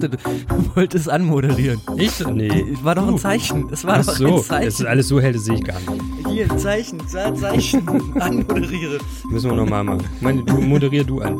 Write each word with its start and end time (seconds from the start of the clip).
Dachte, 0.00 0.16
du 0.16 0.16
wolltest 0.76 1.08
anmoderieren. 1.08 1.80
Ich? 1.96 2.24
Nee. 2.26 2.64
Es 2.72 2.84
war 2.84 2.94
doch 2.94 3.08
ein 3.08 3.18
Zeichen. 3.18 3.68
Es 3.70 3.84
war 3.84 3.98
Ach 4.00 4.06
doch 4.06 4.14
so, 4.16 4.36
ein 4.36 4.42
Zeichen. 4.42 4.64
das 4.66 4.80
ist 4.80 4.86
alles 4.86 5.08
so 5.08 5.20
hell, 5.20 5.32
das 5.32 5.44
sehe 5.44 5.56
ich 5.56 5.64
gar 5.64 5.78
nicht. 5.80 6.28
Hier, 6.28 6.50
ein 6.50 6.58
Zeichen, 6.58 7.00
Zeichen. 7.08 7.88
Anmoderiere. 8.20 8.98
Müssen 9.30 9.50
wir 9.50 9.56
nochmal 9.56 9.84
machen. 9.84 10.04
Meine, 10.20 10.42
du 10.42 10.58
moderier 10.58 11.04
du 11.04 11.20
an. 11.20 11.38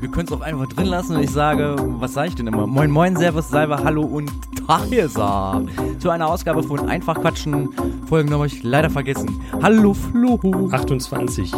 Wir 0.00 0.10
können 0.10 0.26
es 0.26 0.32
auch 0.32 0.40
einfach 0.40 0.66
drin 0.68 0.86
lassen 0.86 1.16
und 1.16 1.22
ich 1.22 1.30
sage, 1.30 1.76
was 1.98 2.14
sage 2.14 2.28
ich 2.28 2.34
denn 2.34 2.46
immer? 2.48 2.66
Moin, 2.66 2.90
moin, 2.90 3.16
Servus, 3.16 3.48
Salve, 3.48 3.78
Hallo 3.82 4.02
und 4.02 4.30
Tahesa. 4.66 5.62
Zu 5.98 6.10
einer 6.10 6.26
Ausgabe 6.28 6.62
von 6.62 6.88
Einfach 6.88 7.20
Quatschen. 7.20 7.68
Folgen 8.08 8.32
habe 8.32 8.46
ich 8.46 8.62
leider 8.62 8.90
vergessen. 8.90 9.40
Hallo, 9.62 9.94
Flo. 9.94 10.68
28. 10.72 11.52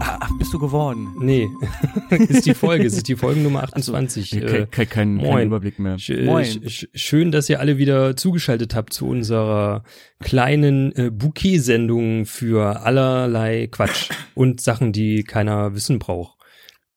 Ach, 0.00 0.30
bist 0.38 0.52
du 0.52 0.58
geworden? 0.58 1.08
Nee, 1.20 1.48
ist 2.10 2.46
die 2.46 2.54
Folge, 2.54 2.86
es 2.86 2.94
ist 2.96 3.08
die 3.08 3.16
Folgennummer 3.16 3.62
28. 3.64 4.32
Äh, 4.34 4.66
kein, 4.70 4.88
kein, 4.88 5.14
moin. 5.14 5.46
Überblick 5.48 5.78
mehr. 5.78 5.96
sch- 5.98 6.14
äh, 6.16 6.26
sch- 6.42 6.62
sch- 6.64 6.88
schön, 6.94 7.30
dass 7.32 7.48
ihr 7.48 7.60
alle 7.60 7.78
wieder 7.78 8.16
zugeschaltet 8.16 8.74
habt 8.74 8.92
zu 8.92 9.06
unserer 9.06 9.84
kleinen 10.20 10.92
äh, 10.96 11.10
Bouquet-Sendung 11.10 12.26
für 12.26 12.80
allerlei 12.82 13.66
Quatsch 13.68 14.10
und 14.34 14.60
Sachen, 14.60 14.92
die 14.92 15.22
keiner 15.24 15.74
wissen 15.74 15.98
braucht. 15.98 16.38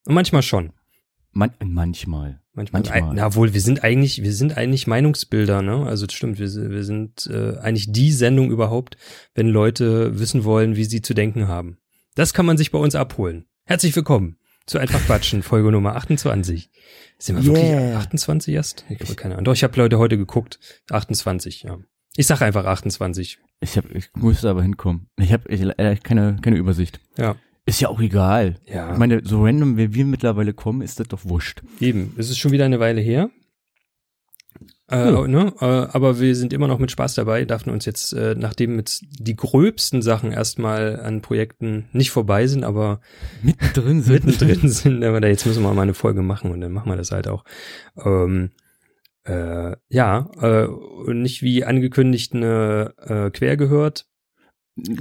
Und 0.06 0.16
manchmal 0.16 0.42
schon. 0.42 0.72
Man, 1.32 1.52
manchmal. 1.64 2.40
Manchmal. 2.54 2.82
Manchmal. 2.82 3.14
Na 3.14 3.36
wohl, 3.36 3.54
wir 3.54 3.62
sind 3.62 3.84
eigentlich, 3.84 4.24
wir 4.24 4.34
sind 4.34 4.58
eigentlich 4.58 4.88
Meinungsbilder, 4.88 5.62
ne? 5.62 5.86
Also 5.86 6.08
das 6.08 6.16
stimmt, 6.16 6.40
wir, 6.40 6.48
sind- 6.48 6.72
wir 6.72 6.84
sind 6.84 7.28
äh, 7.32 7.58
eigentlich 7.60 7.92
die 7.92 8.12
Sendung 8.12 8.50
überhaupt, 8.50 8.98
wenn 9.36 9.48
Leute 9.48 10.20
wissen 10.20 10.44
wollen, 10.44 10.76
wie 10.76 10.86
sie 10.86 11.02
zu 11.04 11.14
denken 11.14 11.48
haben. 11.48 11.78
Das 12.18 12.34
kann 12.34 12.48
man 12.48 12.58
sich 12.58 12.72
bei 12.72 12.80
uns 12.80 12.96
abholen. 12.96 13.46
Herzlich 13.66 13.96
willkommen 13.96 14.38
zu 14.66 14.80
Einfach 14.80 15.00
Quatschen, 15.06 15.44
Folge 15.44 15.72
Nummer 15.72 15.96
28. 15.98 16.72
Sind 17.20 17.36
wir 17.36 17.44
Yeah. 17.44 17.54
wirklich 17.54 17.96
28 17.96 18.56
erst? 18.56 18.86
Ich 18.90 19.00
habe 19.02 19.14
keine 19.14 19.36
Ahnung. 19.36 19.46
Doch, 19.46 19.54
ich 19.54 19.64
habe 19.64 19.78
Leute 19.80 20.00
heute 20.00 20.18
geguckt. 20.18 20.58
28, 20.90 21.62
ja. 21.62 21.78
Ich 22.16 22.26
sag 22.26 22.42
einfach 22.42 22.66
28. 22.66 23.38
Ich, 23.60 23.78
hab, 23.78 23.94
ich 23.94 24.10
musste 24.16 24.50
aber 24.50 24.64
hinkommen. 24.64 25.10
Ich 25.20 25.32
habe 25.32 25.48
ich, 25.48 25.62
äh, 25.62 25.96
keine, 26.02 26.38
keine 26.42 26.58
Übersicht. 26.58 27.00
Ja. 27.20 27.36
Ist 27.68 27.82
ja 27.82 27.90
auch 27.90 28.00
egal. 28.02 28.56
Ja. 28.66 28.94
Ich 28.94 28.98
meine, 28.98 29.22
so 29.24 29.44
random, 29.44 29.78
wie 29.78 29.94
wir 29.94 30.06
mittlerweile 30.06 30.56
kommen, 30.56 30.82
ist 30.82 31.00
das 31.00 31.10
doch 31.10 31.24
wurscht. 31.24 31.62
Eben, 31.80 32.16
es 32.18 32.32
ist 32.32 32.40
schon 32.40 32.52
wieder 32.52 32.66
eine 32.66 32.80
Weile 32.80 33.00
her. 33.00 33.30
Äh, 34.90 35.12
Ja. 35.12 35.28
ne? 35.28 35.54
äh, 35.60 35.66
aber 35.66 36.20
wir 36.20 36.34
sind 36.36 36.54
immer 36.54 36.68
noch 36.70 36.80
mit 36.80 36.92
Spaß 36.92 37.16
dabei, 37.16 37.44
darfen 37.44 37.72
uns 37.72 37.84
jetzt, 37.86 38.14
äh, 38.14 38.36
nachdem 38.38 38.78
jetzt 38.78 39.04
die 39.20 39.36
gröbsten 39.36 40.02
Sachen 40.02 40.32
erstmal 40.32 41.00
an 41.02 41.22
Projekten 41.22 41.90
nicht 41.92 42.12
vorbei 42.12 42.48
sind, 42.48 42.64
aber 42.64 43.02
Mittendrin 43.44 44.02
sind. 44.02 44.26
mittendrin 44.26 44.70
sind, 44.70 45.04
aber 45.04 45.20
da 45.20 45.28
jetzt 45.28 45.46
müssen 45.46 45.64
wir 45.64 45.74
mal 45.74 45.82
eine 45.82 45.94
Folge 45.94 46.22
machen 46.22 46.52
und 46.52 46.62
dann 46.62 46.72
machen 46.72 46.90
wir 46.90 46.96
das 46.96 47.12
halt 47.12 47.28
auch. 47.28 47.44
Ähm, 48.02 48.52
äh, 49.26 49.76
ja, 49.90 50.30
äh, 50.42 50.68
nicht 51.14 51.42
wie 51.42 51.66
angekündigt 51.66 52.34
eine 52.34 52.94
äh, 53.06 53.30
Quer 53.32 53.58
gehört. 53.58 54.06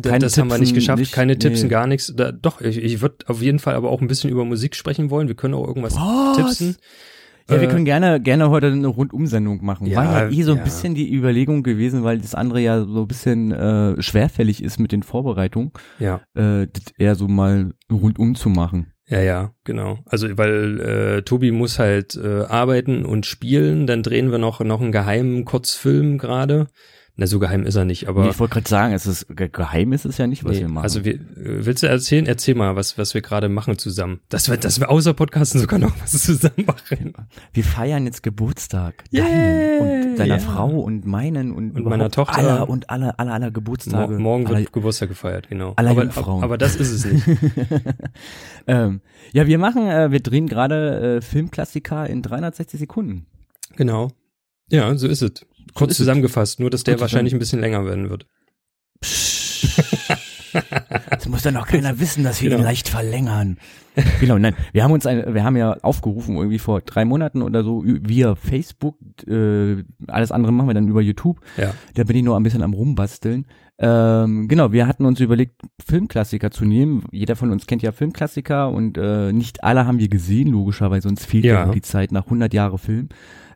Keine 0.03 0.19
das 0.21 0.37
haben 0.38 0.49
wir 0.50 0.59
nicht 0.59 0.75
geschafft, 0.75 0.99
nicht- 0.99 1.12
keine 1.12 1.38
Tipps 1.38 1.59
nee. 1.59 1.65
und 1.65 1.69
gar 1.69 1.87
nichts. 1.87 2.12
Da, 2.16 2.32
doch, 2.32 2.61
ich, 2.61 2.78
ich 2.78 3.03
würde 3.03 3.19
auf 3.28 3.41
jeden 3.41 3.59
Fall 3.61 3.75
aber 3.77 3.91
auch 3.91 4.00
ein 4.00 4.09
bisschen 4.09 4.31
über 4.31 4.44
Musik 4.44 4.75
sprechen 4.75 5.11
wollen. 5.11 5.28
Wir 5.28 5.37
können 5.37 5.55
auch 5.55 5.69
irgendwas 5.69 5.94
Was? 5.94 6.37
tipsen. 6.38 6.77
Ja, 7.49 7.61
wir 7.61 7.69
Äh, 7.69 7.71
können 7.71 7.84
gerne, 7.84 8.21
gerne 8.21 8.51
heute 8.51 8.67
eine 8.69 8.87
Rundumsendung 8.89 9.65
machen. 9.65 9.87
Ja, 9.87 9.99
War 9.99 10.23
ja 10.25 10.31
eh 10.31 10.43
so 10.43 10.53
ein 10.53 10.59
ja. 10.59 10.65
bisschen 10.65 10.95
die 10.95 11.12
Überlegung 11.15 11.62
gewesen, 11.62 12.03
weil 12.03 12.19
das 12.19 12.34
andere 12.34 12.61
ja 12.61 12.84
so 12.84 13.03
ein 13.03 13.09
bisschen 13.09 13.53
äh, 13.53 14.01
schwerfällig 14.03 14.62
ist 14.62 14.79
mit 14.81 14.91
den 14.93 15.03
Vorbereitungen, 15.03 15.71
Ja. 16.01 16.21
äh, 16.35 16.67
das 16.73 16.93
eher 16.99 17.15
so 17.15 17.29
mal 17.29 17.73
rundum 17.91 18.35
zu 18.35 18.49
machen. 18.49 18.93
Ja, 19.09 19.21
ja, 19.21 19.53
genau. 19.62 20.01
Also 20.06 20.27
weil 20.37 20.81
äh, 20.81 21.23
Tobi 21.23 21.53
muss 21.53 21.79
halt 21.79 22.17
äh, 22.17 22.43
arbeiten 22.49 23.05
und 23.05 23.25
spielen, 23.25 23.87
dann 23.87 24.03
drehen 24.03 24.33
wir 24.33 24.39
noch 24.39 24.59
noch 24.61 24.81
einen 24.81 24.91
geheimen 24.91 25.45
Kurzfilm 25.45 26.19
gerade. 26.19 26.67
Na, 27.19 27.27
so 27.27 27.38
geheim 27.38 27.65
ist 27.65 27.77
er 27.77 27.87
nicht, 27.87 28.09
aber 28.09 28.25
nee, 28.25 28.28
ich 28.28 28.38
wollte 28.38 28.53
gerade 28.54 28.69
sagen, 28.69 28.93
es 28.93 29.06
ist 29.06 29.27
ge- 29.34 29.49
geheim 29.49 29.94
ist 29.94 30.04
es 30.04 30.19
ja 30.19 30.27
nicht, 30.27 30.44
was 30.44 30.53
nee, 30.53 30.60
wir 30.60 30.69
machen. 30.69 30.84
also 30.84 31.03
wir, 31.06 31.19
willst 31.34 31.82
du 31.82 31.87
erzählen? 31.88 32.27
Erzähl 32.27 32.54
mal, 32.54 32.77
was 32.77 32.99
was 32.99 33.15
wir 33.15 33.22
gerade 33.22 33.49
machen 33.49 33.78
zusammen. 33.78 34.21
Dass 34.28 34.50
wir 34.50 34.59
dass 34.59 34.81
wir 34.81 34.91
außer 34.91 35.15
Podcasten 35.15 35.59
sogar 35.59 35.78
noch 35.78 35.99
was 36.03 36.12
zusammen 36.22 36.66
machen. 36.66 37.15
wir 37.55 37.65
feiern 37.65 38.05
jetzt 38.05 38.22
Geburtstag. 38.22 39.05
Yeah, 39.15 39.25
deinen 39.25 39.81
und 40.10 40.16
deiner 40.19 40.34
ja. 40.37 40.38
Frau 40.41 40.69
und 40.81 41.06
meinen 41.06 41.53
und, 41.53 41.71
Und 41.75 41.84
meiner 41.87 42.10
Tochter. 42.10 42.37
aller 42.37 42.69
und 42.69 42.91
aller 42.91 43.19
aller 43.19 43.32
aller 43.32 43.47
Mor 43.47 43.53
Geburtstage. 43.53 44.19
morgen 44.19 44.47
aller, 44.47 44.59
wird 44.59 44.72
Geburtstag 44.75 45.09
gefeiert, 45.09 45.49
genau. 45.49 45.72
aller 45.76 45.93
aber, 45.93 46.03
Jungfrauen. 46.03 46.44
aber 46.44 46.59
das 46.59 46.76
ist 46.76 46.91
es 46.91 47.05
nicht. 47.06 47.26
ähm, 48.66 49.00
ja, 49.32 49.47
wir 49.47 49.59
machen, 49.59 49.87
äh, 49.88 50.10
wir 50.10 50.21
drehen 50.21 50.47
gerade 50.49 51.16
äh, 51.16 51.21
Filmklassiker 51.22 52.09
in 52.09 52.21
360 52.22 52.78
Sekunden. 52.81 53.26
genau. 53.76 54.10
Ja, 54.69 54.94
so 54.97 55.06
ist 55.06 55.22
es. 55.22 55.47
Kurz 55.75 55.93
es. 55.93 55.97
zusammengefasst, 55.99 56.60
nur 56.60 56.71
dass 56.71 56.84
der 56.84 56.94
Kurz 56.94 57.03
wahrscheinlich 57.03 57.32
ein 57.34 57.38
bisschen 57.38 57.60
länger 57.60 57.84
werden 57.84 58.10
wird. 58.10 58.27
Das 61.10 61.28
muss 61.28 61.43
doch 61.43 61.50
noch 61.53 61.66
keiner 61.66 61.99
wissen, 62.00 62.25
dass 62.25 62.41
wir 62.41 62.49
Genau. 62.50 62.62
ihn 62.62 62.65
leicht 62.65 62.88
verlängern. 62.88 63.59
genau, 64.21 64.38
nein, 64.38 64.55
wir 64.72 64.84
haben 64.84 64.93
uns 64.93 65.06
ein, 65.06 65.34
wir 65.34 65.44
haben 65.44 65.56
ja 65.56 65.72
aufgerufen 65.82 66.37
irgendwie 66.37 66.59
vor 66.59 66.81
drei 66.81 67.05
Monaten 67.05 67.43
oder 67.43 67.62
so 67.62 67.82
via 67.84 68.34
Facebook, 68.37 68.97
äh, 69.26 69.82
alles 70.06 70.32
andere 70.32 70.53
machen 70.53 70.69
wir 70.69 70.75
dann 70.75 70.88
über 70.88 71.00
YouTube. 71.03 71.41
Ja. 71.56 71.75
Da 71.94 72.05
bin 72.05 72.16
ich 72.16 72.22
nur 72.22 72.37
ein 72.37 72.43
bisschen 72.43 72.62
am 72.62 72.75
rumbasteln. 72.75 73.47
Ähm, 73.78 74.49
genau, 74.49 74.72
wir 74.72 74.87
hatten 74.87 75.05
uns 75.05 75.21
überlegt, 75.21 75.60
Filmklassiker 75.87 76.50
zu 76.50 76.65
nehmen. 76.65 77.05
Jeder 77.10 77.37
von 77.37 77.50
uns 77.50 77.66
kennt 77.66 77.82
ja 77.82 77.93
Filmklassiker 77.93 78.71
und 78.71 78.97
äh, 78.97 79.32
nicht 79.32 79.62
alle 79.65 79.87
haben 79.87 79.99
wir 79.99 80.09
gesehen, 80.09 80.49
logischerweise, 80.49 81.09
uns 81.09 81.25
fehlt 81.26 81.44
ja, 81.44 81.66
Ja. 81.66 81.71
die 81.72 81.82
Zeit 81.82 82.12
nach 82.12 82.25
100 82.25 82.55
Jahre 82.55 82.78
Film. 82.78 83.09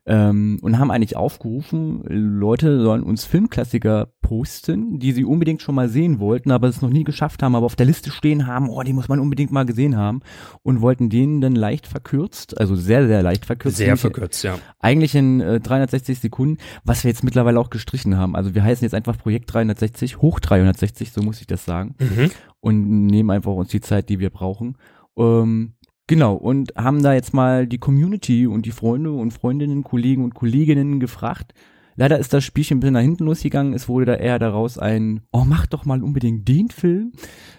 Ähm, 0.07 0.59
und 0.63 0.79
haben 0.79 0.91
eigentlich 0.91 1.17
aufgerufen, 1.17 2.03
Leute 2.09 2.81
sollen 2.81 3.03
uns 3.03 3.27
Filmklassiker 3.27 4.09
posten, 4.23 4.99
die 4.99 5.13
sie 5.13 5.25
unbedingt 5.25 5.61
schon 5.61 5.75
mal 5.75 5.91
sehen 5.91 6.21
wollten, 6.21 6.53
aber 6.53 6.69
es 6.69 6.81
noch 6.81 6.89
nie 6.89 7.05
geschafft 7.05 7.43
haben, 7.43 7.55
aber 7.55 7.67
auf 7.67 7.77
der 7.77 7.85
Liste 7.85 8.11
stehen 8.11 8.47
haben, 8.47 8.71
oh, 8.71 8.83
die 8.83 8.95
muss 8.95 9.09
man 9.09 9.21
unbedingt 9.21 9.53
mal 9.53 9.67
gesehen 9.67 9.99
haben 9.99 10.21
und 10.63 10.81
wollten 10.81 11.11
denen 11.11 11.43
dann 11.43 11.55
leicht 11.55 11.87
verkürzt, 11.87 12.59
also 12.59 12.77
sehr, 12.77 13.07
sehr 13.07 13.23
leicht 13.23 13.45
verkürzt. 13.45 13.77
Sehr 13.77 13.97
verkürzt, 13.99 14.43
ja. 14.43 14.59
eigentlich 14.79 15.15
in 15.15 15.41
äh, 15.41 15.61
360 15.61 16.19
Sekunden, 16.19 16.57
was 16.83 17.05
wir 17.05 17.11
jetzt 17.11 17.23
mittlerweile 17.23 17.61
auch 17.61 17.69
gestrichen 17.69 18.17
haben. 18.17 18.35
Also 18.37 18.55
wir 18.55 18.65
heißen 18.65 18.85
jetzt 18.85 18.95
einfach 18.95 19.19
Projekt 19.19 19.53
360, 19.53 20.23
hoch 20.23 20.41
360, 20.41 21.13
so 21.13 21.23
muss 21.23 21.41
ich 21.43 21.47
das 21.47 21.67
sagen. 21.67 21.95
Mhm. 21.99 22.31
Und 22.61 23.07
nehmen 23.07 23.31
einfach 23.31 23.53
uns 23.53 23.69
die 23.69 23.81
Zeit, 23.81 24.09
die 24.09 24.19
wir 24.19 24.31
brauchen. 24.31 24.77
Ähm, 25.17 25.75
genau, 26.11 26.35
und 26.35 26.75
haben 26.77 27.05
da 27.05 27.15
jetzt 27.15 27.33
mal 27.33 27.69
die 27.69 27.79
Community 27.79 28.47
und 28.47 28.67
die 28.67 28.73
Freunde 28.73 29.13
und 29.13 29.31
Freundinnen, 29.31 29.85
Kollegen 29.85 30.25
und 30.25 30.35
Kolleginnen 30.35 30.99
gefragt. 30.99 31.55
Leider 31.95 32.19
ist 32.19 32.33
das 32.33 32.45
Spielchen 32.45 32.79
ein 32.79 32.81
bisschen 32.81 32.95
nach 32.95 33.01
hinten 33.01 33.27
losgegangen. 33.27 33.75
Es 33.75 33.89
wurde 33.89 34.07
da 34.07 34.15
eher 34.15 34.41
daraus 34.41 34.77
ein, 34.77 35.21
oh, 35.33 35.45
mach 35.47 35.67
doch 35.67 35.85
mal 35.85 36.03
unbedingt 36.03 36.49
den 36.49 36.69
Film, 36.69 37.13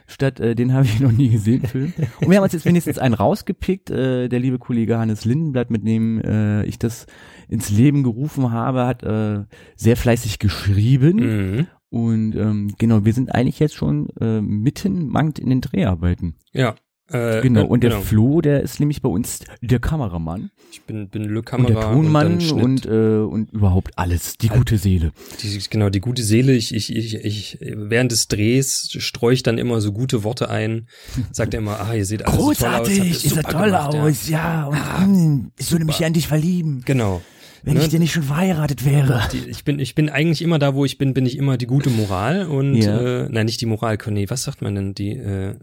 statt 0.06 0.41
äh, 0.41 0.53
den 0.53 0.73
habe 0.73 0.85
ich 0.85 1.00
noch 1.00 1.13
nie 1.13 1.29
gesehen, 1.29 1.61
Film. 1.61 1.94
Und 2.19 2.29
wir 2.29 2.38
haben 2.38 2.44
uns 2.44 2.51
jetzt 2.51 2.66
wenigstens 2.66 2.97
einen 2.97 3.13
rausgepickt. 3.13 3.90
Äh, 3.90 4.28
der 4.28 4.40
liebe 4.40 4.59
Kollege 4.59 4.97
Hannes 4.97 5.23
Lindenblatt, 5.23 5.70
mit 5.70 5.87
dem 5.87 6.20
äh, 6.20 6.66
ich 6.66 6.78
das 6.78 7.05
ins 7.47 7.70
Leben 7.70 8.03
gerufen 8.03 8.52
habe, 8.52 8.85
hat 8.85 9.03
äh, 9.03 9.46
sehr 9.78 9.96
fleißig 9.96 10.40
geschrieben. 10.40 11.17
Mhm. 11.17 11.67
Und 11.90 12.35
ähm, 12.35 12.73
genau, 12.78 13.05
wir 13.05 13.14
sind 13.14 13.34
eigentlich 13.34 13.59
jetzt 13.59 13.76
schon 13.76 14.09
äh, 14.20 14.41
mitten 14.41 15.08
mangt 15.08 15.40
in 15.40 15.49
den 15.49 15.61
Dreharbeiten. 15.61 16.35
Ja. 16.52 16.76
Äh, 17.11 17.41
Genau, 17.41 17.66
und 17.66 17.84
der 17.84 17.91
genau. 17.91 18.02
Flo, 18.02 18.41
der 18.41 18.61
ist 18.61 18.79
nämlich 18.79 19.02
bei 19.02 19.09
uns 19.09 19.40
der 19.61 19.79
Kameramann 19.79 20.52
Ich 20.72 20.81
bin, 20.84 21.09
bin 21.09 21.23
Le 21.25 21.40
und 21.40 21.46
Kamera 21.46 21.73
der 21.73 21.81
Tonmann 21.93 22.29
dann 22.29 22.41
Schnitt. 22.41 22.63
und, 22.63 22.85
äh, 22.85 22.90
und 23.19 23.52
überhaupt 23.52 23.97
alles, 23.97 24.37
die 24.37 24.47
gute 24.49 24.78
Seele. 24.78 25.11
die, 25.41 25.59
genau 25.69 25.90
die 25.90 25.99
gute 25.99 26.23
Seele. 26.23 26.53
Ich, 26.53 26.73
ich, 26.73 26.96
ich, 26.96 27.16
ich 27.16 27.58
während 27.61 28.11
des 28.11 28.28
Drehs 28.28 28.90
streue 28.99 29.34
ich 29.34 29.43
dann 29.43 29.58
immer 29.58 29.81
so 29.81 29.91
gute 29.91 30.23
Worte 30.23 30.49
ein. 30.49 30.87
Sagt 31.31 31.53
er 31.53 31.59
immer, 31.59 31.79
ah, 31.79 31.93
ihr 31.93 32.05
seht 32.05 32.25
alles 32.25 32.37
so 32.40 32.53
toll 32.53 32.67
aus. 32.75 32.87
super 33.22 33.41
er 33.41 33.43
toll 33.52 33.66
gemacht, 33.66 33.93
ja. 33.93 34.03
aus, 34.03 34.29
ja. 34.29 34.66
Und 34.67 35.11
mm, 35.43 35.52
ich 35.59 35.72
würde 35.72 35.85
mich 35.85 35.99
ja 35.99 36.07
an 36.07 36.14
dich 36.14 36.28
verlieben, 36.28 36.81
Genau. 36.85 37.22
wenn 37.64 37.75
Ne? 37.75 37.81
ich 37.84 37.90
dir 37.90 37.99
nicht 37.99 38.11
schon 38.14 38.23
verheiratet 38.23 38.85
wäre. 38.85 39.22
Die, 39.31 39.49
ich 39.49 39.64
bin, 39.64 39.79
ich 39.79 39.96
bin 39.96 40.09
eigentlich 40.09 40.41
immer 40.41 40.59
da, 40.59 40.73
wo 40.75 40.85
ich 40.85 40.97
bin, 40.97 41.14
bin 41.14 41.25
ich 41.25 41.37
immer 41.37 41.57
die 41.57 41.67
gute 41.67 41.90
Moral 41.90 42.47
und 42.47 42.75
Ja. 42.75 42.99
äh, 43.25 43.29
nein, 43.29 43.46
nicht 43.46 43.61
die 43.61 43.66
Moral, 43.66 43.97
nee, 44.09 44.25
was 44.29 44.43
sagt 44.43 44.61
man 44.61 44.75
denn? 44.75 44.93
Die, 44.96 45.11
äh, 45.11 45.55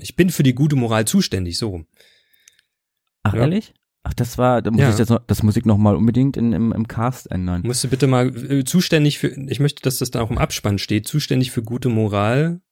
ich 0.00 0.16
bin 0.16 0.30
für 0.30 0.42
die 0.42 0.54
gute 0.54 0.76
Moral 0.76 1.04
zuständig, 1.06 1.58
so 1.58 1.68
rum. 1.70 1.86
Ach, 3.22 3.34
Ja. 3.34 3.40
ehrlich? 3.40 3.74
Ach, 4.02 4.14
das 4.14 4.38
war, 4.38 4.62
da 4.62 4.70
muss 4.70 4.80
Ja. 4.80 4.90
ich 4.90 4.98
jetzt 4.98 5.10
noch, 5.10 5.20
das 5.26 5.42
muss 5.42 5.56
ich 5.56 5.66
noch 5.66 5.76
mal 5.76 5.94
unbedingt 5.94 6.36
in, 6.38 6.52
im, 6.54 6.72
im 6.72 6.88
Cast 6.88 7.30
ändern. 7.30 7.62
Musst 7.66 7.84
du 7.84 7.88
bitte 7.88 8.06
mal 8.06 8.28
äh, 8.50 8.64
zuständig 8.64 9.18
für, 9.18 9.28
ich 9.28 9.60
möchte, 9.60 9.82
dass 9.82 9.98
das 9.98 10.10
da 10.10 10.22
auch 10.22 10.30
im 10.30 10.38
Abspann 10.38 10.78
steht, 10.78 11.06
zuständig 11.06 11.50
für 11.50 11.62
gute 11.62 11.90
Moral, 11.90 12.62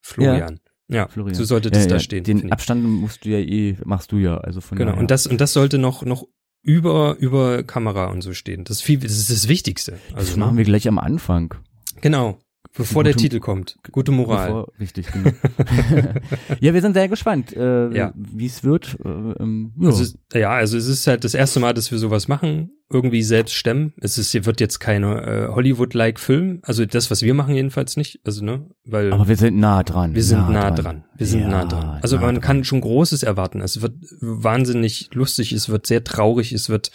Florian. 0.00 0.60
Ja, 0.86 1.08
Florian. 1.08 1.34
so 1.34 1.44
sollte 1.44 1.70
das 1.70 1.82
Ja, 1.82 1.88
da 1.88 1.94
ja, 1.96 2.00
stehen. 2.00 2.24
Den. 2.24 2.52
Abstand 2.52 2.82
musst 2.84 3.24
du 3.24 3.28
ja 3.30 3.38
eh, 3.38 3.76
machst 3.84 4.12
du 4.12 4.18
ja, 4.18 4.38
also 4.38 4.60
von 4.60 4.78
Genau. 4.78 4.92
daher. 4.92 5.00
Und 5.00 5.10
das, 5.10 5.26
und 5.26 5.40
das 5.40 5.52
sollte 5.52 5.78
noch, 5.78 6.04
noch 6.04 6.26
über, 6.62 7.16
über 7.18 7.62
Kamera 7.64 8.06
und 8.06 8.22
so 8.22 8.32
stehen. 8.32 8.64
Das 8.64 8.76
ist 8.78 8.82
viel, 8.82 8.98
das 9.00 9.12
ist 9.12 9.30
das 9.30 9.48
Wichtigste. 9.48 9.98
das 10.10 10.14
Also, 10.16 10.36
machen 10.38 10.52
ne? 10.54 10.58
wir 10.58 10.64
gleich 10.64 10.86
am 10.88 10.98
Anfang. 10.98 11.54
Genau. 12.00 12.38
Bevor 12.76 13.02
Gute- 13.02 13.14
der 13.14 13.16
Titel 13.22 13.40
kommt. 13.40 13.76
Gute 13.90 14.12
Moral. 14.12 14.46
Bevor, 14.48 14.72
richtig, 14.78 15.10
genau. 15.10 15.30
ja, 16.60 16.74
wir 16.74 16.80
sind 16.80 16.94
sehr 16.94 17.08
gespannt, 17.08 17.52
äh, 17.56 17.90
Ja. 17.96 18.12
wie 18.14 18.46
es 18.46 18.62
wird. 18.62 18.96
Äh, 19.04 19.08
ähm, 19.08 19.72
ja. 19.80 19.88
Also, 19.88 20.02
es- 20.02 20.18
ja, 20.32 20.50
also 20.50 20.76
es 20.76 20.86
ist 20.86 21.06
halt 21.06 21.24
das 21.24 21.34
erste 21.34 21.60
Mal, 21.60 21.74
dass 21.74 21.90
wir 21.90 21.98
sowas 21.98 22.28
machen, 22.28 22.70
irgendwie 22.90 23.22
selbst 23.22 23.54
stemmen. 23.54 23.94
Es 24.00 24.16
ist, 24.18 24.32
wird 24.46 24.60
jetzt 24.60 24.78
keine 24.80 25.22
äh, 25.22 25.48
Hollywood-like 25.48 26.20
Film, 26.20 26.60
also 26.62 26.84
das, 26.86 27.10
was 27.10 27.22
wir 27.22 27.34
machen 27.34 27.54
jedenfalls 27.54 27.96
nicht, 27.96 28.20
also 28.24 28.44
ne, 28.44 28.68
weil 28.84 29.12
Aber 29.12 29.28
wir 29.28 29.36
sind 29.36 29.58
nah 29.58 29.82
dran. 29.82 30.14
wir 30.14 30.22
sind 30.22 30.50
nah, 30.50 30.70
dran. 30.70 31.04
Wir 31.16 31.26
sind 31.26 31.40
Ja, 31.40 31.48
nah 31.48 31.64
dran. 31.64 31.98
Also 32.02 32.16
nah 32.16 32.22
man 32.22 32.34
dran. 32.36 32.42
kann 32.42 32.64
schon 32.64 32.80
Großes 32.80 33.22
erwarten. 33.24 33.60
Es 33.60 33.82
wird 33.82 33.94
wahnsinnig 34.20 35.10
lustig, 35.14 35.52
es 35.52 35.68
wird 35.68 35.86
sehr 35.86 36.04
traurig, 36.04 36.52
es 36.52 36.68
wird 36.68 36.90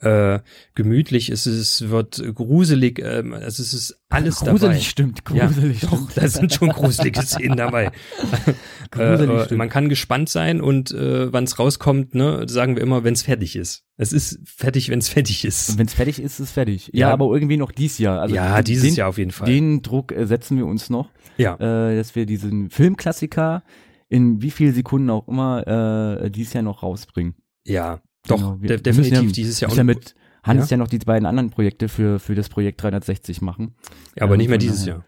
äh, 0.00 0.40
gemütlich, 0.74 1.28
es, 1.30 1.46
ist, 1.46 1.90
wird 1.90 2.22
gruselig, 2.34 2.98
ähm, 2.98 3.32
also 3.34 3.62
es 3.62 3.72
ist 3.74 4.00
alles 4.08 4.36
gruselig 4.40 4.60
dabei. 4.60 4.80
stimmt, 4.80 5.24
gruselig 5.24 5.82
ja, 5.82 5.88
doch, 5.88 5.96
stimmt. 6.10 6.16
da 6.16 6.28
sind 6.28 6.52
schon 6.54 6.68
gruselige 6.70 7.22
Szenen 7.22 7.56
dabei. 7.56 7.90
Gruselig 8.90 9.30
äh, 9.30 9.34
äh, 9.42 9.44
stimmt. 9.44 9.58
man 9.58 9.68
kann 9.68 9.88
gespannt 9.88 10.28
sein 10.28 10.60
und 10.60 10.90
äh, 10.90 11.32
wann 11.32 11.44
es 11.44 11.58
rauskommt, 11.58 12.14
ne, 12.14 12.44
sagen 12.48 12.74
wir 12.74 12.82
immer, 12.82 13.04
wenn 13.04 13.14
es 13.14 13.22
fertig 13.22 13.54
ist. 13.54 13.84
Es 13.96 14.12
ist 14.12 14.40
fertig, 14.44 14.88
wenn 14.90 14.98
es 14.98 15.08
fertig 15.08 15.44
ist. 15.44 15.78
Wenn 15.78 15.86
es 15.86 15.94
fertig 15.94 16.18
ist, 16.18 16.34
ist 16.34 16.40
es 16.40 16.50
fertig. 16.50 16.90
Ja, 16.92 17.08
Ja. 17.08 17.12
aber 17.12 17.26
irgendwie 17.32 17.56
noch 17.56 17.70
dies 17.70 17.98
Jahr. 17.98 18.20
Also 18.20 18.34
ja, 18.34 18.62
dieses 18.62 18.84
den, 18.84 18.94
Jahr 18.94 19.08
auf 19.10 19.18
jeden 19.18 19.30
Fall. 19.30 19.46
Den 19.46 19.82
Druck 19.82 20.10
äh, 20.12 20.26
setzen 20.26 20.56
wir 20.56 20.66
uns 20.66 20.90
noch, 20.90 21.10
ja, 21.36 21.54
äh, 21.56 21.96
dass 21.96 22.16
wir 22.16 22.26
diesen 22.26 22.70
Filmklassiker 22.70 23.62
in 24.08 24.42
wie 24.42 24.50
viel 24.50 24.74
Sekunden 24.74 25.08
auch 25.10 25.28
immer 25.28 26.20
äh, 26.24 26.30
dieses 26.30 26.52
Jahr 26.54 26.64
noch 26.64 26.82
rausbringen. 26.82 27.34
ja, 27.64 28.00
doch, 28.30 28.36
Genau, 28.38 28.56
wir 28.60 28.68
de 28.68 28.80
definitiv 28.80 29.22
ja- 29.22 29.32
dieses 29.32 29.60
Jahr. 29.60 29.70
Müssen 29.70 29.78
ja 29.88 29.94
Und- 29.94 29.98
mit 29.98 30.14
Hans 30.42 30.70
ja? 30.70 30.76
noch 30.78 30.88
die 30.88 30.98
beiden 30.98 31.26
anderen 31.26 31.50
Projekte 31.50 31.88
für, 31.88 32.18
für 32.18 32.34
das 32.34 32.48
Projekt 32.48 32.82
360 32.82 33.42
machen. 33.42 33.74
ja, 34.16 34.22
aber 34.24 34.34
ähm, 34.34 34.38
nicht 34.38 34.48
mehr 34.48 34.56
von 34.58 34.60
dieses 34.66 34.80
daher. 34.84 34.94
Jahr. 34.94 35.04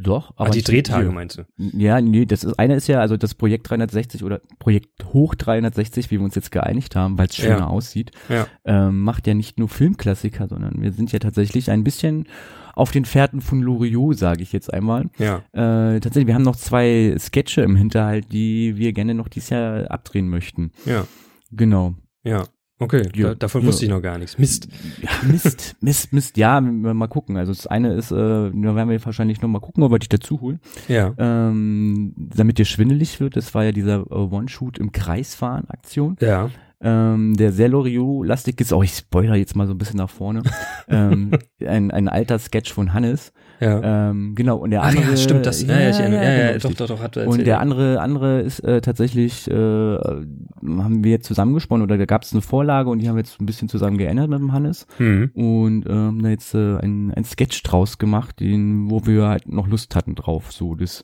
Doch, 0.00 0.30
aber 0.36 0.50
Ah, 0.50 0.52
die 0.52 0.62
Drehtage 0.62 1.06
hier. 1.06 1.12
meinst 1.12 1.38
du? 1.38 1.42
Ja, 1.56 2.00
nee, 2.00 2.24
das 2.24 2.44
ist, 2.44 2.56
eine 2.56 2.76
ist 2.76 2.86
ja, 2.86 3.00
also 3.00 3.16
das 3.16 3.34
Projekt 3.34 3.68
360 3.68 4.22
oder 4.22 4.40
Projekt 4.60 5.04
Hoch 5.12 5.34
360, 5.34 6.12
wie 6.12 6.18
wir 6.18 6.24
uns 6.24 6.36
jetzt 6.36 6.52
geeinigt 6.52 6.94
haben, 6.94 7.18
weil 7.18 7.26
es 7.26 7.34
schöner 7.34 7.58
Ja. 7.58 7.66
aussieht, 7.66 8.12
Ja. 8.28 8.46
ähm, 8.64 9.00
macht 9.00 9.26
ja 9.26 9.34
nicht 9.34 9.58
nur 9.58 9.68
Filmklassiker, 9.68 10.46
sondern 10.46 10.80
wir 10.80 10.92
sind 10.92 11.10
ja 11.10 11.18
tatsächlich 11.18 11.72
ein 11.72 11.82
bisschen 11.82 12.28
auf 12.76 12.92
den 12.92 13.04
Fährten 13.06 13.40
von 13.40 13.60
Loriot, 13.60 14.16
sage 14.16 14.44
ich 14.44 14.52
jetzt 14.52 14.72
einmal. 14.72 15.10
Ja. 15.18 15.38
Äh, 15.50 15.98
tatsächlich, 15.98 16.28
wir 16.28 16.34
haben 16.36 16.42
noch 16.42 16.54
zwei 16.54 17.16
Sketche 17.18 17.62
im 17.62 17.74
Hinterhalt, 17.74 18.32
die 18.32 18.76
wir 18.76 18.92
gerne 18.92 19.14
noch 19.14 19.26
dieses 19.26 19.50
Jahr 19.50 19.90
abdrehen 19.90 20.28
möchten. 20.28 20.70
Ja. 20.86 21.08
Genau. 21.50 21.94
Ja. 22.22 22.44
Okay, 22.80 23.08
Ja, 23.16 23.28
da, 23.30 23.34
davon 23.34 23.62
ja. 23.62 23.66
wusste 23.68 23.84
ich 23.86 23.90
noch 23.90 24.00
gar 24.00 24.18
nichts. 24.18 24.38
Mist. 24.38 24.68
Ja, 25.02 25.10
Mist, 25.28 25.76
Mist, 25.80 26.12
Mist. 26.12 26.36
Ja, 26.36 26.60
wir- 26.60 26.94
mal 26.94 27.08
gucken. 27.08 27.36
Also 27.36 27.52
das 27.52 27.66
eine 27.66 27.94
ist, 27.94 28.12
äh, 28.12 28.14
da 28.14 28.52
werden 28.52 28.88
wir 28.88 29.04
wahrscheinlich 29.04 29.40
noch 29.42 29.48
mal 29.48 29.58
gucken, 29.58 29.82
ob 29.82 29.90
wir 29.90 29.98
dich 29.98 30.08
dazu 30.08 30.40
holen. 30.40 30.60
Ja. 30.86 31.12
Ähm, 31.18 32.12
damit 32.16 32.58
dir 32.58 32.64
schwindelig 32.64 33.18
wird, 33.18 33.36
das 33.36 33.52
war 33.54 33.64
ja 33.64 33.72
dieser 33.72 34.02
äh, 34.10 34.14
One-Shoot 34.14 34.78
im 34.78 34.92
Kreisfahren-Aktion, 34.92 36.16
Ja. 36.20 36.50
Ähm, 36.80 37.36
der 37.36 37.52
sehr 37.52 37.68
Loriot-lastig 37.68 38.60
ist. 38.60 38.72
Oh, 38.72 38.82
ich 38.82 38.92
spoiler 38.92 39.34
jetzt 39.34 39.56
mal 39.56 39.66
so 39.66 39.74
ein 39.74 39.78
bisschen 39.78 39.98
nach 39.98 40.10
vorne. 40.10 40.42
ähm, 40.88 41.32
ein, 41.66 41.90
ein 41.90 42.08
alter 42.08 42.38
Sketch 42.38 42.72
von 42.72 42.92
Hannes. 42.94 43.32
Ja. 43.60 44.10
Ähm, 44.10 44.34
genau, 44.36 44.58
und 44.58 44.70
der 44.70 44.82
Ach 44.82 44.88
andere. 44.88 45.10
ja, 45.10 45.16
stimmt 45.16 45.44
das. 45.44 45.62
Ja, 45.62 45.80
ja, 45.80 45.90
ich 45.90 45.98
erinnere. 45.98 46.22
Ja, 46.22 46.30
ja, 46.30 46.36
genau, 46.36 46.46
doch, 46.46 46.54
richtig. 46.54 46.76
doch, 46.76 46.86
doch, 46.86 47.02
hat 47.02 47.16
er 47.16 47.22
erzählt. 47.22 47.38
Und 47.40 47.46
der 47.46 47.60
andere, 47.60 48.00
andere 48.00 48.40
ist 48.40 48.60
äh, 48.60 48.80
tatsächlich, 48.80 49.50
äh, 49.50 49.54
haben 49.54 51.02
wir 51.02 51.10
jetzt 51.10 51.26
zusammengesponnen 51.26 51.82
oder 51.84 51.98
da 51.98 52.04
gab 52.04 52.22
es 52.22 52.32
eine 52.32 52.42
Vorlage 52.42 52.88
und 52.90 53.00
die 53.00 53.08
haben 53.08 53.16
wir 53.16 53.22
jetzt 53.22 53.40
ein 53.40 53.46
bisschen 53.46 53.68
zusammen 53.68 53.98
geändert 53.98 54.30
mit 54.30 54.38
dem 54.38 54.52
Hannes 54.52 54.86
hm. 54.98 55.30
und 55.34 55.84
ähm, 55.88 56.22
da 56.22 56.28
jetzt 56.28 56.54
äh, 56.54 56.76
ein, 56.76 57.12
ein 57.12 57.24
Sketch 57.24 57.62
draus 57.64 57.98
gemacht, 57.98 58.38
den, 58.38 58.90
wo 58.90 59.06
wir 59.06 59.26
halt 59.26 59.48
noch 59.48 59.66
Lust 59.66 59.96
hatten 59.96 60.14
drauf. 60.14 60.52
So, 60.52 60.76
das 60.76 61.02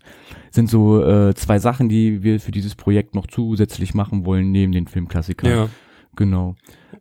sind 0.51 0.71
so 0.71 1.05
äh, 1.05 1.35
zwei 1.35 1.59
Sachen, 1.59 1.89
die 1.89 2.23
wir 2.23 2.39
für 2.39 2.53
dieses 2.53 2.77
Projekt 2.77 3.17
noch 3.17 3.27
zusätzlich 3.27 3.95
machen 3.95 4.25
wollen, 4.25 4.53
neben 4.53 4.71
den 4.71 4.87
Filmklassikern. 4.87 5.51
Ja. 5.51 5.64
Genau. 6.17 6.57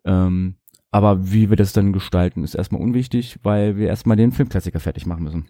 Ähm, 0.05 0.55
aber 0.91 1.31
wie 1.31 1.49
wir 1.49 1.57
das 1.57 1.73
dann 1.73 1.91
gestalten, 1.93 2.43
ist 2.43 2.55
erstmal 2.55 2.81
unwichtig, 2.81 3.39
weil 3.41 3.77
wir 3.77 3.87
erstmal 3.87 4.17
den 4.17 4.31
Filmklassiker 4.31 4.79
fertig 4.79 5.05
machen 5.05 5.23
müssen. 5.23 5.49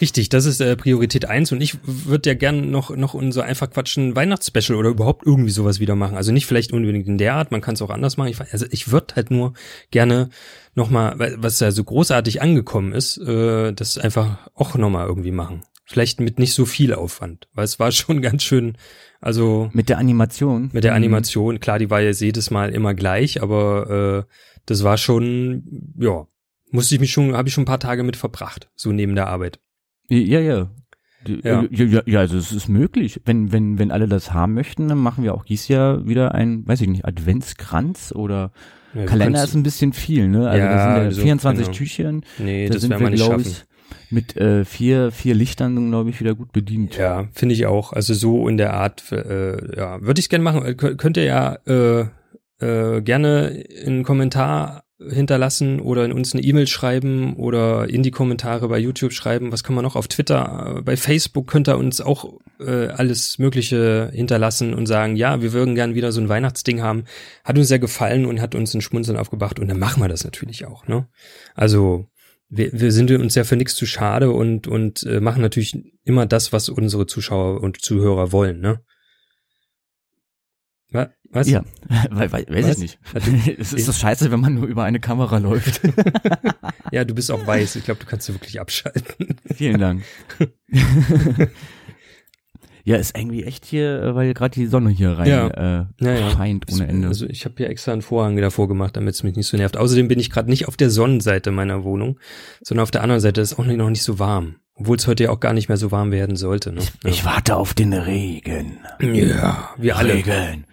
Richtig, 0.00 0.30
das 0.30 0.46
ist 0.46 0.60
äh, 0.60 0.74
Priorität 0.74 1.26
eins 1.26 1.52
und 1.52 1.60
ich 1.60 1.76
würde 1.84 2.30
ja 2.30 2.34
gern 2.34 2.70
noch 2.70 2.90
noch 2.96 3.14
unser 3.14 3.44
einfach 3.44 3.70
quatschen 3.70 4.16
Weihnachtsspecial 4.16 4.76
oder 4.76 4.88
überhaupt 4.88 5.24
irgendwie 5.24 5.50
sowas 5.50 5.78
wieder 5.78 5.94
machen. 5.94 6.16
Also 6.16 6.32
nicht 6.32 6.46
vielleicht 6.46 6.72
unbedingt 6.72 7.06
in 7.06 7.18
der 7.18 7.34
Art, 7.34 7.52
man 7.52 7.60
kann 7.60 7.74
es 7.74 7.82
auch 7.82 7.90
anders 7.90 8.16
machen. 8.16 8.28
Ich, 8.30 8.40
also 8.40 8.66
ich 8.70 8.90
würde 8.90 9.14
halt 9.14 9.30
nur 9.30 9.52
gerne 9.92 10.30
noch 10.74 10.90
mal, 10.90 11.18
weil- 11.18 11.36
was 11.38 11.60
ja 11.60 11.70
so 11.70 11.84
großartig 11.84 12.42
angekommen 12.42 12.92
ist, 12.92 13.18
äh, 13.18 13.72
das 13.72 13.96
einfach 13.98 14.38
auch 14.54 14.74
noch 14.76 14.90
mal 14.90 15.06
irgendwie 15.06 15.30
machen. 15.30 15.60
Vielleicht 15.84 16.20
mit 16.20 16.38
nicht 16.38 16.54
so 16.54 16.64
viel 16.64 16.94
Aufwand, 16.94 17.48
weil 17.54 17.64
es 17.64 17.78
war 17.78 17.90
schon 17.92 18.22
ganz 18.22 18.42
schön, 18.42 18.76
also 19.20 19.70
Mit 19.72 19.88
der 19.88 19.98
Animation. 19.98 20.70
mit 20.72 20.84
der 20.84 20.92
Mhm. 20.92 20.96
Animation, 20.96 21.60
klar, 21.60 21.78
die 21.78 21.90
war 21.90 22.00
jetzt 22.00 22.20
jedes 22.20 22.50
Mal 22.50 22.70
immer 22.70 22.94
gleich, 22.94 23.42
aber 23.42 24.26
äh, 24.28 24.32
das 24.66 24.84
war 24.84 24.96
schon, 24.96 25.92
ja, 25.98 26.26
musste 26.70 26.94
ich 26.94 27.00
mich 27.00 27.12
schon, 27.12 27.34
habe 27.36 27.48
ich 27.48 27.54
schon 27.54 27.62
ein 27.62 27.66
paar 27.66 27.80
Tage 27.80 28.02
mit 28.04 28.16
verbracht, 28.16 28.70
so 28.76 28.92
neben 28.92 29.14
der 29.14 29.26
Arbeit. 29.28 29.58
Ja, 30.08 30.40
ja. 30.40 30.70
Ja. 31.26 31.62
Ja, 31.70 31.84
ja, 31.84 32.02
ja, 32.04 32.18
also 32.20 32.36
es 32.36 32.50
ist 32.50 32.68
möglich. 32.68 33.20
Wenn, 33.24 33.52
wenn, 33.52 33.78
wenn 33.78 33.92
alle 33.92 34.08
das 34.08 34.32
haben 34.32 34.54
möchten, 34.54 34.88
dann 34.88 34.98
machen 34.98 35.22
wir 35.22 35.34
auch 35.34 35.44
dieses 35.44 35.68
Jahr 35.68 36.04
wieder 36.06 36.34
ein, 36.34 36.66
weiß 36.66 36.80
ich 36.80 36.88
nicht, 36.88 37.04
Adventskranz 37.04 38.12
oder 38.12 38.50
Ja, 38.92 39.04
Kalender 39.06 39.42
ist 39.44 39.54
ein 39.54 39.62
bisschen 39.62 39.92
viel, 39.92 40.26
ne? 40.28 40.48
Also 40.48 40.58
Ja, 40.64 40.72
das 40.72 40.82
sind 40.82 40.96
ja 40.96 41.02
also, 41.04 41.22
24 41.22 41.64
genau. 41.66 41.76
Tüchern. 41.76 42.24
Nee, 42.38 42.66
Da 42.66 42.72
das 42.74 42.82
sind 42.82 42.90
werden 42.90 43.00
wir, 43.02 43.06
wir 43.06 43.10
nicht 43.12 43.24
schaffen. 43.24 43.40
ich, 43.46 43.64
mit 44.10 44.36
äh, 44.36 44.64
vier, 44.64 45.10
vier 45.12 45.34
Lichtern, 45.34 45.90
glaube 45.90 46.10
ich, 46.10 46.20
wieder 46.20 46.34
gut 46.34 46.52
bedient. 46.52 46.96
Ja, 46.96 47.28
finde 47.32 47.54
ich 47.54 47.66
auch. 47.66 47.92
Also 47.92 48.14
so 48.14 48.48
in 48.48 48.56
der 48.56 48.74
Art, 48.74 49.10
äh, 49.12 49.76
ja, 49.76 50.00
würde 50.02 50.20
ich 50.20 50.28
gerne 50.28 50.44
machen. 50.44 50.64
Äh, 50.64 50.70
kö- 50.70 50.96
Könnt 50.96 51.16
ihr 51.16 51.24
ja 51.24 51.58
äh, 51.66 52.06
äh, 52.60 53.00
gerne 53.02 53.64
einen 53.84 54.04
Kommentar 54.04 54.84
hinterlassen 55.10 55.80
oder 55.80 56.04
in 56.04 56.12
uns 56.12 56.32
eine 56.32 56.44
E-Mail 56.44 56.68
schreiben 56.68 57.34
oder 57.34 57.88
in 57.88 58.04
die 58.04 58.12
Kommentare 58.12 58.68
bei 58.68 58.78
YouTube 58.78 59.12
schreiben. 59.12 59.50
Was 59.50 59.64
kann 59.64 59.74
man 59.74 59.82
noch 59.84 59.96
auf 59.96 60.06
Twitter, 60.06 60.76
äh, 60.78 60.82
bei 60.82 60.96
Facebook 60.96 61.48
könnt 61.48 61.68
ihr 61.68 61.76
uns 61.76 62.00
auch 62.00 62.38
äh, 62.60 62.86
alles 62.86 63.40
Mögliche 63.40 64.10
hinterlassen 64.14 64.74
und 64.74 64.86
sagen, 64.86 65.16
ja, 65.16 65.42
wir 65.42 65.52
würden 65.52 65.74
gern 65.74 65.96
wieder 65.96 66.12
so 66.12 66.20
ein 66.20 66.28
Weihnachtsding 66.28 66.82
haben. 66.82 67.02
Hat 67.42 67.58
uns 67.58 67.66
sehr 67.66 67.80
gefallen 67.80 68.26
und 68.26 68.40
hat 68.40 68.54
uns 68.54 68.74
ein 68.74 68.80
Schmunzeln 68.80 69.18
aufgebracht 69.18 69.58
und 69.58 69.66
dann 69.66 69.80
machen 69.80 70.00
wir 70.00 70.08
das 70.08 70.22
natürlich 70.22 70.66
auch. 70.66 70.86
Ne? 70.86 71.08
Also 71.56 72.06
wir, 72.54 72.70
wir 72.72 72.92
sind 72.92 73.10
uns 73.10 73.34
ja 73.34 73.44
für 73.44 73.56
nichts 73.56 73.74
zu 73.74 73.86
schade 73.86 74.30
und, 74.30 74.66
und 74.66 75.02
äh, 75.04 75.20
machen 75.20 75.40
natürlich 75.40 75.74
immer 76.04 76.26
das, 76.26 76.52
was 76.52 76.68
unsere 76.68 77.06
Zuschauer 77.06 77.62
und 77.62 77.80
Zuhörer 77.80 78.30
wollen, 78.30 78.60
ne? 78.60 78.80
Wa- 80.90 81.10
Was? 81.30 81.48
Ja, 81.48 81.64
weil, 82.10 82.30
weil, 82.30 82.46
weiß 82.48 82.66
Was? 82.66 82.72
ich 82.72 82.78
nicht. 82.78 82.98
es 83.58 83.72
ist 83.72 83.88
das 83.88 83.98
scheiße, 83.98 84.30
wenn 84.30 84.40
man 84.40 84.54
nur 84.54 84.66
über 84.66 84.84
eine 84.84 85.00
Kamera 85.00 85.38
läuft. 85.38 85.80
Ja, 86.90 87.06
du 87.06 87.14
bist 87.14 87.30
auch 87.30 87.46
weiß. 87.46 87.76
Ich 87.76 87.84
glaube, 87.84 88.00
du 88.00 88.06
kannst 88.06 88.28
du 88.28 88.34
wirklich 88.34 88.60
abschalten. 88.60 89.38
Vielen 89.54 89.80
Dank. 89.80 90.04
Ja, 92.84 92.96
ist 92.96 93.16
irgendwie 93.16 93.44
echt 93.44 93.64
hier, 93.64 94.02
äh, 94.02 94.14
weil 94.14 94.34
gerade 94.34 94.54
die 94.54 94.66
Sonne 94.66 94.90
hier 94.90 95.10
rein 95.18 95.28
Ja. 95.28 95.46
äh, 95.48 95.84
Ja, 96.00 96.12
ja. 96.14 96.30
scheint 96.30 96.66
ohne 96.72 96.88
Ende. 96.88 97.08
Also 97.08 97.26
ich 97.26 97.44
habe 97.44 97.54
hier 97.58 97.68
extra 97.70 97.92
einen 97.92 98.02
Vorhang 98.02 98.36
davor 98.36 98.68
gemacht, 98.68 98.96
damit 98.96 99.14
es 99.14 99.22
mich 99.22 99.36
nicht 99.36 99.46
so 99.46 99.56
nervt. 99.56 99.76
Außerdem 99.76 100.08
bin 100.08 100.18
ich 100.18 100.30
gerade 100.30 100.50
nicht 100.50 100.68
auf 100.68 100.76
der 100.76 100.90
Sonnenseite 100.90 101.50
meiner 101.50 101.84
Wohnung, 101.84 102.18
sondern 102.62 102.82
auf 102.82 102.90
der 102.90 103.02
anderen 103.02 103.20
Seite 103.20 103.40
ist 103.40 103.58
auch 103.58 103.64
noch 103.64 103.90
nicht 103.90 104.02
so 104.02 104.18
warm. 104.18 104.56
Obwohl 104.74 104.96
es 104.96 105.06
heute 105.06 105.24
ja 105.24 105.30
auch 105.30 105.40
gar 105.40 105.52
nicht 105.52 105.68
mehr 105.68 105.76
so 105.76 105.92
warm 105.92 106.10
werden 106.12 106.34
sollte. 106.36 106.72
Ne? 106.72 106.80
ich 107.04 107.24
warte 107.24 107.56
auf 107.56 107.74
den 107.74 107.92
Regen. 107.92 108.78
ja, 109.00 109.70
wir 109.76 109.96
alle. 109.96 110.14
Regen. 110.14 110.64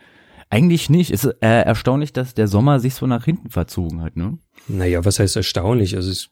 Eigentlich 0.52 0.90
nicht. 0.90 1.12
Es 1.12 1.24
ist 1.26 1.36
äh, 1.42 1.62
erstaunlich, 1.62 2.12
dass 2.12 2.34
der 2.34 2.48
Sommer 2.48 2.80
sich 2.80 2.96
so 2.96 3.06
nach 3.06 3.24
hinten 3.26 3.52
verzogen 3.52 4.02
hat, 4.02 4.16
ne? 4.16 4.40
Naja, 4.68 5.06
was 5.06 5.20
heißt 5.20 5.36
erstaunlich? 5.36 5.96
Also, 5.96 6.10
es, 6.10 6.30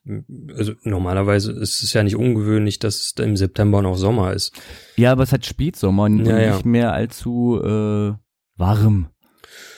also 0.56 0.74
normalerweise 0.84 1.52
ist 1.52 1.84
es 1.84 1.94
ja 1.94 2.02
nicht 2.04 2.16
ungewöhnlich, 2.16 2.80
dass 2.80 2.96
es 2.96 3.14
im 3.24 3.38
September 3.38 3.82
noch 3.84 3.96
Sommer 3.96 4.34
ist. 4.34 4.60
Ja, 4.96 5.12
aber 5.12 5.22
es 5.24 5.32
hat 5.32 5.46
Spätsommer 5.46 6.04
und 6.04 6.26
Ja, 6.26 6.40
ja. 6.40 6.54
nicht 6.54 6.66
mehr 6.66 6.94
allzu 6.94 7.62
äh, 7.64 8.14
warm. 8.58 9.10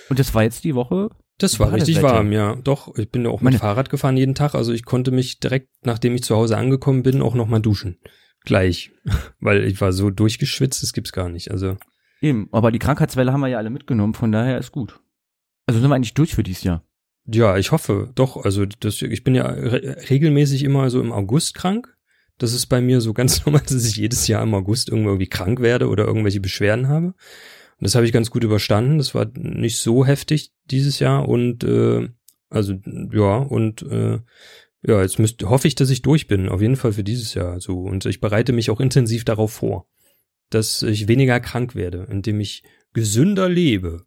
Und 0.10 0.20
das 0.20 0.34
war 0.34 0.44
jetzt 0.44 0.64
die 0.64 0.74
Woche. 0.76 1.10
Das 1.38 1.60
war 1.60 1.72
richtig 1.74 2.02
warm, 2.02 2.32
ja. 2.32 2.56
Doch, 2.56 2.98
ich 2.98 3.12
bin 3.12 3.24
ja 3.26 3.30
auch 3.30 3.40
mit 3.42 3.46
Meine- 3.46 3.60
Fahrrad 3.60 3.90
gefahren 3.90 4.18
jeden 4.18 4.36
Tag. 4.36 4.56
Also 4.56 4.72
ich 4.74 4.84
konnte 4.86 5.12
mich 5.12 5.40
direkt, 5.40 5.70
nachdem 5.84 6.16
ich 6.16 6.24
zu 6.24 6.36
Hause 6.36 6.58
angekommen 6.58 7.04
bin, 7.04 7.22
auch 7.22 7.36
nochmal 7.36 7.62
duschen. 7.62 7.98
Gleich. 8.46 8.92
Weil 9.42 9.66
ich 9.66 9.80
war 9.82 9.92
so 9.94 10.10
durchgeschwitzt, 10.10 10.82
das 10.82 10.94
gibt's 10.94 11.12
gar 11.12 11.28
nicht. 11.30 11.52
Also, 11.52 11.78
Eben, 12.22 12.50
aber 12.52 12.72
die 12.72 12.80
Krankheitswelle 12.80 13.32
haben 13.32 13.42
wir 13.42 13.48
ja 13.48 13.58
alle 13.58 13.70
mitgenommen, 13.70 14.14
von 14.14 14.32
daher 14.32 14.58
ist 14.58 14.72
gut. 14.72 15.00
Also 15.66 15.80
sind 15.80 15.90
wir 15.90 15.96
eigentlich 15.96 16.14
durch 16.14 16.36
für 16.36 16.44
dieses 16.44 16.64
Jahr. 16.64 16.84
ja, 17.26 17.58
ich 17.58 17.72
hoffe 17.72 18.12
doch. 18.16 18.38
Also 18.38 18.66
das, 18.66 19.02
ich 19.02 19.24
bin 19.24 19.36
ja 19.36 19.46
re 19.46 19.98
regelmäßig 20.10 20.64
immer 20.64 20.90
so 20.90 21.00
im 21.00 21.12
August 21.12 21.54
krank. 21.54 21.96
Das 22.38 22.54
ist 22.54 22.68
bei 22.68 22.82
mir 22.82 23.02
so 23.02 23.14
ganz 23.14 23.44
normal, 23.46 23.62
dass 23.62 23.86
ich 23.86 23.96
jedes 23.96 24.28
Jahr 24.28 24.44
im 24.44 24.54
August 24.54 24.90
irgendwie 24.90 25.28
krank 25.28 25.60
werde 25.60 25.90
oder 25.90 26.06
irgendwelche 26.06 26.40
Beschwerden 26.40 26.88
habe. 26.88 27.08
Und 27.08 27.86
das 27.86 27.96
habe 27.96 28.06
ich 28.06 28.12
ganz 28.12 28.32
gut 28.32 28.44
überstanden. 28.44 28.98
Das 28.98 29.16
war 29.16 29.28
nicht 29.36 29.78
so 29.78 30.06
heftig 30.06 30.52
dieses 30.66 31.00
Jahr 31.00 31.30
und 31.30 31.64
äh, 31.64 32.10
also 32.50 32.74
ja 33.12 33.38
und 33.38 33.84
äh, 33.84 34.20
ja, 34.82 35.02
jetzt 35.02 35.20
müsst, 35.20 35.44
hoffe 35.44 35.68
ich, 35.68 35.76
dass 35.76 35.90
ich 35.90 36.02
durch 36.02 36.28
bin, 36.28 36.48
auf 36.48 36.62
jeden 36.62 36.78
Fall 36.78 36.94
für 36.94 37.04
dieses 37.04 37.34
Jahr 37.34 37.60
so. 37.60 37.82
Und 37.82 38.06
ich 38.06 38.22
bereite 38.22 38.54
mich 38.54 38.70
auch 38.70 38.80
intensiv 38.80 39.26
darauf 39.26 39.52
vor, 39.52 39.88
dass 40.50 40.82
ich 40.84 41.08
weniger 41.08 41.40
krank 41.40 41.76
werde, 41.76 42.08
indem 42.10 42.40
ich 42.40 42.64
gesünder 42.94 43.48
lebe. 43.50 44.06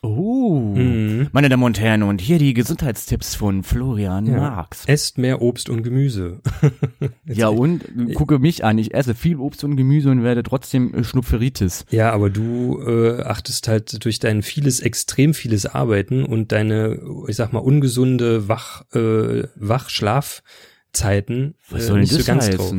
Oh, 0.00 0.74
Mhm. 0.76 1.26
meine 1.32 1.48
Damen 1.48 1.64
und 1.64 1.80
Herren, 1.80 2.04
und 2.04 2.20
hier 2.20 2.38
die 2.38 2.54
Gesundheitstipps 2.54 3.34
von 3.34 3.64
Florian 3.64 4.26
Ja. 4.26 4.36
Marx. 4.36 4.84
Esst 4.86 5.18
mehr 5.18 5.42
Obst 5.42 5.68
und 5.68 5.82
Gemüse. 5.82 6.40
Ja, 7.24 7.48
und 7.48 7.82
äh, 7.98 8.12
gucke 8.12 8.38
mich 8.38 8.64
an. 8.64 8.78
Ich 8.78 8.94
esse 8.94 9.14
viel 9.16 9.38
Obst 9.38 9.64
und 9.64 9.76
Gemüse 9.76 10.10
und 10.10 10.22
werde 10.22 10.44
trotzdem 10.44 10.94
äh, 10.94 11.02
Schnupferitis. 11.02 11.84
Ja, 11.90 12.12
aber 12.12 12.30
du 12.30 12.80
äh, 12.86 13.22
achtest 13.22 13.66
halt 13.66 14.04
durch 14.04 14.20
dein 14.20 14.42
vieles, 14.42 14.78
extrem 14.78 15.34
vieles 15.34 15.66
Arbeiten 15.66 16.22
und 16.24 16.52
deine, 16.52 17.00
ich 17.26 17.34
sag 17.34 17.52
mal, 17.52 17.58
ungesunde 17.60 18.46
Wach, 18.48 18.84
äh, 18.94 19.48
Wachschlafzeiten 19.56 21.54
Was 21.70 21.82
äh, 21.82 21.86
soll 21.86 21.94
denn 21.96 22.00
nicht 22.02 22.12
das 22.12 22.24
so 22.24 22.32
ganz 22.32 22.50
drauf. 22.50 22.74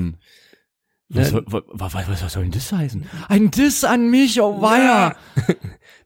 Heißen? 1.16 1.36
Ne? 1.38 1.44
Was, 1.48 1.94
was, 1.94 2.22
was 2.24 2.34
soll 2.34 2.44
denn 2.44 2.52
das 2.52 2.72
heißen? 2.72 3.06
Ein 3.28 3.52
Diss 3.52 3.84
an 3.84 4.10
mich, 4.12 4.40
oh 4.42 4.62
weia! 4.62 5.16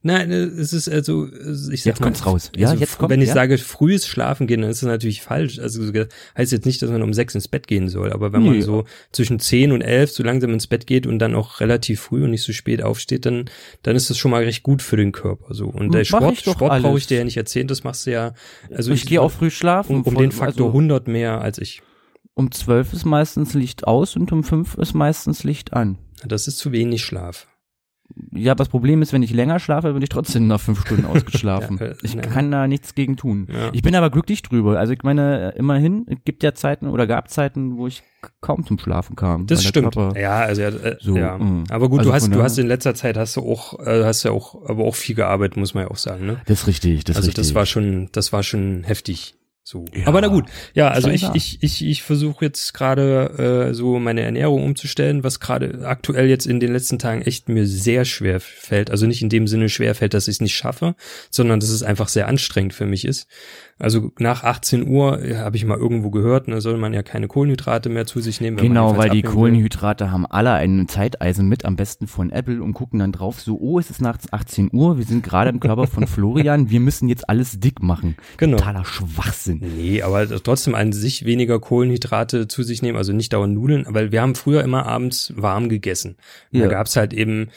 Nein, 0.05 0.31
äh, 0.31 0.36
es 0.36 0.74
ist 0.74 0.89
also, 0.89 1.27
ich 1.72 1.81
sag 1.83 1.91
Jetzt 1.91 2.00
mal, 2.01 2.07
kommt's 2.07 2.25
raus. 2.25 2.51
Ja, 2.57 2.69
also, 2.69 2.79
jetzt 2.81 2.98
kommt, 2.98 3.10
Wenn 3.10 3.22
ich 3.22 3.29
ja. 3.29 3.33
sage 3.36 3.57
frühes 3.57 4.05
Schlafen 4.05 4.48
gehen, 4.48 4.60
dann 4.62 4.69
ist 4.69 4.81
das 4.83 4.88
natürlich 4.88 5.22
falsch. 5.22 5.60
Also 5.60 5.89
das 5.91 6.07
heißt 6.38 6.51
jetzt 6.51 6.65
nicht, 6.65 6.81
dass 6.81 6.89
man 6.89 7.01
um 7.01 7.13
sechs 7.13 7.36
ins 7.36 7.48
Bett 7.48 7.67
gehen 7.67 7.88
soll, 7.88 8.12
aber 8.12 8.33
wenn 8.33 8.43
man 8.43 8.53
Nee. 8.53 8.62
so 8.62 8.83
zwischen 9.13 9.39
zehn 9.39 9.72
und 9.72 9.81
elf 9.81 10.12
so 10.12 10.22
langsam 10.24 10.51
ins 10.51 10.67
Bett 10.67 10.88
geht 10.88 11.07
und 11.07 11.19
dann 11.19 11.36
auch 11.36 11.62
relativ 11.62 12.01
früh 12.01 12.24
und 12.25 12.31
nicht 12.31 12.43
so 12.43 12.51
spät 12.51 12.83
aufsteht, 12.83 13.25
dann 13.25 13.45
dann 13.83 13.95
ist 13.95 14.10
das 14.10 14.17
schon 14.17 14.31
mal 14.31 14.43
recht 14.43 14.63
gut 14.63 14.81
für 14.81 14.98
den 14.98 15.13
Körper. 15.13 15.53
So 15.53 15.67
und 15.67 15.93
der 15.93 16.01
Mach 16.01 16.19
Sport, 16.19 16.33
ich 16.33 16.39
Sport 16.41 16.81
brauche 16.81 16.98
ich 16.98 17.07
dir 17.07 17.19
ja 17.19 17.24
nicht 17.24 17.38
erzählen, 17.38 17.67
das 17.67 17.86
machst 17.86 18.05
du 18.05 18.12
ja. 18.12 18.33
Also 18.75 18.91
ich 18.91 19.05
gehe 19.05 19.22
auch 19.22 19.31
früh 19.31 19.50
schlafen. 19.51 19.95
um, 19.95 20.03
um 20.03 20.13
Von- 20.15 20.22
den 20.22 20.31
Faktor 20.33 20.67
also 20.67 20.77
100 20.77 21.07
mehr 21.07 21.39
als 21.41 21.60
ich. 21.60 21.81
Um 22.35 22.51
zwölf 22.51 22.93
ist 22.93 23.05
meistens 23.05 23.53
Licht 23.53 23.87
aus 23.87 24.15
und 24.15 24.31
um 24.31 24.43
fünf 24.43 24.75
ist 24.75 24.93
meistens 24.93 25.43
Licht 25.43 25.73
an. 25.73 25.97
Das 26.25 26.47
ist 26.47 26.57
zu 26.57 26.71
wenig 26.71 27.03
Schlaf. 27.03 27.47
Ja, 28.31 28.51
aber 28.51 28.59
das 28.59 28.69
Problem 28.69 29.01
ist, 29.01 29.13
wenn 29.13 29.23
ich 29.23 29.31
länger 29.31 29.59
schlafe, 29.59 29.93
bin 29.93 30.01
ich 30.01 30.09
trotzdem 30.09 30.47
nach 30.47 30.59
fünf 30.59 30.81
Stunden 30.81 31.05
ausgeschlafen. 31.07 31.77
Ja, 31.79 31.85
äh, 31.87 31.95
ich 32.03 32.15
ne. 32.15 32.21
kann 32.21 32.51
da 32.51 32.67
nichts 32.67 32.95
gegen 32.95 33.17
tun. 33.17 33.47
Ja. 33.51 33.69
Ich 33.73 33.81
bin 33.81 33.95
aber 33.95 34.09
glücklich 34.09 34.41
drüber. 34.41 34.77
Also 34.77 34.93
ich 34.93 35.03
meine, 35.03 35.53
äh, 35.53 35.57
immerhin, 35.57 36.05
gibt 36.25 36.43
ja 36.43 36.53
Zeiten 36.53 36.87
oder 36.87 37.07
gab 37.07 37.29
Zeiten, 37.29 37.77
wo 37.77 37.87
ich 37.87 38.03
kaum 38.41 38.65
zum 38.65 38.77
Schlafen 38.77 39.15
kam. 39.15 39.47
Das 39.47 39.63
stimmt. 39.63 39.93
Körper- 39.93 40.19
Ja, 40.19 40.41
also 40.41 40.61
ja, 40.61 40.69
äh, 40.69 40.97
So, 40.99 41.15
ja. 41.17 41.37
mm. 41.37 41.65
Aber 41.69 41.89
gut, 41.89 41.99
Also 41.99 42.09
du 42.11 42.15
hast 42.15 42.33
du 42.33 42.43
hast 42.43 42.57
in 42.59 42.67
letzter 42.67 42.93
Zeit 42.93 43.17
hast 43.17 43.35
du 43.37 43.41
auch 43.41 43.79
äh, 43.79 44.03
hast 44.03 44.23
ja 44.23 44.31
auch 44.31 44.69
aber 44.69 44.83
auch 44.83 44.95
viel 44.95 45.15
gearbeitet, 45.15 45.57
muss 45.57 45.73
man 45.73 45.85
ja 45.85 45.91
auch 45.91 45.97
sagen, 45.97 46.25
ne? 46.25 46.41
Das 46.45 46.61
ist 46.61 46.67
richtig, 46.67 47.05
das 47.05 47.15
also 47.15 47.27
richtig. 47.27 47.43
das 47.47 47.55
war 47.55 47.65
schon, 47.65 48.09
das 48.11 48.31
war 48.31 48.43
schon 48.43 48.83
heftig. 48.83 49.35
So. 49.65 49.86
Ja. 49.93 50.08
Aber 50.08 50.20
na 50.20 50.27
gut, 50.27 50.46
ja, 50.74 50.89
also 50.89 51.10
ich, 51.10 51.24
ich, 51.34 51.63
ich, 51.63 51.86
ich 51.86 52.03
versuche 52.03 52.43
jetzt 52.43 52.74
gerade 52.74 53.70
äh, 53.70 53.74
so 53.74 53.98
meine 53.98 54.22
Ernährung 54.22 54.62
umzustellen, 54.62 55.24
was 55.24 55.39
gerade 55.39 55.88
aktuell 55.88 56.27
jetzt 56.27 56.46
in 56.46 56.60
den 56.60 56.74
letzten 56.74 57.00
Tagen 57.00 57.22
echt 57.22 57.48
mir 57.48 57.65
sehr 57.65 58.03
schwer 58.03 58.41
fällt. 58.41 58.91
Also 58.91 59.05
nicht 59.08 59.22
in 59.22 59.29
dem 59.29 59.48
Sinne 59.48 59.70
schwer 59.70 59.96
fällt, 59.96 60.13
dass 60.13 60.27
ich 60.27 60.36
es 60.36 60.41
nicht 60.41 60.55
schaffe, 60.55 60.96
sondern 61.32 61.62
dass 61.62 61.70
es 61.70 61.82
einfach 61.82 62.10
sehr 62.10 62.27
anstrengend 62.27 62.74
für 62.74 62.86
mich 62.86 63.05
ist. 63.05 63.25
Also 63.79 64.11
nach 64.19 64.43
18 64.43 64.87
Uhr 64.87 65.21
äh, 65.21 65.37
habe 65.37 65.57
ich 65.57 65.65
mal 65.65 65.77
irgendwo 65.77 66.11
gehört, 66.11 66.47
da 66.47 66.61
soll 66.61 66.77
man 66.77 66.93
ja 66.93 67.03
keine 67.03 67.27
Kohlenhydrate 67.27 67.89
mehr 67.89 68.05
zu 68.05 68.21
sich 68.21 68.39
nehmen. 68.39 68.57
Genau, 68.57 68.97
weil 68.97 69.09
die 69.09 69.19
abnehmen 69.19 69.23
will. 69.23 69.31
Kohlenhydrate 69.31 70.11
haben 70.11 70.25
alle 70.25 70.51
ein 70.53 70.87
Zeiteisen 70.87 71.49
mit, 71.49 71.65
am 71.65 71.75
besten 71.75 72.07
von 72.07 72.31
Apple 72.31 72.61
und 72.61 72.73
gucken 72.73 72.99
dann 72.99 73.11
drauf, 73.11 73.41
so, 73.41 73.57
oh, 73.59 73.79
es 73.79 73.89
ist 73.89 74.01
nachts 74.01 74.31
18 74.31 74.69
Uhr, 74.71 74.97
wir 74.97 75.05
sind 75.05 75.23
gerade 75.23 75.49
im 75.49 75.59
Körper 75.59 75.87
von 75.87 76.07
Florian, 76.07 76.69
wir 76.69 76.79
müssen 76.79 77.09
jetzt 77.09 77.27
alles 77.29 77.59
dick 77.59 77.81
machen. 77.81 78.15
Genau. 78.37 78.57
Totaler 78.57 78.85
Schwachsinn. 78.85 79.61
Nee, 79.75 80.01
aber 80.01 80.27
trotzdem 80.43 80.75
an 80.75 80.93
sich 80.93 81.25
weniger 81.25 81.59
Kohlenhydrate 81.59 82.47
zu 82.47 82.63
sich 82.63 82.81
nehmen, 82.81 82.97
also 82.97 83.11
nicht 83.11 83.33
dauernd 83.33 83.55
Nudeln, 83.55 83.85
weil 83.89 84.11
wir 84.11 84.21
haben 84.21 84.35
früher 84.35 84.63
immer 84.63 84.85
abends 84.85 85.33
warm 85.35 85.69
gegessen. 85.69 86.15
Ja. 86.51 86.61
Da 86.61 86.67
gab's 86.67 86.95
halt 86.95 87.13
eben 87.13 87.49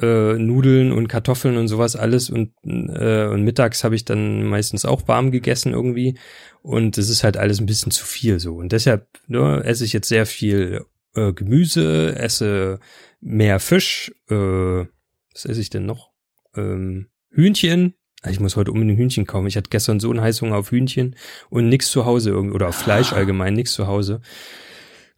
äh, 0.00 0.34
Nudeln 0.38 0.92
und 0.92 1.08
Kartoffeln 1.08 1.56
und 1.56 1.68
sowas 1.68 1.96
alles 1.96 2.30
und, 2.30 2.52
äh, 2.64 3.26
und 3.26 3.42
mittags 3.44 3.84
habe 3.84 3.94
ich 3.94 4.04
dann 4.04 4.44
meistens 4.44 4.84
auch 4.84 5.08
warm 5.08 5.30
gegessen 5.30 5.72
irgendwie 5.72 6.18
und 6.62 6.98
es 6.98 7.08
ist 7.10 7.24
halt 7.24 7.36
alles 7.36 7.60
ein 7.60 7.66
bisschen 7.66 7.92
zu 7.92 8.04
viel 8.04 8.40
so 8.40 8.56
und 8.56 8.72
deshalb 8.72 9.06
ne, 9.26 9.62
esse 9.64 9.84
ich 9.84 9.92
jetzt 9.92 10.08
sehr 10.08 10.26
viel 10.26 10.84
äh, 11.14 11.32
Gemüse, 11.32 12.14
esse 12.16 12.78
mehr 13.20 13.60
Fisch, 13.60 14.12
äh, 14.30 14.34
was 14.34 15.44
esse 15.44 15.60
ich 15.60 15.70
denn 15.70 15.86
noch? 15.86 16.10
Ähm, 16.54 17.08
Hühnchen. 17.30 17.94
Ah, 18.22 18.30
Ich 18.30 18.40
muss 18.40 18.56
heute 18.56 18.72
unbedingt 18.72 18.98
Hühnchen 18.98 19.26
kaufen. 19.26 19.46
Ich 19.46 19.56
hatte 19.56 19.70
gestern 19.70 20.00
so 20.00 20.10
einen 20.10 20.20
Heißhunger 20.20 20.56
auf 20.56 20.70
Hühnchen 20.70 21.16
und 21.48 21.68
nix 21.68 21.90
zu 21.90 22.04
Hause 22.04 22.30
irgendwie 22.30 22.54
oder 22.54 22.68
auf 22.68 22.74
Fleisch 22.76 23.12
allgemein, 23.12 23.54
nix 23.54 23.72
zu 23.72 23.86
Hause. 23.86 24.20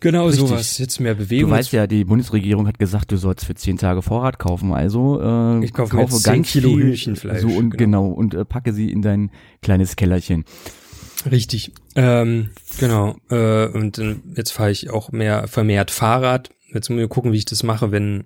Genau 0.02 0.26
Richtig. 0.26 0.48
sowas. 0.48 0.78
Jetzt 0.78 1.00
mehr 1.00 1.14
Du 1.14 1.20
Bewegung. 1.24 1.50
weißt 1.52 1.72
ja, 1.72 1.86
die 1.86 2.04
Bundesregierung 2.04 2.66
hat 2.66 2.78
gesagt, 2.78 3.12
du 3.12 3.16
sollst 3.16 3.44
für 3.44 3.54
10 3.54 3.78
Tage 3.78 4.02
Vorrat 4.02 4.38
kaufen, 4.38 4.72
also 4.72 5.20
äh, 5.22 5.64
Ich 5.64 5.72
kaufe 5.72 5.96
jetzt 5.98 6.22
10 6.24 6.42
Kilo 6.42 6.70
viel, 6.70 6.82
Hühnchenfleisch, 6.88 7.40
So 7.40 7.48
und 7.48 7.70
genau. 7.78 8.02
genau. 8.02 8.06
und 8.08 8.34
äh, 8.34 8.44
packe 8.44 8.72
sie 8.72 8.90
in 8.90 9.00
dein 9.00 9.30
kleines 9.62 9.94
Kellerchen. 9.96 10.44
Richtig. 11.30 11.72
Ähm, 11.94 12.50
genau. 12.80 13.14
Äh, 13.30 13.66
und 13.68 13.98
äh, 13.98 14.16
jetzt 14.36 14.50
fahre 14.50 14.72
ich 14.72 14.90
auch 14.90 15.12
mehr 15.12 15.46
vermehrt 15.46 15.90
Fahrrad. 15.92 16.50
Jetzt 16.74 16.90
muss 16.90 17.00
ich 17.00 17.08
gucken, 17.08 17.32
wie 17.32 17.36
ich 17.36 17.44
das 17.44 17.62
mache, 17.62 17.92
wenn 17.92 18.24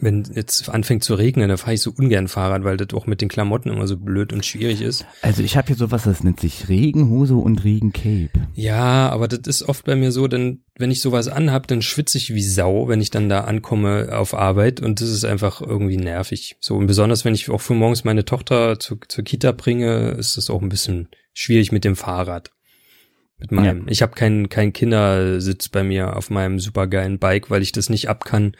wenn 0.00 0.24
jetzt 0.34 0.68
anfängt 0.68 1.04
zu 1.04 1.14
regnen, 1.14 1.48
da 1.48 1.56
fahre 1.56 1.74
ich 1.74 1.82
so 1.82 1.92
ungern 1.96 2.28
Fahrrad, 2.28 2.64
weil 2.64 2.76
das 2.76 2.94
auch 2.94 3.06
mit 3.06 3.20
den 3.20 3.28
Klamotten 3.28 3.70
immer 3.70 3.86
so 3.86 3.96
blöd 3.96 4.32
und 4.32 4.44
schwierig 4.44 4.82
ist. 4.82 5.04
Also 5.22 5.42
ich 5.42 5.56
habe 5.56 5.68
hier 5.68 5.76
sowas, 5.76 6.04
das 6.04 6.22
nennt 6.22 6.40
sich 6.40 6.68
Regenhose 6.68 7.34
und 7.34 7.64
Regencape. 7.64 8.30
Ja, 8.54 9.10
aber 9.10 9.28
das 9.28 9.40
ist 9.46 9.62
oft 9.68 9.84
bei 9.84 9.96
mir 9.96 10.12
so, 10.12 10.28
denn 10.28 10.64
wenn 10.76 10.90
ich 10.90 11.00
sowas 11.00 11.28
anhab, 11.28 11.66
dann 11.66 11.82
schwitze 11.82 12.18
ich 12.18 12.34
wie 12.34 12.42
Sau, 12.42 12.88
wenn 12.88 13.00
ich 13.00 13.10
dann 13.10 13.28
da 13.28 13.40
ankomme 13.42 14.08
auf 14.12 14.34
Arbeit 14.34 14.80
und 14.80 15.00
das 15.00 15.10
ist 15.10 15.24
einfach 15.24 15.60
irgendwie 15.60 15.96
nervig. 15.96 16.56
So 16.60 16.76
und 16.76 16.86
besonders 16.86 17.24
wenn 17.24 17.34
ich 17.34 17.50
auch 17.50 17.60
früh 17.60 17.74
morgens 17.74 18.04
meine 18.04 18.24
Tochter 18.24 18.78
zu, 18.78 18.98
zur 19.08 19.24
Kita 19.24 19.52
bringe, 19.52 20.10
ist 20.12 20.36
das 20.36 20.50
auch 20.50 20.62
ein 20.62 20.68
bisschen 20.68 21.08
schwierig 21.34 21.72
mit 21.72 21.84
dem 21.84 21.96
Fahrrad. 21.96 22.50
Mit 23.40 23.52
meinem. 23.52 23.88
Ich 23.88 24.02
habe 24.02 24.14
keinen 24.14 24.48
keinen 24.48 24.72
Kindersitz 24.72 25.68
bei 25.68 25.82
mir 25.82 26.16
auf 26.16 26.30
meinem 26.30 26.58
supergeilen 26.58 27.18
Bike, 27.18 27.50
weil 27.50 27.62
ich 27.62 27.72
das 27.72 27.88
nicht 27.88 28.08
ab 28.08 28.24
kann, 28.24 28.54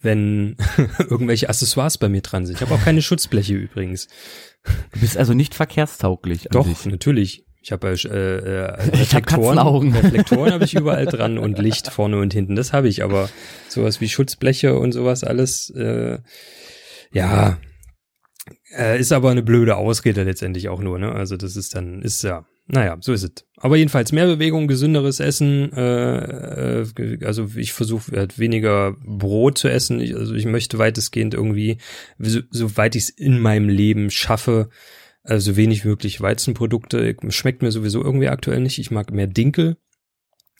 wenn 0.00 0.56
irgendwelche 0.98 1.48
Accessoires 1.48 1.98
bei 1.98 2.08
mir 2.08 2.22
dran 2.22 2.46
sind. 2.46 2.56
Ich 2.56 2.62
habe 2.62 2.74
auch 2.74 2.82
keine 2.82 3.02
Schutzbleche 3.02 3.54
übrigens. 3.54 4.08
Du 4.92 5.00
bist 5.00 5.16
also 5.16 5.34
nicht 5.34 5.54
verkehrstauglich 5.54 6.48
Doch, 6.50 6.66
sich. 6.66 6.86
natürlich. 6.86 7.44
Ich 7.62 7.70
habe 7.70 7.88
äh, 7.88 7.92
äh, 7.92 8.68
hab 8.72 8.92
Reflektoren, 8.92 9.56
Katzenaugen. 9.56 9.94
Reflektoren 9.94 10.52
habe 10.52 10.64
ich 10.64 10.74
überall 10.74 11.06
dran 11.06 11.38
und 11.38 11.58
Licht 11.58 11.88
vorne 11.88 12.18
und 12.18 12.32
hinten. 12.32 12.56
Das 12.56 12.72
habe 12.72 12.88
ich, 12.88 13.04
aber 13.04 13.28
sowas 13.68 14.00
wie 14.00 14.08
Schutzbleche 14.08 14.76
und 14.78 14.92
sowas 14.92 15.22
alles, 15.22 15.70
äh, 15.70 16.18
ja, 17.12 17.58
äh, 18.76 18.98
ist 18.98 19.12
aber 19.12 19.30
eine 19.30 19.42
blöde 19.42 19.76
Ausrede 19.76 20.24
letztendlich 20.24 20.68
auch 20.68 20.80
nur. 20.80 20.98
Ne? 20.98 21.12
Also 21.12 21.36
das 21.36 21.56
ist 21.56 21.74
dann, 21.74 22.02
ist 22.02 22.22
ja, 22.22 22.46
naja, 22.66 22.96
so 23.00 23.12
ist 23.12 23.24
es. 23.24 23.46
Aber 23.56 23.76
jedenfalls 23.76 24.12
mehr 24.12 24.26
Bewegung, 24.26 24.66
gesünderes 24.66 25.20
Essen. 25.20 25.72
Äh, 25.72 26.82
äh, 26.82 27.24
also 27.24 27.48
ich 27.56 27.72
versuche 27.72 28.16
halt 28.16 28.38
weniger 28.38 28.96
Brot 29.04 29.58
zu 29.58 29.68
essen. 29.68 30.00
Ich, 30.00 30.14
also 30.16 30.34
ich 30.34 30.46
möchte 30.46 30.78
weitestgehend 30.78 31.34
irgendwie, 31.34 31.78
so, 32.18 32.40
soweit 32.50 32.96
ich 32.96 33.04
es 33.04 33.08
in 33.10 33.40
meinem 33.40 33.68
Leben 33.68 34.10
schaffe, 34.10 34.68
also 35.22 35.56
wenig 35.56 35.84
wirklich 35.84 36.20
Weizenprodukte. 36.20 37.16
Schmeckt 37.28 37.62
mir 37.62 37.72
sowieso 37.72 38.02
irgendwie 38.02 38.28
aktuell 38.28 38.60
nicht. 38.60 38.78
Ich 38.78 38.90
mag 38.90 39.12
mehr 39.12 39.26
Dinkel. 39.26 39.76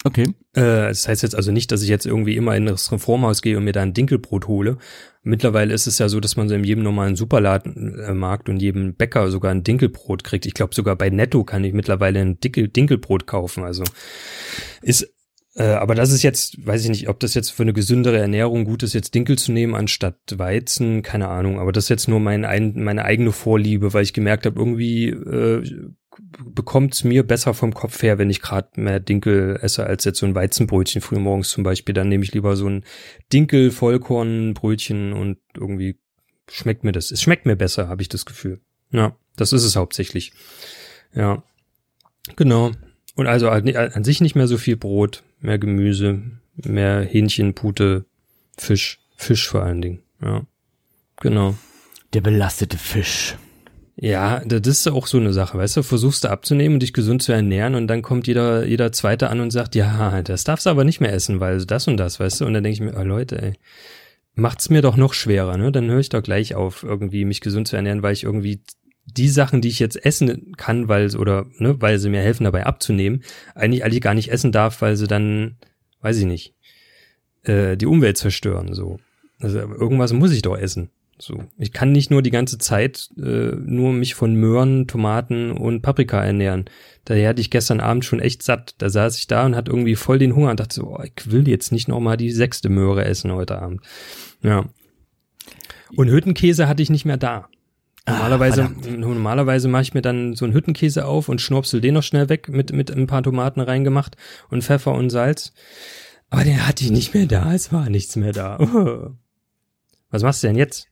Okay. 0.05 0.35
Äh, 0.55 0.89
das 0.89 1.07
heißt 1.07 1.23
jetzt 1.23 1.35
also 1.35 1.53
nicht, 1.53 1.71
dass 1.71 1.83
ich 1.83 1.89
jetzt 1.89 2.07
irgendwie 2.07 2.37
immer 2.37 2.57
in 2.57 2.67
das 2.67 2.91
Reformhaus 2.91 3.41
gehe 3.41 3.57
und 3.57 3.65
mir 3.65 3.73
da 3.73 3.83
ein 3.83 3.95
Dinkelbrot 3.95 4.49
hole. 4.49 4.79
Mittlerweile 5.23 5.73
ist 5.73 5.87
es 5.87 5.99
ja 5.99 6.09
so, 6.09 6.19
dass 6.19 6.37
man 6.37 6.49
so 6.49 6.55
in 6.55 6.65
jedem 6.65 6.83
normalen 6.83 7.15
Supermarkt 7.15 8.49
und 8.49 8.61
jedem 8.61 8.95
Bäcker 8.95 9.31
sogar 9.31 9.53
ein 9.53 9.63
Dinkelbrot 9.63 10.25
kriegt. 10.25 10.47
Ich 10.47 10.55
glaube 10.55 10.75
sogar 10.75 10.97
bei 10.97 11.11
Netto 11.11 11.45
kann 11.45 11.63
ich 11.63 11.73
mittlerweile 11.73 12.21
ein 12.21 12.41
Dinkel 12.41 12.69
Dinkelbrot 12.69 13.27
kaufen. 13.27 13.63
Also 13.63 13.85
ist 14.83 15.13
äh, 15.55 15.65
aber 15.65 15.95
das 15.95 16.11
ist 16.11 16.23
jetzt, 16.23 16.67
weiß 16.67 16.83
ich 16.85 16.89
nicht, 16.89 17.09
ob 17.09 17.21
das 17.21 17.35
jetzt 17.35 17.51
für 17.51 17.63
eine 17.63 17.75
gesündere 17.75 18.19
Ernährung 18.19 18.65
gut 18.65 18.83
ist, 18.83 18.95
jetzt 18.95 19.15
Dinkel 19.15 19.37
zu 19.37 19.53
nehmen 19.53 19.75
anstatt 19.75 20.17
Weizen, 20.37 21.03
keine 21.03 21.29
Ahnung. 21.29 21.61
Aber 21.61 21.73
das 21.73 21.85
ist 21.85 21.91
jetzt 21.91 22.09
nur 22.09 22.21
mein, 22.21 22.45
ein, 22.45 22.83
meine 22.83 23.05
eigene 23.05 23.33
Vorliebe, 23.33 23.93
weil 23.93 24.03
ich 24.03 24.15
gemerkt 24.15 24.47
habe, 24.47 24.59
irgendwie 24.59 25.11
äh, 25.11 25.93
bekommt 26.45 26.95
es 26.95 27.05
mir 27.05 27.27
besser 27.27 27.55
vom 27.55 27.73
Kopf 27.73 28.03
her, 28.03 28.19
wenn 28.19 28.31
ich 28.31 28.43
gerade 28.43 28.81
mehr 28.81 29.01
Dinkel 29.01 29.59
esse, 29.63 29.87
als 29.87 30.05
jetzt 30.05 30.19
so 30.19 30.27
ein 30.27 30.35
Weizenbrötchen 30.35 31.01
früh 31.01 31.19
morgens 31.19 31.49
zum 31.49 31.65
Beispiel. 31.65 31.95
Dann 31.95 32.09
nehme 32.09 32.25
ich 32.25 32.33
lieber 32.33 32.57
so 32.57 32.69
ein 32.69 32.85
Dinkel-Vollkornbrötchen 33.33 35.13
und 35.13 35.39
irgendwie 35.57 35.99
schmeckt 36.49 36.85
mir 36.85 36.93
das. 36.93 37.11
Es 37.11 37.23
schmeckt 37.23 37.47
mir 37.47 37.57
besser, 37.57 37.89
habe 37.89 38.03
ich 38.03 38.09
das 38.09 38.27
Gefühl. 38.27 38.61
Ja, 38.91 39.17
das 39.37 39.53
ist 39.53 39.65
es 39.65 39.77
hauptsächlich. 39.77 40.33
Ja, 41.15 41.43
genau. 42.37 42.73
Und 43.15 43.27
also 43.27 43.49
an 43.49 44.05
sich 44.05 44.21
nicht 44.21 44.35
mehr 44.35 44.47
so 44.47 44.59
viel 44.59 44.77
Brot, 44.77 45.23
mehr 45.41 45.59
Gemüse, 45.59 46.23
mehr 46.57 47.03
Hähnchen, 47.03 47.55
Pute, 47.55 48.05
Fisch, 48.57 49.01
Fisch 49.17 49.49
vor 49.49 49.63
allen 49.63 49.83
Dingen. 49.83 50.03
Ja, 50.23 50.47
genau. 51.21 51.55
Der 52.13 52.21
belastete 52.21 52.77
Fisch. 52.77 53.37
Ja, 54.03 54.41
das 54.45 54.67
ist 54.67 54.89
auch 54.89 55.07
so 55.07 55.19
eine 55.19 55.33
Sache, 55.33 55.57
weißt 55.57 55.77
du, 55.77 55.85
versuchst 55.85 56.25
du 56.25 56.29
abzunehmen 56.29 56.75
und 56.75 56.83
dich 56.83 56.93
gesund 56.93 57.23
zu 57.23 57.31
ernähren 57.31 57.77
und 57.77 57.87
dann 57.87 58.03
kommt 58.03 58.27
jeder, 58.27 58.67
jeder 58.67 58.91
Zweite 58.91 59.31
an 59.31 59.39
und 59.39 59.53
sagt, 59.53 59.77
ja, 59.77 60.23
das 60.23 60.43
darfst 60.43 60.67
du 60.67 60.71
aber 60.71 60.83
nicht 60.83 61.01
mehr 61.01 61.13
essen, 61.13 61.39
weil 61.39 61.65
das 61.65 61.87
und 61.87 61.99
das, 61.99 62.19
weißt 62.19 62.41
du, 62.41 62.47
und 62.47 62.53
dann 62.53 62.65
denke 62.65 62.75
ich 62.75 62.81
mir, 62.81 62.99
oh 62.99 63.05
Leute, 63.05 63.41
ey, 63.41 63.53
macht's 64.35 64.71
mir 64.71 64.83
doch 64.83 64.97
noch 64.97 65.15
schwerer, 65.15 65.57
ne, 65.57 65.71
dann 65.71 65.89
höre 65.89 66.01
ich 66.01 66.09
doch 66.09 66.21
gleich 66.21 66.57
auf, 66.57 66.83
irgendwie 66.83 67.25
mich 67.25 67.41
gesund 67.41 67.69
zu 67.69 67.77
ernähren, 67.77 68.03
weil 68.03 68.13
ich 68.13 68.25
irgendwie 68.25 68.65
die 69.05 69.29
Sachen, 69.29 69.61
die 69.61 69.69
ich 69.69 69.79
jetzt 69.79 70.05
essen 70.05 70.51
kann, 70.57 70.89
weil, 70.89 71.15
oder, 71.15 71.47
ne, 71.59 71.81
weil 71.81 72.01
sie 72.01 72.11
mir 72.11 72.23
helfen 72.23 72.43
dabei 72.43 72.67
abzunehmen, 72.67 73.23
eigentlich 73.55 73.85
alle 73.85 74.01
gar 74.01 74.15
nicht 74.15 74.33
essen 74.33 74.51
darf, 74.51 74.83
weil 74.83 74.97
sie 74.97 75.07
dann, 75.07 75.59
weiß 76.01 76.19
ich 76.19 76.27
nicht, 76.27 76.57
äh, 77.45 77.77
die 77.77 77.87
Umwelt 77.87 78.19
zerstören, 78.19 78.75
so. 78.75 78.99
Also 79.39 79.61
irgendwas 79.61 80.13
muss 80.13 80.33
ich 80.33 80.43
doch 80.43 80.59
essen. 80.59 80.91
So, 81.23 81.45
ich 81.57 81.73
kann 81.73 81.93
nicht 81.93 82.11
nur 82.11 82.21
die 82.21 82.33
ganze 82.33 82.59
Zeit 82.59 83.11
äh, 83.17 83.53
nur 83.55 83.93
mich 83.93 84.17
von 84.17 84.35
Möhren, 84.35 84.89
Tomaten 84.89 85.53
und 85.53 85.81
Paprika 85.81 86.21
ernähren. 86.21 86.65
Daher 87.05 87.29
hatte 87.29 87.41
ich 87.41 87.53
gestern 87.53 87.79
Abend 87.79 88.05
schon 88.05 88.19
echt 88.19 88.43
satt. 88.43 88.75
Da 88.79 88.91
saß 88.91 89.17
ich 89.19 89.29
da 89.29 89.47
und 89.47 89.55
hatte 89.55 89.71
irgendwie 89.71 89.95
voll 89.95 90.19
den 90.19 90.35
Hunger 90.35 90.51
und 90.51 90.59
dachte 90.59 90.75
so, 90.75 90.99
oh, 90.99 91.03
ich 91.05 91.31
will 91.31 91.47
jetzt 91.47 91.71
nicht 91.71 91.87
noch 91.87 92.01
mal 92.01 92.17
die 92.17 92.33
sechste 92.33 92.71
Möhre 92.71 93.05
essen 93.05 93.31
heute 93.31 93.63
Abend. 93.63 93.83
Ja. 94.43 94.65
Und 95.95 96.09
Hüttenkäse 96.09 96.67
hatte 96.67 96.83
ich 96.83 96.91
nicht 96.91 97.05
mehr 97.05 97.19
da. 97.19 97.47
Ah, 98.05 98.15
normalerweise, 98.15 98.65
ah, 98.65 98.91
normalerweise 98.91 99.69
mache 99.69 99.83
ich 99.83 99.95
mir 99.95 100.03
dann 100.03 100.35
so 100.35 100.45
einen 100.45 100.55
Hüttenkäse 100.55 101.05
auf 101.05 101.29
und 101.29 101.41
schnurpsel 101.41 101.81
den 101.81 101.95
noch 101.95 102.03
schnell 102.03 102.31
weg 102.31 102.49
mit, 102.49 102.73
mit 102.73 102.91
ein 102.91 103.07
paar 103.07 103.23
Tomaten 103.23 103.61
reingemacht 103.61 104.17
und 104.51 104.65
Pfeffer 104.65 104.93
und 104.93 105.11
Salz. 105.11 105.53
Aber 106.31 106.43
den 106.43 106.67
hatte 106.67 106.83
ich 106.83 106.91
nicht 106.91 107.15
mehr 107.15 107.27
da. 107.27 107.55
Es 107.55 107.73
war 107.73 107.89
nichts 107.91 108.17
mehr 108.17 108.33
da. 108.33 108.59
Was 110.11 110.25
machst 110.25 110.43
du 110.43 110.49
denn 110.49 110.57
jetzt? 110.57 110.89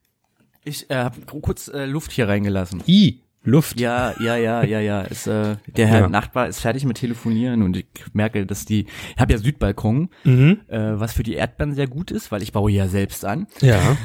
Ich 0.64 0.90
äh, 0.90 0.97
habe 0.97 1.21
kurz 1.40 1.69
äh, 1.69 1.87
Luft 1.87 2.12
hier 2.12 2.29
reingelassen. 2.29 2.83
I, 2.87 3.21
Luft. 3.43 3.81
Ja, 3.81 4.14
ja, 4.21 4.37
ja, 4.37 4.62
ja, 4.62 4.81
ja. 4.81 5.00
Ist, 5.02 5.26
äh, 5.26 5.57
der 5.67 5.87
Herr 5.87 6.00
ja. 6.00 6.09
Nachbar 6.09 6.49
ist 6.49 6.61
fertig 6.61 6.85
mit 6.85 6.99
Telefonieren 6.99 7.62
und 7.62 7.76
ich 7.76 7.87
merke, 8.12 8.45
dass 8.45 8.67
die, 8.67 8.87
ich 9.14 9.21
habe 9.21 9.33
ja 9.33 9.38
Südbalkon, 9.38 10.11
mhm. 10.25 10.61
äh, 10.69 11.00
was 11.00 11.14
für 11.14 11.23
die 11.23 11.35
Erdbeeren 11.35 11.75
sehr 11.75 11.87
gut 11.87 12.11
ist, 12.11 12.31
weil 12.31 12.43
ich 12.43 12.52
baue 12.52 12.71
ja 12.71 12.88
selbst 12.88 13.25
an. 13.25 13.47
Ja. 13.61 13.97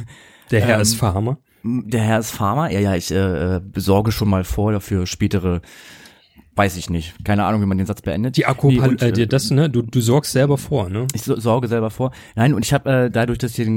Der 0.52 0.62
Herr 0.62 0.76
ähm, 0.76 0.82
ist 0.82 0.96
Farmer. 0.96 1.40
Der 1.64 2.02
Herr 2.02 2.20
ist 2.20 2.32
Farmer. 2.32 2.72
Ja, 2.72 2.80
ja, 2.80 2.96
ich 2.96 3.12
äh, 3.12 3.60
besorge 3.62 4.12
schon 4.12 4.30
mal 4.30 4.44
vor 4.44 4.72
dafür 4.72 5.06
spätere 5.08 5.62
Weiß 6.58 6.78
ich 6.78 6.90
nicht. 6.90 7.14
Keine 7.26 7.44
Ahnung, 7.44 7.62
wie 7.62 7.66
man 7.66 7.78
den 7.78 7.86
Satz 7.86 8.02
beendet. 8.02 8.38
Die 8.38 8.46
Akku, 8.46 8.72
nee, 8.72 8.80
und, 8.80 9.02
äh, 9.02 9.12
dir 9.12 9.28
das, 9.28 9.52
ne? 9.52 9.70
Du, 9.70 9.82
du 9.82 10.00
sorgst 10.00 10.32
selber 10.32 10.58
vor, 10.58 10.90
ne? 10.90 11.06
Ich 11.14 11.24
sorge 11.24 11.68
selber 11.68 11.90
vor. 11.90 12.12
Nein, 12.36 12.54
und 12.54 12.64
ich 12.64 12.74
habe 12.74 12.90
äh, 12.90 13.12
dadurch, 13.12 13.40
dass 13.40 13.56
hier 13.56 13.68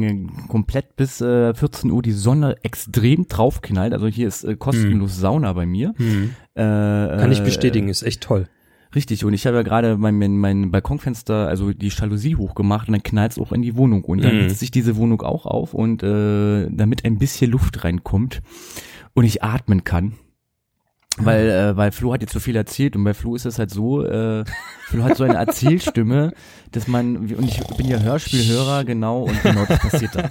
komplett 0.47 0.94
bis 0.94 1.20
äh, 1.20 1.54
14 1.54 1.90
Uhr 1.90 2.02
die 2.02 2.12
Sonne 2.12 2.56
extrem 2.62 3.26
draufknallt, 3.26 3.92
also 3.92 4.06
hier 4.06 4.28
ist 4.28 4.44
äh, 4.44 4.54
kostenlos 4.54 5.14
hm. 5.14 5.20
Sauna 5.20 5.52
bei 5.54 5.66
mir. 5.66 5.92
Hm. 5.97 6.35
Äh, 6.54 6.62
Kann 6.62 7.32
ich 7.32 7.42
bestätigen, 7.42 7.88
ist 7.88 8.04
echt 8.04 8.20
toll. 8.20 8.47
Richtig, 8.94 9.25
und 9.25 9.35
ich 9.35 9.44
habe 9.47 9.56
ja 9.56 9.62
gerade 9.62 9.97
mein, 9.97 10.16
mein, 10.16 10.38
mein 10.38 10.70
Balkonfenster, 10.70 11.49
also 11.49 11.73
die 11.73 11.88
Jalousie 11.88 12.37
hochgemacht 12.37 12.87
und 12.87 12.92
dann 12.92 13.02
knallt's 13.02 13.40
auch 13.40 13.50
in 13.50 13.62
die 13.62 13.76
Wohnung. 13.76 14.04
Und 14.04 14.23
dann 14.23 14.44
mhm. 14.44 14.49
sich 14.50 14.70
diese 14.70 14.97
Wohnung 14.97 15.20
auch 15.23 15.47
auf 15.47 15.75
und 15.75 16.04
äh, 16.04 16.68
damit 16.70 17.04
ein 17.04 17.18
bisschen 17.18 17.50
Luft 17.50 17.82
reinkommt 17.82 18.40
und 19.14 19.25
ich 19.25 19.42
atmen 19.42 19.82
kann 19.82 20.14
weil, 21.25 21.48
äh, 21.48 21.76
weil 21.76 21.92
Flo 21.92 22.12
hat 22.12 22.20
jetzt 22.20 22.32
so 22.32 22.40
viel 22.40 22.56
erzählt 22.56 22.96
und 22.96 23.04
bei 23.04 23.14
Flo 23.14 23.34
ist 23.34 23.46
es 23.46 23.58
halt 23.58 23.70
so, 23.70 24.04
äh, 24.04 24.44
Flo 24.87 25.04
hat 25.04 25.16
so 25.16 25.24
eine 25.24 25.35
Erzählstimme, 25.35 26.33
dass 26.72 26.88
man, 26.88 27.16
und 27.16 27.48
ich 27.48 27.61
bin 27.76 27.87
ja 27.87 27.98
Hörspielhörer, 27.98 28.85
genau, 28.85 29.22
und 29.22 29.42
genau 29.42 29.64
das 29.66 29.78
passiert 29.78 30.14
da. 30.14 30.31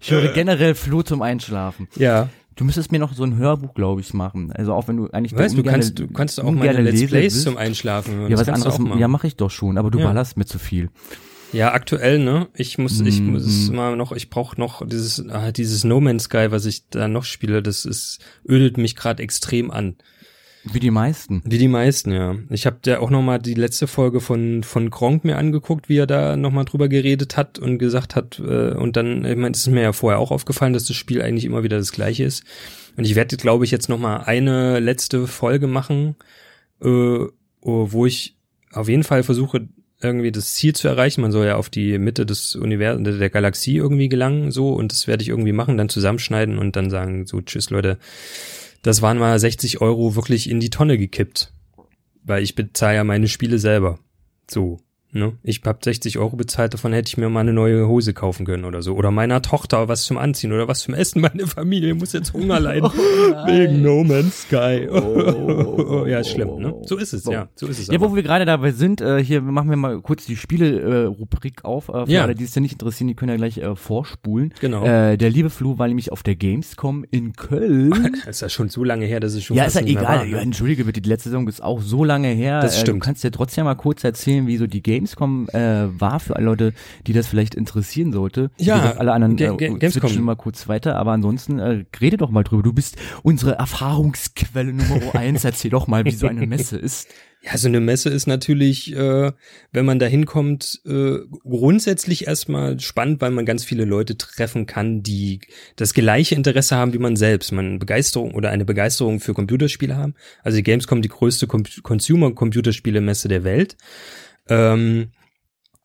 Ich 0.00 0.10
höre 0.10 0.32
generell 0.32 0.74
Flo 0.74 1.02
zum 1.02 1.22
Einschlafen. 1.22 1.88
Ja. 1.94 2.28
Du 2.56 2.64
müsstest 2.64 2.92
mir 2.92 2.98
noch 2.98 3.14
so 3.14 3.24
ein 3.24 3.36
Hörbuch, 3.36 3.72
glaube 3.72 4.00
ich, 4.00 4.12
machen. 4.12 4.52
Also 4.52 4.74
auch 4.74 4.88
wenn 4.88 4.96
du 4.96 5.08
eigentlich 5.10 5.34
weißt, 5.34 5.56
du 5.56 5.62
kannst 5.62 5.98
du 5.98 6.08
kannst 6.08 6.40
auch 6.40 6.50
meine 6.50 6.82
Let's 6.82 7.06
Plays 7.06 7.42
zum 7.42 7.56
Einschlafen 7.56 8.14
hören. 8.14 8.30
Ja, 8.30 8.38
was 8.38 8.48
anderes. 8.48 8.78
Ja, 8.98 9.08
mache 9.08 9.26
ich 9.26 9.36
doch 9.36 9.50
schon, 9.50 9.78
aber 9.78 9.90
du 9.90 10.00
ja. 10.00 10.06
ballerst 10.06 10.36
mir 10.36 10.44
zu 10.44 10.58
viel. 10.58 10.90
Ja, 11.52 11.72
aktuell, 11.72 12.18
ne? 12.18 12.48
Ich 12.54 12.78
muss, 12.78 13.00
ich 13.00 13.20
mhm. 13.20 13.32
muss 13.32 13.70
mal 13.70 13.96
noch, 13.96 14.12
ich 14.12 14.30
brauche 14.30 14.58
noch 14.58 14.86
dieses, 14.86 15.28
ah, 15.28 15.52
dieses 15.52 15.84
No 15.84 16.00
Man's 16.00 16.24
Sky, 16.24 16.46
was 16.50 16.66
ich 16.66 16.88
da 16.88 17.08
noch 17.08 17.24
spiele, 17.24 17.62
das 17.62 17.84
ist, 17.84 18.20
ödet 18.48 18.78
mich 18.78 18.96
gerade 18.96 19.22
extrem 19.22 19.70
an. 19.70 19.96
Wie 20.64 20.80
die 20.80 20.92
meisten. 20.92 21.42
Wie 21.44 21.58
die 21.58 21.68
meisten, 21.68 22.12
ja. 22.12 22.36
Ich 22.48 22.66
habe 22.66 22.78
ja 22.86 23.00
auch 23.00 23.10
noch 23.10 23.22
mal 23.22 23.38
die 23.38 23.54
letzte 23.54 23.88
Folge 23.88 24.20
von 24.20 24.62
von 24.62 24.90
Gronk 24.90 25.24
mir 25.24 25.36
angeguckt, 25.36 25.88
wie 25.88 25.96
er 25.96 26.06
da 26.06 26.36
noch 26.36 26.52
mal 26.52 26.64
drüber 26.64 26.88
geredet 26.88 27.36
hat 27.36 27.58
und 27.58 27.78
gesagt 27.78 28.14
hat 28.14 28.38
äh, 28.38 28.72
und 28.72 28.96
dann, 28.96 29.24
ich 29.24 29.36
meine, 29.36 29.54
es 29.54 29.66
ist 29.66 29.72
mir 29.72 29.82
ja 29.82 29.92
vorher 29.92 30.20
auch 30.20 30.30
aufgefallen, 30.30 30.72
dass 30.72 30.84
das 30.84 30.96
Spiel 30.96 31.20
eigentlich 31.20 31.44
immer 31.44 31.64
wieder 31.64 31.78
das 31.78 31.90
gleiche 31.90 32.24
ist. 32.24 32.44
Und 32.96 33.04
ich 33.04 33.16
werde, 33.16 33.36
glaube 33.36 33.64
ich, 33.64 33.72
jetzt 33.72 33.88
noch 33.88 33.98
mal 33.98 34.18
eine 34.18 34.78
letzte 34.78 35.26
Folge 35.26 35.66
machen, 35.66 36.14
äh, 36.80 37.26
wo 37.60 38.06
ich 38.06 38.36
auf 38.70 38.88
jeden 38.88 39.04
Fall 39.04 39.24
versuche, 39.24 39.68
irgendwie 40.02 40.32
das 40.32 40.54
Ziel 40.54 40.74
zu 40.74 40.88
erreichen. 40.88 41.20
Man 41.20 41.32
soll 41.32 41.46
ja 41.46 41.56
auf 41.56 41.70
die 41.70 41.98
Mitte 41.98 42.26
des 42.26 42.56
Universums, 42.56 43.18
der 43.18 43.30
Galaxie 43.30 43.76
irgendwie 43.76 44.08
gelangen, 44.08 44.50
so, 44.50 44.72
und 44.72 44.92
das 44.92 45.06
werde 45.06 45.22
ich 45.22 45.28
irgendwie 45.28 45.52
machen, 45.52 45.76
dann 45.76 45.88
zusammenschneiden 45.88 46.58
und 46.58 46.76
dann 46.76 46.90
sagen, 46.90 47.26
so, 47.26 47.40
tschüss 47.40 47.70
Leute, 47.70 47.98
das 48.82 49.02
waren 49.02 49.18
mal 49.18 49.38
60 49.38 49.80
Euro 49.80 50.16
wirklich 50.16 50.50
in 50.50 50.60
die 50.60 50.70
Tonne 50.70 50.98
gekippt. 50.98 51.52
Weil 52.24 52.42
ich 52.42 52.54
bezahle 52.54 52.96
ja 52.96 53.04
meine 53.04 53.28
Spiele 53.28 53.58
selber. 53.58 53.98
So. 54.50 54.78
Ne? 55.14 55.34
Ich 55.42 55.60
hab 55.66 55.84
60 55.84 56.18
Euro 56.18 56.36
bezahlt, 56.36 56.72
davon 56.72 56.94
hätte 56.94 57.08
ich 57.08 57.18
mir 57.18 57.28
mal 57.28 57.40
eine 57.40 57.52
neue 57.52 57.86
Hose 57.86 58.14
kaufen 58.14 58.46
können 58.46 58.64
oder 58.64 58.80
so. 58.80 58.94
Oder 58.94 59.10
meiner 59.10 59.42
Tochter 59.42 59.86
was 59.86 60.04
zum 60.04 60.16
Anziehen 60.16 60.52
oder 60.52 60.68
was 60.68 60.80
zum 60.80 60.94
Essen. 60.94 61.20
Meine 61.20 61.46
Familie 61.46 61.94
muss 61.94 62.14
jetzt 62.14 62.32
Hunger 62.32 62.58
leiden. 62.60 62.90
Oh 62.92 63.46
Wegen 63.46 63.82
No 63.82 64.02
Man's 64.04 64.42
Sky. 64.42 64.88
Oh, 64.90 66.06
ja, 66.08 66.20
ist 66.20 66.30
schlimm, 66.30 66.56
ne? 66.58 66.74
So 66.86 66.96
ist 66.96 67.12
es, 67.12 67.26
ja. 67.26 67.48
So 67.54 67.66
ist 67.66 67.78
es. 67.78 67.88
Ja, 67.88 67.96
aber. 67.96 68.10
wo 68.10 68.16
wir 68.16 68.22
gerade 68.22 68.46
dabei 68.46 68.72
sind, 68.72 69.02
äh, 69.02 69.22
hier 69.22 69.42
machen 69.42 69.68
wir 69.68 69.76
mal 69.76 70.00
kurz 70.00 70.24
die 70.24 70.36
Spiele-Rubrik 70.36 71.60
äh, 71.62 71.66
auf. 71.66 71.90
Äh, 71.90 72.06
für 72.06 72.12
ja. 72.12 72.22
alle, 72.22 72.34
die 72.34 72.44
es 72.44 72.54
ja 72.54 72.62
nicht 72.62 72.72
interessieren, 72.72 73.08
die 73.08 73.14
können 73.14 73.30
ja 73.30 73.36
gleich 73.36 73.58
äh, 73.58 73.76
vorspulen. 73.76 74.54
Genau. 74.60 74.82
Äh, 74.82 75.18
der 75.18 75.28
liebe 75.28 75.50
Flo 75.50 75.78
war 75.78 75.88
nämlich 75.88 76.10
auf 76.10 76.22
der 76.22 76.36
Gamescom 76.36 77.04
in 77.10 77.34
Köln. 77.34 77.90
das 78.24 78.36
ist 78.36 78.40
ja 78.40 78.48
schon 78.48 78.70
so 78.70 78.82
lange 78.82 79.04
her, 79.04 79.20
dass 79.20 79.34
es 79.34 79.44
schon 79.44 79.58
Ja, 79.58 79.64
ist 79.64 79.74
ja 79.74 79.82
egal. 79.82 80.04
War, 80.04 80.24
ne? 80.24 80.30
ja, 80.30 80.38
entschuldige 80.38 80.86
bitte, 80.86 81.02
die 81.02 81.10
letzte 81.10 81.28
Saison 81.28 81.46
ist 81.48 81.62
auch 81.62 81.82
so 81.82 82.02
lange 82.02 82.28
her. 82.28 82.60
Das 82.60 82.80
stimmt. 82.80 82.96
Äh, 82.96 83.00
du 83.00 83.04
kannst 83.04 83.24
ja 83.24 83.30
trotzdem 83.30 83.64
mal 83.66 83.74
kurz 83.74 84.02
erzählen, 84.04 84.46
wie 84.46 84.56
so 84.56 84.66
die 84.66 84.82
Games 84.82 85.01
Gamescom 85.02 85.48
äh, 85.52 86.00
war 86.00 86.20
für 86.20 86.36
alle 86.36 86.44
Leute, 86.44 86.74
die 87.06 87.12
das 87.12 87.26
vielleicht 87.26 87.54
interessieren 87.54 88.12
sollte. 88.12 88.50
Ja, 88.58 88.94
alle 88.96 89.12
anderen 89.12 89.36
äh, 89.38 89.56
Gamescom. 89.56 90.22
mal 90.22 90.36
kurz 90.36 90.68
weiter, 90.68 90.96
aber 90.96 91.12
ansonsten 91.12 91.58
äh, 91.58 91.84
rede 92.00 92.16
doch 92.16 92.30
mal 92.30 92.44
drüber. 92.44 92.62
Du 92.62 92.72
bist 92.72 92.96
unsere 93.22 93.54
Erfahrungsquelle 93.54 94.72
Nummer 94.72 95.14
eins. 95.14 95.44
Erzähl 95.44 95.70
doch 95.70 95.88
mal, 95.88 96.04
wie 96.04 96.12
so 96.12 96.28
eine 96.28 96.46
Messe 96.46 96.78
ist. 96.78 97.08
Ja, 97.44 97.58
so 97.58 97.66
eine 97.66 97.80
Messe 97.80 98.08
ist 98.08 98.28
natürlich, 98.28 98.94
äh, 98.94 99.32
wenn 99.72 99.84
man 99.84 99.98
da 99.98 100.06
hinkommt, 100.06 100.80
äh, 100.86 101.18
grundsätzlich 101.42 102.28
erstmal 102.28 102.78
spannend, 102.78 103.20
weil 103.20 103.32
man 103.32 103.44
ganz 103.44 103.64
viele 103.64 103.84
Leute 103.84 104.16
treffen 104.16 104.66
kann, 104.66 105.02
die 105.02 105.40
das 105.74 105.92
gleiche 105.92 106.36
Interesse 106.36 106.76
haben 106.76 106.92
wie 106.92 106.98
man 106.98 107.16
selbst. 107.16 107.50
Man 107.50 107.80
Begeisterung 107.80 108.34
oder 108.34 108.50
eine 108.50 108.64
Begeisterung 108.64 109.18
für 109.18 109.34
Computerspiele 109.34 109.96
haben. 109.96 110.14
Also 110.44 110.56
die 110.56 110.62
Gamescom 110.62 111.02
die 111.02 111.08
größte 111.08 111.48
Com 111.48 111.64
Consumer-Computerspiele-Messe 111.82 113.26
der 113.26 113.42
Welt. 113.42 113.76
Ähm, 114.48 115.12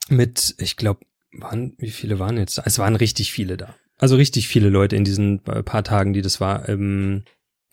mit, 0.10 0.56
ich 0.60 0.78
glaube, 0.78 1.02
waren, 1.32 1.74
wie 1.78 1.92
viele 1.92 2.20
waren 2.20 2.38
jetzt 2.38 2.58
da? 2.58 2.64
Es 2.66 2.80
waren 2.80 2.96
richtig 2.96 3.32
viele 3.32 3.58
da. 3.58 3.76
Also 3.98 4.16
richtig 4.16 4.48
viele 4.48 4.70
Leute 4.70 4.96
in 4.96 5.04
diesen 5.04 5.42
paar 5.42 5.84
Tagen, 5.84 6.14
die 6.14 6.22
das 6.22 6.40
war. 6.40 6.68
Ähm, 6.70 7.24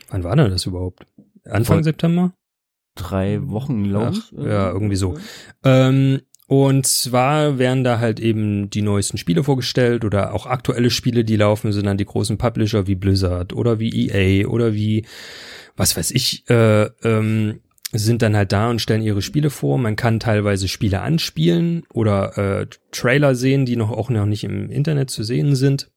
wann 0.09 0.25
war 0.25 0.37
denn 0.37 0.51
das 0.51 0.67
überhaupt? 0.67 1.07
Anfang 1.45 1.79
Vor 1.79 1.85
September? 1.85 2.35
Drei 2.95 3.41
Wochen, 3.49 3.85
glaube 3.85 4.13
ich. 4.17 4.33
Ja, 4.33 4.71
irgendwie 4.71 4.97
so. 4.97 5.19
Ähm, 5.65 6.21
und 6.47 6.87
zwar 6.87 7.59
werden 7.59 7.85
da 7.85 7.99
halt 7.99 8.21
eben 8.21 8.69
die 8.71 8.83
neuesten 8.83 9.19
Spiele 9.19 9.43
vorgestellt 9.43 10.05
oder 10.05 10.35
auch 10.35 10.47
aktuelle 10.47 10.91
Spiele, 10.91 11.25
die 11.25 11.37
laufen, 11.37 11.73
sind 11.73 11.87
dann 11.87 11.97
die 11.97 12.05
großen 12.05 12.39
Publisher 12.39 12.87
wie 12.87 12.95
Blizzard 12.95 13.53
oder 13.55 13.81
wie 13.81 14.09
EA 14.09 14.47
oder 14.47 14.75
wie, 14.75 15.07
was 15.77 15.97
weiß 15.97 16.11
ich, 16.11 16.49
äh, 16.51 16.85
ähm, 17.03 17.61
sind 18.03 18.23
dann 18.23 18.37
halt 18.37 18.53
da 18.53 18.71
und 18.71 18.81
stellen 18.81 19.03
ihre 19.03 19.23
Spiele 19.23 19.51
vor. 19.51 19.79
Man 19.79 19.97
kann 19.97 20.21
teilweise 20.21 20.69
Spiele 20.69 21.01
anspielen 21.01 21.85
oder 21.93 22.39
äh, 22.39 22.67
Trailer 22.91 23.35
sehen, 23.35 23.67
die 23.67 23.77
noch 23.77 23.91
auch 23.91 24.11
noch 24.11 24.27
nicht 24.27 24.45
im 24.45 24.71
Internet 24.71 25.11
zu 25.11 25.23
sehen 25.23 25.55
sind. 25.55 25.91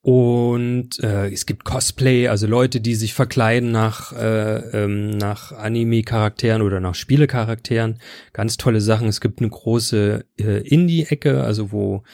Und 0.00 1.02
äh, 1.02 1.28
es 1.28 1.44
gibt 1.44 1.64
Cosplay, 1.64 2.28
also 2.28 2.46
Leute, 2.46 2.80
die 2.80 2.94
sich 2.94 3.14
verkleiden 3.14 3.72
nach, 3.72 4.12
äh, 4.12 4.84
ähm, 4.84 5.10
nach 5.10 5.52
Anime-Charakteren 5.52 6.62
oder 6.62 6.80
nach 6.80 6.94
Spiele-Charakteren. 6.94 7.98
Ganz 8.32 8.56
tolle 8.56 8.80
Sachen. 8.80 9.08
Es 9.08 9.20
gibt 9.20 9.40
eine 9.40 9.50
große 9.50 10.24
äh, 10.38 10.66
Indie-Ecke, 10.66 11.42
also 11.42 11.72
wo 11.72 12.04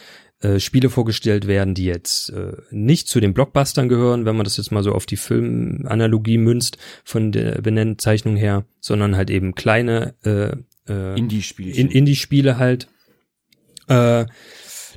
äh, 0.41 0.61
Spiele 0.61 0.91
vorgestellt 0.91 1.47
werden, 1.47 1.75
die 1.75 1.85
jetzt 1.85 2.31
äh, 2.31 2.53
nicht 2.71 3.09
zu 3.09 3.21
den 3.21 3.35
Blockbustern 3.35 3.89
gehören, 3.89 4.25
wenn 4.25 4.37
man 4.37 4.45
das 4.45 4.57
jetzt 4.57 4.73
mal 4.73 4.83
so 4.83 4.93
auf 4.93 5.07
die 5.07 5.17
Filmanalogie 5.17 6.39
münzt 6.39 6.79
von 7.05 7.33
der 7.33 7.63
Benennzeichnung 7.63 8.37
her, 8.37 8.65
sondern 8.81 9.17
halt 9.17 9.31
eben 9.31 9.55
kleine 9.55 10.15
äh, 10.25 10.57
äh, 10.91 11.19
Indie-Spiele. 11.19 11.75
In 11.75 11.91
Indie-Spiele 11.91 12.59
halt. 12.59 12.89
Äh, 13.89 14.27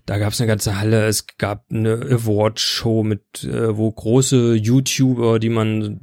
Da 0.07 0.17
gab 0.19 0.31
es 0.31 0.39
eine 0.39 0.47
ganze 0.47 0.79
Halle, 0.79 1.05
es 1.07 1.27
gab 1.37 1.65
eine 1.69 1.95
Award-Show 1.95 3.03
mit, 3.03 3.43
äh, 3.43 3.75
wo 3.75 3.91
große 3.91 4.55
YouTuber, 4.55 5.37
die 5.37 5.49
man, 5.49 5.99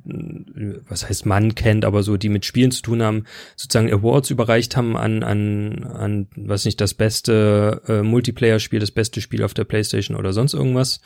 äh, 0.55 0.79
was 0.87 1.09
heißt 1.09 1.25
man 1.25 1.55
kennt, 1.55 1.87
aber 1.87 2.03
so, 2.03 2.19
die 2.19 2.29
mit 2.29 2.45
Spielen 2.45 2.71
zu 2.71 2.83
tun 2.83 3.03
haben, 3.03 3.25
sozusagen 3.57 3.91
Awards 3.91 4.29
überreicht 4.29 4.77
haben 4.77 4.95
an, 4.99 5.23
an, 5.23 5.85
an, 5.85 6.29
was 6.37 6.67
nicht, 6.67 6.83
das 6.83 6.93
beste 6.93 7.81
äh, 7.89 8.03
Multiplayer-Spiel, 8.03 8.79
das 8.79 8.91
beste 8.91 9.23
Spiel 9.23 9.43
auf 9.43 9.55
der 9.55 9.65
Playstation 9.65 10.19
oder 10.19 10.35
sonst 10.35 10.53
irgendwas. 10.53 11.01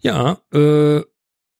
Ja, 0.00 0.42
äh, 0.52 1.00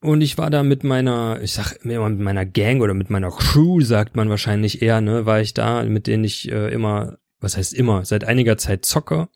und 0.03 0.21
ich 0.21 0.37
war 0.37 0.51
da 0.51 0.63
mit 0.63 0.85
meiner, 0.85 1.41
ich 1.41 1.55
sag 1.55 1.83
immer 1.83 2.11
mit 2.11 2.21
meiner 2.21 2.45
Gang 2.45 2.83
oder 2.83 2.93
mit 2.93 3.09
meiner 3.09 3.31
Crew, 3.31 3.81
sagt 3.81 4.17
man 4.17 4.29
wahrscheinlich 4.29 4.83
eher, 4.83 5.01
ne, 5.01 5.25
war 5.25 5.41
ich 5.41 5.55
da, 5.55 5.83
mit 5.85 6.07
denen 6.07 6.25
ich 6.25 6.53
äh, 6.53 6.71
immer, 6.75 7.17
was 7.41 7.57
heißt 7.57 7.73
immer, 7.73 8.05
seit 8.05 8.25
einiger 8.25 8.59
Zeit 8.59 8.85
zocke 8.85 9.31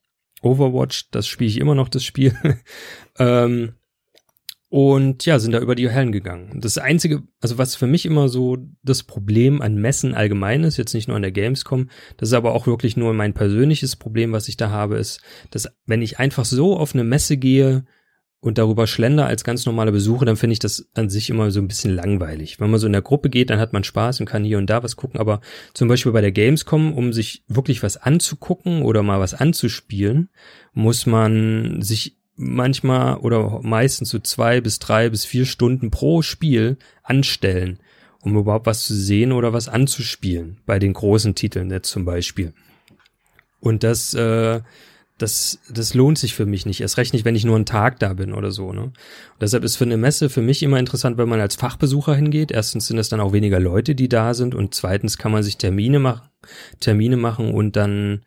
Overwatch, 0.47 1.11
das 1.11 1.27
spiele 1.27 1.51
ich 1.51 1.59
immer 1.59 1.75
noch, 1.75 1.89
das 1.89 2.05
Spiel. 2.05 2.35
ähm, 3.19 3.75
und 4.69 5.25
ja, 5.25 5.39
sind 5.39 5.53
da 5.53 5.61
über 5.61 5.77
die 5.77 5.91
Hallen 5.91 6.11
gegangen. 6.11 6.61
Das 6.61 6.77
Einzige, 6.77 7.23
also 7.41 7.57
was 7.57 7.77
für 7.77 7.87
mich 7.87 8.05
immer 8.05 8.29
so 8.29 8.59
das 8.83 9.05
Problem 9.05 9.63
an 9.63 9.77
Messen 9.77 10.13
allgemein 10.13 10.65
ist, 10.65 10.77
jetzt 10.77 10.93
nicht 10.93 11.07
nur 11.07 11.17
an 11.17 11.23
der 11.23 11.31
Gamescom, 11.31 11.89
das 12.17 12.31
ist 12.31 12.35
aber 12.35 12.53
auch 12.53 12.67
wirklich 12.67 12.97
nur 12.97 13.15
mein 13.15 13.33
persönliches 13.33 13.95
Problem, 13.97 14.33
was 14.33 14.49
ich 14.49 14.57
da 14.57 14.71
habe, 14.71 14.99
ist, 14.99 15.21
dass 15.51 15.69
wenn 15.87 16.03
ich 16.03 16.19
einfach 16.19 16.45
so 16.45 16.77
auf 16.77 16.95
eine 16.95 17.05
Messe 17.05 17.37
gehe, 17.37 17.85
und 18.47 18.59
darüber 18.59 18.87
schlender 18.87 19.27
als 19.27 19.43
ganz 19.43 19.67
normale 19.67 19.91
Besucher, 19.91 20.25
dann 20.25 20.37
finde 20.37 20.53
ich 20.53 20.61
das 20.61 20.89
an 20.95 21.11
sich 21.11 21.31
immer 21.31 21.51
so 21.51 21.59
ein 21.61 21.67
bisschen 21.67 21.93
langweilig. 21.93 22.61
Wenn 22.61 22.71
man 22.71 22.79
so 22.79 22.87
in 22.87 22.93
der 22.93 23.03
Gruppe 23.03 23.29
geht, 23.29 23.51
dann 23.51 23.59
hat 23.59 23.73
man 23.73 23.83
Spaß 23.83 24.21
und 24.21 24.27
kann 24.27 24.45
hier 24.45 24.59
und 24.59 24.71
da 24.71 24.85
was 24.85 24.95
gucken, 24.95 25.19
aber 25.19 25.41
zum 25.75 25.89
Beispiel 25.89 26.13
bei 26.13 26.21
der 26.21 26.31
Gamescom, 26.31 26.95
um 26.95 27.13
sich 27.13 27.43
wirklich 27.49 27.83
was 27.83 27.97
anzugucken 27.97 28.83
oder 28.83 29.03
mal 29.03 29.19
was 29.19 29.35
anzuspielen, 29.35 30.29
muss 30.75 31.07
man 31.07 31.83
sich 31.83 32.19
manchmal 32.37 33.17
oder 33.17 33.63
meistens 33.63 34.11
so 34.11 34.21
zwei 34.21 34.61
bis 34.61 34.79
drei 34.79 35.11
bis 35.11 35.25
vier 35.25 35.45
Stunden 35.45 35.91
pro 35.91 36.23
Spiel 36.23 36.77
anstellen, 37.03 37.81
um 38.21 38.37
überhaupt 38.37 38.67
was 38.67 38.87
zu 38.87 38.95
sehen 38.95 39.33
oder 39.33 39.55
was 39.55 39.69
anzuspielen. 39.69 40.59
Bei 40.67 40.79
den 40.79 40.93
großen 40.93 41.35
Titeln 41.35 41.69
jetzt 41.73 41.91
zum 41.91 42.05
Beispiel. 42.05 42.53
Und 43.59 43.83
das 43.83 44.15
äh, 44.15 44.61
das, 45.19 45.61
das 45.71 45.95
lohnt 45.95 46.19
sich 46.19 46.35
für 46.35 46.45
mich 46.45 46.67
nicht. 46.67 46.81
Erst 46.81 46.99
recht 46.99 47.15
nicht, 47.15 47.25
wenn 47.25 47.35
ich 47.35 47.45
nur 47.45 47.57
einen 47.57 47.65
Tag 47.65 47.99
da 48.01 48.13
bin 48.13 48.35
oder 48.35 48.51
so. 48.51 48.73
Ne? 48.73 48.83
Und 48.83 48.95
deshalb 49.41 49.65
ist 49.65 49.77
für 49.77 49.85
eine 49.85 49.97
Messe 49.97 50.29
für 50.29 50.43
mich 50.43 50.63
immer 50.63 50.79
interessant, 50.79 51.17
wenn 51.17 51.29
man 51.29 51.41
als 51.41 51.57
Fachbesucher 51.57 52.15
hingeht. 52.15 52.53
Erstens 52.53 52.87
sind 52.87 52.99
es 52.99 53.09
dann 53.09 53.21
auch 53.21 53.33
weniger 53.33 53.59
Leute, 53.59 53.95
die 53.95 54.09
da 54.09 54.35
sind 54.35 54.55
und 54.55 54.75
zweitens 54.75 55.17
kann 55.17 55.33
man 55.33 55.43
sich 55.43 55.57
Termine 55.57 56.01
machen, 56.01 56.29
Termine 56.81 57.17
machen 57.17 57.55
und 57.55 57.77
dann 57.77 58.25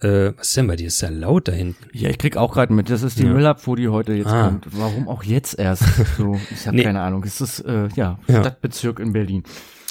äh, 0.00 0.32
was 0.36 0.48
ist 0.48 0.56
denn 0.56 0.66
bei 0.66 0.76
dir? 0.76 0.86
Ist 0.86 1.02
ja 1.02 1.10
laut 1.10 1.48
da 1.48 1.52
hinten. 1.52 1.84
Ja, 1.92 2.08
ich 2.08 2.16
krieg 2.16 2.38
auch 2.38 2.54
gerade 2.54 2.72
mit. 2.72 2.88
Das 2.88 3.02
ist 3.02 3.18
die 3.18 3.24
ja. 3.24 3.32
Müllabfuhr, 3.32 3.76
die 3.76 3.88
heute 3.88 4.14
jetzt 4.14 4.28
ah. 4.28 4.44
kommt. 4.44 4.66
Warum 4.70 5.08
auch 5.08 5.22
jetzt 5.22 5.58
erst? 5.58 5.84
So, 6.16 6.40
ich 6.50 6.66
habe 6.66 6.76
nee. 6.76 6.84
keine 6.84 7.02
Ahnung. 7.02 7.22
Es 7.24 7.42
ist 7.42 7.60
äh, 7.60 7.88
ja, 7.94 8.18
ja 8.26 8.40
Stadtbezirk 8.40 8.98
in 8.98 9.12
Berlin. 9.12 9.42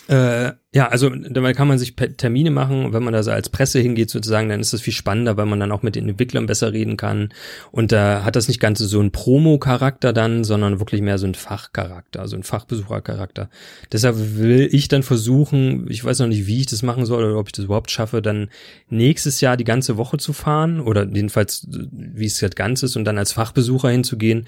Äh, 0.10 0.54
ja, 0.74 0.88
also 0.88 1.10
dabei 1.10 1.54
kann 1.54 1.67
man 1.67 1.78
sich 1.78 1.95
Termine 1.95 2.50
machen, 2.50 2.93
wenn 2.93 3.04
man 3.04 3.13
da 3.13 3.22
so 3.22 3.30
als 3.30 3.50
Presse 3.50 3.80
hingeht 3.80 4.10
sozusagen, 4.10 4.50
dann 4.50 4.60
ist 4.60 4.74
das 4.74 4.82
viel 4.82 4.93
spannender, 4.93 5.38
weil 5.38 5.45
man 5.45 5.60
dann 5.60 5.72
auch 5.72 5.84
mit 5.84 5.95
den 5.95 6.10
Entwicklern 6.10 6.48
besser 6.48 6.74
reden 6.74 6.98
kann. 6.98 7.30
Und 7.72 7.91
da 7.91 8.24
hat 8.24 8.36
das 8.36 8.48
nicht 8.48 8.60
ganz 8.60 8.80
so 8.80 9.00
einen 9.00 9.12
Promo-Charakter 9.12 10.12
dann, 10.12 10.43
sondern 10.43 10.80
wirklich 10.80 11.02
mehr 11.02 11.19
so 11.19 11.28
einen 11.28 11.36
Fachcharakter, 11.36 12.28
so 12.28 12.36
einen 12.36 12.41
Fachbesuchercharakter. 12.41 13.52
Deshalb 13.91 14.15
will 14.17 14.67
ich 14.72 14.88
dann 14.88 15.04
versuchen, 15.04 15.86
ich 15.91 16.04
weiß 16.04 16.17
noch 16.19 16.28
nicht, 16.28 16.48
wie 16.48 16.62
ich 16.62 16.65
das 16.65 16.82
machen 16.82 17.06
soll 17.06 17.24
oder 17.24 17.38
ob 17.38 17.50
ich 17.50 17.54
das 17.54 17.65
überhaupt 17.65 17.91
schaffe, 17.91 18.24
dann 18.24 18.50
nächstes 18.89 19.41
Jahr 19.41 19.58
die 19.58 19.63
ganze 19.63 19.98
Woche 19.98 20.17
zu 20.17 20.34
fahren 20.34 20.80
oder 20.80 21.06
jedenfalls, 21.06 21.67
wie 21.69 22.26
es 22.26 22.41
jetzt 22.41 22.56
ganz 22.56 22.82
ist 22.82 22.95
und 22.95 23.06
dann 23.06 23.19
als 23.19 23.32
Fachbesucher 23.32 23.89
hinzugehen 23.89 24.48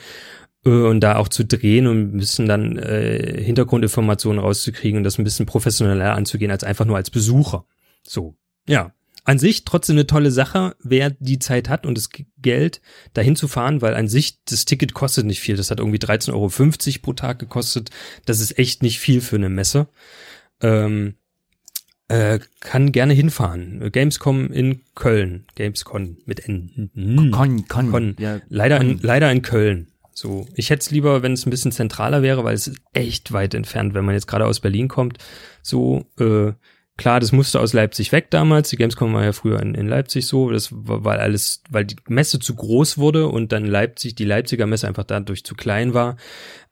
und 0.64 1.00
da 1.00 1.16
auch 1.16 1.28
zu 1.28 1.44
drehen 1.44 1.88
und 1.88 2.16
ein 2.16 2.18
bisschen 2.18 2.48
dann 2.48 2.78
äh, 2.78 3.42
Hintergrundinformationen 3.42 4.40
rauszukriegen 4.40 4.98
und 4.98 5.04
das 5.04 5.18
ein 5.18 5.24
bisschen 5.24 5.46
professioneller 5.46 6.14
anzugehen 6.14 6.52
als 6.52 6.64
einfach 6.64 6.86
nur 6.86 6.98
als 6.98 7.10
Besucher. 7.10 7.66
So, 8.04 8.36
ja. 8.68 8.94
An 9.24 9.38
sich 9.38 9.66
trotzdem 9.66 9.98
eine 9.98 10.08
tolle 10.08 10.32
Sache, 10.32 10.76
wer 10.82 11.12
die 11.12 11.38
Zeit 11.38 11.70
hat 11.70 11.86
und 11.86 11.96
das 11.96 12.10
Geld 12.42 12.82
dahin 13.14 13.36
zu 13.36 13.48
fahren, 13.48 13.82
weil 13.84 13.94
an 13.94 14.08
sich 14.08 14.44
das 14.46 14.66
Ticket 14.66 14.96
kostet 14.96 15.28
nicht 15.28 15.42
viel. 15.42 15.56
Das 15.56 15.70
hat 15.70 15.78
irgendwie 15.78 16.00
13,50 16.00 16.32
Euro 16.34 17.00
pro 17.04 17.14
Tag 17.14 17.38
gekostet. 17.38 17.92
Das 18.26 18.40
ist 18.40 18.58
echt 18.58 18.82
nicht 18.82 19.00
viel 19.00 19.22
für 19.22 19.36
eine 19.36 19.50
Messe. 19.50 19.88
Ähm, 20.60 21.16
äh, 22.08 22.40
kann 22.62 22.92
gerne 22.92 23.14
hinfahren. 23.14 23.92
Gamescom 23.92 24.52
in 24.52 24.82
Köln. 24.96 25.46
Gamescon 25.56 26.18
mit 26.26 26.48
N. 26.48 26.90
Con, 27.32 27.68
con. 27.68 27.92
con. 27.92 28.16
Ja, 28.20 28.42
leider, 28.50 28.80
con. 28.80 28.90
In, 28.90 29.00
leider 29.02 29.32
in 29.32 29.44
Köln. 29.44 29.91
So, 30.22 30.46
ich 30.54 30.70
hätte 30.70 30.82
es 30.82 30.92
lieber, 30.92 31.24
wenn 31.24 31.34
es 31.34 31.48
ein 31.48 31.50
bisschen 31.50 31.72
zentraler 31.72 32.22
wäre, 32.22 32.44
weil 32.44 32.54
es 32.54 32.68
ist 32.68 32.78
echt 32.94 33.32
weit 33.32 33.56
entfernt, 33.56 33.96
wenn 33.96 34.06
man 34.06 34.14
jetzt 34.14 34.28
gerade 34.28 34.46
aus 34.46 34.60
Berlin 34.60 34.88
kommt. 34.88 35.18
So, 35.64 36.06
äh, 36.20 36.52
klar, 36.96 37.20
das 37.20 37.32
musste 37.32 37.60
aus 37.60 37.74
Leipzig 37.74 38.12
weg 38.12 38.30
damals. 38.30 38.70
Die 38.70 38.76
Gamescom 38.76 39.16
war 39.16 39.24
ja 39.24 39.32
früher 39.32 39.60
in, 39.60 39.74
in 39.74 39.88
Leipzig 39.88 40.28
so. 40.28 40.52
Das 40.52 40.70
war, 40.72 41.04
weil 41.04 41.18
alles, 41.18 41.64
weil 41.72 41.86
die 41.86 41.96
Messe 42.08 42.38
zu 42.38 42.54
groß 42.54 43.00
wurde 43.00 43.30
und 43.30 43.52
dann 43.52 43.66
Leipzig, 43.66 44.14
die 44.14 44.26
Leipziger 44.26 44.68
Messe 44.68 44.88
einfach 44.88 45.06
dadurch 45.06 45.44
zu 45.44 45.56
klein 45.56 45.96
war. 45.96 46.18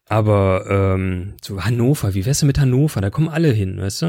Aber 0.05 0.65
ähm, 0.69 1.33
so 1.41 1.65
Hannover, 1.65 2.13
wie 2.13 2.27
wär's 2.27 2.41
denn 2.41 2.47
mit 2.47 2.59
Hannover? 2.59 3.01
Da 3.01 3.09
kommen 3.09 3.29
alle 3.29 3.51
hin, 3.51 3.81
weißt 3.81 4.03
du? 4.03 4.05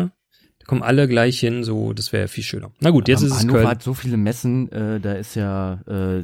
Da 0.58 0.66
kommen 0.66 0.82
alle 0.82 1.08
gleich 1.08 1.40
hin, 1.40 1.64
so, 1.64 1.94
das 1.94 2.12
wäre 2.12 2.28
viel 2.28 2.44
schöner. 2.44 2.72
Na 2.80 2.90
gut, 2.90 3.08
jetzt 3.08 3.22
ist 3.22 3.32
es 3.32 3.38
Hannover 3.38 3.60
Köln. 3.60 3.70
hat 3.70 3.82
so 3.82 3.94
viele 3.94 4.18
Messen, 4.18 4.70
äh, 4.70 5.00
da 5.00 5.14
ist 5.14 5.34
ja 5.34 5.80
äh, 5.86 6.22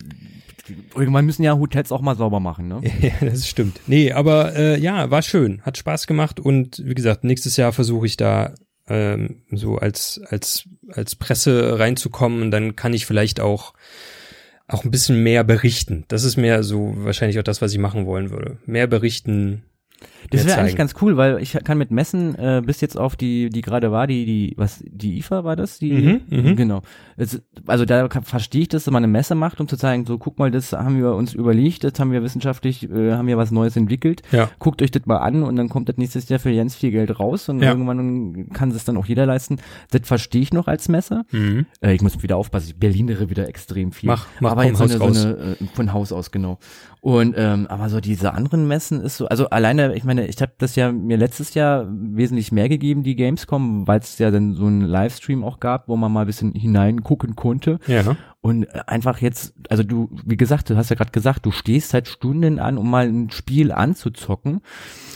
Irgendwann 0.95 1.27
müssen 1.27 1.43
ja 1.43 1.57
Hotels 1.57 1.93
auch 1.93 2.01
mal 2.01 2.17
sauber 2.17 2.41
machen, 2.41 2.69
ne? 2.69 2.81
ja, 3.01 3.13
das 3.21 3.49
stimmt. 3.49 3.81
Nee, 3.87 4.13
aber 4.13 4.55
äh, 4.55 4.79
ja, 4.79 5.11
war 5.11 5.23
schön, 5.23 5.63
hat 5.63 5.79
Spaß 5.79 6.07
gemacht 6.07 6.41
und 6.41 6.83
wie 6.85 6.95
gesagt, 6.95 7.25
nächstes 7.25 7.57
Jahr 7.57 7.73
versuche 7.73 8.07
ich 8.07 8.17
da 8.17 8.55
ähm, 8.89 9.43
so 9.51 9.77
als 9.77 10.21
als 10.29 10.69
als 10.89 11.17
Presse 11.17 11.79
reinzukommen 11.79 12.43
und 12.43 12.51
dann 12.51 12.77
kann 12.77 12.95
ich 12.95 13.07
vielleicht 13.07 13.41
auch 13.41 13.75
auch 14.69 14.85
ein 14.85 14.91
bisschen 14.91 15.23
mehr 15.23 15.45
berichten. 15.45 16.05
Das 16.09 16.25
ist 16.25 16.37
mehr 16.37 16.63
so 16.63 16.93
wahrscheinlich 16.97 17.39
auch 17.39 17.45
das, 17.45 17.63
was 17.63 17.73
ich 17.73 17.79
machen 17.79 18.07
wollen 18.07 18.31
würde. 18.31 18.59
Mehr 18.67 18.87
berichten, 18.87 19.63
das 20.31 20.47
wäre 20.47 20.59
eigentlich 20.61 20.77
ganz 20.77 20.95
cool, 21.01 21.17
weil 21.17 21.41
ich 21.41 21.53
kann 21.65 21.79
mit 21.79 21.91
Messen 21.91 22.35
äh, 22.37 22.63
bis 22.65 22.81
jetzt 22.81 22.97
auf 22.97 23.17
die, 23.17 23.51
die 23.51 23.61
gerade 23.61 23.93
war, 23.93 24.07
die, 24.07 24.25
die, 24.25 24.55
was, 24.57 24.83
die 24.87 25.19
IFA 25.19 25.45
war 25.45 25.57
das? 25.57 25.79
Die, 25.79 25.93
mhm, 25.93 26.21
mhm. 26.29 26.57
genau. 26.57 26.83
Es, 27.17 27.43
also 27.67 27.85
da 27.85 28.09
verstehe 28.09 28.63
ich 28.63 28.69
das, 28.69 28.85
dass 28.85 28.93
man 28.93 29.03
eine 29.03 29.13
Messe 29.13 29.35
macht, 29.35 29.61
um 29.61 29.69
zu 29.69 29.77
zeigen, 29.77 30.05
so 30.07 30.19
guck 30.19 30.39
mal, 30.39 30.51
das 30.51 30.73
haben 30.73 30.99
wir 30.99 31.15
uns 31.15 31.35
überlegt, 31.35 31.85
das 31.85 31.99
haben 31.99 32.13
wir 32.13 32.23
wissenschaftlich, 32.23 32.91
äh, 32.91 33.13
haben 33.13 33.27
wir 33.27 33.37
was 33.37 33.51
Neues 33.51 33.77
entwickelt. 33.77 34.23
Ja. 34.33 34.51
Guckt 34.59 34.83
euch 34.83 34.91
das 34.91 35.07
mal 35.07 35.19
an 35.19 35.43
und 35.43 35.57
dann 35.57 35.69
kommt 35.69 35.89
das 35.89 35.97
nächstes 35.97 36.29
Jahr 36.29 36.39
für 36.39 36.51
Jens 36.51 36.75
viel 36.75 36.91
Geld 36.91 37.19
raus 37.19 37.49
und 37.49 37.63
ja. 37.63 37.71
irgendwann 37.71 38.51
kann 38.53 38.71
es 38.71 38.85
dann 38.85 38.97
auch 38.97 39.07
jeder 39.07 39.27
leisten. 39.27 39.59
Das 39.91 40.03
verstehe 40.05 40.43
ich 40.43 40.53
noch 40.53 40.67
als 40.67 40.89
Messe. 40.89 41.25
Mhm. 41.31 41.67
Äh, 41.81 41.95
ich 41.95 42.03
muss 42.03 42.23
wieder 42.23 42.37
aufpassen, 42.37 42.69
ich 42.69 42.77
berlinere 42.77 43.31
wieder 43.31 43.49
extrem 43.49 43.93
viel. 43.93 44.09
Mach, 44.09 44.27
mach 44.41 44.53
aber 44.53 44.65
jetzt 44.65 44.79
so 44.79 44.85
eine, 44.85 44.99
so 44.99 45.05
eine, 45.05 45.57
äh, 45.61 45.67
von 45.75 45.93
Haus 45.93 46.13
aus, 46.13 46.31
genau. 46.31 46.59
Und 47.01 47.35
ähm, 47.37 47.67
aber 47.69 47.89
so 47.89 48.01
diese 48.01 48.35
anderen 48.35 48.67
Messen 48.67 49.01
ist 49.01 49.19
so, 49.19 49.29
also 49.29 49.49
alleine, 49.51 49.95
ich 49.95 50.03
meine, 50.03 50.16
ich 50.19 50.41
habe 50.41 50.53
das 50.59 50.77
ja 50.77 50.93
mir 50.93 51.17
letztes 51.17 51.55
Jahr 51.55 51.87
wesentlich 51.91 52.53
mehr 52.53 52.69
gegeben, 52.69 53.03
die 53.03 53.17
Gamescom, 53.17 53.87
weil 53.87 54.01
es 54.01 54.19
ja 54.19 54.31
dann 54.31 54.55
so 54.55 54.67
einen 54.67 54.83
Livestream 54.83 55.45
auch 55.45 55.61
gab, 55.61 55.89
wo 55.89 55.97
man 55.97 56.13
mal 56.13 56.23
ein 56.23 56.27
bisschen 56.27 56.53
hineingucken 56.53 57.37
konnte. 57.37 57.79
Ja. 57.87 58.17
Und 58.47 58.63
äh, 58.63 58.81
einfach 58.87 59.21
jetzt, 59.21 59.55
also 59.69 59.83
du, 59.83 60.09
wie 60.25 60.37
gesagt, 60.37 60.71
du 60.71 60.77
hast 60.77 60.91
ja 60.91 60.95
gerade 60.95 61.11
gesagt, 61.11 61.45
du 61.45 61.51
stehst 61.51 61.91
seit 61.91 62.07
Stunden 62.07 62.61
an, 62.61 62.79
um 62.79 62.89
mal 62.89 63.09
ein 63.09 63.31
Spiel 63.31 63.73
anzuzocken. 63.73 64.61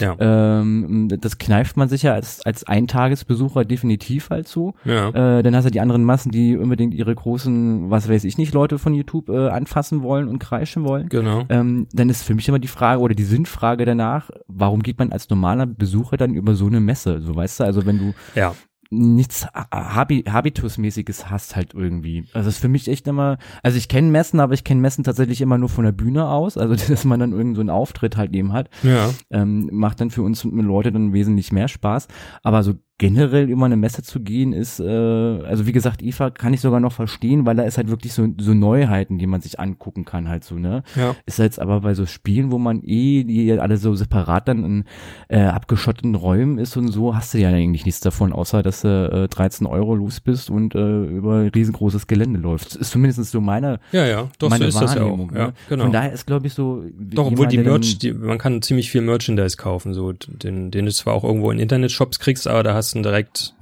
Ja. 0.01 0.16
Ähm, 0.19 1.09
das 1.21 1.38
kneift 1.38 1.77
man 1.77 1.88
sich 1.88 2.03
ja 2.03 2.12
als, 2.12 2.45
als 2.45 2.64
Eintagesbesucher 2.64 3.64
definitiv 3.64 4.31
halt 4.31 4.49
so. 4.49 4.75
Ja. 4.85 5.11
Äh, 5.11 5.45
dann 5.45 5.55
hast 5.55 5.64
du 5.64 5.71
die 5.71 5.79
anderen 5.79 6.03
Massen, 6.03 6.33
die 6.33 6.57
unbedingt 6.57 6.93
ihre 6.93 7.14
großen, 7.14 7.88
was 7.88 8.09
weiß 8.09 8.25
ich 8.25 8.37
nicht, 8.37 8.53
Leute 8.53 8.81
von 8.81 8.95
YouTube 8.95 9.29
äh, 9.29 9.49
anfassen 9.49 10.03
wollen 10.03 10.27
und 10.27 10.40
kreischen 10.40 10.83
wollen. 10.83 11.09
Genau. 11.09 11.45
Ähm, 11.51 11.87
dann 11.93 12.09
ist 12.09 12.25
für 12.25 12.35
mich 12.35 12.49
immer 12.49 12.59
die 12.59 12.66
Frage 12.66 13.01
oder 13.01 13.14
die 13.14 13.23
Sinnfrage 13.23 13.85
danach, 13.85 14.31
warum 14.49 14.83
geht 14.83 14.99
man 14.99 15.12
als 15.12 15.31
normaler 15.31 15.66
Besucher 15.66 16.16
dann 16.16 16.35
über 16.35 16.57
so 16.57 16.66
eine 16.66 16.81
Messe? 16.81 17.21
So 17.21 17.37
weißt 17.37 17.61
du, 17.61 17.64
also 17.64 17.87
wenn 17.87 17.99
du 17.99 18.12
ja 18.35 18.57
nichts 18.90 19.46
Habitusmäßiges 19.46 21.31
hast 21.31 21.55
halt 21.55 21.74
irgendwie. 21.74 22.24
Also 22.33 22.48
das 22.48 22.57
ist 22.57 22.61
für 22.61 22.68
mich 22.68 22.88
echt 22.88 23.07
immer, 23.07 23.38
also 23.62 23.79
ich 23.79 23.88
kenne 23.88 24.11
Messen, 24.11 24.40
aber 24.40 24.55
ich 24.55 24.64
kenne 24.64 24.81
Messen 24.81 25.05
tatsächlich 25.05 25.40
immer 25.40 25.59
nur 25.59 25.68
von 25.68 25.85
der 25.85 25.92
Bühne 25.92 26.29
aus, 26.29 26.59
also 26.59 26.74
dass 26.88 27.05
man 27.05 27.20
dann 27.20 27.33
irgend 27.33 27.57
so 27.57 27.61
einen 27.61 27.70
Auftritt 27.70 28.16
halt 28.16 28.35
eben 28.35 28.53
hat. 28.53 28.68
Ja. 28.83 29.11
Ähm, 29.31 29.70
macht 29.72 30.00
dann 30.00 30.11
für 30.11 30.22
uns 30.22 30.44
Leute 30.44 30.90
dann 30.90 31.12
wesentlich 31.12 31.53
mehr 31.53 31.68
Spaß. 31.68 32.09
Aber 32.42 32.64
so 32.64 32.74
generell 33.00 33.48
über 33.48 33.64
eine 33.64 33.78
Messe 33.78 34.02
zu 34.02 34.20
gehen 34.20 34.52
ist, 34.52 34.78
äh, 34.78 34.84
also 34.84 35.66
wie 35.66 35.72
gesagt, 35.72 36.02
IFA 36.02 36.28
kann 36.28 36.52
ich 36.52 36.60
sogar 36.60 36.80
noch 36.80 36.92
verstehen, 36.92 37.46
weil 37.46 37.56
da 37.56 37.62
ist 37.62 37.78
halt 37.78 37.88
wirklich 37.88 38.12
so, 38.12 38.28
so 38.36 38.52
Neuheiten, 38.52 39.16
die 39.16 39.26
man 39.26 39.40
sich 39.40 39.58
angucken 39.58 40.04
kann 40.04 40.28
halt 40.28 40.44
so, 40.44 40.56
ne? 40.56 40.82
Ja. 40.96 41.16
Ist 41.24 41.38
jetzt 41.38 41.58
aber 41.58 41.80
bei 41.80 41.94
so 41.94 42.04
Spielen, 42.04 42.52
wo 42.52 42.58
man 42.58 42.82
eh, 42.84 43.24
die 43.24 43.58
alle 43.58 43.78
so 43.78 43.94
separat 43.94 44.48
dann 44.48 44.64
in 44.64 44.84
äh, 45.28 45.40
abgeschotteten 45.40 46.14
Räumen 46.14 46.58
ist 46.58 46.76
und 46.76 46.88
so, 46.88 47.16
hast 47.16 47.32
du 47.32 47.38
ja 47.38 47.48
eigentlich 47.48 47.86
nichts 47.86 48.00
davon, 48.00 48.34
außer 48.34 48.62
dass 48.62 48.82
du 48.82 48.88
äh, 48.88 49.28
13 49.28 49.66
Euro 49.66 49.94
los 49.94 50.20
bist 50.20 50.50
und 50.50 50.74
äh, 50.74 51.04
über 51.04 51.36
ein 51.36 51.48
riesengroßes 51.48 52.06
Gelände 52.06 52.38
läufst. 52.38 52.76
Ist 52.76 52.90
zumindest 52.90 53.24
so 53.30 53.40
meine, 53.40 53.80
Ja, 53.92 54.04
ja, 54.04 54.28
doch, 54.38 54.50
meine 54.50 54.64
so 54.64 54.68
ist 54.68 54.80
das 54.82 54.94
ja 54.94 55.00
auch. 55.00 55.06
Wahrnehmung. 55.06 55.32
Ja, 55.34 55.46
ne? 55.46 55.52
genau. 55.70 55.84
Von 55.84 55.92
daher 55.94 56.12
ist, 56.12 56.26
glaube 56.26 56.46
ich, 56.48 56.52
so. 56.52 56.84
Doch, 56.98 57.28
obwohl 57.28 57.46
die 57.46 57.56
Merch, 57.56 57.98
die, 57.98 58.12
man 58.12 58.36
kann 58.36 58.60
ziemlich 58.60 58.90
viel 58.90 59.00
Merchandise 59.00 59.56
kaufen, 59.56 59.94
so, 59.94 60.12
den, 60.12 60.70
den 60.70 60.84
du 60.84 60.92
zwar 60.92 61.14
auch 61.14 61.24
irgendwo 61.24 61.50
in 61.50 61.58
Internetshops 61.58 62.18
kriegst, 62.18 62.46
aber 62.46 62.62
da 62.62 62.74
hast 62.74 62.89
du 62.94 62.98
ihn 62.98 63.03
direkt, 63.03 63.55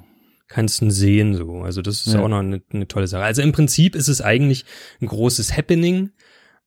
kannst 0.49 0.81
du 0.81 0.87
ihn 0.87 0.91
sehen, 0.91 1.35
so. 1.35 1.61
Also 1.62 1.83
das 1.83 2.07
ist 2.07 2.14
Ja. 2.14 2.21
auch 2.21 2.29
noch 2.29 2.38
eine, 2.38 2.62
eine 2.73 2.88
tolle 2.88 3.07
Sache. 3.07 3.23
Also 3.25 3.43
im 3.43 3.53
Prinzip 3.53 3.95
ist 3.95 4.09
es 4.09 4.21
eigentlich 4.21 4.64
ein 5.01 5.07
großes 5.07 5.57
Happening, 5.57 6.11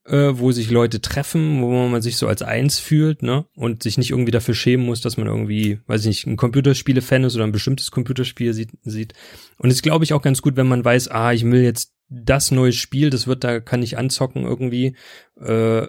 äh, 0.05 0.31
wo 0.33 0.51
sich 0.51 0.69
Leute 0.71 0.99
treffen, 1.01 1.61
wo 1.61 1.87
man 1.87 2.01
sich 2.01 2.17
so 2.17 2.27
als 2.27 2.41
eins 2.41 2.79
fühlt, 2.79 3.21
ne, 3.21 3.45
und 3.55 3.83
sich 3.83 3.97
nicht 3.99 4.09
irgendwie 4.09 4.31
dafür 4.31 4.55
schämen 4.55 4.85
muss, 4.85 5.01
dass 5.01 5.17
man 5.17 5.27
irgendwie, 5.27 5.79
weiß 5.85 6.01
ich 6.01 6.07
nicht, 6.07 6.27
ein 6.27 6.37
Computerspiele-Fan 6.37 7.23
ist 7.23 7.35
oder 7.35 7.43
ein 7.43 7.51
bestimmtes 7.51 7.91
Computerspiel 7.91 8.53
sieht, 8.53 8.71
sieht. 8.83 9.13
Und 9.57 9.69
ist, 9.69 9.83
glaube 9.83 10.03
ich, 10.03 10.13
auch 10.13 10.23
ganz 10.23 10.41
gut, 10.41 10.55
wenn 10.55 10.67
man 10.67 10.83
weiß, 10.83 11.09
ah, 11.09 11.33
ich 11.33 11.43
will 11.45 11.61
jetzt 11.61 11.93
das 12.09 12.49
neue 12.51 12.73
Spiel, 12.73 13.09
das 13.11 13.27
wird, 13.27 13.43
da 13.43 13.59
kann 13.59 13.83
ich 13.83 13.97
anzocken 13.97 14.43
irgendwie, 14.43 14.95
äh, 15.39 15.87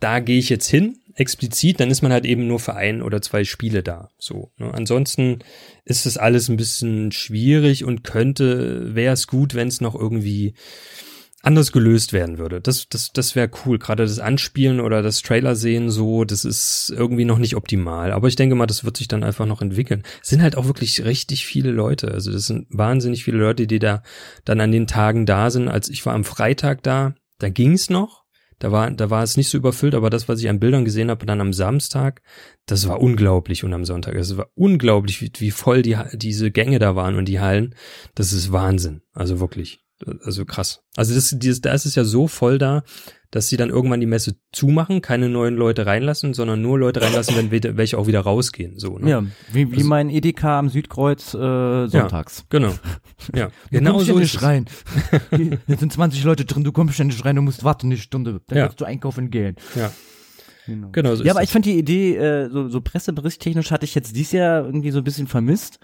da 0.00 0.20
gehe 0.20 0.38
ich 0.38 0.48
jetzt 0.48 0.68
hin, 0.68 0.98
explizit, 1.18 1.80
dann 1.80 1.90
ist 1.90 2.02
man 2.02 2.12
halt 2.12 2.24
eben 2.24 2.46
nur 2.46 2.60
für 2.60 2.74
ein 2.74 3.02
oder 3.02 3.20
zwei 3.20 3.44
Spiele 3.44 3.82
da. 3.82 4.10
So. 4.18 4.52
Ne? 4.56 4.72
Ansonsten 4.72 5.40
ist 5.84 6.06
es 6.06 6.16
alles 6.16 6.48
ein 6.48 6.56
bisschen 6.56 7.12
schwierig 7.12 7.84
und 7.84 8.04
könnte, 8.04 8.94
wäre 8.94 9.14
es 9.14 9.26
gut, 9.26 9.54
wenn 9.54 9.68
es 9.68 9.80
noch 9.80 9.94
irgendwie 9.94 10.54
anders 11.42 11.72
gelöst 11.72 12.12
werden 12.12 12.38
würde. 12.38 12.60
Das, 12.60 12.88
das, 12.88 13.12
das 13.12 13.34
wäre 13.34 13.50
cool. 13.64 13.78
Gerade 13.78 14.02
das 14.04 14.18
Anspielen 14.18 14.80
oder 14.80 15.02
das 15.02 15.22
Trailer 15.22 15.56
sehen 15.56 15.88
so, 15.88 16.24
das 16.24 16.44
ist 16.44 16.92
irgendwie 16.94 17.24
noch 17.24 17.38
nicht 17.38 17.56
optimal. 17.56 18.12
Aber 18.12 18.28
ich 18.28 18.36
denke 18.36 18.54
mal, 18.54 18.66
das 18.66 18.84
wird 18.84 18.96
sich 18.96 19.08
dann 19.08 19.24
einfach 19.24 19.46
noch 19.46 19.62
entwickeln. 19.62 20.02
Es 20.22 20.28
sind 20.28 20.42
halt 20.42 20.56
auch 20.56 20.66
wirklich 20.66 21.04
richtig 21.04 21.46
viele 21.46 21.70
Leute. 21.70 22.10
Also 22.10 22.32
das 22.32 22.46
sind 22.46 22.66
wahnsinnig 22.70 23.24
viele 23.24 23.38
Leute, 23.38 23.66
die 23.66 23.78
da 23.78 24.02
dann 24.44 24.60
an 24.60 24.72
den 24.72 24.86
Tagen 24.86 25.26
da 25.26 25.50
sind. 25.50 25.68
Als 25.68 25.88
ich 25.88 26.04
war 26.06 26.14
am 26.14 26.24
Freitag 26.24 26.82
da, 26.82 27.14
da 27.38 27.48
ging's 27.48 27.88
noch. 27.88 28.24
Da 28.58 28.72
war, 28.72 28.90
da 28.90 29.10
war 29.10 29.22
es 29.22 29.36
nicht 29.36 29.48
so 29.48 29.58
überfüllt, 29.58 29.94
aber 29.94 30.10
das, 30.10 30.28
was 30.28 30.40
ich 30.40 30.48
an 30.48 30.58
Bildern 30.58 30.84
gesehen 30.84 31.10
habe, 31.10 31.26
dann 31.26 31.40
am 31.40 31.52
Samstag, 31.52 32.22
das 32.66 32.88
war 32.88 33.00
unglaublich 33.00 33.64
und 33.64 33.72
am 33.72 33.84
Sonntag. 33.84 34.14
Es 34.14 34.36
war 34.36 34.48
unglaublich, 34.54 35.22
wie, 35.22 35.30
wie 35.38 35.50
voll 35.50 35.82
die, 35.82 35.96
diese 36.14 36.50
Gänge 36.50 36.78
da 36.78 36.96
waren 36.96 37.16
und 37.16 37.26
die 37.26 37.40
Hallen. 37.40 37.74
Das 38.14 38.32
ist 38.32 38.50
Wahnsinn. 38.50 39.02
Also 39.12 39.40
wirklich. 39.40 39.80
Also 40.22 40.44
krass. 40.44 40.82
Also 40.96 41.14
das, 41.14 41.34
dieses, 41.36 41.60
da 41.60 41.72
ist 41.72 41.86
es 41.86 41.94
ja 41.94 42.04
so 42.04 42.28
voll 42.28 42.58
da, 42.58 42.84
dass 43.30 43.48
sie 43.48 43.56
dann 43.58 43.68
irgendwann 43.68 44.00
die 44.00 44.06
Messe 44.06 44.36
zumachen, 44.52 45.02
keine 45.02 45.28
neuen 45.28 45.54
Leute 45.56 45.84
reinlassen, 45.84 46.32
sondern 46.34 46.62
nur 46.62 46.78
Leute 46.78 47.02
reinlassen, 47.02 47.36
wenn 47.36 47.76
welche 47.76 47.98
auch 47.98 48.06
wieder 48.06 48.20
rausgehen. 48.20 48.78
So, 48.78 48.98
ne? 48.98 49.10
Ja, 49.10 49.22
wie, 49.52 49.70
wie 49.70 49.76
Also- 49.76 49.88
mein 49.88 50.08
Edeka 50.10 50.58
am 50.58 50.68
Südkreuz 50.70 51.34
äh, 51.34 51.86
sonntags. 51.88 52.44
Genau. 52.48 52.72
Ja, 53.34 53.48
genau 53.70 53.98
so 54.00 54.16
ja 54.16 54.24
ist 54.24 54.42
rein. 54.42 54.66
Hier 55.36 55.76
sind 55.76 55.92
20 55.92 56.24
Leute 56.24 56.44
drin, 56.44 56.64
du 56.64 56.72
kommst 56.72 56.98
ja 56.98 57.04
nicht 57.04 57.24
rein, 57.24 57.36
du 57.36 57.42
musst 57.42 57.64
warten 57.64 57.88
eine 57.88 57.96
Stunde, 57.98 58.40
dann 58.46 58.58
Ja. 58.58 58.64
kannst 58.66 58.80
du 58.80 58.84
einkaufen 58.86 59.30
gehen. 59.30 59.56
Ja, 59.74 59.92
Genau. 60.66 60.88
genau 60.92 61.14
so 61.14 61.24
ja, 61.24 61.32
aber 61.32 61.40
es. 61.40 61.48
ich 61.48 61.52
fand 61.52 61.64
die 61.64 61.78
Idee, 61.78 62.16
äh, 62.16 62.50
so, 62.50 62.68
so 62.68 62.80
presseberichttechnisch 62.82 63.70
hatte 63.70 63.84
ich 63.86 63.94
jetzt 63.94 64.14
dieses 64.14 64.32
Jahr 64.32 64.64
irgendwie 64.66 64.90
so 64.90 64.98
ein 64.98 65.04
bisschen 65.04 65.26
vermisst. 65.26 65.78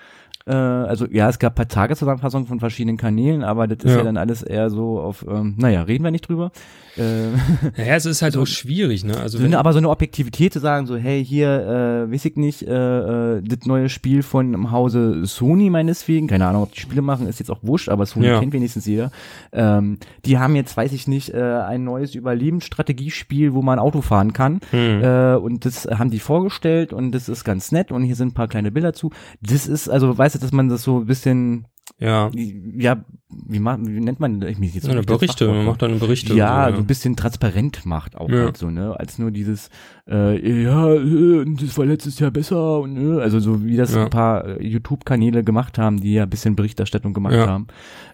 Äh, 0.46 0.52
also 0.52 1.06
ja, 1.10 1.28
es 1.28 1.38
gab 1.38 1.52
ein 1.52 1.56
paar 1.56 1.68
Tageszusammenfassungen 1.68 2.46
von 2.46 2.60
verschiedenen 2.60 2.96
Kanälen, 2.98 3.42
aber 3.44 3.66
das 3.66 3.78
ist 3.84 3.92
ja, 3.92 3.98
Ja. 3.98 4.04
dann 4.04 4.16
alles 4.18 4.42
eher 4.42 4.68
so 4.70 5.00
auf, 5.00 5.24
ähm, 5.28 5.54
naja, 5.56 5.82
reden 5.82 6.04
wir 6.04 6.10
nicht 6.10 6.28
drüber. 6.28 6.50
Äh, 6.96 7.30
Ja, 7.78 7.94
es 7.96 8.04
ist 8.06 8.20
halt 8.22 8.36
auch 8.36 8.46
schwierig, 8.46 9.04
ne? 9.04 9.16
Also 9.18 9.38
so 9.38 9.44
wenn, 9.44 9.50
eine, 9.52 9.58
aber 9.58 9.72
so 9.72 9.78
eine 9.78 9.88
Objektivität 9.88 10.52
zu 10.52 10.60
sagen, 10.60 10.86
so, 10.86 10.96
hey, 10.96 11.24
hier, 11.24 12.06
äh, 12.08 12.12
weiß 12.12 12.24
ich 12.26 12.36
nicht, 12.36 12.62
äh, 12.62 13.36
äh, 13.38 13.42
das 13.42 13.66
neue 13.66 13.88
Spiel 13.88 14.22
von 14.22 14.52
im 14.54 14.70
Hause 14.70 15.24
Sony 15.24 15.70
meineswegen, 15.70 16.28
keine 16.28 16.46
Ahnung, 16.46 16.62
ob 16.64 16.72
die 16.72 16.80
Spiele 16.80 17.00
machen, 17.02 17.26
ist 17.26 17.38
jetzt 17.38 17.50
auch 17.50 17.60
wurscht, 17.62 17.88
aber 17.88 18.04
Sony 18.06 18.26
Ja. 18.26 18.38
kennt 18.38 18.52
wenigstens 18.52 18.84
jeder. 18.86 19.10
Ähm, 19.52 19.98
die 20.26 20.38
haben 20.38 20.54
jetzt, 20.56 20.76
weiß 20.76 20.92
ich 20.92 21.08
nicht, 21.08 21.32
äh, 21.32 21.40
ein 21.42 21.84
neues 21.84 22.14
Überlebensstrategiespiel, 22.14 23.54
wo 23.54 23.62
man 23.62 23.78
Auto 23.78 24.00
fahren 24.02 24.32
kann. 24.32 24.60
hm, 24.70 25.02
Äh, 25.02 25.34
und 25.36 25.64
das 25.64 25.86
haben 25.86 26.10
die 26.10 26.18
vorgestellt 26.18 26.92
und 26.92 27.12
das 27.12 27.28
ist 27.28 27.44
ganz 27.44 27.72
nett 27.72 27.90
und 27.92 28.02
hier 28.04 28.14
sind 28.16 28.28
ein 28.28 28.34
paar 28.34 28.48
kleine 28.48 28.70
Bilder 28.70 28.92
zu. 28.92 29.10
Das 29.40 29.66
ist, 29.66 29.88
also 29.88 30.18
weißt 30.34 30.42
du, 30.42 30.46
dass 30.46 30.52
man 30.52 30.68
das 30.68 30.82
so 30.82 30.98
ein 30.98 31.06
bisschen, 31.06 31.66
ja, 31.98 32.30
ja, 32.34 33.04
wie, 33.30 33.60
wie 33.60 34.00
nennt 34.00 34.18
man 34.20 34.40
das? 34.40 34.50
Ich 34.50 34.58
mich 34.58 34.74
jetzt 34.74 34.86
eine 34.88 34.96
nicht 35.00 35.10
das 35.10 35.18
Berichte, 35.18 35.46
man 35.48 35.64
macht 35.66 35.82
dann 35.82 35.98
Berichte. 35.98 36.34
ja, 36.34 36.68
so 36.70 36.76
so, 36.76 36.80
ein 36.82 36.86
bisschen 36.86 37.14
transparent 37.16 37.84
macht 37.86 38.16
auch 38.16 38.28
Ja. 38.30 38.44
halt 38.44 38.56
so, 38.56 38.70
ne? 38.70 38.98
Als 38.98 39.18
nur 39.18 39.30
dieses, 39.30 39.70
äh, 40.08 40.62
ja, 40.62 40.92
äh, 40.92 41.44
das 41.60 41.78
war 41.78 41.86
letztes 41.86 42.18
Jahr 42.18 42.30
besser 42.30 42.80
und 42.80 42.94
ne, 42.94 43.20
also 43.20 43.38
so 43.38 43.64
wie 43.64 43.76
das 43.76 43.94
Ja. 43.94 44.04
ein 44.04 44.10
paar 44.10 44.44
äh, 44.44 44.66
YouTube-Kanäle 44.66 45.44
gemacht 45.44 45.78
haben, 45.78 46.00
die 46.00 46.14
ja 46.14 46.24
ein 46.24 46.30
bisschen 46.30 46.56
Berichterstattung 46.56 47.12
gemacht 47.14 47.34
Ja. 47.34 47.46
haben 47.46 47.66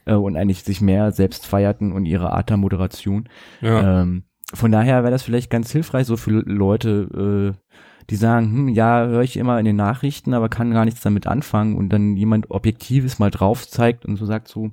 äh, 0.05 0.15
und 0.15 0.37
eigentlich 0.37 0.63
sich 0.63 0.81
mehr 0.81 1.13
selbst 1.13 1.47
feierten 1.47 1.93
und 1.93 2.05
ihre 2.07 2.33
Art 2.33 2.51
der 2.51 2.57
Moderation. 2.57 3.29
ja. 3.61 4.03
Ähm, 4.03 4.25
von 4.53 4.73
daher 4.73 5.05
wäre 5.05 5.13
das 5.13 5.23
vielleicht 5.23 5.49
ganz 5.49 5.71
hilfreich, 5.71 6.09
so 6.09 6.17
für 6.17 6.33
Leute, 6.45 7.55
äh, 7.55 7.75
die 8.09 8.17
sagen, 8.17 8.53
hm, 8.53 8.69
ja, 8.69 9.05
höre 9.07 9.23
ich 9.23 9.37
immer 9.37 9.59
in 9.59 9.65
den 9.67 9.77
Nachrichten, 9.77 10.33
aber 10.35 10.49
kann 10.49 10.71
gar 10.73 10.85
nichts 10.85 11.01
damit 11.03 11.27
anfangen 11.27 11.77
und 11.77 11.91
dann 11.91 12.17
jemand 12.17 12.51
Objektives 12.51 13.19
mal 13.19 13.31
drauf 13.31 13.69
zeigt 13.69 14.07
und 14.07 14.17
so 14.17 14.25
sagt 14.27 14.49
so, 14.49 14.71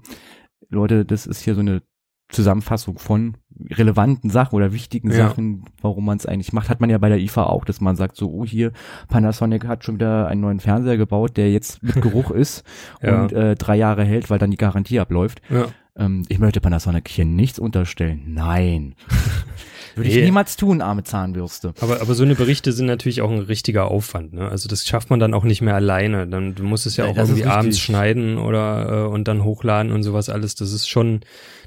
Leute, 0.69 1.03
das 1.05 1.25
ist 1.27 1.41
hier 1.41 1.53
so 1.55 1.61
eine 1.61 1.81
Zusammenfassung 2.29 2.99
von 2.99 3.37
relevanten 3.71 4.29
Sachen 4.29 4.55
oder 4.55 4.73
wichtigen 4.73 5.09
Ja. 5.11 5.29
Sachen, 5.29 5.63
warum 5.81 6.03
man 6.05 6.17
es 6.17 6.25
eigentlich 6.25 6.51
macht. 6.51 6.69
Hat 6.69 6.81
man 6.81 6.89
ja 6.89 6.97
bei 6.97 7.07
der 7.09 7.19
IFA 7.19 7.43
auch, 7.43 7.63
dass 7.63 7.79
man 7.79 7.95
sagt 7.95 8.17
so, 8.17 8.29
oh 8.29 8.45
hier, 8.45 8.73
Panasonic 9.07 9.65
hat 9.65 9.85
schon 9.85 9.95
wieder 9.95 10.27
einen 10.27 10.41
neuen 10.41 10.59
Fernseher 10.59 10.97
gebaut, 10.97 11.37
der 11.37 11.51
jetzt 11.51 11.81
mit 11.81 12.01
Geruch 12.01 12.31
ist 12.31 12.63
Ja. 13.01 13.21
und 13.23 13.31
äh, 13.31 13.55
drei 13.55 13.77
Jahre 13.77 14.03
hält, 14.03 14.29
weil 14.29 14.39
dann 14.39 14.51
die 14.51 14.57
Garantie 14.57 14.99
abläuft. 14.99 15.41
ja. 15.49 15.67
Ähm, 15.95 16.25
ich 16.27 16.37
möchte 16.37 16.61
Panasonic 16.61 17.07
hier 17.07 17.25
nichts 17.25 17.57
unterstellen. 17.59 18.21
Nein. 18.27 18.93
Würde 19.97 20.09
ich 20.09 20.15
Nee. 20.15 20.25
niemals 20.25 20.55
tun, 20.55 20.81
arme 20.81 21.03
Zahnbürste. 21.03 21.73
Aber, 21.81 21.99
aber 22.01 22.13
so 22.13 22.23
eine 22.23 22.35
Berichte 22.35 22.71
sind 22.71 22.85
natürlich 22.85 23.21
auch 23.21 23.31
ein 23.31 23.39
richtiger 23.39 23.89
Aufwand, 23.91 24.33
ne? 24.33 24.47
Also 24.47 24.69
das 24.69 24.85
schafft 24.85 25.09
man 25.09 25.19
dann 25.19 25.33
auch 25.33 25.43
nicht 25.43 25.61
mehr 25.61 25.75
alleine. 25.75 26.27
Dann 26.27 26.55
du 26.55 26.63
musst 26.63 26.85
es 26.85 26.95
ja 26.97 27.05
Ja, 27.05 27.11
auch 27.11 27.17
irgendwie 27.17 27.45
abends 27.45 27.79
schneiden 27.79 28.37
oder 28.37 29.05
äh, 29.05 29.07
und 29.07 29.27
dann 29.27 29.43
hochladen 29.43 29.91
und 29.91 30.03
sowas 30.03 30.29
alles. 30.29 30.55
Das 30.55 30.71
ist 30.71 30.87
schon, 30.87 31.21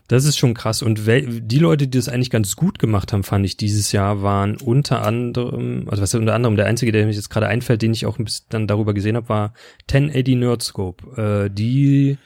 das 0.09 0.25
ist 0.25 0.38
schon 0.38 0.55
krass. 0.55 0.83
Und 0.83 1.01
die 1.07 1.59
Leute, 1.59 1.87
die 1.87 1.99
das 1.99 2.09
eigentlich 2.09 2.31
ganz 2.31 2.57
gut 2.57 2.79
gemacht 2.79 3.12
haben, 3.12 3.23
fand 3.23 3.45
ich 3.45 3.57
dieses 3.57 3.93
Jahr, 3.93 4.23
waren 4.23 4.57
unter 4.57 5.03
anderem, 5.03 5.87
also 5.88 6.03
was 6.03 6.14
unter 6.14 6.35
anderem, 6.35 6.57
der 6.57 6.66
einzige, 6.66 6.93
der 6.93 7.07
mich 7.07 7.16
jetzt 7.16 7.31
gerade 7.31 7.47
einfällt, 7.49 7.83
den 7.83 7.93
ich 7.93 8.07
auch 8.07 8.19
ein 8.19 8.25
bisschen 8.25 8.47
dann 8.49 8.66
darüber 8.66 8.95
gesehen 8.95 9.16
habe, 9.16 9.29
war 9.29 9.53
1080 9.93 10.37
Nerdscope. 10.37 11.47
Äh, 11.47 11.51
die 11.51 12.19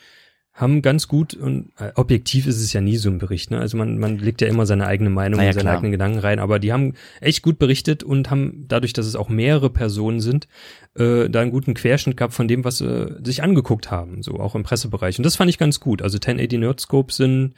haben 0.57 0.83
ganz 0.83 1.09
gut 1.09 1.35
und 1.35 1.73
äh, 1.81 1.91
objektiv 1.97 2.47
ist 2.47 2.61
es 2.61 2.73
ja 2.73 2.81
nie 2.81 2.97
so 2.97 3.11
ein 3.11 3.19
Bericht, 3.19 3.51
ne? 3.51 3.59
Also 3.59 3.77
man, 3.77 3.99
man 3.99 4.19
legt 4.19 4.41
ja 4.41 4.47
immer 4.47 4.67
seine 4.67 4.87
eigene 4.87 5.11
Meinung 5.11 5.39
Na 5.39 5.43
ja, 5.45 5.49
und 5.51 5.55
seine 5.55 5.65
klar. 5.65 5.75
eigenen 5.75 5.91
Gedanken 5.91 6.19
rein, 6.21 6.39
aber 6.39 6.61
die 6.61 6.73
haben 6.73 6.95
echt 7.21 7.43
gut 7.43 7.59
berichtet 7.59 8.05
und 8.05 8.31
haben 8.31 8.65
dadurch, 8.69 8.93
dass 8.93 9.07
es 9.07 9.17
auch 9.17 9.29
mehrere 9.29 9.69
Personen 9.69 10.21
sind, 10.21 10.47
äh, 10.95 11.29
da 11.29 11.41
einen 11.41 11.51
guten 11.51 11.75
Querschnitt 11.75 12.17
gehabt 12.17 12.35
von 12.35 12.47
dem, 12.47 12.65
was 12.65 12.81
äh, 12.81 13.15
sich 13.25 13.43
angeguckt 13.43 13.91
haben, 13.91 14.23
so 14.23 14.39
auch 14.39 14.55
im 14.55 14.63
Pressebereich. 14.63 15.19
Und 15.19 15.25
das 15.25 15.35
fand 15.35 15.51
ich 15.51 15.59
ganz 15.59 15.81
gut. 15.81 16.03
Also 16.03 16.19
1080 16.19 16.61
Nerdscope 16.61 17.13
sind 17.13 17.55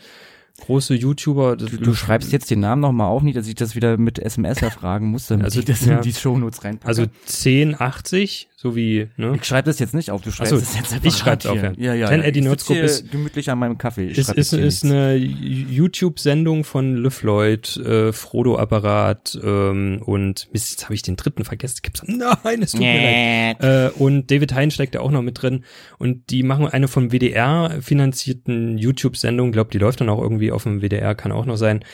große 0.63 0.95
YouTuber. 0.95 1.55
Das, 1.59 1.69
Du, 1.71 1.77
du 1.77 1.93
schreibst 1.95 2.33
jetzt 2.33 2.51
den 2.51 2.61
Namen 2.61 2.81
nochmal 2.81 3.09
auf, 3.09 3.23
nicht, 3.23 3.37
dass 3.37 3.47
ich 3.47 3.57
das 3.57 3.75
wieder 3.77 3.99
mit 3.99 4.19
SMS 4.19 4.63
erfragen 4.63 5.09
muss, 5.09 5.27
damit 5.27 5.45
Also, 5.45 5.59
ich 5.59 5.67
das 5.67 5.85
ja. 5.85 5.97
in 5.97 6.03
die 6.03 6.15
Shownotes 6.15 6.65
reinpacke. 6.65 6.89
also 6.89 7.03
1080, 7.27 8.49
so 8.59 8.75
wie, 8.75 9.09
ne? 9.19 9.35
ich 9.37 9.45
schreibe 9.45 9.67
das 9.67 9.79
jetzt 9.79 9.93
nicht 9.93 10.11
auf, 10.11 10.23
du 10.23 10.31
schreibst 10.33 10.51
so, 10.51 10.57
es 10.57 10.75
jetzt 10.75 11.05
ich 11.05 11.15
schreib's 11.15 11.45
auf, 11.45 11.63
ja. 11.63 11.73
Ja, 11.77 11.93
ja. 11.93 12.09
1080 12.09 12.27
ich 12.27 12.35
sitz 12.35 12.45
Nerdscope 12.45 12.79
ist- 12.81 13.11
gemütlich 13.13 13.51
an 13.51 13.59
meinem 13.59 13.77
Kaffee. 13.77 14.07
Ich 14.07 14.17
ist, 14.17 14.31
ist, 14.31 14.55
ist 14.55 14.83
eine 14.85 15.15
YouTube-Sendung 15.15 16.65
von 16.65 16.97
Le 16.97 17.11
Floyd, 17.11 17.77
äh, 17.77 18.15
Frodo-Apparat 18.15 19.39
ähm, 19.45 20.01
und 20.05 20.49
Mist, 20.55 20.71
jetzt 20.71 20.85
habe 20.85 20.95
ich 20.95 21.03
den 21.03 21.17
dritten 21.17 21.45
vergessen. 21.45 21.81
Gibt's 21.83 22.03
Nein, 22.07 22.63
es 22.63 22.73
tut 22.73 22.81
mir 22.81 23.55
leid. 23.59 23.63
Äh, 23.63 23.91
und 23.99 24.31
David 24.31 24.55
Hein 24.55 24.71
steckt 24.71 24.95
da 24.95 25.01
auch 25.01 25.11
noch 25.11 25.21
mit 25.23 25.43
drin. 25.43 25.65
Und 25.99 26.31
die 26.31 26.43
machen 26.43 26.67
eine 26.67 26.89
vom 26.89 27.11
WDR 27.13 27.77
finanzierten 27.83 28.79
YouTube-Sendung. 28.79 29.53
Glaub, 29.53 29.71
die 29.71 29.79
läuft 29.79 30.01
dann 30.01 30.09
auch 30.09 30.23
irgendwie 30.23 30.51
auf 30.51 30.63
dem 30.63 30.81
WDR, 30.81 31.15
kann 31.15 31.31
auch 31.31 31.45
noch 31.45 31.57
sein. 31.57 31.85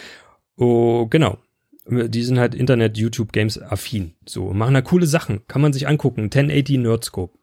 Oh, 0.57 1.07
genau. 1.07 1.38
Die 1.87 2.23
sind 2.23 2.38
halt 2.38 2.55
Internet, 2.55 2.97
YouTube, 2.97 3.33
Games 3.33 3.61
affin. 3.61 4.12
So, 4.27 4.53
machen 4.53 4.75
da 4.75 4.83
coole 4.83 5.07
Sachen. 5.07 5.47
Kann 5.49 5.62
man 5.62 5.73
sich 5.73 5.88
angucken. 5.88 6.25
1080 6.31 6.79
Nerdscope. 6.79 7.37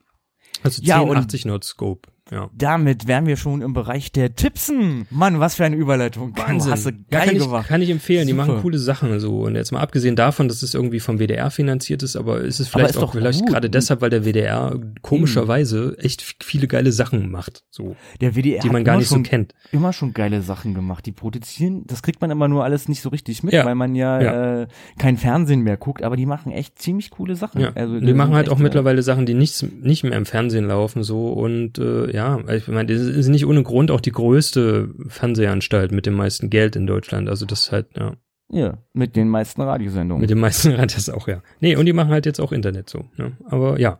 Also 0.64 0.82
Ja, 0.82 1.00
und- 1.00 1.10
1080 1.10 1.46
Nerdscope. 1.46 2.10
Ja. 2.32 2.50
Damit 2.56 3.08
wären 3.08 3.26
wir 3.26 3.38
schon 3.38 3.62
im 3.62 3.74
Bereich 3.74 4.12
der 4.12 4.36
Tippsen. 4.36 5.08
Mann, 5.10 5.40
was 5.40 5.56
für 5.56 5.66
eine 5.66 5.76
Überleitung. 5.76 6.38
Wahnsinn. 6.38 6.72
Hast 6.72 6.86
du 6.86 6.92
geil 6.92 7.04
ja, 7.12 7.20
kann, 7.26 7.36
ich, 7.36 7.42
gemacht. 7.44 7.68
kann 7.68 7.82
ich 7.82 7.90
empfehlen. 7.90 8.28
Die 8.28 8.34
Super. 8.34 8.46
machen 8.48 8.62
coole 8.62 8.78
Sachen 8.78 9.20
so. 9.20 9.42
Und 9.42 9.56
jetzt 9.56 9.72
mal 9.72 9.80
abgesehen 9.82 10.16
davon, 10.16 10.48
dass 10.48 10.62
es 10.62 10.74
irgendwie 10.74 11.00
vom 11.00 11.18
WDR 11.20 11.50
finanziert 11.52 12.04
ist, 12.04 12.16
aber 12.16 12.42
ist 12.42 12.60
es 12.60 12.68
vielleicht 12.68 12.92
ist 12.92 12.98
auch 12.98 13.14
vielleicht 13.14 13.40
gut. 13.42 13.50
gerade 13.50 13.70
deshalb, 13.70 14.02
weil 14.02 14.10
der 14.12 14.26
WDR 14.26 14.80
komischerweise 15.02 15.96
echt 16.00 16.36
viele 16.44 16.68
geile 16.68 16.92
Sachen 16.92 17.30
macht, 17.32 17.64
so, 17.70 17.96
Der 18.22 18.36
WDR 18.36 18.62
die 18.62 18.70
man 18.70 18.84
gar 18.84 18.98
nicht 18.98 19.08
so 19.10 19.16
schon, 19.16 19.24
kennt. 19.24 19.54
immer 19.72 19.92
schon 19.94 20.14
geile 20.14 20.42
Sachen 20.42 20.74
gemacht. 20.74 21.06
Die 21.06 21.12
produzieren, 21.12 21.84
das 21.88 22.02
kriegt 22.04 22.22
man 22.22 22.32
immer 22.32 22.48
nur 22.48 22.64
alles 22.64 22.88
nicht 22.88 23.02
so 23.02 23.10
richtig 23.10 23.44
mit, 23.44 23.54
Ja. 23.54 23.66
weil 23.66 23.76
man 23.76 23.96
ja, 23.96 24.22
Ja. 24.22 24.62
Äh, 24.62 24.68
kein 24.98 25.18
Fernsehen 25.18 25.62
mehr 25.62 25.78
guckt, 25.78 26.04
aber 26.04 26.16
die 26.16 26.26
machen 26.26 26.52
echt 26.52 26.80
ziemlich 26.80 27.10
coole 27.10 27.36
Sachen. 27.36 27.62
Ja, 27.62 27.72
Also, 27.76 28.00
die 28.00 28.14
machen 28.14 28.34
halt 28.36 28.50
auch 28.50 28.58
mittlerweile 28.60 29.02
Sachen, 29.04 29.26
die 29.26 29.34
nicht, 29.34 29.66
nicht 29.82 30.04
mehr 30.04 30.18
im 30.18 30.26
Fernsehen 30.26 30.68
laufen, 30.68 31.04
so 31.04 31.32
und 31.34 31.78
äh, 31.80 32.12
ja, 32.14 32.19
ich 32.54 32.68
meine, 32.68 32.94
das 32.94 33.02
ist 33.02 33.28
nicht 33.28 33.46
ohne 33.46 33.64
Grund 33.64 33.92
auch 33.92 34.02
die 34.02 34.12
größte 34.12 34.90
Fernsehanstalt 35.08 35.92
mit 35.92 36.06
dem 36.06 36.16
meisten 36.16 36.50
Geld 36.50 36.76
in 36.76 36.88
Deutschland. 36.88 37.30
Also 37.30 37.46
das 37.46 37.66
ist 37.66 37.72
halt, 37.72 37.88
ja, 37.98 38.14
Ja, 38.52 38.78
mit 38.94 39.16
den 39.16 39.30
meisten 39.30 39.62
Radiosendungen. 39.62 40.22
mit 40.22 40.30
dem 40.30 40.40
meisten 40.40 40.72
Rad 40.76 40.96
das 40.96 41.10
auch, 41.10 41.28
ja. 41.28 41.42
Nee, 41.60 41.76
und 41.76 41.86
die 41.86 41.94
machen 41.94 42.10
halt 42.12 42.26
jetzt 42.26 42.40
auch 42.40 42.52
Internet 42.52 42.90
so, 42.90 43.06
ne? 43.18 43.38
Aber 43.46 43.80
ja, 43.80 44.00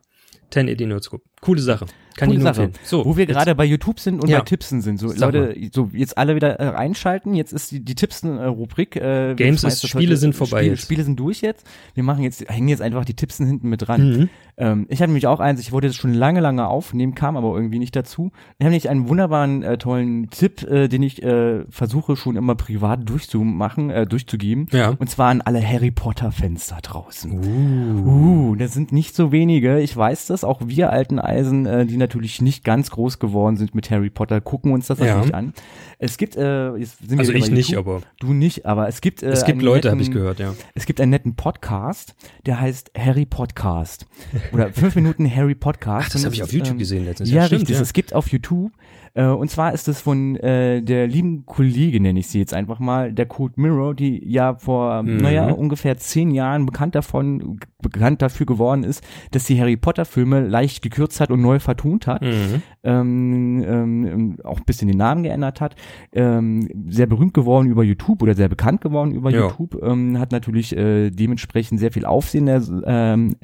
1080 0.56 0.88
Nerdscope. 0.88 1.24
Coole 1.42 1.62
Sache. 1.62 1.86
Kann 2.18 2.28
Coole 2.30 2.40
ich 2.40 2.44
nur 2.44 2.54
Sache. 2.54 2.72
So, 2.84 3.06
Wo 3.06 3.16
wir 3.16 3.26
gerade 3.28 3.56
bei 3.56 3.64
YouTube 3.64 3.98
sind 4.00 4.22
und 4.22 4.30
Ja. 4.30 4.40
bei 4.40 4.44
Tippsen 4.44 4.82
sind. 4.82 5.00
So, 5.00 5.08
Sag 5.08 5.32
Leute, 5.34 5.56
so 5.74 5.90
jetzt 5.94 6.18
alle 6.18 6.36
wieder 6.36 6.60
äh, 6.60 6.76
einschalten. 6.76 7.34
Jetzt 7.34 7.54
ist 7.54 7.72
die, 7.72 7.80
die 7.80 7.96
Tippsen-Rubrik. 7.96 8.98
Äh, 8.98 9.36
Games 9.36 9.64
ist- 9.64 9.88
Spiele 9.88 10.18
sind 10.18 10.36
vorbei 10.36 10.60
Spiele, 10.60 10.72
jetzt. 10.74 10.82
Spiele 10.82 11.04
sind 11.04 11.18
durch 11.18 11.40
jetzt. 11.40 11.66
Wir 11.94 12.04
machen 12.04 12.24
jetzt, 12.24 12.44
hängen 12.50 12.68
jetzt 12.68 12.82
einfach 12.82 13.06
die 13.06 13.14
Tippsen 13.14 13.46
hinten 13.48 13.70
mit 13.70 13.88
dran. 13.88 14.10
Mhm. 14.10 14.30
Ähm, 14.58 14.86
ich 14.90 15.00
hatte 15.00 15.12
nämlich 15.12 15.28
auch 15.28 15.40
eins, 15.40 15.62
ich 15.62 15.72
wollte 15.72 15.88
das 15.88 15.96
schon 15.96 16.14
lange, 16.14 16.42
lange 16.42 16.68
aufnehmen, 16.68 17.16
kam 17.16 17.38
aber 17.38 17.56
irgendwie 17.56 17.80
nicht 17.80 17.96
dazu. 17.96 18.32
Wir 18.58 18.66
haben 18.66 18.72
nämlich 18.72 18.90
einen 18.90 19.08
wunderbaren, 19.08 19.64
äh, 19.64 19.78
tollen 19.78 20.30
Tipp, 20.30 20.64
äh, 20.64 20.90
den 20.90 21.04
ich 21.04 21.24
äh, 21.24 21.64
versuche 21.70 22.18
schon 22.18 22.36
immer 22.36 22.56
privat 22.56 23.08
durchzumachen, 23.08 23.92
äh, 23.92 24.06
durchzugeben. 24.06 24.68
Ja. 24.74 24.90
Und 25.00 25.10
zwar 25.10 25.30
an 25.30 25.40
alle 25.40 25.66
Harry 25.66 25.92
Potter-Fans 25.92 26.68
da 26.68 26.80
draußen. 26.82 27.32
Uh. 27.32 28.50
Uh, 28.52 28.56
das 28.56 28.74
sind 28.74 28.92
nicht 28.92 29.16
so 29.16 29.32
wenige. 29.32 29.80
Ich 29.80 29.96
weiß 29.96 30.26
das. 30.28 30.44
Auch 30.44 30.60
wir 30.66 30.92
alten 30.92 31.20
Eisen, 31.30 31.66
äh, 31.66 31.86
die 31.86 31.98
natürlich 31.98 32.42
nicht 32.42 32.64
ganz 32.64 32.92
groß 32.92 33.20
geworden 33.20 33.56
sind 33.58 33.76
mit 33.76 33.90
Harry 33.92 34.10
Potter, 34.10 34.42
gucken 34.42 34.72
uns 34.74 34.88
das 34.88 35.00
Ja. 35.00 35.16
natürlich 35.16 35.34
an. 35.36 35.54
Es 35.98 36.18
gibt, 36.18 36.36
äh, 36.36 36.76
jetzt 36.76 37.00
sind 37.00 37.12
wir 37.12 37.20
Also 37.20 37.34
ich 37.34 37.50
nicht, 37.52 37.70
YouTube. 37.70 37.88
aber 37.88 38.02
Du 38.20 38.34
nicht, 38.34 38.66
aber 38.66 38.88
es 38.88 39.02
gibt. 39.02 39.24
Äh, 39.24 39.30
es 39.30 39.46
gibt 39.46 39.62
Leute, 39.62 39.92
habe 39.92 40.02
ich 40.02 40.12
gehört, 40.12 40.40
ja. 40.40 40.54
Es 40.76 40.86
gibt 40.86 41.00
einen 41.02 41.12
netten 41.12 41.36
Podcast, 41.36 42.16
der 42.46 42.60
heißt 42.60 42.92
Harry 42.98 43.26
Podcast. 43.26 44.06
Oder 44.54 44.72
fünf 44.74 44.96
Minuten 44.96 45.34
Harry 45.34 45.56
Podcast. 45.56 46.08
Ach, 46.10 46.14
das 46.14 46.26
habe 46.26 46.36
ich 46.36 46.44
auf 46.44 46.52
YouTube 46.54 46.74
ähm, 46.74 46.78
gesehen 46.80 47.06
letztens. 47.06 47.30
Ja, 47.32 47.46
stimmt, 47.46 47.62
richtig. 47.62 47.76
ja. 47.78 47.82
Es 47.82 47.94
gibt 47.94 48.14
auf 48.14 48.28
YouTube. 48.30 48.72
Äh, 49.20 49.26
und 49.26 49.50
zwar 49.50 49.74
ist 49.74 49.88
es 49.88 50.00
von 50.02 50.36
äh, 50.38 50.82
der 50.82 51.08
lieben 51.08 51.46
Kollegin, 51.46 52.04
nenne 52.04 52.20
ich 52.20 52.28
sie 52.28 52.40
jetzt 52.40 52.54
einfach 52.54 52.80
mal, 52.80 53.12
der 53.12 53.26
Code 53.26 53.56
Mirror, 53.58 53.94
die 53.96 54.24
ja 54.26 54.56
vor, 54.56 55.04
Mhm. 55.04 55.18
naja, 55.18 55.52
ungefähr 55.52 55.98
zehn 55.98 56.32
Jahren 56.32 56.66
bekannt 56.66 56.96
davon, 56.96 57.60
bekannt 57.82 58.22
dafür 58.22 58.46
geworden 58.46 58.84
ist, 58.84 59.04
dass 59.32 59.46
sie 59.46 59.60
Harry 59.60 59.76
Potter 59.78 60.06
Filme 60.06 60.48
leicht 60.48 60.82
gekürzt 60.82 61.20
hat 61.20 61.32
und 61.32 61.42
neu 61.42 61.60
vertont 61.60 62.08
hat. 62.08 62.22
Mhm. 62.22 62.62
Ähm, 62.84 63.64
ähm, 63.68 64.38
auch 64.44 64.58
ein 64.60 64.66
bisschen 64.66 64.88
den 64.88 64.98
Namen 64.98 65.24
geändert 65.24 65.60
hat. 65.60 65.76
Ähm, 66.14 66.70
sehr 66.90 67.08
berühmt 67.08 67.34
geworden 67.34 67.68
über 67.70 67.84
YouTube 67.84 68.22
oder 68.22 68.36
sehr 68.36 68.48
bekannt 68.48 68.80
geworden 68.82 69.12
über 69.14 69.32
Ja. 69.32 69.48
YouTube. 69.48 69.82
Ähm, 69.84 70.18
hat 70.20 70.32
natürlich 70.32 70.76
äh, 70.78 71.10
dementsprechend 71.10 71.80
sehr 71.80 71.92
viel 71.92 72.06
Aufsehen 72.06 72.48
ers 72.48 72.72
ähm, 72.86 73.36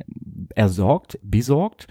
ersorgt, 0.55 1.19
besorgt 1.21 1.87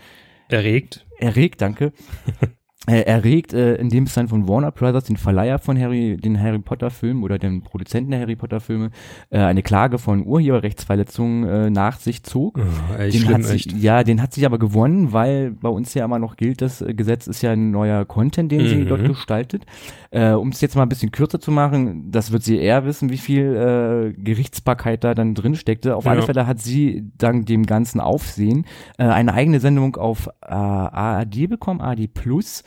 Erregt. 0.48 1.06
erregt, 1.18 1.60
danke. 1.60 1.92
äh, 2.86 3.00
erregt, 3.00 3.54
äh, 3.54 3.76
indem 3.76 4.04
es 4.04 4.12
dann 4.14 4.28
von 4.28 4.46
Warner 4.46 4.70
Brothers, 4.70 5.04
den 5.04 5.16
Verleiher 5.16 5.58
von 5.58 5.78
Harry, 5.80 6.18
den 6.18 6.38
Harry 6.38 6.58
Potter 6.58 6.90
Film 6.90 7.22
oder 7.22 7.38
den 7.38 7.62
Produzenten 7.62 8.10
der 8.10 8.20
Harry 8.20 8.36
Potter 8.36 8.60
Filme, 8.60 8.90
äh, 9.30 9.38
eine 9.38 9.62
Klage 9.62 9.96
von 9.98 10.26
Urheberrechtsverletzungen 10.26 11.48
äh, 11.48 11.70
nach 11.70 11.98
sich 11.98 12.22
zog. 12.24 12.58
Oh, 12.58 12.98
Den 12.98 13.12
schlimm, 13.12 13.34
hat 13.34 13.44
sich, 13.44 13.66
echt. 13.68 13.78
ja, 13.82 14.02
den 14.04 14.20
hat 14.20 14.32
sich 14.34 14.44
aber 14.44 14.58
gewonnen, 14.58 15.12
weil 15.12 15.52
bei 15.52 15.68
uns 15.68 15.94
ja 15.94 16.04
immer 16.04 16.18
noch 16.18 16.36
gilt, 16.36 16.60
das 16.62 16.82
äh, 16.82 16.92
Gesetz 16.94 17.26
ist 17.26 17.42
ja 17.42 17.52
ein 17.52 17.70
neuer 17.70 18.04
Content, 18.04 18.52
den 18.52 18.66
sie 18.66 18.74
Mhm. 18.76 18.88
dort 18.88 19.04
gestaltet. 19.06 19.64
Äh, 20.10 20.30
um 20.32 20.48
es 20.50 20.60
jetzt 20.60 20.76
mal 20.76 20.82
ein 20.82 20.88
bisschen 20.88 21.10
kürzer 21.10 21.40
zu 21.40 21.50
machen, 21.50 22.10
das 22.10 22.32
wird 22.32 22.42
sie 22.42 22.58
eher 22.58 22.84
wissen, 22.84 23.10
wie 23.10 23.16
viel 23.18 24.12
äh, 24.16 24.22
Gerichtsbarkeit 24.22 25.02
da 25.04 25.14
dann 25.14 25.34
drin 25.34 25.54
steckte. 25.54 25.96
Auf 25.96 26.04
Ja. 26.04 26.12
alle 26.12 26.22
Fälle 26.22 26.46
hat 26.46 26.60
sie 26.60 27.10
dank 27.18 27.46
dem 27.46 27.64
ganzen 27.66 28.00
Aufsehen 28.00 28.66
äh, 28.98 29.04
eine 29.04 29.32
eigene 29.34 29.58
Sendung 29.60 29.96
auf 29.96 30.28
äh, 30.42 30.52
ARD 30.52 31.48
bekommen, 31.48 31.80
ARD 31.80 32.06
Plus 32.12 32.62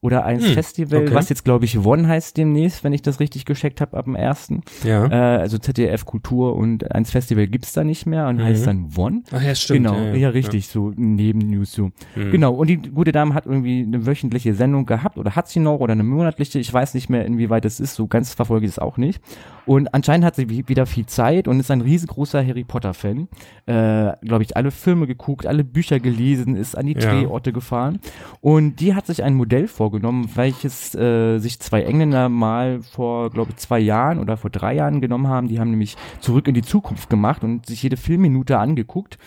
oder 0.00 0.24
ein 0.24 0.38
Hm, 0.40 0.52
Festival, 0.54 1.02
okay. 1.02 1.14
was 1.14 1.28
jetzt 1.28 1.44
glaube 1.44 1.64
ich 1.64 1.78
One 1.84 2.06
heißt 2.06 2.36
demnächst, 2.36 2.84
wenn 2.84 2.92
ich 2.92 3.02
das 3.02 3.18
richtig 3.20 3.44
gescheckt 3.44 3.80
habe 3.80 3.96
ab 3.96 4.04
dem 4.04 4.14
ersten. 4.14 4.62
Ja. 4.84 5.06
Äh, 5.06 5.38
also 5.40 5.58
ZDF 5.58 6.04
Kultur 6.04 6.54
und 6.56 6.92
eins 6.94 7.10
Festival 7.10 7.46
gibt's 7.48 7.72
da 7.72 7.82
nicht 7.84 8.06
mehr 8.06 8.28
und 8.28 8.36
Mhm. 8.36 8.42
heißt 8.44 8.66
dann 8.66 8.88
One. 8.96 9.22
Ach 9.32 9.42
ja, 9.42 9.54
stimmt. 9.54 9.86
Genau, 9.86 9.98
ja, 10.14 10.28
richtig, 10.28 10.68
so 10.68 10.92
neben 10.96 11.38
News 11.40 11.72
so. 11.72 11.90
Mhm. 12.14 12.30
Genau, 12.30 12.54
und 12.54 12.68
die 12.68 12.76
gute 12.76 13.10
Dame 13.12 13.34
hat 13.34 13.46
irgendwie 13.46 13.82
eine 13.82 14.06
wöchentliche 14.06 14.54
Sendung 14.54 14.86
gehabt 14.86 15.18
oder 15.18 15.34
hat 15.34 15.48
sie 15.48 15.60
noch 15.60 15.80
oder 15.80 15.92
eine 15.92 16.04
monatliche, 16.04 16.58
ich 16.60 16.72
weiß 16.72 16.94
nicht 16.94 17.10
mehr, 17.10 17.24
inwieweit 17.26 17.64
das 17.64 17.80
ist, 17.80 17.94
so 17.94 18.06
ganz 18.06 18.34
verfolge 18.34 18.66
ich 18.66 18.72
es 18.72 18.78
auch 18.78 18.96
nicht. 18.98 19.20
Und 19.66 19.92
anscheinend 19.94 20.24
hat 20.24 20.36
sie 20.36 20.48
wie- 20.48 20.66
wieder 20.68 20.86
viel 20.86 21.04
Zeit 21.06 21.46
und 21.46 21.60
ist 21.60 21.70
ein 21.70 21.82
riesengroßer 21.82 22.46
Harry 22.46 22.64
Potter-Fan. 22.64 23.28
Äh, 23.66 24.12
Glaube 24.22 24.42
ich, 24.42 24.56
alle 24.56 24.70
Filme 24.70 25.06
geguckt, 25.06 25.46
alle 25.46 25.62
Bücher 25.64 26.00
gelesen, 26.00 26.56
ist 26.56 26.76
an 26.76 26.86
die 26.86 26.94
Ja. 26.94 27.00
Drehorte 27.00 27.52
gefahren. 27.52 27.98
Und 28.40 28.76
die 28.80 28.94
hat 28.94 29.06
sich 29.06 29.22
ein 29.22 29.34
Modell 29.34 29.68
vorgenommen, 29.90 30.28
welches 30.34 30.94
äh, 30.94 31.38
sich 31.38 31.60
zwei 31.60 31.82
Engländer 31.82 32.28
mal 32.28 32.82
vor, 32.82 33.30
glaube 33.30 33.52
ich, 33.52 33.56
zwei 33.56 33.78
Jahren 33.78 34.18
oder 34.18 34.36
vor 34.36 34.50
drei 34.50 34.74
Jahren 34.74 35.00
genommen 35.00 35.28
haben. 35.28 35.48
Die 35.48 35.58
haben 35.58 35.70
nämlich 35.70 35.96
zurück 36.20 36.46
in 36.46 36.52
die 36.54 36.62
Zukunft 36.62 37.08
gemacht 37.08 37.42
und 37.42 37.64
sich 37.64 37.82
jede 37.82 37.96
Filmminute 37.96 38.58
angeguckt 38.58 39.18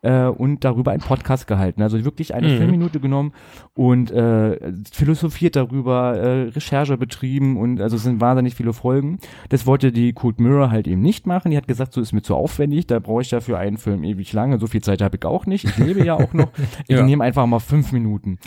äh, 0.00 0.24
und 0.24 0.64
darüber 0.64 0.92
einen 0.92 1.02
Podcast 1.02 1.46
gehalten. 1.46 1.82
Also 1.82 2.02
wirklich 2.04 2.34
eine 2.34 2.46
Mhm. 2.48 2.56
Filmminute 2.56 2.98
genommen 3.00 3.32
und 3.74 4.10
äh, 4.10 4.58
philosophiert 4.90 5.54
darüber, 5.54 6.16
äh, 6.16 6.48
Recherche 6.48 6.96
betrieben 6.96 7.58
und 7.58 7.80
also 7.82 7.96
es 7.96 8.02
sind 8.04 8.20
wahnsinnig 8.22 8.54
viele 8.54 8.72
Folgen. 8.72 9.18
Das 9.50 9.66
wollte 9.66 9.92
die 9.92 10.14
Cold 10.14 10.40
Mirror 10.40 10.70
halt 10.70 10.86
eben 10.88 11.02
nicht 11.02 11.26
machen. 11.26 11.50
Die 11.50 11.58
hat 11.58 11.68
gesagt, 11.68 11.92
so 11.92 12.00
ist 12.00 12.12
mir 12.14 12.22
zu 12.22 12.34
aufwendig, 12.34 12.86
da 12.86 13.00
brauche 13.00 13.20
ich 13.20 13.30
ja 13.32 13.40
für 13.40 13.58
einen 13.58 13.76
Film 13.76 14.02
ewig 14.02 14.32
lange. 14.32 14.58
So 14.58 14.66
viel 14.66 14.80
Zeit 14.82 15.02
habe 15.02 15.18
ich 15.18 15.24
auch 15.26 15.44
nicht. 15.44 15.64
Ich 15.64 15.76
lebe 15.76 16.02
ja 16.04 16.14
auch 16.14 16.32
noch. 16.32 16.48
Ich 16.88 16.96
Ja. 16.96 17.02
nehme 17.04 17.22
einfach 17.24 17.44
mal 17.46 17.58
fünf 17.58 17.92
Minuten. 17.92 18.38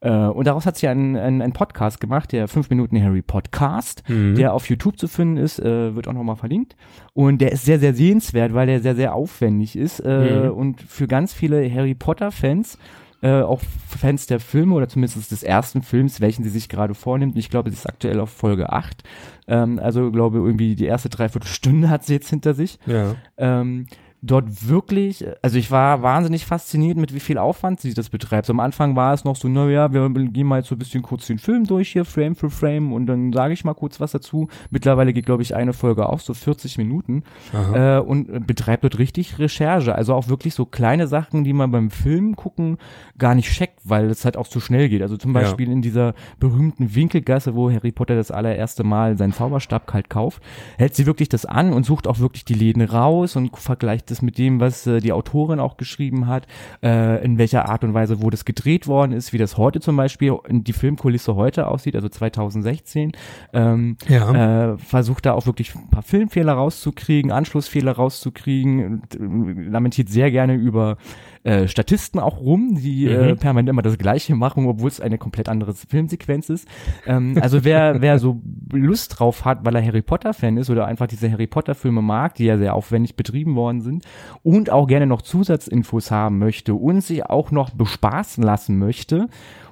Äh, 0.00 0.10
und 0.10 0.46
daraus 0.46 0.64
hat 0.66 0.76
sie 0.76 0.86
einen, 0.88 1.16
einen, 1.16 1.42
einen 1.42 1.52
Podcast 1.52 2.00
gemacht, 2.00 2.32
der 2.32 2.46
5 2.48 2.70
Minuten 2.70 3.02
Harry 3.02 3.22
Podcast, 3.22 4.02
Mhm. 4.08 4.34
der 4.36 4.54
auf 4.54 4.68
YouTube 4.68 4.98
zu 4.98 5.08
finden 5.08 5.36
ist, 5.38 5.58
äh, 5.58 5.94
wird 5.94 6.06
auch 6.08 6.12
nochmal 6.12 6.36
verlinkt. 6.36 6.76
Und 7.14 7.40
der 7.40 7.52
ist 7.52 7.64
sehr, 7.64 7.78
sehr 7.80 7.94
sehenswert, 7.94 8.54
weil 8.54 8.66
der 8.66 8.80
sehr, 8.80 8.94
sehr 8.94 9.14
aufwendig 9.14 9.76
ist 9.76 10.00
äh, 10.00 10.44
Mhm. 10.48 10.50
und 10.52 10.80
für 10.82 11.06
ganz 11.08 11.32
viele 11.34 11.68
Harry 11.72 11.94
Potter-Fans, 11.94 12.78
äh, 13.20 13.40
auch 13.42 13.60
Fans 13.88 14.26
der 14.28 14.38
Filme 14.38 14.76
oder 14.76 14.88
zumindest 14.88 15.32
des 15.32 15.42
ersten 15.42 15.82
Films, 15.82 16.20
welchen 16.20 16.44
sie 16.44 16.50
sich 16.50 16.68
gerade 16.68 16.94
vornimmt. 16.94 17.36
Ich 17.36 17.50
glaube, 17.50 17.68
sie 17.70 17.74
ist 17.76 17.88
aktuell 17.88 18.20
auf 18.20 18.30
Folge 18.30 18.72
8. 18.72 19.02
Ähm, 19.48 19.80
also 19.82 20.12
glaube 20.12 20.38
irgendwie 20.38 20.76
die 20.76 20.84
erste 20.86 21.08
Dreiviertelstunde 21.08 21.90
hat 21.90 22.04
sie 22.04 22.12
jetzt 22.14 22.30
hinter 22.30 22.54
sich 22.54 22.78
Ja. 22.86 23.16
ähm, 23.36 23.86
dort 24.20 24.68
wirklich, 24.68 25.24
also 25.42 25.58
ich 25.58 25.70
war 25.70 26.02
wahnsinnig 26.02 26.44
fasziniert, 26.44 26.96
mit 26.96 27.14
wie 27.14 27.20
viel 27.20 27.38
Aufwand 27.38 27.80
sie 27.80 27.94
das 27.94 28.08
betreibt. 28.08 28.46
So 28.46 28.52
am 28.52 28.58
Anfang 28.60 28.96
war 28.96 29.14
es 29.14 29.24
noch 29.24 29.36
so, 29.36 29.46
naja, 29.48 29.92
wir 29.92 30.08
gehen 30.10 30.46
mal 30.46 30.58
jetzt 30.58 30.68
so 30.68 30.74
ein 30.74 30.78
bisschen 30.78 31.02
kurz 31.02 31.26
den 31.26 31.38
Film 31.38 31.64
durch 31.66 31.90
hier, 31.92 32.04
Frame 32.04 32.34
für 32.34 32.50
Frame, 32.50 32.92
und 32.92 33.06
dann 33.06 33.32
sage 33.32 33.54
ich 33.54 33.64
mal 33.64 33.74
kurz 33.74 34.00
was 34.00 34.10
dazu. 34.12 34.48
Mittlerweile 34.70 35.12
geht, 35.12 35.26
glaube 35.26 35.42
ich, 35.42 35.54
eine 35.54 35.72
Folge 35.72 36.08
auch 36.08 36.18
so 36.18 36.34
40 36.34 36.78
Minuten 36.78 37.22
äh, 37.74 37.98
und 37.98 38.28
äh, 38.28 38.40
betreibt 38.40 38.82
dort 38.82 38.98
richtig 38.98 39.38
Recherche. 39.38 39.94
Also 39.94 40.14
auch 40.14 40.28
wirklich 40.28 40.54
so 40.54 40.66
kleine 40.66 41.06
Sachen, 41.06 41.44
die 41.44 41.52
man 41.52 41.70
beim 41.70 41.90
Film 41.90 42.34
gucken 42.34 42.78
gar 43.18 43.36
nicht 43.36 43.50
checkt, 43.52 43.78
weil 43.84 44.10
es 44.10 44.24
halt 44.24 44.36
auch 44.36 44.48
zu 44.48 44.58
schnell 44.58 44.88
geht. 44.88 45.02
Also 45.02 45.16
zum 45.16 45.32
Ja. 45.34 45.42
Beispiel 45.42 45.70
in 45.70 45.82
dieser 45.82 46.14
berühmten 46.40 46.94
Winkelgasse, 46.94 47.54
wo 47.54 47.70
Harry 47.70 47.92
Potter 47.92 48.16
das 48.16 48.30
allererste 48.32 48.82
Mal 48.82 49.16
seinen 49.16 49.32
Zauberstab 49.32 49.86
kalt 49.86 50.10
kauft, 50.10 50.42
hält 50.76 50.96
sie 50.96 51.06
wirklich 51.06 51.28
das 51.28 51.46
an 51.46 51.72
und 51.72 51.84
sucht 51.84 52.08
auch 52.08 52.18
wirklich 52.18 52.44
die 52.44 52.54
Läden 52.54 52.82
raus 52.82 53.36
und 53.36 53.56
vergleicht 53.56 54.07
das 54.10 54.22
mit 54.22 54.38
dem, 54.38 54.60
was 54.60 54.86
äh, 54.86 55.00
die 55.00 55.12
Autorin 55.12 55.60
auch 55.60 55.76
geschrieben 55.76 56.26
hat, 56.26 56.46
äh, 56.82 57.22
in 57.24 57.38
welcher 57.38 57.68
Art 57.68 57.84
und 57.84 57.94
Weise, 57.94 58.22
wo 58.22 58.30
das 58.30 58.44
gedreht 58.44 58.86
worden 58.86 59.12
ist, 59.12 59.32
wie 59.32 59.38
das 59.38 59.56
heute 59.56 59.80
zum 59.80 59.96
Beispiel 59.96 60.36
in 60.48 60.64
die 60.64 60.72
Filmkulisse 60.72 61.34
heute 61.36 61.66
aussieht, 61.68 61.94
also 61.96 62.08
2016. 62.08 63.12
Ähm, 63.52 63.96
Ja. 64.08 64.72
äh, 64.72 64.78
versucht 64.78 65.26
da 65.26 65.32
auch 65.32 65.46
wirklich 65.46 65.74
ein 65.74 65.90
paar 65.90 66.02
Filmfehler 66.02 66.52
rauszukriegen, 66.54 67.30
Anschlussfehler 67.32 67.92
rauszukriegen, 67.92 69.02
äh, 69.14 69.68
lamentiert 69.70 70.08
sehr 70.08 70.30
gerne 70.30 70.54
über 70.54 70.96
äh, 71.48 71.68
Statisten 71.68 72.20
auch 72.20 72.40
rum, 72.40 72.76
die 72.80 73.06
Mhm. 73.06 73.10
äh, 73.12 73.36
permanent 73.36 73.68
immer 73.70 73.82
das 73.82 73.98
Gleiche 73.98 74.34
machen, 74.34 74.66
obwohl 74.66 74.88
es 74.88 75.00
eine 75.00 75.18
komplett 75.18 75.48
andere 75.48 75.74
Filmsequenz 75.74 76.50
ist. 76.50 76.68
Ähm, 77.06 77.38
also 77.40 77.64
wer, 77.64 77.96
wer 78.02 78.18
so 78.18 78.40
Lust 78.72 79.18
drauf 79.18 79.44
hat, 79.44 79.64
weil 79.64 79.74
er 79.76 79.84
Harry 79.84 80.02
Potter-Fan 80.02 80.56
ist 80.58 80.70
oder 80.70 80.86
einfach 80.86 81.06
diese 81.06 81.30
Harry 81.30 81.46
Potter-Filme 81.46 82.02
mag, 82.02 82.34
die 82.34 82.44
ja 82.44 82.58
sehr 82.58 82.74
aufwendig 82.74 83.16
betrieben 83.16 83.54
worden 83.56 83.80
sind 83.80 84.04
und 84.42 84.70
auch 84.70 84.86
gerne 84.86 85.06
noch 85.06 85.22
Zusatzinfos 85.22 86.10
haben 86.10 86.38
möchte 86.38 86.74
und 86.74 87.00
sich 87.02 87.24
auch 87.24 87.50
noch 87.50 87.70
bespaßen 87.70 88.42
lassen 88.44 88.78
möchte 88.78 89.28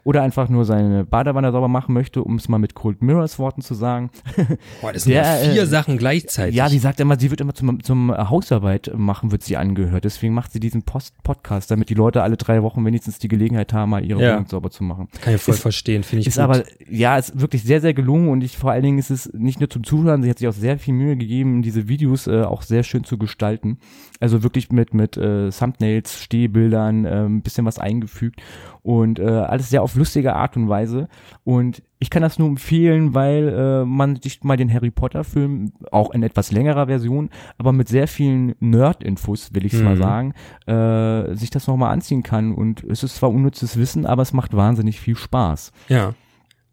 oder 0.07 0.22
einfach 0.22 0.48
nur 0.48 0.64
seine 0.64 1.04
Badewanne 1.04 1.50
sauber 1.50 1.66
machen 1.66 1.92
möchte, 1.92 2.22
um 2.22 2.36
es 2.36 2.48
mal 2.48 2.59
mit 2.59 2.74
Cold 2.76 3.02
Mirrors 3.02 3.40
Worten 3.40 3.61
zu 3.61 3.74
sagen. 3.74 4.11
Boah, 4.80 4.92
das 4.92 5.02
sind 5.02 5.14
Der, 5.14 5.24
ja 5.24 5.50
vier 5.52 5.62
äh, 5.62 5.66
Sachen 5.66 5.98
gleichzeitig. 5.98 6.54
Ja, 6.54 6.68
die 6.68 6.78
sagt 6.78 7.00
immer, 7.00 7.18
sie 7.18 7.30
wird 7.30 7.40
immer 7.40 7.54
zum, 7.54 7.82
zum 7.82 8.16
Hausarbeit 8.16 8.92
machen, 8.96 9.32
wird 9.32 9.42
sie 9.42 9.57
angehört. 9.57 10.04
Deswegen 10.04 10.32
macht 10.32 10.52
sie 10.52 10.61
diesen 10.61 10.82
Post 10.84 11.20
Podcast, 11.24 11.72
damit 11.72 11.90
die 11.90 11.94
Leute 11.94 12.22
alle 12.22 12.36
drei 12.36 12.62
Wochen 12.62 12.84
wenigstens 12.84 13.18
die 13.18 13.26
Gelegenheit 13.26 13.72
haben, 13.72 13.90
mal 13.90 14.04
ihre 14.04 14.22
Ja. 14.22 14.34
Wohnung 14.34 14.46
sauber 14.46 14.70
zu 14.70 14.84
machen. 14.84 15.09
Kann 15.22 15.34
ich 15.34 15.42
voll 15.42 15.54
Ist- 15.54 15.61
verstehen, 15.62 16.04
finde 16.04 16.20
ich 16.20 16.28
Ist 16.28 16.36
gut. 16.36 16.44
aber, 16.44 16.62
ja, 16.88 17.18
ist 17.18 17.40
wirklich 17.40 17.64
sehr, 17.64 17.80
sehr 17.80 17.92
gelungen 17.92 18.28
und 18.28 18.44
ich 18.44 18.57
vor 18.57 18.70
allen 18.70 18.84
Dingen 18.84 18.98
ist 18.98 19.11
es 19.11 19.28
nicht 19.34 19.59
nur 19.59 19.68
zum 19.68 19.82
Zuhören, 19.82 20.22
sie 20.22 20.30
hat 20.30 20.38
sich 20.38 20.46
auch 20.46 20.52
sehr 20.52 20.78
viel 20.78 20.94
Mühe 20.94 21.16
gegeben, 21.16 21.62
diese 21.62 21.88
Videos 21.88 22.28
äh, 22.28 22.42
auch 22.42 22.62
sehr 22.62 22.84
schön 22.84 23.02
zu 23.02 23.18
gestalten. 23.18 23.78
Also 24.20 24.44
wirklich 24.44 24.70
mit, 24.70 24.94
mit 24.94 25.16
äh, 25.16 25.50
Thumbnails, 25.50 26.22
Stehbildern, 26.22 27.04
äh, 27.07 27.24
ein 27.24 27.42
bisschen 27.42 27.66
was 27.66 27.80
eingefügt 27.80 28.40
und 28.82 29.18
äh, 29.18 29.24
alles 29.24 29.68
sehr 29.68 29.82
auf 29.82 29.95
lustige 29.97 30.34
Art 30.36 30.57
und 30.57 30.68
Weise. 30.68 31.09
Und 31.44 31.82
ich 31.99 32.11
kann 32.11 32.22
das 32.22 32.38
nur 32.38 32.49
empfehlen, 32.49 33.14
weil 33.14 33.49
äh, 33.49 33.84
man 33.84 34.16
sich 34.16 34.44
mal 34.44 34.57
den 34.57 34.72
Harry 34.72 34.90
Potter 34.90 35.24
Film, 35.24 35.72
auch 35.90 36.11
in 36.12 36.22
etwas 36.22 36.53
längerer 36.53 36.86
Version, 36.86 37.30
aber 37.59 37.72
mit 37.72 37.88
sehr 37.88 38.07
vielen 38.07 38.55
Nerd-Infos, 38.61 39.55
will 39.55 39.64
ich 39.66 39.72
es 39.74 39.82
mal 39.82 39.97
Mhm. 39.97 39.99
sagen, 39.99 40.34
äh, 40.66 41.34
sich 41.34 41.51
das 41.51 41.66
nochmal 41.66 41.92
anziehen 41.92 42.22
kann. 42.22 42.53
Und 42.55 42.84
es 42.84 43.03
ist 43.03 43.16
zwar 43.16 43.30
unnützes 43.30 43.76
Wissen, 43.78 44.07
aber 44.07 44.22
es 44.22 44.32
macht 44.32 44.55
wahnsinnig 44.57 45.01
viel 45.01 45.16
Spaß. 45.16 45.72
Ja. 45.88 46.14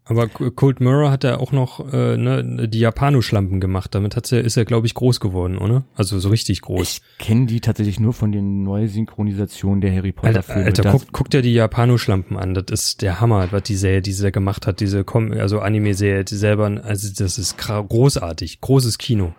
Aber 0.06 0.28
Cold 0.28 0.80
Mirror 0.80 1.10
hat 1.10 1.24
er 1.24 1.40
auch 1.40 1.50
noch 1.50 1.90
äh, 1.92 2.18
ne, 2.18 2.68
die 2.68 2.80
Japano-Schlampen 2.80 3.58
gemacht. 3.58 3.94
Damit 3.94 4.16
hat's 4.16 4.30
ja, 4.30 4.38
ist 4.38 4.56
er, 4.58 4.66
glaube 4.66 4.86
ich, 4.86 4.92
groß 4.92 5.18
geworden, 5.18 5.56
oder? 5.56 5.84
Also 5.94 6.18
so 6.18 6.28
richtig 6.28 6.60
groß. 6.60 6.82
Ich 6.82 7.00
kenne 7.18 7.46
die 7.46 7.60
tatsächlich 7.60 7.98
nur 7.98 8.12
von 8.12 8.30
den 8.30 8.64
Neusynchronisationen 8.64 9.80
der 9.80 9.94
Harry 9.94 10.12
Potter 10.12 10.28
Alter, 10.28 10.42
Filme. 10.42 10.64
Alter 10.66 10.82
Das- 10.82 10.92
guck, 10.92 11.12
guck 11.12 11.30
dir 11.30 11.40
die 11.40 11.54
Japano-Schlampen 11.54 12.36
an. 12.36 12.52
Das 12.52 12.64
ist 12.68 13.00
der 13.00 13.20
Hammer, 13.20 13.48
was 13.50 13.62
die 13.62 13.76
Serie, 13.76 14.02
die 14.02 14.12
sie 14.12 14.30
gemacht 14.30 14.66
hat. 14.66 14.80
Diese 14.80 15.04
Com 15.04 15.32
also 15.32 15.60
Anime-Serie, 15.60 16.24
die 16.24 16.36
selber, 16.36 16.82
also 16.84 17.08
das 17.16 17.38
ist 17.38 17.56
großartig. 17.56 18.60
Großes 18.60 18.98
Kino. 18.98 19.32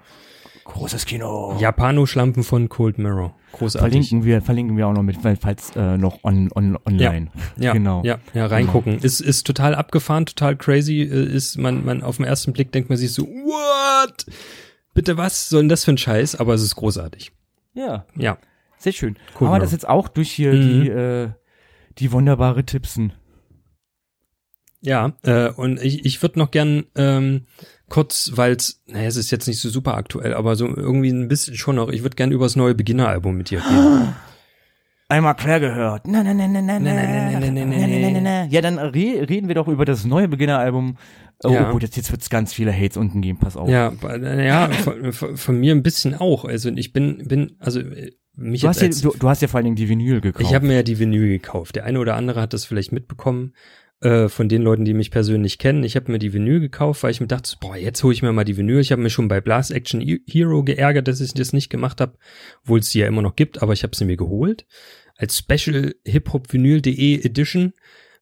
Großes 0.66 1.06
Kino. 1.06 1.56
Japano-Schlampen 1.60 2.44
von 2.44 2.68
Cold 2.70 2.98
Mirror. 2.98 3.36
Großartig. 3.54 3.80
Verlinken 3.94 4.24
wir, 4.26 4.42
verlinken 4.42 4.76
wir 4.78 4.88
auch 4.88 4.94
noch 4.94 5.04
mit, 5.04 5.24
weil- 5.24 5.36
falls 5.38 5.76
äh, 5.76 5.98
noch 5.98 6.24
on, 6.24 6.52
on, 6.54 6.78
online. 6.86 7.32
Ja, 7.58 7.72
genau. 7.74 8.04
ja, 8.04 8.20
ja, 8.34 8.48
reingucken. 8.48 8.98
Ist, 9.00 9.22
ist 9.22 9.46
total 9.46 9.76
abgefahren, 9.76 10.26
total 10.26 10.56
crazy. 10.58 11.02
äh, 11.04 11.24
Ist 11.34 11.58
man, 11.58 11.86
man 11.86 12.02
auf 12.04 12.18
den 12.18 12.26
ersten 12.26 12.52
Blick 12.52 12.72
denkt 12.72 12.90
man 12.90 12.98
sich 12.98 13.14
so, 13.14 13.24
what? 13.28 14.26
Bitte 14.94 15.18
was 15.18 15.50
soll 15.50 15.62
denn 15.62 15.70
das 15.70 15.86
für 15.86 15.92
ein 15.94 15.98
Scheiß? 15.98 16.36
Aber 16.36 16.54
es 16.56 16.62
ist 16.64 16.76
großartig. 16.76 17.32
Ja, 17.74 18.06
Ja. 18.16 18.38
sehr 18.78 18.92
schön. 18.94 19.18
Cool, 19.40 19.48
Haben 19.48 19.54
wir 19.54 19.58
ja. 19.58 19.64
das 19.64 19.72
jetzt 19.72 19.88
auch 19.88 20.08
durch 20.08 20.32
hier 20.32 20.54
Mhm. 20.54 20.62
die, 20.82 20.90
äh, 20.90 21.30
die 22.00 22.12
wunderbare 22.12 22.64
Tippsen. 22.66 23.14
Ja, 24.82 25.14
äh, 25.24 25.50
und 25.50 25.82
ich, 25.82 26.06
ich 26.06 26.22
würde 26.22 26.40
noch 26.40 26.52
gern 26.52 26.86
ähm, 26.96 27.46
kurz, 27.90 28.32
weil 28.36 28.54
es, 28.54 28.82
naja, 28.88 29.08
es 29.08 29.16
ist 29.18 29.32
jetzt 29.32 29.48
nicht 29.48 29.60
so 29.60 29.70
super 29.70 29.96
aktuell, 29.96 30.34
aber 30.34 30.56
so 30.56 30.68
irgendwie 30.68 31.10
ein 31.10 31.28
bisschen 31.28 31.56
schon 31.56 31.76
noch, 31.76 31.90
ich 31.90 32.04
würde 32.04 32.16
gern 32.16 32.32
über 32.32 32.46
das 32.46 32.56
neue 32.56 32.76
Beginner-Album 32.76 33.36
mit 33.36 33.50
dir 33.50 33.60
reden. 33.60 34.16
Einmal 35.08 35.36
quer 35.36 35.60
gehört. 35.60 36.08
Na, 36.08 36.24
na, 36.24 36.34
na, 36.34 36.48
na, 36.48 36.62
na, 36.62 36.80
na, 36.80 36.94
Na, 36.94 37.40
na, 37.40 37.52
na, 37.52 37.66
na, 37.66 38.10
na, 38.10 38.22
na. 38.22 38.46
Ja, 38.46 38.62
dann 38.62 38.80
re 38.80 39.28
reden 39.30 39.48
wir 39.48 39.54
doch 39.54 39.68
über 39.68 39.86
das 39.86 40.04
neue 40.04 40.28
Beginneralbum. 40.28 40.98
Oh, 41.44 41.50
Ja. 41.50 41.72
gut, 41.72 41.84
jetzt, 41.84 41.96
jetzt 41.96 42.12
wird's 42.12 42.32
ganz 42.32 42.54
viele 42.54 42.74
Hates 42.74 42.98
unten 42.98 43.22
geben, 43.22 43.38
pass 43.38 43.56
auf. 43.56 43.70
Ja, 43.70 43.94
äh, 44.04 44.48
ja, 44.48 44.68
von, 44.70 45.14
von, 45.14 45.38
von 45.38 45.60
mir 45.60 45.76
ein 45.76 45.84
bisschen 45.84 46.16
auch. 46.16 46.46
Also 46.46 46.70
ich 46.70 46.92
bin, 46.92 47.28
bin, 47.28 47.56
also 47.60 47.82
äh, 47.82 48.14
mich 48.36 48.62
Du 48.62 48.68
hast, 48.68 48.82
ja, 48.82 48.88
du, 48.88 49.12
du 49.18 49.30
hast 49.30 49.44
ja 49.44 49.48
vor 49.48 49.60
allen 49.60 49.66
Dingen 49.66 49.76
die 49.76 49.88
Vinyl 49.90 50.22
gekauft. 50.22 50.44
Ich 50.44 50.56
habe 50.56 50.66
mir 50.66 50.74
ja 50.76 50.84
die 50.84 50.98
Vinyl 50.98 51.28
gekauft. 51.28 51.76
Der 51.76 51.86
eine 51.86 52.00
oder 52.00 52.16
andere 52.16 52.42
hat 52.42 52.54
das 52.54 52.66
vielleicht 52.66 52.92
mitbekommen 52.92 53.54
äh, 54.06 54.30
von 54.30 54.48
den 54.48 54.62
Leuten, 54.62 54.86
die 54.86 54.94
mich 54.94 55.10
persönlich 55.10 55.58
kennen. 55.58 55.84
Ich 55.84 55.96
habe 55.96 56.12
mir 56.12 56.20
die 56.20 56.32
Vinyl 56.32 56.60
gekauft, 56.60 57.02
weil 57.02 57.12
ich 57.12 57.22
mir 57.22 57.28
dachte, 57.28 57.56
boah, 57.60 57.76
jetzt 57.76 58.04
hole 58.04 58.14
ich 58.14 58.22
mir 58.22 58.32
mal 58.32 58.44
die 58.44 58.56
Vinyl. 58.56 58.80
Ich 58.80 58.92
habe 58.92 59.02
mir 59.02 59.10
schon 59.10 59.28
bei 59.28 59.42
Blast 59.42 59.72
Action 59.72 60.00
Hero 60.28 60.64
geärgert, 60.64 61.08
dass 61.08 61.22
ich 61.22 61.34
das 61.34 61.54
nicht 61.54 61.70
gemacht 61.70 62.00
habe, 62.00 62.18
obwohl 62.64 62.80
es 62.80 62.90
die 62.90 63.00
ja 63.00 63.08
immer 63.08 63.24
noch 63.24 63.36
gibt, 63.36 63.64
aber 63.64 63.74
ich 63.74 63.84
habe 63.84 63.96
sie 63.96 64.06
mir 64.06 64.18
geholt. 64.18 64.68
Als 65.18 65.38
Special 65.40 65.96
hiphopvinyl.de 66.06 67.26
Edition 67.26 67.74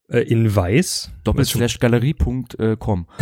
äh, 0.09 0.19
in 0.19 0.55
weiß. 0.55 1.11
Doppelslash 1.25 1.79
galerie.com. 1.79 3.07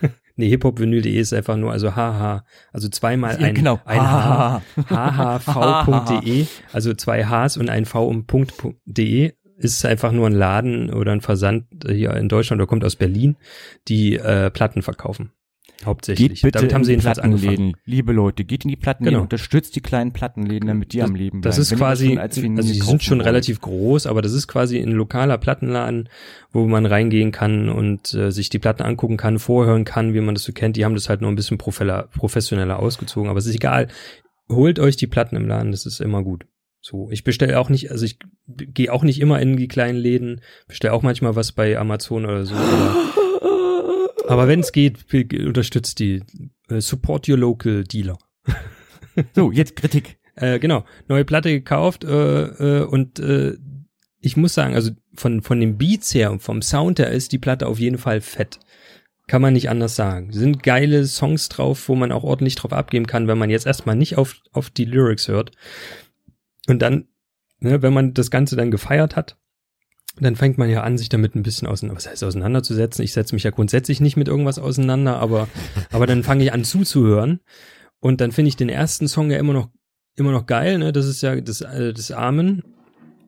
Nee, 0.36 0.48
hiphopvinyl.de 0.48 1.16
ist 1.16 1.32
einfach 1.32 1.56
nur, 1.56 1.70
also 1.70 1.94
haha, 1.94 2.44
also 2.72 2.88
zweimal 2.88 3.40
Ja, 3.40 3.46
ein, 3.46 3.54
genau. 3.54 3.80
ein 3.84 4.00
H, 4.00 4.62
hhv.de, 4.88 6.46
also 6.72 6.92
zwei 6.94 7.24
Hs 7.24 7.56
und 7.56 7.68
ein 7.70 7.84
V 7.84 8.08
um 8.08 8.26
Punkt, 8.26 8.56
Punkt 8.56 8.80
.de 8.84 9.34
ist 9.56 9.84
einfach 9.86 10.12
nur 10.12 10.26
ein 10.26 10.32
Laden 10.34 10.92
oder 10.92 11.12
ein 11.12 11.20
Versand 11.20 11.64
hier 11.86 12.14
in 12.14 12.28
Deutschland 12.28 12.60
oder 12.60 12.66
kommt 12.68 12.84
aus 12.84 12.96
Berlin, 12.96 13.36
die 13.88 14.16
äh, 14.16 14.50
Platten 14.50 14.82
verkaufen. 14.82 15.30
Hauptsächlich. 15.84 16.28
Geht 16.34 16.42
bitte 16.42 16.58
Damit 16.60 16.72
haben 16.74 16.84
sie 16.84 16.92
in 16.94 17.00
die 17.00 17.04
jedenfalls 17.04 17.18
angefangen. 17.18 17.48
Plattenläden. 17.56 17.80
Liebe 17.84 18.12
Leute, 18.12 18.44
geht 18.44 18.64
in 18.64 18.70
die 18.70 18.76
Plattenläden, 18.76 19.14
Genau. 19.16 19.22
unterstützt 19.24 19.74
die 19.76 19.80
kleinen 19.80 20.12
Plattenläden, 20.12 20.66
damit 20.68 20.92
die 20.92 20.98
Das- 20.98 21.08
am 21.10 21.14
Leben 21.16 21.40
bleiben. 21.40 21.42
Das 21.42 21.58
ist 21.58 21.72
Wenn 21.72 21.78
quasi, 21.78 22.16
also 22.16 22.40
die 22.40 22.80
sind 22.80 23.02
schon 23.02 23.18
wollt. 23.18 23.26
relativ 23.26 23.60
groß, 23.60 24.06
aber 24.06 24.22
das 24.22 24.32
ist 24.32 24.46
quasi 24.46 24.78
ein 24.80 24.92
lokaler 24.92 25.36
Plattenladen, 25.36 26.08
wo 26.52 26.66
man 26.66 26.86
reingehen 26.86 27.32
kann 27.32 27.68
und 27.68 28.14
äh, 28.14 28.30
sich 28.30 28.48
die 28.48 28.58
Platten 28.60 28.82
angucken 28.82 29.16
kann, 29.16 29.38
vorhören 29.38 29.84
kann, 29.84 30.14
wie 30.14 30.20
man 30.20 30.34
das 30.34 30.44
so 30.44 30.52
kennt. 30.52 30.76
Die 30.76 30.84
haben 30.84 30.94
das 30.94 31.08
halt 31.08 31.20
nur 31.20 31.30
ein 31.30 31.34
bisschen 31.36 31.58
professioneller, 31.58 32.08
professioneller 32.16 32.78
ausgezogen, 32.78 33.28
aber 33.28 33.38
es 33.40 33.46
ist 33.46 33.54
egal. 33.56 33.88
Holt 34.48 34.78
euch 34.78 34.96
die 34.96 35.06
Platten 35.06 35.36
im 35.36 35.48
Laden, 35.48 35.70
das 35.72 35.86
ist 35.86 36.00
immer 36.00 36.22
gut. 36.22 36.46
So, 36.86 37.08
ich 37.10 37.24
bestelle 37.24 37.58
auch 37.58 37.70
nicht, 37.70 37.90
also 37.90 38.04
ich 38.04 38.18
gehe 38.46 38.92
auch 38.92 39.04
nicht 39.04 39.18
immer 39.18 39.40
in 39.40 39.56
die 39.56 39.68
kleinen 39.68 39.96
Läden, 39.96 40.42
bestelle 40.68 40.92
auch 40.92 41.00
manchmal 41.00 41.34
was 41.34 41.52
bei 41.52 41.78
Amazon 41.78 42.26
oder 42.26 42.44
so. 42.44 42.54
Oder, 42.54 44.10
aber 44.28 44.48
wenn 44.48 44.60
es 44.60 44.70
geht, 44.70 44.98
unterstützt 45.32 45.98
die. 45.98 46.22
Äh, 46.68 46.82
support 46.82 47.26
your 47.26 47.38
local 47.38 47.84
dealer. 47.84 48.18
So, 49.34 49.50
jetzt 49.50 49.76
Kritik. 49.76 50.18
Äh, 50.36 50.58
genau, 50.58 50.84
neue 51.06 51.24
Platte 51.24 51.48
gekauft 51.50 52.02
äh, 52.02 52.80
äh, 52.80 52.82
und 52.82 53.20
äh, 53.20 53.56
ich 54.20 54.36
muss 54.36 54.52
sagen, 54.52 54.74
also 54.74 54.90
von, 55.14 55.42
von 55.42 55.60
den 55.60 55.78
Beats 55.78 56.12
her 56.12 56.32
und 56.32 56.42
vom 56.42 56.60
Sound 56.60 56.98
her 56.98 57.08
ist 57.12 57.30
die 57.30 57.38
Platte 57.38 57.68
auf 57.68 57.78
jeden 57.78 57.98
Fall 57.98 58.20
fett. 58.20 58.58
Kann 59.28 59.42
man 59.42 59.52
nicht 59.52 59.70
anders 59.70 59.94
sagen. 59.94 60.32
Sind 60.32 60.64
geile 60.64 61.06
Songs 61.06 61.48
drauf, 61.50 61.88
wo 61.88 61.94
man 61.94 62.10
auch 62.10 62.24
ordentlich 62.24 62.56
drauf 62.56 62.72
abgeben 62.72 63.06
kann, 63.06 63.28
wenn 63.28 63.38
man 63.38 63.48
jetzt 63.48 63.64
erstmal 63.64 63.94
nicht 63.94 64.18
auf, 64.18 64.40
auf 64.50 64.70
die 64.70 64.86
Lyrics 64.86 65.28
hört. 65.28 65.52
Und 66.68 66.80
dann, 66.82 67.08
ne, 67.60 67.82
wenn 67.82 67.92
man 67.92 68.14
das 68.14 68.30
Ganze 68.30 68.56
dann 68.56 68.70
gefeiert 68.70 69.16
hat, 69.16 69.36
dann 70.20 70.36
fängt 70.36 70.58
man 70.58 70.70
ja 70.70 70.82
an, 70.82 70.96
sich 70.96 71.08
damit 71.08 71.34
ein 71.34 71.42
bisschen 71.42 71.66
auseinander, 71.66 71.96
was 71.96 72.08
heißt 72.08 72.22
auseinanderzusetzen. 72.24 73.04
Ich 73.04 73.12
setze 73.12 73.34
mich 73.34 73.42
ja 73.42 73.50
grundsätzlich 73.50 74.00
nicht 74.00 74.16
mit 74.16 74.28
irgendwas 74.28 74.58
auseinander, 74.60 75.18
aber, 75.18 75.48
aber 75.90 76.06
dann 76.06 76.22
fange 76.22 76.44
ich 76.44 76.52
an 76.52 76.62
zuzuhören. 76.64 77.40
Und 78.00 78.20
dann 78.20 78.30
finde 78.32 78.48
ich 78.50 78.56
den 78.56 78.68
ersten 78.68 79.08
Song 79.08 79.30
ja 79.30 79.38
immer 79.38 79.52
noch, 79.54 79.70
immer 80.16 80.30
noch 80.30 80.46
geil, 80.46 80.78
ne? 80.78 80.92
Das 80.92 81.06
ist 81.06 81.20
ja 81.22 81.40
das, 81.40 81.62
äh, 81.62 81.92
das 81.92 82.10
Amen. 82.12 82.62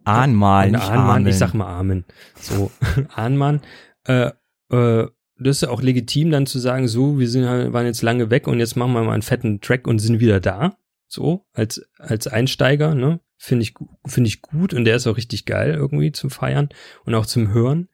Ahnmal, 0.05 0.69
Äh, 0.69 0.71
nicht 0.73 0.83
Ahnmann, 0.85 1.17
Amen. 1.17 1.27
ich 1.27 1.37
sag 1.37 1.55
mal 1.55 1.67
Amen. 1.67 2.05
So, 2.41 2.71
Ahnmann. 3.15 3.61
Äh, 4.05 4.31
äh, 4.71 5.09
das 5.39 5.57
ist 5.57 5.61
ja 5.63 5.71
auch 5.71 5.83
legitim 5.83 6.31
dann 6.31 6.47
zu 6.47 6.59
sagen, 6.61 6.87
so, 6.89 7.19
wir 7.19 7.29
sind, 7.29 7.47
halt- 7.47 7.73
waren 7.73 7.85
jetzt 7.87 8.03
lange 8.03 8.31
weg 8.31 8.47
und 8.47 8.59
jetzt 8.61 8.77
machen 8.77 8.93
wir 8.93 9.03
mal 9.03 9.13
einen 9.13 9.23
fetten 9.23 9.61
Track 9.61 9.87
und 9.89 9.99
sind 9.99 10.21
wieder 10.21 10.39
da. 10.41 10.77
So, 11.09 11.45
als, 11.53 11.85
als 11.99 12.27
Einsteiger, 12.29 12.95
ne? 12.95 13.21
Finde 13.39 13.65
ich, 13.65 13.75
finde 14.07 14.29
ich 14.29 14.43
gut 14.43 14.73
und 14.73 14.85
der 14.85 14.97
ist 14.97 15.07
auch 15.07 15.17
richtig 15.17 15.45
geil 15.45 15.75
irgendwie 15.75 16.13
zum 16.13 16.31
Feiern 16.31 16.69
und 17.05 17.15
auch 17.15 17.27
zum 17.27 17.53
Hören. 17.53 17.89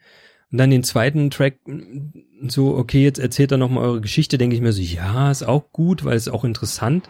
Und 0.51 0.59
dann 0.59 0.71
den 0.71 0.85
zweiten 0.85 1.31
Track, 1.31 1.61
so, 2.47 2.77
okay, 2.77 3.03
jetzt 3.03 3.19
erzählt 3.19 3.53
er 3.53 3.59
nochmal 3.59 3.85
eure 3.85 4.01
Geschichte, 4.03 4.37
denke 4.37 4.55
ich 4.55 4.63
mir 4.63 4.73
so, 4.73 4.83
ja, 4.83 5.31
ist 5.31 5.43
auch 5.43 5.73
gut, 5.73 6.05
weil 6.05 6.17
es 6.17 6.27
ist 6.27 6.33
auch 6.33 6.45
interessant. 6.45 7.09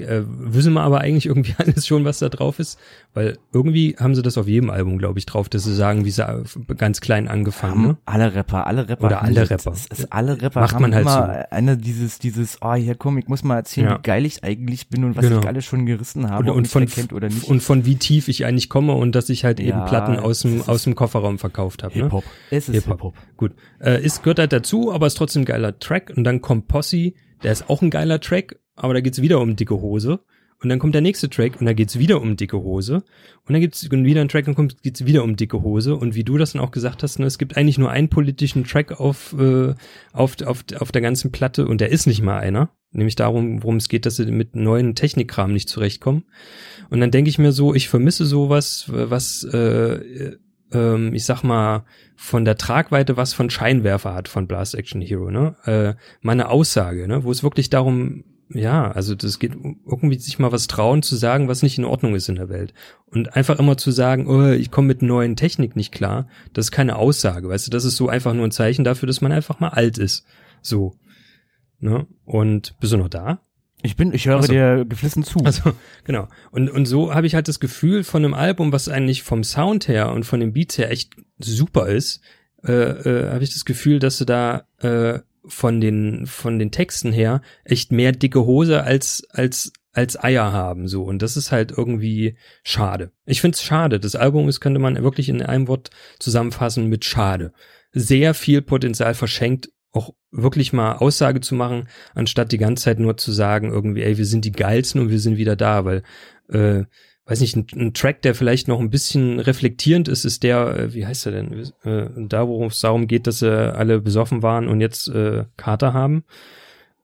Äh, 0.00 0.22
wissen 0.26 0.72
wir 0.72 0.82
aber 0.82 1.00
eigentlich 1.00 1.26
irgendwie 1.26 1.54
alles 1.58 1.86
schon, 1.86 2.04
was 2.04 2.18
da 2.18 2.28
drauf 2.28 2.58
ist, 2.58 2.78
weil 3.14 3.38
irgendwie 3.52 3.96
haben 3.98 4.14
sie 4.14 4.22
das 4.22 4.38
auf 4.38 4.46
jedem 4.48 4.70
Album, 4.70 4.98
glaube 4.98 5.18
ich, 5.18 5.26
drauf, 5.26 5.48
dass 5.48 5.64
sie 5.64 5.74
sagen, 5.74 6.04
wie 6.04 6.10
sie 6.10 6.22
äh, 6.22 6.42
ganz 6.76 7.00
klein 7.00 7.28
angefangen, 7.28 7.82
ne? 7.82 7.88
Haben 7.88 7.98
alle 8.04 8.34
Rapper, 8.34 8.66
alle 8.66 8.88
Rapper. 8.88 9.06
Oder 9.06 9.22
alle 9.22 9.48
Rapper. 9.50 9.72
Es 9.72 9.86
ist 9.86 10.12
alle 10.12 10.40
Rapper 10.40 10.60
Macht 10.60 10.74
haben 10.74 10.82
man 10.82 10.94
halt 10.94 11.02
immer 11.06 11.46
eine 11.52 11.76
dieses, 11.76 12.18
dieses, 12.18 12.58
oh, 12.60 12.74
hier 12.74 12.94
komm, 12.94 13.18
ich 13.18 13.28
muss 13.28 13.42
mal 13.44 13.56
erzählen, 13.56 13.88
Ja. 13.88 13.98
wie 13.98 14.02
geil 14.02 14.26
ich 14.26 14.44
eigentlich 14.44 14.88
bin 14.88 15.04
und 15.04 15.16
was 15.16 15.24
Genau. 15.26 15.40
ich 15.40 15.46
alles 15.46 15.64
schon 15.64 15.86
gerissen 15.86 16.30
habe 16.30 16.44
Und, 16.44 16.50
ob 16.50 16.56
und 16.56 16.66
von, 16.68 16.86
oder 17.14 17.28
nicht. 17.28 17.44
und 17.44 17.62
von 17.62 17.84
wie 17.84 17.96
tief 17.96 18.28
ich 18.28 18.44
eigentlich 18.46 18.68
komme 18.68 18.92
und 18.94 19.14
dass 19.14 19.28
ich 19.28 19.44
halt 19.44 19.60
eben 19.60 19.78
Ja, 19.78 19.84
Platten 19.86 20.18
aus 20.18 20.40
dem, 20.40 20.62
aus 20.66 20.84
dem 20.84 20.94
Kofferraum 20.94 21.38
verkauft 21.38 21.82
habe. 21.82 21.96
Ne? 21.96 22.04
Hip-Hop. 22.04 22.24
Es 22.50 22.68
ist 22.68 22.74
Hip-Hop. 22.74 22.92
Hip-Hop. 22.98 23.14
Gut. 23.36 23.52
Äh, 23.80 24.02
ist, 24.04 24.22
gehört 24.22 24.38
halt 24.38 24.52
dazu, 24.52 24.92
aber 24.92 25.06
ist 25.06 25.14
trotzdem 25.16 25.42
ein 25.42 25.44
geiler 25.46 25.78
Track. 25.78 26.12
Und 26.16 26.24
dann 26.24 26.40
kommt 26.40 26.68
Posse, 26.68 27.12
der 27.42 27.52
ist 27.52 27.68
auch 27.70 27.82
ein 27.82 27.90
geiler 27.90 28.20
Track, 28.20 28.56
aber 28.78 28.94
da 28.94 29.00
geht's 29.00 29.22
wieder 29.22 29.40
um 29.40 29.56
dicke 29.56 29.80
Hose. 29.80 30.20
Und 30.60 30.70
dann 30.70 30.80
kommt 30.80 30.94
der 30.94 31.02
nächste 31.02 31.30
Track 31.30 31.60
und 31.60 31.66
da 31.66 31.72
geht's 31.72 32.00
wieder 32.00 32.20
um 32.20 32.36
dicke 32.36 32.58
Hose. 32.58 32.96
Und 33.46 33.52
dann 33.52 33.60
gibt's 33.60 33.88
wieder 33.90 34.20
einen 34.20 34.28
Track 34.28 34.48
und 34.48 34.56
kommt, 34.56 34.82
geht's 34.82 35.06
wieder 35.06 35.22
um 35.22 35.36
dicke 35.36 35.62
Hose. 35.62 35.94
Und 35.94 36.16
wie 36.16 36.24
du 36.24 36.36
das 36.36 36.52
dann 36.52 36.62
auch 36.62 36.72
gesagt 36.72 37.04
hast, 37.04 37.20
ne, 37.20 37.26
es 37.26 37.38
gibt 37.38 37.56
eigentlich 37.56 37.78
nur 37.78 37.90
einen 37.90 38.08
politischen 38.08 38.64
Track 38.64 38.98
auf, 38.98 39.36
äh, 39.38 39.74
auf, 40.12 40.40
auf, 40.42 40.64
auf 40.80 40.92
der 40.92 41.02
ganzen 41.02 41.30
Platte 41.30 41.66
und 41.68 41.80
der 41.80 41.90
ist 41.90 42.06
nicht 42.06 42.22
mal 42.22 42.38
einer. 42.38 42.70
Nämlich 42.90 43.14
darum, 43.14 43.62
worum 43.62 43.76
es 43.76 43.88
geht, 43.88 44.04
dass 44.04 44.16
sie 44.16 44.26
mit 44.32 44.56
neuen 44.56 44.94
Technikkram 44.94 45.52
nicht 45.52 45.68
zurechtkommen. 45.68 46.24
Und 46.90 47.00
dann 47.00 47.12
denke 47.12 47.28
ich 47.28 47.38
mir 47.38 47.52
so, 47.52 47.74
ich 47.74 47.88
vermisse 47.88 48.24
sowas, 48.24 48.86
was, 48.88 49.44
äh, 49.44 50.36
ähm, 50.72 51.14
ich 51.14 51.24
sag 51.24 51.42
mal, 51.44 51.84
von 52.16 52.44
der 52.44 52.56
Tragweite 52.56 53.16
was 53.16 53.32
von 53.32 53.50
Scheinwerfer 53.50 54.14
hat 54.14 54.26
von 54.26 54.48
Blast 54.48 54.74
Action 54.74 55.02
Hero, 55.02 55.30
ne? 55.30 55.54
Äh, 55.64 56.00
meine 56.20 56.48
Aussage, 56.48 57.06
ne? 57.06 57.24
Wo 57.24 57.30
es 57.30 57.42
wirklich 57.42 57.70
darum 57.70 58.24
ja, 58.50 58.90
also 58.90 59.14
das 59.14 59.38
geht 59.38 59.52
irgendwie 59.54 60.18
sich 60.18 60.38
mal 60.38 60.52
was 60.52 60.66
trauen 60.66 61.02
zu 61.02 61.16
sagen, 61.16 61.48
was 61.48 61.62
nicht 61.62 61.78
in 61.78 61.84
Ordnung 61.84 62.14
ist 62.14 62.28
in 62.28 62.36
der 62.36 62.48
Welt. 62.48 62.72
Und 63.06 63.36
einfach 63.36 63.58
immer 63.58 63.76
zu 63.76 63.90
sagen, 63.90 64.26
oh, 64.26 64.50
ich 64.50 64.70
komme 64.70 64.88
mit 64.88 65.02
neuen 65.02 65.36
Technik 65.36 65.76
nicht 65.76 65.92
klar, 65.92 66.28
das 66.54 66.66
ist 66.66 66.72
keine 66.72 66.96
Aussage, 66.96 67.48
weißt 67.48 67.66
du, 67.66 67.70
das 67.70 67.84
ist 67.84 67.96
so 67.96 68.08
einfach 68.08 68.32
nur 68.32 68.46
ein 68.46 68.52
Zeichen 68.52 68.84
dafür, 68.84 69.06
dass 69.06 69.20
man 69.20 69.32
einfach 69.32 69.60
mal 69.60 69.68
alt 69.68 69.98
ist. 69.98 70.24
So. 70.62 70.94
Ne? 71.80 72.06
Und 72.24 72.78
bist 72.80 72.92
du 72.92 72.96
noch 72.96 73.08
da? 73.08 73.40
Ich 73.82 73.96
bin, 73.96 74.12
ich 74.12 74.26
höre 74.26 74.38
Ach 74.38 74.42
so. 74.42 74.52
dir 74.52 74.84
geflissen 74.84 75.22
zu. 75.22 75.38
Also, 75.44 75.72
genau. 76.04 76.28
Und, 76.50 76.68
und 76.68 76.86
so 76.86 77.14
habe 77.14 77.26
ich 77.26 77.34
halt 77.34 77.48
das 77.48 77.60
Gefühl 77.60 78.02
von 78.02 78.24
einem 78.24 78.34
Album, 78.34 78.72
was 78.72 78.88
eigentlich 78.88 79.22
vom 79.22 79.44
Sound 79.44 79.88
her 79.88 80.12
und 80.12 80.24
von 80.24 80.40
den 80.40 80.52
Beats 80.52 80.78
her 80.78 80.90
echt 80.90 81.14
super 81.38 81.86
ist, 81.86 82.20
äh, 82.64 82.72
äh, 82.72 83.30
habe 83.30 83.44
ich 83.44 83.52
das 83.52 83.64
Gefühl, 83.64 84.00
dass 84.00 84.18
du 84.18 84.24
da 84.24 84.66
äh, 84.78 85.20
von 85.48 85.80
den 85.80 86.26
von 86.26 86.58
den 86.58 86.70
Texten 86.70 87.12
her 87.12 87.42
echt 87.64 87.92
mehr 87.92 88.12
dicke 88.12 88.44
Hose 88.44 88.82
als 88.82 89.26
als 89.30 89.72
als 89.92 90.22
Eier 90.22 90.52
haben 90.52 90.86
so 90.86 91.04
und 91.04 91.22
das 91.22 91.36
ist 91.36 91.50
halt 91.50 91.72
irgendwie 91.76 92.36
schade. 92.62 93.10
Ich 93.26 93.40
find's 93.40 93.62
schade. 93.62 93.98
Das 93.98 94.14
Album 94.14 94.48
ist 94.48 94.60
könnte 94.60 94.80
man 94.80 95.02
wirklich 95.02 95.28
in 95.28 95.42
einem 95.42 95.68
Wort 95.68 95.90
zusammenfassen 96.18 96.86
mit 96.86 97.04
schade. 97.04 97.52
Sehr 97.92 98.34
viel 98.34 98.62
Potenzial 98.62 99.14
verschenkt, 99.14 99.70
auch 99.92 100.14
wirklich 100.30 100.72
mal 100.72 100.96
Aussage 100.96 101.40
zu 101.40 101.54
machen, 101.54 101.88
anstatt 102.14 102.52
die 102.52 102.58
ganze 102.58 102.84
Zeit 102.84 102.98
nur 102.98 103.16
zu 103.16 103.32
sagen 103.32 103.70
irgendwie, 103.70 104.02
ey, 104.02 104.18
wir 104.18 104.26
sind 104.26 104.44
die 104.44 104.52
geilsten 104.52 105.00
und 105.00 105.10
wir 105.10 105.18
sind 105.18 105.38
wieder 105.38 105.56
da, 105.56 105.84
weil 105.84 106.02
äh, 106.48 106.84
weiß 107.28 107.40
nicht, 107.40 107.56
ein, 107.56 107.66
ein 107.76 107.94
Track, 107.94 108.22
der 108.22 108.34
vielleicht 108.34 108.68
noch 108.68 108.80
ein 108.80 108.90
bisschen 108.90 109.38
reflektierend 109.38 110.08
ist, 110.08 110.24
ist 110.24 110.42
der, 110.42 110.76
äh, 110.76 110.94
wie 110.94 111.06
heißt 111.06 111.26
er 111.26 111.32
denn, 111.32 111.70
äh, 111.84 112.08
da, 112.16 112.48
worum 112.48 112.68
es 112.68 112.80
darum 112.80 113.06
geht, 113.06 113.26
dass 113.26 113.40
sie 113.40 113.52
alle 113.52 114.00
besoffen 114.00 114.42
waren 114.42 114.66
und 114.66 114.80
jetzt 114.80 115.08
äh, 115.08 115.44
Kater 115.56 115.92
haben. 115.92 116.24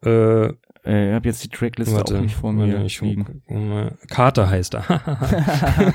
Äh, 0.05 0.47
äh, 0.47 1.09
ich 1.09 1.15
habe 1.15 1.29
jetzt 1.29 1.45
die 1.45 1.49
Trackliste 1.49 1.95
warte, 1.95 2.17
auch 2.17 2.23
nicht 2.23 2.35
vor 2.35 2.53
mir 2.53 2.73
warte, 2.73 2.87
ich. 2.87 4.09
Kater 4.09 4.49
heißt 4.49 4.75
er. 4.75 5.95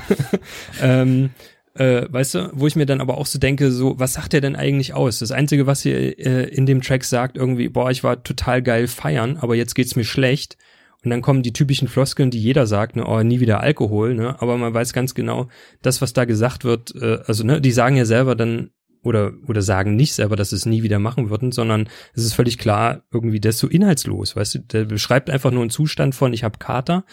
ähm, 0.80 1.30
äh, 1.74 2.06
weißt 2.08 2.34
du, 2.34 2.50
wo 2.52 2.66
ich 2.66 2.76
mir 2.76 2.86
dann 2.86 3.00
aber 3.00 3.18
auch 3.18 3.26
so 3.26 3.38
denke, 3.38 3.70
so, 3.70 3.98
was 3.98 4.14
sagt 4.14 4.34
er 4.34 4.40
denn 4.40 4.56
eigentlich 4.56 4.94
aus? 4.94 5.20
Das 5.20 5.32
Einzige, 5.32 5.66
was 5.66 5.84
ihr 5.84 6.18
äh, 6.18 6.44
in 6.48 6.66
dem 6.66 6.82
Track 6.82 7.04
sagt, 7.04 7.36
irgendwie, 7.36 7.68
boah, 7.68 7.90
ich 7.90 8.04
war 8.04 8.22
total 8.22 8.62
geil 8.62 8.86
feiern, 8.86 9.38
aber 9.40 9.54
jetzt 9.54 9.74
geht's 9.74 9.96
mir 9.96 10.04
schlecht. 10.04 10.56
Und 11.02 11.10
dann 11.10 11.22
kommen 11.22 11.42
die 11.42 11.52
typischen 11.52 11.88
Floskeln, 11.88 12.30
die 12.30 12.40
jeder 12.40 12.66
sagt, 12.66 12.96
ne, 12.96 13.06
oh, 13.06 13.22
nie 13.22 13.40
wieder 13.40 13.60
Alkohol, 13.60 14.14
ne? 14.14 14.40
Aber 14.40 14.58
man 14.58 14.74
weiß 14.74 14.92
ganz 14.92 15.14
genau, 15.14 15.48
das, 15.82 16.02
was 16.02 16.12
da 16.12 16.24
gesagt 16.26 16.64
wird, 16.64 16.94
äh, 16.94 17.18
also, 17.26 17.44
ne, 17.44 17.60
die 17.60 17.72
sagen 17.72 17.96
ja 17.96 18.04
selber 18.04 18.34
dann, 18.34 18.70
oder, 19.02 19.32
oder 19.48 19.62
sagen 19.62 19.96
nicht 19.96 20.12
selber, 20.12 20.36
dass 20.36 20.50
sie 20.50 20.56
es 20.56 20.66
nie 20.66 20.82
wieder 20.82 20.98
machen 20.98 21.30
würden, 21.30 21.52
sondern 21.52 21.88
es 22.12 22.24
ist 22.24 22.34
völlig 22.34 22.58
klar, 22.58 23.02
irgendwie, 23.10 23.40
das 23.40 23.58
so 23.58 23.66
inhaltslos, 23.66 24.36
weißt 24.36 24.54
du, 24.56 24.58
der 24.58 24.84
beschreibt 24.84 25.30
einfach 25.30 25.50
nur 25.50 25.62
einen 25.62 25.70
Zustand 25.70 26.14
von, 26.14 26.34
ich 26.34 26.44
habe 26.44 26.58
Kater, 26.58 27.04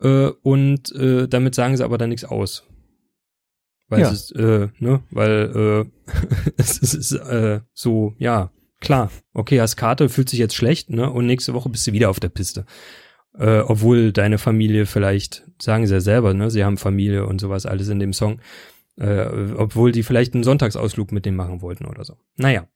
äh, 0.00 0.30
und 0.42 0.92
äh, 0.96 1.28
damit 1.28 1.54
sagen 1.54 1.76
sie 1.76 1.84
aber 1.84 1.98
dann 1.98 2.08
nichts 2.08 2.24
aus. 2.24 2.64
Weil 3.88 4.00
Ja. 4.00 4.08
es 4.10 4.30
ist, 4.30 4.32
äh, 4.32 4.68
ne, 4.80 5.02
weil 5.10 5.84
äh, 5.86 6.12
es 6.56 6.78
ist, 6.78 6.94
ist 6.94 7.12
äh, 7.12 7.60
so, 7.72 8.14
ja, 8.18 8.50
klar, 8.80 9.12
okay, 9.32 9.60
hast 9.60 9.76
Karte, 9.76 10.08
fühlt 10.08 10.28
sich 10.28 10.40
jetzt 10.40 10.56
schlecht, 10.56 10.90
ne? 10.90 11.08
Und 11.10 11.26
nächste 11.26 11.54
Woche 11.54 11.68
bist 11.68 11.86
du 11.86 11.92
wieder 11.92 12.10
auf 12.10 12.18
der 12.18 12.30
Piste. 12.30 12.66
Äh, 13.38 13.60
obwohl 13.60 14.12
deine 14.12 14.36
Familie 14.38 14.84
vielleicht, 14.86 15.44
sagen 15.60 15.86
sie 15.86 15.94
ja 15.94 16.00
selber, 16.00 16.34
ne, 16.34 16.50
sie 16.50 16.64
haben 16.64 16.76
Familie 16.76 17.26
und 17.26 17.40
sowas 17.40 17.64
alles 17.64 17.88
in 17.88 17.98
dem 17.98 18.12
Song, 18.12 18.40
äh, 18.98 19.24
obwohl 19.56 19.90
die 19.90 20.02
vielleicht 20.02 20.34
einen 20.34 20.44
Sonntagsausflug 20.44 21.12
mit 21.12 21.24
dem 21.24 21.34
machen 21.36 21.62
wollten 21.62 21.86
oder 21.86 22.04
so. 22.04 22.16
Naja. 22.36 22.66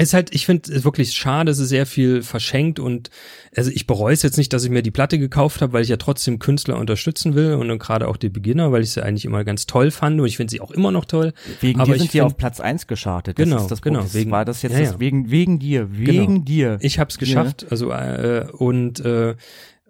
Ist 0.00 0.14
halt, 0.14 0.32
ich 0.32 0.46
finde 0.46 0.70
es 0.72 0.84
wirklich 0.84 1.12
schade, 1.12 1.50
es 1.50 1.58
ist 1.58 1.70
sehr 1.70 1.84
viel 1.84 2.22
verschenkt 2.22 2.78
und 2.78 3.10
also 3.56 3.68
ich 3.72 3.88
bereue 3.88 4.12
es 4.14 4.22
jetzt 4.22 4.36
nicht, 4.38 4.52
dass 4.52 4.62
ich 4.62 4.70
mir 4.70 4.82
die 4.82 4.92
Platte 4.92 5.18
gekauft 5.18 5.60
habe, 5.60 5.72
weil 5.72 5.82
ich 5.82 5.88
ja 5.88 5.96
trotzdem 5.96 6.38
Künstler 6.38 6.78
unterstützen 6.78 7.34
will 7.34 7.54
und 7.54 7.66
dann 7.66 7.80
gerade 7.80 8.06
auch 8.06 8.16
die 8.16 8.28
Beginner, 8.28 8.70
weil 8.70 8.82
ich 8.84 8.92
sie 8.92 9.02
eigentlich 9.02 9.24
immer 9.24 9.42
ganz 9.42 9.66
toll 9.66 9.90
fand 9.90 10.20
und 10.20 10.26
ich 10.28 10.36
finde 10.36 10.52
sie 10.52 10.60
auch 10.60 10.70
immer 10.70 10.92
noch 10.92 11.04
toll. 11.04 11.32
Wegen 11.60 11.80
Aber 11.80 11.94
dir 11.94 11.98
sind 11.98 12.12
find- 12.12 12.22
auf 12.22 12.36
Platz 12.36 12.60
eins 12.60 12.86
geschartet. 12.86 13.34
Genau, 13.38 13.56
das 13.56 13.62
ist 13.64 13.70
das 13.72 13.82
genau, 13.82 14.02
Problem. 14.02 14.14
wegen- 14.14 14.30
war 14.30 14.44
das 14.44 14.62
jetzt 14.62 14.74
ja, 14.74 14.80
das, 14.82 14.92
ja. 14.92 15.00
wegen 15.00 15.32
wegen 15.32 15.58
dir, 15.58 15.88
wegen 15.90 16.44
dir. 16.44 16.78
Ich 16.80 17.00
habe 17.00 17.10
es 17.10 17.18
geschafft, 17.18 17.66
also 17.68 17.90
äh, 17.90 18.46
und 18.52 19.00
äh, 19.00 19.34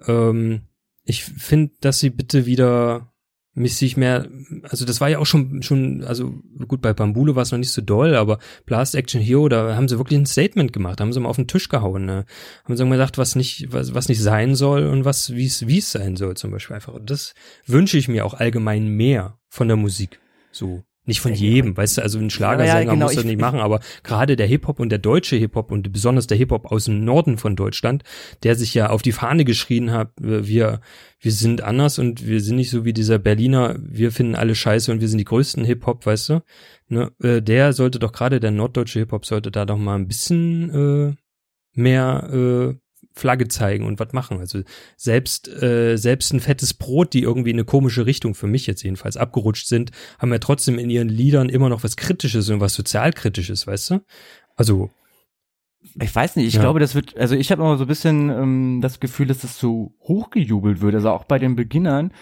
ähm, 0.06 0.62
ich 1.04 1.24
finde, 1.24 1.72
dass 1.80 1.98
sie 1.98 2.10
bitte 2.10 2.46
wieder 2.46 3.12
mich 3.58 3.76
sich 3.76 3.96
mehr, 3.96 4.28
also 4.62 4.84
das 4.84 5.00
war 5.00 5.08
ja 5.08 5.18
auch 5.18 5.26
schon 5.26 5.62
schon, 5.62 6.04
also 6.04 6.32
gut 6.66 6.80
bei 6.80 6.92
Bambule 6.92 7.34
war 7.34 7.42
es 7.42 7.50
noch 7.50 7.58
nicht 7.58 7.72
so 7.72 7.82
doll, 7.82 8.14
aber 8.14 8.38
Blast 8.66 8.94
Action 8.94 9.20
Hero, 9.20 9.48
da 9.48 9.74
haben 9.74 9.88
sie 9.88 9.98
wirklich 9.98 10.18
ein 10.18 10.26
Statement 10.26 10.72
gemacht, 10.72 11.00
haben 11.00 11.12
sie 11.12 11.20
mal 11.20 11.28
auf 11.28 11.36
den 11.36 11.48
Tisch 11.48 11.68
gehauen, 11.68 12.06
ne? 12.06 12.24
haben 12.64 12.76
sie 12.76 12.84
mal 12.84 12.96
gesagt, 12.96 13.18
was 13.18 13.34
nicht, 13.34 13.72
was, 13.72 13.94
was 13.94 14.08
nicht 14.08 14.22
sein 14.22 14.54
soll 14.54 14.86
und 14.86 15.04
was 15.04 15.34
wie 15.34 15.46
es 15.46 15.66
wie 15.66 15.78
es 15.78 15.90
sein 15.90 16.16
soll 16.16 16.36
zum 16.36 16.50
Beispiel 16.52 16.76
einfach. 16.76 16.94
Und 16.94 17.10
das 17.10 17.34
wünsche 17.66 17.98
ich 17.98 18.08
mir 18.08 18.24
auch 18.24 18.34
allgemein 18.34 18.88
mehr 18.88 19.38
von 19.48 19.68
der 19.68 19.76
Musik, 19.76 20.20
so. 20.52 20.84
Nicht 21.08 21.20
von 21.20 21.32
jedem, 21.34 21.76
weißt 21.76 21.98
du, 21.98 22.02
also 22.02 22.18
ein 22.18 22.28
Schlagersänger 22.30 22.74
Ja, 22.80 22.84
ja, 22.84 22.90
genau, 22.92 23.06
muss 23.06 23.14
das 23.14 23.24
ich- 23.24 23.30
nicht 23.30 23.40
machen, 23.40 23.58
aber 23.58 23.80
gerade 24.04 24.36
der 24.36 24.46
Hip-Hop 24.46 24.78
und 24.78 24.90
der 24.90 24.98
deutsche 24.98 25.36
Hip-Hop 25.36 25.72
und 25.72 25.90
besonders 25.90 26.26
der 26.26 26.36
Hip-Hop 26.36 26.66
aus 26.70 26.84
dem 26.84 27.04
Norden 27.04 27.38
von 27.38 27.56
Deutschland, 27.56 28.04
der 28.42 28.54
sich 28.54 28.74
ja 28.74 28.90
auf 28.90 29.00
die 29.02 29.12
Fahne 29.12 29.44
geschrien 29.44 29.90
hat, 29.90 30.12
äh, 30.20 30.46
wir, 30.46 30.80
wir 31.18 31.32
sind 31.32 31.62
anders 31.62 31.98
und 31.98 32.26
wir 32.26 32.40
sind 32.40 32.56
nicht 32.56 32.70
so 32.70 32.84
wie 32.84 32.92
dieser 32.92 33.18
Berliner, 33.18 33.76
wir 33.80 34.12
finden 34.12 34.36
alle 34.36 34.54
scheiße 34.54 34.92
und 34.92 35.00
wir 35.00 35.08
sind 35.08 35.18
die 35.18 35.24
größten 35.24 35.64
Hip-Hop, 35.64 36.06
weißt 36.06 36.28
du? 36.28 36.42
Ne, 36.88 37.10
äh, 37.22 37.40
der 37.42 37.72
sollte 37.72 37.98
doch 37.98 38.12
gerade, 38.12 38.38
der 38.38 38.50
norddeutsche 38.50 39.00
Hip-Hop 39.00 39.24
sollte 39.26 39.50
da 39.50 39.64
doch 39.64 39.78
mal 39.78 39.94
ein 39.96 40.06
bisschen 40.08 40.70
äh, 41.14 41.14
mehr 41.80 42.28
äh, 42.30 42.74
Flagge 43.18 43.48
zeigen 43.48 43.84
und 43.84 43.98
was 44.00 44.12
machen. 44.12 44.38
Also 44.38 44.62
selbst 44.96 45.48
äh, 45.48 45.96
selbst 45.96 46.32
ein 46.32 46.40
fettes 46.40 46.72
Brot, 46.74 47.12
die 47.12 47.22
irgendwie 47.22 47.50
in 47.50 47.56
eine 47.56 47.64
komische 47.64 48.06
Richtung 48.06 48.34
für 48.34 48.46
mich 48.46 48.66
jetzt 48.66 48.82
jedenfalls 48.82 49.16
abgerutscht 49.16 49.66
sind, 49.66 49.90
haben 50.18 50.32
ja 50.32 50.38
trotzdem 50.38 50.78
in 50.78 50.88
ihren 50.90 51.08
Liedern 51.08 51.48
immer 51.48 51.68
noch 51.68 51.84
was 51.84 51.96
Kritisches 51.96 52.48
und 52.50 52.60
was 52.60 52.74
sozialkritisches, 52.74 53.66
weißt 53.66 53.90
du? 53.90 54.00
Also 54.56 54.90
Ich 56.00 56.14
weiß 56.14 56.36
nicht, 56.36 56.46
ich 56.46 56.54
Ja. 56.54 56.60
glaube, 56.60 56.80
das 56.80 56.94
wird, 56.94 57.16
also 57.16 57.34
ich 57.34 57.50
habe 57.50 57.62
immer 57.62 57.76
so 57.76 57.84
ein 57.84 57.88
bisschen 57.88 58.30
ähm, 58.30 58.80
das 58.82 59.00
Gefühl, 59.00 59.26
dass 59.26 59.38
das 59.38 59.58
so 59.58 59.92
hochgejubelt 60.02 60.80
wird. 60.80 60.94
Also 60.94 61.10
auch 61.10 61.24
bei 61.24 61.38
den 61.38 61.56
Beginnern, 61.56 62.12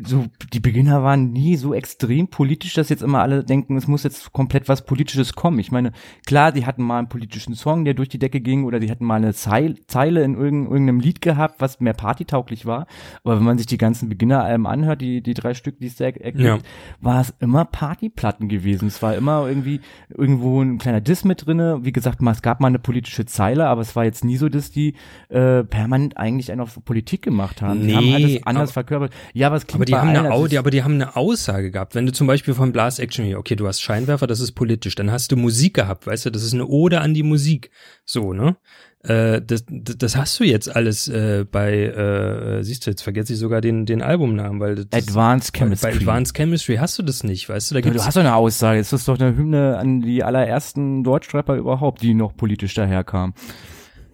so 0.00 0.24
die 0.54 0.60
Beginner 0.60 1.02
waren 1.02 1.32
nie 1.32 1.56
so 1.56 1.74
extrem 1.74 2.28
politisch, 2.28 2.72
dass 2.72 2.88
jetzt 2.88 3.02
immer 3.02 3.20
alle 3.20 3.44
denken, 3.44 3.76
es 3.76 3.86
muss 3.86 4.04
jetzt 4.04 4.32
komplett 4.32 4.66
was 4.66 4.86
Politisches 4.86 5.34
kommen. 5.34 5.58
Ich 5.58 5.70
meine, 5.70 5.92
klar, 6.26 6.50
die 6.50 6.64
hatten 6.64 6.82
mal 6.82 6.98
einen 6.98 7.10
politischen 7.10 7.54
Song, 7.54 7.84
der 7.84 7.92
durch 7.92 8.08
die 8.08 8.18
Decke 8.18 8.40
ging, 8.40 8.64
oder 8.64 8.80
die 8.80 8.90
hatten 8.90 9.04
mal 9.04 9.16
eine 9.16 9.34
Zeil 9.34 9.76
Zeile 9.88 10.22
in 10.24 10.32
irgendein, 10.34 10.72
irgendeinem 10.72 11.00
Lied 11.00 11.20
gehabt, 11.20 11.60
was 11.60 11.78
mehr 11.80 11.92
partytauglich 11.92 12.64
war. 12.64 12.86
Aber 13.22 13.36
wenn 13.36 13.44
man 13.44 13.58
sich 13.58 13.66
die 13.66 13.76
ganzen 13.76 14.08
Beginneralben 14.08 14.66
anhört, 14.66 15.02
die, 15.02 15.22
die 15.22 15.34
drei 15.34 15.52
Stück, 15.52 15.78
die 15.78 15.88
es 15.88 15.96
da 15.96 16.06
ergibt, 16.06 16.40
Ja. 16.40 16.58
war 17.02 17.20
es 17.20 17.34
immer 17.40 17.66
Partyplatten 17.66 18.48
gewesen. 18.48 18.88
Es 18.88 19.02
war 19.02 19.14
immer 19.14 19.46
irgendwie 19.46 19.80
irgendwo 20.08 20.62
ein 20.62 20.78
kleiner 20.78 21.02
Diss 21.02 21.24
mit 21.24 21.44
drinne. 21.46 21.80
Wie 21.82 21.92
gesagt, 21.92 22.22
mal, 22.22 22.30
es 22.32 22.40
gab 22.40 22.60
mal 22.60 22.68
eine 22.68 22.78
politische 22.78 23.26
Zeile, 23.26 23.66
aber 23.66 23.82
es 23.82 23.94
war 23.94 24.04
jetzt 24.04 24.24
nie 24.24 24.38
so, 24.38 24.48
dass 24.48 24.70
die 24.70 24.94
äh, 25.28 25.64
permanent 25.64 26.16
eigentlich 26.16 26.50
einen 26.50 26.62
auf 26.62 26.82
Politik 26.82 27.20
gemacht 27.20 27.60
haben. 27.60 27.86
Die 27.86 27.94
haben 27.94 28.06
Nee, 28.06 28.14
alles 28.14 28.46
anders 28.46 28.72
verkörpert. 28.72 29.12
Ja, 29.34 29.48
aber 29.48 29.56
es 29.56 29.66
klingt 29.66 29.81
Aber 29.82 29.86
die 29.86 29.96
haben 29.96 30.08
eine 30.08 30.30
Au 30.32 30.46
die, 30.46 30.58
aber 30.58 30.70
die 30.70 30.82
haben 30.84 30.94
eine 30.94 31.16
Aussage 31.16 31.70
gehabt. 31.70 31.94
Wenn 31.94 32.06
du 32.06 32.12
zum 32.12 32.26
Beispiel 32.26 32.54
von 32.54 32.72
Blast 32.72 33.00
Action 33.00 33.24
hier, 33.24 33.38
okay, 33.38 33.56
du 33.56 33.66
hast 33.66 33.80
Scheinwerfer, 33.80 34.26
das 34.26 34.40
ist 34.40 34.52
politisch, 34.52 34.94
dann 34.94 35.10
hast 35.10 35.32
du 35.32 35.36
Musik 35.36 35.74
gehabt, 35.74 36.06
weißt 36.06 36.26
du, 36.26 36.30
das 36.30 36.42
ist 36.42 36.54
eine 36.54 36.66
Ode 36.66 37.00
an 37.00 37.14
die 37.14 37.22
Musik. 37.22 37.70
So, 38.04 38.32
ne? 38.32 38.56
Äh, 39.04 39.42
das, 39.42 39.64
das, 39.68 39.98
das 39.98 40.16
hast 40.16 40.38
du 40.38 40.44
jetzt 40.44 40.74
alles 40.74 41.08
äh, 41.08 41.44
bei, 41.50 41.72
äh, 41.72 42.62
siehst 42.62 42.86
du, 42.86 42.90
jetzt 42.90 43.02
vergesse 43.02 43.32
ich 43.32 43.38
sogar 43.38 43.60
den, 43.60 43.84
den 43.84 44.00
Albumnamen, 44.00 44.60
weil 44.60 44.76
das 44.76 44.86
Advanced 44.92 45.52
Chemistry. 45.54 45.90
bei 45.90 45.96
Advanced 45.96 46.36
Chemistry 46.36 46.76
hast 46.76 46.98
du 46.98 47.02
das 47.02 47.24
nicht, 47.24 47.48
weißt 47.48 47.70
du? 47.70 47.74
Da 47.74 47.80
gibt's, 47.80 47.98
du 47.98 48.06
hast 48.06 48.16
doch 48.16 48.20
eine 48.20 48.36
Aussage. 48.36 48.78
Es 48.78 48.92
ist 48.92 49.08
doch 49.08 49.18
eine 49.18 49.36
Hymne 49.36 49.76
an 49.76 50.02
die 50.02 50.22
allerersten 50.22 51.02
Deutschrapper 51.02 51.56
überhaupt, 51.56 52.02
die 52.02 52.14
noch 52.14 52.36
politisch 52.36 52.74
daherkamen. 52.74 53.34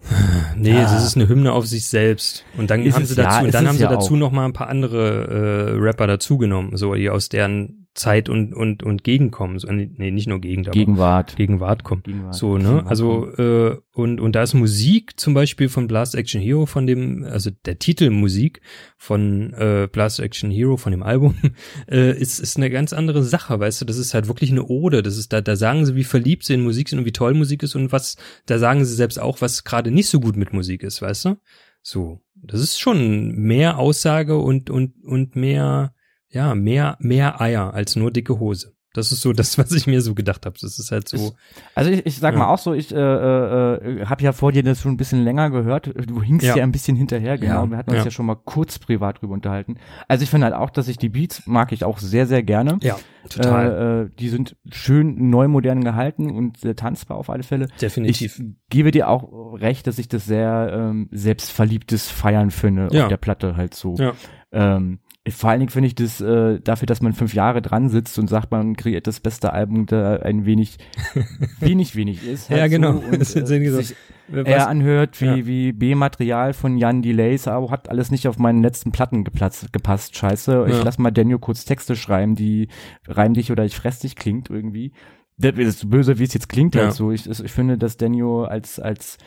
nee, 0.55 0.73
das 0.73 1.03
ist 1.05 1.15
eine 1.15 1.27
Hymne 1.27 1.51
auf 1.51 1.65
sich 1.67 1.87
selbst. 1.87 2.45
Und 2.57 2.69
dann 2.69 2.83
Ist 2.83 2.95
haben 2.95 3.05
sie 3.05 3.15
dazu, 3.15 3.39
ja, 3.39 3.45
und 3.45 3.53
dann 3.53 3.67
haben 3.67 3.77
sie 3.77 3.83
ja 3.83 3.89
dazu 3.89 4.13
auch. 4.13 4.17
noch 4.17 4.31
mal 4.31 4.45
ein 4.45 4.53
paar 4.53 4.69
andere 4.69 5.75
äh, 5.75 5.79
Rapper 5.79 6.07
dazugenommen, 6.07 6.77
so 6.77 6.93
die 6.95 7.09
aus 7.09 7.29
deren 7.29 7.78
Zeit 7.95 8.29
und 8.29 8.53
und 8.53 8.83
und 8.83 9.03
Gegenkommen, 9.03 9.59
so, 9.59 9.67
nee, 9.71 10.11
nicht 10.11 10.27
nur 10.27 10.39
Gegend, 10.39 10.67
aber 10.67 10.73
Gegenwart. 10.73 11.35
Gegenwart 11.35 11.83
kommen. 11.83 12.03
Gegenwart. 12.03 12.35
So, 12.35 12.57
ne? 12.57 12.63
Gegenwart 12.63 12.87
Also, 12.87 13.31
äh, 13.35 13.77
und, 13.93 14.21
und 14.21 14.35
da 14.35 14.43
ist 14.43 14.53
Musik 14.53 15.19
zum 15.19 15.33
Beispiel 15.33 15.69
von 15.69 15.87
Blast 15.87 16.15
Action 16.15 16.39
Hero, 16.39 16.65
von 16.65 16.87
dem, 16.87 17.23
also 17.23 17.49
der 17.65 17.79
Titelmusik 17.79 18.61
von 18.97 19.53
äh, 19.53 19.89
Blast 19.91 20.19
Action 20.19 20.51
Hero, 20.51 20.77
von 20.77 20.91
dem 20.91 21.03
Album, 21.03 21.35
äh, 21.91 22.17
ist, 22.17 22.39
ist 22.39 22.57
eine 22.57 22.69
ganz 22.69 22.93
andere 22.93 23.23
Sache, 23.23 23.59
weißt 23.59 23.81
du, 23.81 23.85
das 23.85 23.97
ist 23.97 24.13
halt 24.13 24.27
wirklich 24.27 24.51
eine 24.51 24.65
Ode. 24.65 25.03
Das 25.03 25.17
ist, 25.17 25.33
da, 25.33 25.41
da 25.41 25.55
sagen 25.55 25.85
sie, 25.85 25.95
wie 25.95 26.03
verliebt 26.03 26.45
sie 26.45 26.53
in 26.53 26.63
Musik 26.63 26.89
sind 26.89 26.99
und 26.99 27.05
wie 27.05 27.11
toll 27.11 27.33
Musik 27.33 27.63
ist 27.63 27.75
und 27.75 27.91
was, 27.91 28.15
da 28.45 28.59
sagen 28.59 28.85
sie 28.85 28.95
selbst 28.95 29.19
auch, 29.19 29.41
was 29.41 29.63
gerade 29.63 29.91
nicht 29.91 30.09
so 30.09 30.19
gut 30.19 30.37
mit 30.37 30.53
Musik 30.53 30.83
ist, 30.83 31.01
weißt 31.01 31.25
du? 31.25 31.35
So. 31.81 32.21
Das 32.41 32.61
ist 32.61 32.79
schon 32.79 33.35
mehr 33.35 33.77
Aussage 33.77 34.37
und, 34.37 34.69
und, 34.69 34.93
und 35.03 35.35
mehr, 35.35 35.93
ja, 36.29 36.55
mehr, 36.55 36.97
mehr 36.99 37.41
Eier 37.41 37.73
als 37.73 37.95
nur 37.95 38.11
dicke 38.11 38.39
Hose. 38.39 38.73
Das 38.93 39.11
ist 39.11 39.21
so 39.21 39.33
das, 39.33 39.55
was 39.59 39.71
ich 39.71 39.85
mir 39.85 40.01
so 40.01 40.15
gedacht 40.15 40.47
habe. 40.47 40.57
Das 40.59 40.79
ist 40.79 40.91
halt 40.91 41.07
so. 41.07 41.33
Also 41.75 41.91
ich, 41.91 42.07
ich 42.07 42.17
sag 42.17 42.33
Ja. 42.33 42.39
mal 42.39 42.47
auch 42.47 42.57
so, 42.57 42.73
ich 42.73 42.91
äh, 42.91 42.97
äh, 42.97 44.05
habe 44.07 44.23
ja 44.23 44.31
vor 44.31 44.51
dir 44.51 44.63
das 44.63 44.81
schon 44.81 44.93
ein 44.93 44.97
bisschen 44.97 45.23
länger 45.23 45.51
gehört. 45.51 45.93
Du 46.07 46.23
hinkst 46.23 46.47
ja, 46.47 46.55
Ja. 46.57 46.63
ein 46.63 46.71
bisschen 46.71 46.95
hinterher, 46.95 47.37
genau. 47.37 47.65
Ja, 47.65 47.69
Wir 47.69 47.77
hatten 47.77 47.91
uns 47.91 47.99
ja. 47.99 48.05
ja. 48.05 48.11
schon 48.11 48.25
mal 48.25 48.35
kurz 48.35 48.79
privat 48.79 49.21
drüber 49.21 49.35
unterhalten. 49.35 49.75
Also 50.07 50.23
ich 50.23 50.31
finde 50.31 50.45
halt 50.45 50.55
auch, 50.55 50.71
dass 50.71 50.87
ich 50.87 50.97
die 50.97 51.09
Beats 51.09 51.45
mag 51.45 51.71
ich 51.71 51.83
auch 51.83 51.99
sehr, 51.99 52.25
sehr 52.25 52.41
gerne. 52.41 52.79
Ja, 52.81 52.97
total. 53.29 53.71
Äh, 53.71 54.01
äh, 54.05 54.09
die 54.17 54.29
sind 54.29 54.55
schön 54.71 55.29
neu 55.29 55.47
modern 55.47 55.83
gehalten 55.83 56.31
und 56.31 56.57
sehr 56.57 56.75
tanzbar 56.75 57.17
auf 57.17 57.29
alle 57.29 57.43
Fälle. 57.43 57.67
Definitiv. 57.79 58.39
Ich 58.39 58.45
gebe 58.71 58.89
dir 58.89 59.07
auch 59.07 59.53
recht, 59.53 59.85
dass 59.85 59.99
ich 59.99 60.07
das 60.07 60.25
sehr 60.25 60.71
ähm, 60.73 61.09
selbstverliebtes 61.11 62.09
Feiern 62.09 62.49
finde 62.49 62.87
Ja. 62.91 63.03
auf 63.03 63.09
der 63.09 63.17
Platte 63.17 63.55
halt 63.55 63.75
so. 63.75 63.95
Ja. 63.97 64.13
Ähm, 64.51 64.99
vor 65.31 65.49
allen 65.49 65.59
Dingen 65.59 65.69
finde 65.71 65.87
ich 65.87 65.95
das 65.95 66.21
äh, 66.21 66.59
dafür, 66.61 66.85
dass 66.85 67.01
man 67.01 67.13
fünf 67.13 67.33
Jahre 67.33 67.61
dran 67.61 67.89
sitzt 67.89 68.17
und 68.19 68.27
sagt, 68.27 68.51
man 68.51 68.75
kreiert 68.75 69.07
das 69.07 69.19
beste 69.19 69.53
Album, 69.53 69.85
da 69.85 70.17
ein 70.17 70.45
wenig, 70.45 70.77
wenig, 71.59 71.95
wenig 71.95 72.25
ist. 72.27 72.49
Halt 72.49 72.59
Ja, 72.59 72.67
genau. 72.67 72.93
So, 72.93 72.99
und, 72.99 73.19
Das 73.19 73.35
äh, 73.35 73.45
sich 73.45 73.95
eher 74.31 74.67
anhört 74.67 75.19
wie, 75.21 75.25
Ja. 75.25 75.45
wie 75.45 75.71
B-Material 75.71 76.53
von 76.53 76.77
Jan 76.77 77.01
Delays, 77.01 77.47
aber 77.47 77.71
hat 77.71 77.89
alles 77.89 78.11
nicht 78.11 78.27
auf 78.27 78.37
meinen 78.37 78.61
letzten 78.61 78.91
Platten 78.91 79.23
geplatzt, 79.23 79.73
gepasst. 79.73 80.15
Scheiße. 80.15 80.65
Ich 80.69 80.75
Ja. 80.77 80.83
lass 80.83 80.99
mal 80.99 81.11
Daniel 81.11 81.39
kurz 81.39 81.65
Texte 81.65 81.95
schreiben, 81.95 82.35
die 82.35 82.67
reim 83.07 83.33
dich 83.33 83.51
oder 83.51 83.65
ich 83.65 83.75
fress 83.75 83.99
dich 83.99 84.15
klingt 84.15 84.49
irgendwie. 84.49 84.91
Das 85.37 85.57
ist 85.57 85.79
so 85.79 85.87
böse, 85.87 86.19
wie 86.19 86.23
es 86.25 86.33
jetzt 86.33 86.49
klingt 86.49 86.75
Ja. 86.75 86.83
halt 86.83 86.93
so. 86.93 87.11
Ich, 87.11 87.27
ich 87.27 87.51
finde, 87.51 87.77
dass 87.77 87.97
Daniel 87.97 88.45
als, 88.47 88.79
als 88.79 89.17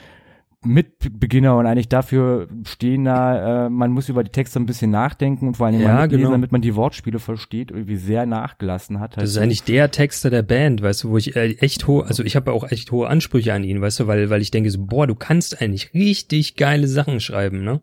Mitbeginner 0.64 1.56
und 1.56 1.66
eigentlich 1.66 1.88
dafür 1.88 2.48
stehender, 2.64 3.66
äh, 3.66 3.68
man 3.70 3.90
muss 3.90 4.08
über 4.08 4.22
die 4.24 4.30
Texte 4.30 4.60
ein 4.60 4.66
bisschen 4.66 4.90
nachdenken 4.90 5.48
und 5.48 5.56
vor 5.56 5.66
allem 5.66 5.80
Ja, 5.80 6.02
mitlesen, 6.02 6.18
genau. 6.18 6.30
damit 6.32 6.52
man 6.52 6.60
die 6.60 6.74
Wortspiele 6.76 7.18
versteht, 7.18 7.70
irgendwie 7.70 7.96
sehr 7.96 8.26
nachgelassen 8.26 9.00
hat. 9.00 9.16
Halt 9.16 9.24
Das 9.24 9.30
ist 9.30 9.38
eigentlich 9.38 9.64
der 9.64 9.90
Texter 9.90 10.30
der 10.30 10.42
Band, 10.42 10.82
weißt 10.82 11.04
du, 11.04 11.10
wo 11.10 11.16
ich 11.18 11.36
äh, 11.36 11.52
echt 11.58 11.86
hohe, 11.86 12.04
also 12.06 12.22
ich 12.22 12.36
habe 12.36 12.52
auch 12.52 12.70
echt 12.70 12.92
hohe 12.92 13.08
Ansprüche 13.08 13.52
an 13.52 13.64
ihn, 13.64 13.80
weißt 13.80 14.00
du, 14.00 14.06
weil, 14.06 14.30
weil 14.30 14.42
ich 14.42 14.50
denke 14.50 14.70
so, 14.70 14.84
boah, 14.84 15.06
du 15.06 15.14
kannst 15.14 15.60
eigentlich 15.60 15.92
richtig 15.94 16.56
geile 16.56 16.86
Sachen 16.88 17.20
schreiben, 17.20 17.64
ne? 17.64 17.80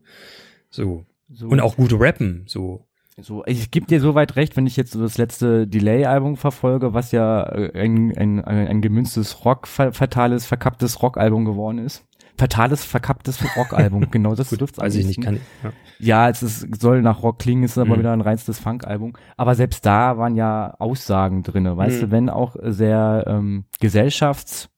So. 0.70 1.06
so. 1.32 1.48
Und 1.48 1.60
auch 1.60 1.76
gut 1.76 1.92
rappen, 2.00 2.44
so. 2.48 2.86
So, 3.22 3.44
ich 3.46 3.70
gebe 3.72 3.86
dir 3.86 4.00
soweit 4.00 4.38
recht, 4.38 4.56
wenn 4.56 4.66
ich 4.66 4.78
jetzt 4.78 4.92
so 4.94 5.02
das 5.02 5.18
letzte 5.18 5.68
Delay-Album 5.68 6.38
verfolge, 6.38 6.94
was 6.94 7.12
ja 7.12 7.44
äh, 7.52 7.78
ein, 7.78 8.14
ein, 8.18 8.40
ein, 8.46 8.68
ein 8.68 8.82
gemünztes 8.82 9.44
Rock, 9.44 9.68
fa- 9.68 9.92
fatales, 9.92 10.46
verkapptes 10.46 11.02
Rock-Album 11.02 11.44
geworden 11.44 11.80
ist. 11.80 12.06
Fatales, 12.40 12.84
verkapptes 12.84 13.44
Rock-Album, 13.56 14.08
genau 14.12 14.34
das 14.34 14.50
Gut, 14.50 14.62
dürft's 14.62 14.80
weiß 14.80 14.96
ich 14.96 15.06
nicht, 15.06 15.22
kann 15.22 15.40
ja. 15.64 15.72
Ja, 16.02 16.30
es 16.30 16.42
ist, 16.42 16.82
soll 16.82 17.02
nach 17.02 17.22
Rock 17.24 17.40
klingen, 17.40 17.64
ist 17.64 17.78
aber 17.78 17.96
Mhm. 17.96 18.00
wieder 18.00 18.14
ein 18.14 18.22
reinstes 18.22 18.58
Funk-Album. 18.58 19.14
Aber 19.38 19.54
selbst 19.56 19.86
da 19.86 20.18
waren 20.18 20.36
ja 20.36 20.74
Aussagen 20.80 21.44
drinne, 21.44 21.76
weißt 21.76 22.02
Mhm. 22.02 22.06
du, 22.06 22.12
wenn 22.12 22.30
auch 22.30 22.56
sehr 22.64 23.26
ähm, 23.28 23.66
gesellschafts, 23.82 24.70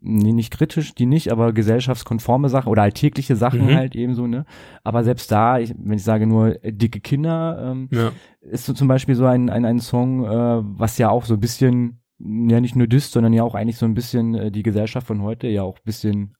nee, 0.00 0.32
nicht 0.32 0.52
kritisch, 0.52 0.94
die 0.94 1.06
nicht, 1.06 1.30
aber 1.30 1.52
gesellschaftskonforme 1.52 2.48
Sachen 2.48 2.68
oder 2.68 2.82
alltägliche 2.82 3.36
Sachen 3.36 3.66
Mhm. 3.66 3.74
halt 3.74 3.94
ebenso, 3.94 4.26
ne? 4.26 4.44
Aber 4.84 5.04
selbst 5.04 5.30
da, 5.30 5.58
ich, 5.60 5.72
wenn 5.78 5.96
ich 5.98 6.04
sage 6.04 6.26
nur 6.26 6.62
äh, 6.64 6.72
dicke 6.72 7.00
Kinder, 7.00 7.70
ähm, 7.70 7.88
Ja. 7.92 8.10
ist 8.40 8.66
so 8.66 8.72
zum 8.72 8.88
Beispiel 8.88 9.14
so 9.14 9.24
ein, 9.26 9.48
ein, 9.50 9.64
ein 9.64 9.78
Song, 9.78 10.24
äh, 10.24 10.28
was 10.62 10.98
ja 10.98 11.10
auch 11.10 11.24
so 11.26 11.34
ein 11.34 11.40
bisschen, 11.40 12.00
ja 12.18 12.60
nicht 12.60 12.74
nur 12.76 12.86
disst, 12.88 13.12
sondern 13.12 13.32
ja 13.32 13.42
auch 13.44 13.54
eigentlich 13.54 13.78
so 13.78 13.86
ein 13.86 13.94
bisschen 13.94 14.34
äh, 14.34 14.50
die 14.50 14.62
Gesellschaft 14.64 15.06
von 15.06 15.22
heute 15.22 15.46
ja 15.46 15.62
auch 15.62 15.76
ein 15.78 15.84
bisschen 15.84 16.34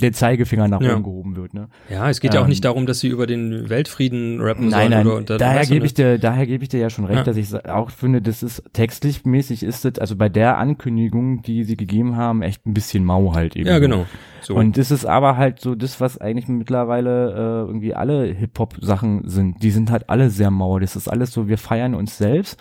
der 0.00 0.12
Zeigefinger 0.12 0.68
nach 0.68 0.80
Ja. 0.80 0.94
oben 0.94 1.02
gehoben 1.02 1.36
wird, 1.36 1.54
ne? 1.54 1.68
Ja, 1.90 2.08
es 2.08 2.20
geht 2.20 2.34
ja 2.34 2.40
auch 2.40 2.44
Ähm, 2.44 2.50
nicht 2.50 2.64
darum, 2.64 2.86
dass 2.86 3.00
sie 3.00 3.08
über 3.08 3.26
den 3.26 3.68
Weltfrieden 3.68 4.40
rappen 4.40 4.68
Nein, 4.68 4.80
sollen 4.80 4.90
nein, 4.90 5.06
oder 5.06 5.16
unter 5.16 5.38
daher 5.38 5.66
gebe 5.66 5.80
ne? 5.80 5.86
ich 5.86 5.94
dir, 5.94 6.18
daher 6.18 6.46
gebe 6.46 6.62
ich 6.62 6.68
dir 6.68 6.78
ja 6.80 6.88
schon 6.90 7.04
recht, 7.04 7.18
Ja. 7.18 7.24
dass 7.24 7.36
ich 7.36 7.52
auch 7.66 7.90
finde, 7.90 8.22
das 8.22 8.42
ist 8.42 8.62
textlich 8.72 9.24
mäßig 9.24 9.62
ist 9.62 9.84
das, 9.84 9.98
also 9.98 10.14
bei 10.16 10.28
der 10.28 10.58
Ankündigung, 10.58 11.42
die 11.42 11.64
sie 11.64 11.76
gegeben 11.76 12.16
haben, 12.16 12.42
echt 12.42 12.66
ein 12.66 12.74
bisschen 12.74 13.04
mau 13.04 13.34
halt 13.34 13.56
eben. 13.56 13.66
Ja, 13.68 13.78
genau. 13.78 14.06
So. 14.40 14.54
Und 14.54 14.76
das 14.78 14.90
ist 14.90 15.04
aber 15.04 15.36
halt 15.36 15.60
so 15.60 15.74
das, 15.74 16.00
was 16.00 16.18
eigentlich 16.18 16.46
mittlerweile 16.48 17.32
äh, 17.32 17.66
irgendwie 17.66 17.94
alle 17.94 18.24
Hip-Hop-Sachen 18.24 19.28
sind. 19.28 19.62
Die 19.62 19.70
sind 19.70 19.90
halt 19.90 20.08
alle 20.08 20.30
sehr 20.30 20.50
mau. 20.50 20.78
Das 20.78 20.96
ist 20.96 21.08
alles 21.08 21.32
so, 21.32 21.48
wir 21.48 21.58
feiern 21.58 21.94
uns 21.94 22.16
selbst, 22.18 22.58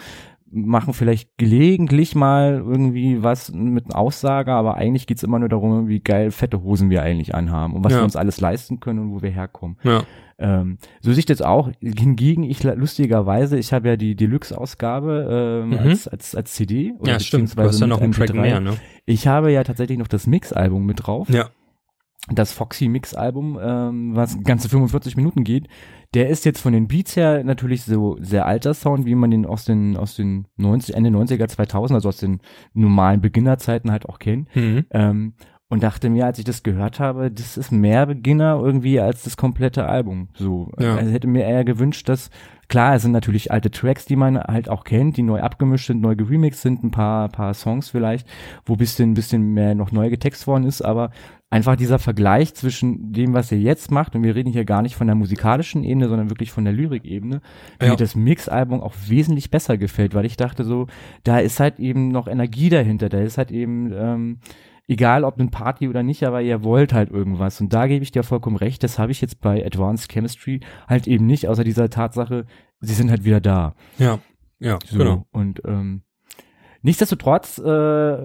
machen 0.52 0.94
vielleicht 0.94 1.38
gelegentlich 1.38 2.16
mal 2.16 2.56
irgendwie 2.66 3.22
was 3.24 3.52
mit 3.52 3.86
einer 3.86 3.98
Aussage, 3.98 4.52
aber 4.54 4.76
eigentlich 4.76 5.06
geht's 5.08 5.24
immer 5.24 5.40
nur 5.40 5.50
darum, 5.50 5.88
wie 5.88 6.00
geil 6.00 6.32
fette 6.32 6.64
Hosen 6.64 6.90
wir 6.90 7.04
eigentlich 7.04 7.36
anhaben 7.36 7.74
und 7.74 7.84
was 7.84 7.92
Ja. 7.94 8.00
wir 8.00 8.04
uns 8.06 8.16
alles 8.16 8.40
leisten 8.40 8.80
können 8.80 9.00
und 9.00 9.12
wo 9.12 9.22
wir 9.22 9.30
herkommen. 9.32 9.78
ja. 9.84 10.04
Ähm, 10.40 10.78
so 11.02 11.12
sehe 11.12 11.18
ich 11.22 11.26
das 11.26 11.42
auch. 11.42 11.72
Hingegen, 11.82 12.44
ich 12.44 12.62
lustigerweise, 12.64 13.58
ich 13.58 13.74
habe 13.74 13.88
ja 13.90 13.96
die 13.98 14.16
Deluxe-Ausgabe 14.16 15.64
ähm, 15.64 15.70
Mhm. 15.72 15.78
als, 15.80 16.08
als, 16.08 16.36
als 16.36 16.54
CD. 16.54 16.94
oder 17.00 17.14
ja, 17.14 17.20
stimmt. 17.20 17.58
Du 17.58 17.62
hast 17.64 17.80
ja 17.80 17.88
noch 17.88 18.02
einen 18.02 18.12
Track 18.12 18.30
MP3. 18.30 18.42
mehr, 18.42 18.60
ne? 18.60 18.74
Ich 19.08 19.28
habe 19.28 19.52
ja 19.52 19.64
tatsächlich 19.64 19.98
noch 19.98 20.08
das 20.08 20.28
Mix-Album 20.28 20.86
mit 20.86 21.08
drauf. 21.08 21.28
Ja. 21.30 21.50
Das 22.30 22.52
Foxy 22.52 22.90
Mix-Album, 22.90 23.58
ähm, 23.62 24.16
was 24.16 24.42
ganze 24.44 24.68
45 24.70 25.16
Minuten 25.16 25.44
geht. 25.44 25.68
Der 26.14 26.30
ist 26.30 26.46
jetzt 26.46 26.60
von 26.62 26.74
den 26.74 26.88
Beats 26.88 27.16
her 27.16 27.44
natürlich 27.44 27.84
so 27.84 28.18
sehr 28.20 28.46
alter 28.46 28.74
Sound, 28.74 29.06
wie 29.06 29.16
man 29.16 29.32
den 29.32 29.46
aus 29.46 29.66
den, 29.66 29.96
aus 29.98 30.16
den 30.16 30.48
90, 30.58 30.96
Ende 30.96 31.10
90er, 31.10 31.48
2000, 31.48 31.96
also 31.96 32.10
aus 32.10 32.18
den 32.18 32.40
normalen 32.74 33.22
Beginnerzeiten 33.22 33.92
halt 33.92 34.08
auch 34.10 34.20
kennt. 34.20 34.54
Mhm. 34.56 34.86
Ähm, 34.92 35.34
und 35.70 35.84
dachte 35.84 36.10
mir, 36.10 36.26
als 36.26 36.40
ich 36.40 36.46
das 36.46 36.64
gehört 36.64 37.02
habe, 37.02 37.30
das 37.30 37.58
ist 37.58 37.72
mehr 37.72 38.06
Beginner 38.06 38.58
irgendwie 38.64 39.02
als 39.02 39.24
das 39.24 39.36
komplette 39.36 39.86
Album. 39.86 40.30
So, 40.34 40.72
Ja. 40.80 40.96
also 40.96 41.12
hätte 41.12 41.28
mir 41.28 41.44
eher 41.44 41.66
gewünscht, 41.66 42.08
dass 42.08 42.30
klar, 42.70 42.96
es 42.96 43.02
sind 43.02 43.12
natürlich 43.12 43.52
alte 43.52 43.70
Tracks, 43.70 44.06
die 44.06 44.16
man 44.16 44.38
halt 44.38 44.70
auch 44.70 44.86
kennt, 44.86 45.18
die 45.18 45.24
neu 45.24 45.42
abgemischt 45.42 45.88
sind, 45.88 46.00
neu 46.02 46.16
geremixed 46.16 46.62
sind, 46.62 46.86
ein 46.86 46.92
paar 46.92 47.28
paar 47.28 47.54
Songs 47.54 47.90
vielleicht, 47.90 48.26
wo 48.66 48.78
bisschen 48.78 49.14
bisschen 49.14 49.54
mehr 49.54 49.76
noch 49.76 49.92
neu 49.92 50.10
getext 50.10 50.48
worden 50.48 50.64
ist, 50.64 50.82
aber 50.82 51.12
einfach 51.50 51.76
dieser 51.78 51.98
Vergleich 52.00 52.54
zwischen 52.56 53.14
dem, 53.14 53.34
was 53.34 53.52
er 53.52 53.58
jetzt 53.60 53.90
macht, 53.90 54.16
und 54.16 54.24
wir 54.24 54.36
reden 54.36 54.52
hier 54.52 54.66
gar 54.66 54.82
nicht 54.82 54.96
von 54.96 55.08
der 55.08 55.16
musikalischen 55.16 55.84
Ebene, 55.84 56.10
sondern 56.10 56.30
wirklich 56.30 56.52
von 56.52 56.66
der 56.66 56.74
Lyrikebene, 56.74 57.40
Ja. 57.82 57.90
mir 57.90 57.96
das 57.96 58.16
Mix-Album 58.16 58.82
auch 58.82 58.94
wesentlich 59.08 59.50
besser 59.50 59.78
gefällt, 59.78 60.14
weil 60.14 60.26
ich 60.26 60.36
dachte 60.36 60.64
so, 60.66 60.88
da 61.24 61.40
ist 61.40 61.60
halt 61.60 61.80
eben 61.80 62.10
noch 62.10 62.28
Energie 62.28 62.70
dahinter, 62.70 63.08
da 63.08 63.20
ist 63.22 63.38
halt 63.38 63.52
eben 63.52 63.94
ähm, 63.94 64.40
egal 64.90 65.24
ob 65.24 65.40
eine 65.40 65.50
Party 65.50 65.88
oder 65.88 66.04
nicht, 66.04 66.24
aber 66.24 66.42
ihr 66.42 66.64
wollt 66.64 66.92
halt 66.94 67.12
irgendwas. 67.12 67.60
Und 67.62 67.74
da 67.74 67.88
gebe 67.88 68.04
ich 68.04 68.12
dir 68.12 68.24
vollkommen 68.24 68.56
recht, 68.58 68.84
das 68.84 69.00
habe 69.00 69.12
ich 69.14 69.22
jetzt 69.22 69.40
bei 69.42 69.66
Advanced 69.66 70.12
Chemistry 70.12 70.60
halt 70.88 71.08
eben 71.08 71.26
nicht, 71.26 71.48
außer 71.48 71.64
dieser 71.64 71.90
Tatsache, 71.90 72.46
sie 72.82 72.94
sind 72.94 73.10
halt 73.10 73.24
wieder 73.24 73.40
da. 73.42 73.74
Ja. 73.98 74.20
Ja, 74.60 74.80
So. 74.86 74.98
genau. 74.98 75.26
Und 75.32 75.62
ähm, 75.66 76.02
nichtsdestotrotz 76.82 77.58
äh, 77.60 78.18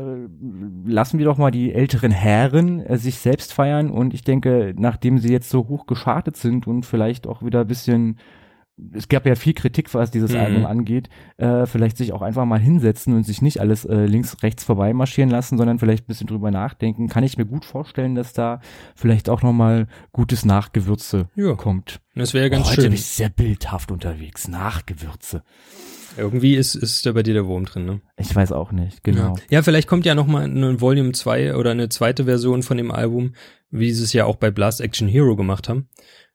lassen 0.86 1.18
wir 1.18 1.24
doch 1.24 1.38
mal 1.38 1.50
die 1.50 1.72
älteren 1.72 2.10
Herren 2.10 2.80
äh, 2.80 2.98
sich 2.98 3.18
selbst 3.18 3.52
feiern. 3.52 3.90
Und 3.90 4.14
ich 4.14 4.22
denke, 4.22 4.74
nachdem 4.76 5.18
sie 5.18 5.32
jetzt 5.32 5.50
so 5.50 5.68
hoch 5.68 5.86
geschartet 5.86 6.36
sind 6.36 6.66
und 6.66 6.86
vielleicht 6.86 7.26
auch 7.26 7.42
wieder 7.42 7.60
ein 7.60 7.66
bisschen 7.66 8.18
es 8.94 9.08
gab 9.08 9.26
ja 9.26 9.34
viel 9.34 9.52
Kritik, 9.52 9.92
was 9.94 10.10
dieses 10.10 10.32
Mhm. 10.32 10.38
Album 10.38 10.66
angeht, 10.66 11.08
äh, 11.36 11.66
vielleicht 11.66 11.96
sich 11.98 12.12
auch 12.12 12.22
einfach 12.22 12.44
mal 12.46 12.58
hinsetzen 12.58 13.14
und 13.14 13.24
sich 13.24 13.42
nicht 13.42 13.60
alles 13.60 13.84
äh, 13.84 14.06
links, 14.06 14.42
rechts 14.42 14.64
vorbei 14.64 14.92
marschieren 14.94 15.30
lassen, 15.30 15.58
sondern 15.58 15.78
vielleicht 15.78 16.04
ein 16.04 16.08
bisschen 16.08 16.26
drüber 16.26 16.50
nachdenken. 16.50 17.08
Kann 17.08 17.22
ich 17.24 17.36
mir 17.36 17.44
gut 17.46 17.64
vorstellen, 17.64 18.14
dass 18.14 18.32
da 18.32 18.60
vielleicht 18.94 19.28
auch 19.28 19.42
noch 19.42 19.52
mal 19.52 19.86
gutes 20.12 20.44
Nachgewürze 20.44 21.28
Ja. 21.34 21.54
kommt. 21.54 22.00
Das 22.14 22.34
wäre 22.34 22.50
ganz 22.50 22.66
Heute 22.66 22.74
schön. 22.76 22.84
bin 22.84 22.92
ich 22.94 23.04
sehr 23.04 23.28
bildhaft 23.28 23.90
unterwegs. 23.92 24.48
Nachgewürze. 24.48 25.42
Irgendwie 26.16 26.56
ist, 26.56 26.74
ist 26.74 27.06
da 27.06 27.12
bei 27.12 27.22
dir 27.22 27.32
der 27.34 27.46
Wurm 27.46 27.64
drin, 27.64 27.86
ne? 27.86 28.00
Ich 28.18 28.34
weiß 28.34 28.52
auch 28.52 28.70
nicht, 28.72 29.02
genau. 29.02 29.34
Ja. 29.36 29.42
ja, 29.58 29.62
vielleicht 29.62 29.88
kommt 29.88 30.04
ja 30.04 30.14
noch 30.14 30.26
mal 30.26 30.44
ein 30.44 30.80
Volume 30.80 31.12
2 31.12 31.56
oder 31.56 31.70
eine 31.70 31.88
zweite 31.88 32.24
Version 32.24 32.62
von 32.62 32.76
dem 32.76 32.90
Album, 32.90 33.32
wie 33.70 33.92
sie 33.92 34.04
es 34.04 34.12
ja 34.12 34.26
auch 34.26 34.36
bei 34.36 34.50
Blast 34.50 34.82
Action 34.82 35.08
Hero 35.08 35.36
gemacht 35.36 35.70
haben, 35.70 35.88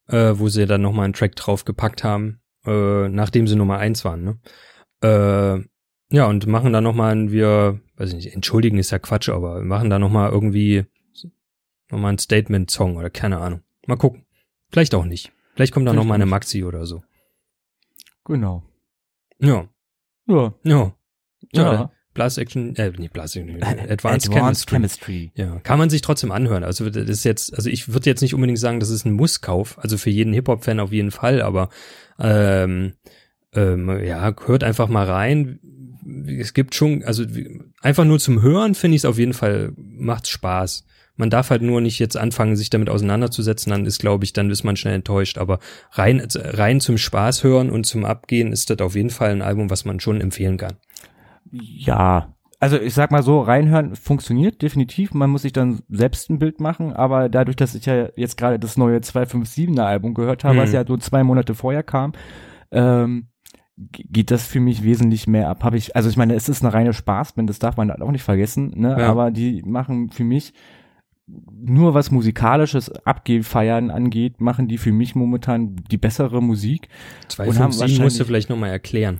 äh, 0.07 0.33
wo 0.35 0.49
sie 0.49 0.65
dann 0.65 0.81
noch 0.81 0.93
mal 0.93 1.03
einen 1.03 1.13
Track 1.13 1.35
drauf 1.35 1.65
gepackt 1.65 2.03
haben, 2.03 2.41
äh, 2.65 3.07
nachdem 3.09 3.47
sie 3.47 3.55
Nummer 3.55 3.77
1 3.77 4.05
waren, 4.05 4.23
ne? 4.23 4.39
Äh, 5.01 5.63
ja, 6.09 6.25
und 6.25 6.47
machen 6.47 6.71
dann 6.73 6.85
noch 6.85 6.95
mal 6.95 7.11
ein, 7.13 7.31
wir, 7.31 7.81
weiß 7.97 8.09
ich 8.09 8.15
nicht, 8.15 8.33
entschuldigen 8.33 8.77
ist 8.77 8.91
ja 8.91 8.99
Quatsch, 8.99 9.29
aber 9.29 9.61
machen 9.61 9.89
da 9.89 9.99
noch 9.99 10.09
mal 10.09 10.29
irgendwie 10.29 10.85
noch 11.89 11.99
mal 11.99 12.09
ein 12.09 12.17
Statement-Song 12.17 12.97
oder 12.97 13.09
keine 13.09 13.39
Ahnung. 13.39 13.61
Mal 13.85 13.97
gucken. 13.97 14.25
Vielleicht 14.69 14.95
auch 14.95 15.05
nicht. 15.05 15.31
Vielleicht 15.53 15.73
kommt 15.73 15.87
da 15.87 15.91
noch 15.91 16.01
Vielleicht 16.01 16.09
mal 16.09 16.15
eine. 16.15 16.25
Maxi 16.25 16.63
oder 16.63 16.85
so. 16.85 17.03
Genau. 18.25 18.63
Ja, 19.39 19.67
Ja, 20.27 20.53
ja. 20.63 20.93
Ja. 21.53 21.91
Blast 22.17 22.39
Action, 22.39 22.75
äh, 22.77 22.91
nicht 22.97 23.13
Blast 23.13 23.37
Action, 23.37 23.61
äh, 23.61 23.91
Advanced, 23.91 24.33
Chemistry. 24.33 24.75
Chemistry. 24.75 25.31
Ja, 25.35 25.59
kann 25.59 25.77
man 25.77 25.91
sich 25.91 26.01
trotzdem 26.01 26.31
anhören. 26.31 26.63
Also 26.63 26.89
das 26.89 27.07
ist 27.07 27.23
jetzt, 27.23 27.55
also 27.55 27.69
ich 27.69 27.93
würde 27.93 28.09
jetzt 28.09 28.21
nicht 28.21 28.33
unbedingt 28.33 28.57
sagen, 28.57 28.79
das 28.79 28.89
ist 28.89 29.05
ein 29.05 29.13
Musskauf. 29.13 29.77
Also 29.77 29.99
für 29.99 30.09
jeden 30.09 30.33
Hip-Hop-Fan 30.33 30.79
auf 30.79 30.91
jeden 30.91 31.11
Fall, 31.11 31.43
aber 31.43 31.69
ähm, 32.19 32.93
ähm, 33.53 34.03
ja, 34.03 34.33
hört 34.47 34.63
einfach 34.63 34.87
mal 34.87 35.05
rein. 35.05 35.59
Es 36.39 36.55
gibt 36.55 36.73
schon, 36.73 37.03
also 37.03 37.23
einfach 37.81 38.03
nur 38.03 38.17
zum 38.17 38.41
Hören 38.41 38.73
finde 38.73 38.95
ich 38.95 39.01
es 39.01 39.05
auf 39.05 39.19
jeden 39.19 39.33
Fall, 39.33 39.73
macht 39.77 40.27
Spaß. 40.27 40.85
Man 41.17 41.29
darf 41.29 41.51
halt 41.51 41.61
nur 41.61 41.81
nicht 41.81 41.99
jetzt 41.99 42.17
anfangen, 42.17 42.55
sich 42.55 42.71
damit 42.71 42.89
auseinanderzusetzen, 42.89 43.69
dann 43.71 43.85
ist, 43.85 43.99
glaube 43.99 44.25
ich, 44.25 44.33
dann 44.33 44.49
ist 44.49 44.63
man 44.63 44.75
schnell 44.75 44.95
enttäuscht. 44.95 45.37
Aber 45.37 45.59
rein, 45.91 46.27
rein 46.33 46.79
zum 46.79 46.97
Spaß 46.97 47.43
hören 47.43 47.69
und 47.69 47.85
zum 47.85 48.05
Abgehen 48.05 48.51
ist 48.51 48.71
das 48.71 48.79
auf 48.79 48.95
jeden 48.95 49.11
Fall 49.11 49.29
ein 49.29 49.43
Album, 49.43 49.69
was 49.69 49.85
man 49.85 49.99
schon 49.99 50.19
empfehlen 50.19 50.57
kann. 50.57 50.77
Ja, 51.51 52.33
also 52.59 52.79
ich 52.79 52.93
sag 52.93 53.11
mal 53.11 53.21
so, 53.21 53.41
reinhören 53.41 53.95
funktioniert 53.95 54.61
definitiv. 54.61 55.13
Man 55.13 55.29
muss 55.29 55.43
sich 55.43 55.53
dann 55.53 55.81
selbst 55.89 56.29
ein 56.29 56.39
Bild 56.39 56.59
machen, 56.59 56.91
aber 56.93 57.29
dadurch, 57.29 57.55
dass 57.55 57.75
ich 57.75 57.85
ja 57.85 58.09
jetzt 58.15 58.37
gerade 58.37 58.57
das 58.57 58.77
neue 58.77 58.97
257er 58.97 59.81
Album 59.81 60.15
gehört 60.15 60.43
habe, 60.43 60.55
mhm. 60.55 60.59
was 60.59 60.71
ja 60.71 60.85
so 60.85 60.97
zwei 60.97 61.23
Monate 61.23 61.53
vorher 61.53 61.83
kam, 61.83 62.13
ähm, 62.71 63.27
geht 63.77 64.31
das 64.31 64.47
für 64.47 64.59
mich 64.59 64.83
wesentlich 64.83 65.27
mehr 65.27 65.49
ab. 65.49 65.63
Habe 65.63 65.77
ich, 65.77 65.95
also 65.95 66.09
ich 66.09 66.17
meine, 66.17 66.33
es 66.33 66.49
ist 66.49 66.63
eine 66.63 66.73
reine 66.73 66.93
Spaßband, 66.93 67.47
das 67.47 67.59
darf 67.59 67.77
man 67.77 67.91
auch 67.91 68.11
nicht 68.11 68.23
vergessen, 68.23 68.71
ne? 68.75 68.95
Ja. 68.99 69.07
Aber 69.07 69.29
die 69.29 69.61
machen 69.63 70.09
für 70.09 70.23
mich 70.23 70.53
nur 71.27 71.93
was 71.93 72.09
musikalisches 72.09 72.89
Abgefeiern 73.05 73.91
angeht, 73.91 74.41
machen 74.41 74.67
die 74.67 74.77
für 74.77 74.91
mich 74.91 75.13
momentan 75.13 75.75
die 75.91 75.97
bessere 75.97 76.41
Musik. 76.41 76.87
257 77.27 77.99
musst 77.99 78.19
du 78.19 78.25
vielleicht 78.25 78.49
nochmal 78.49 78.71
erklären. 78.71 79.19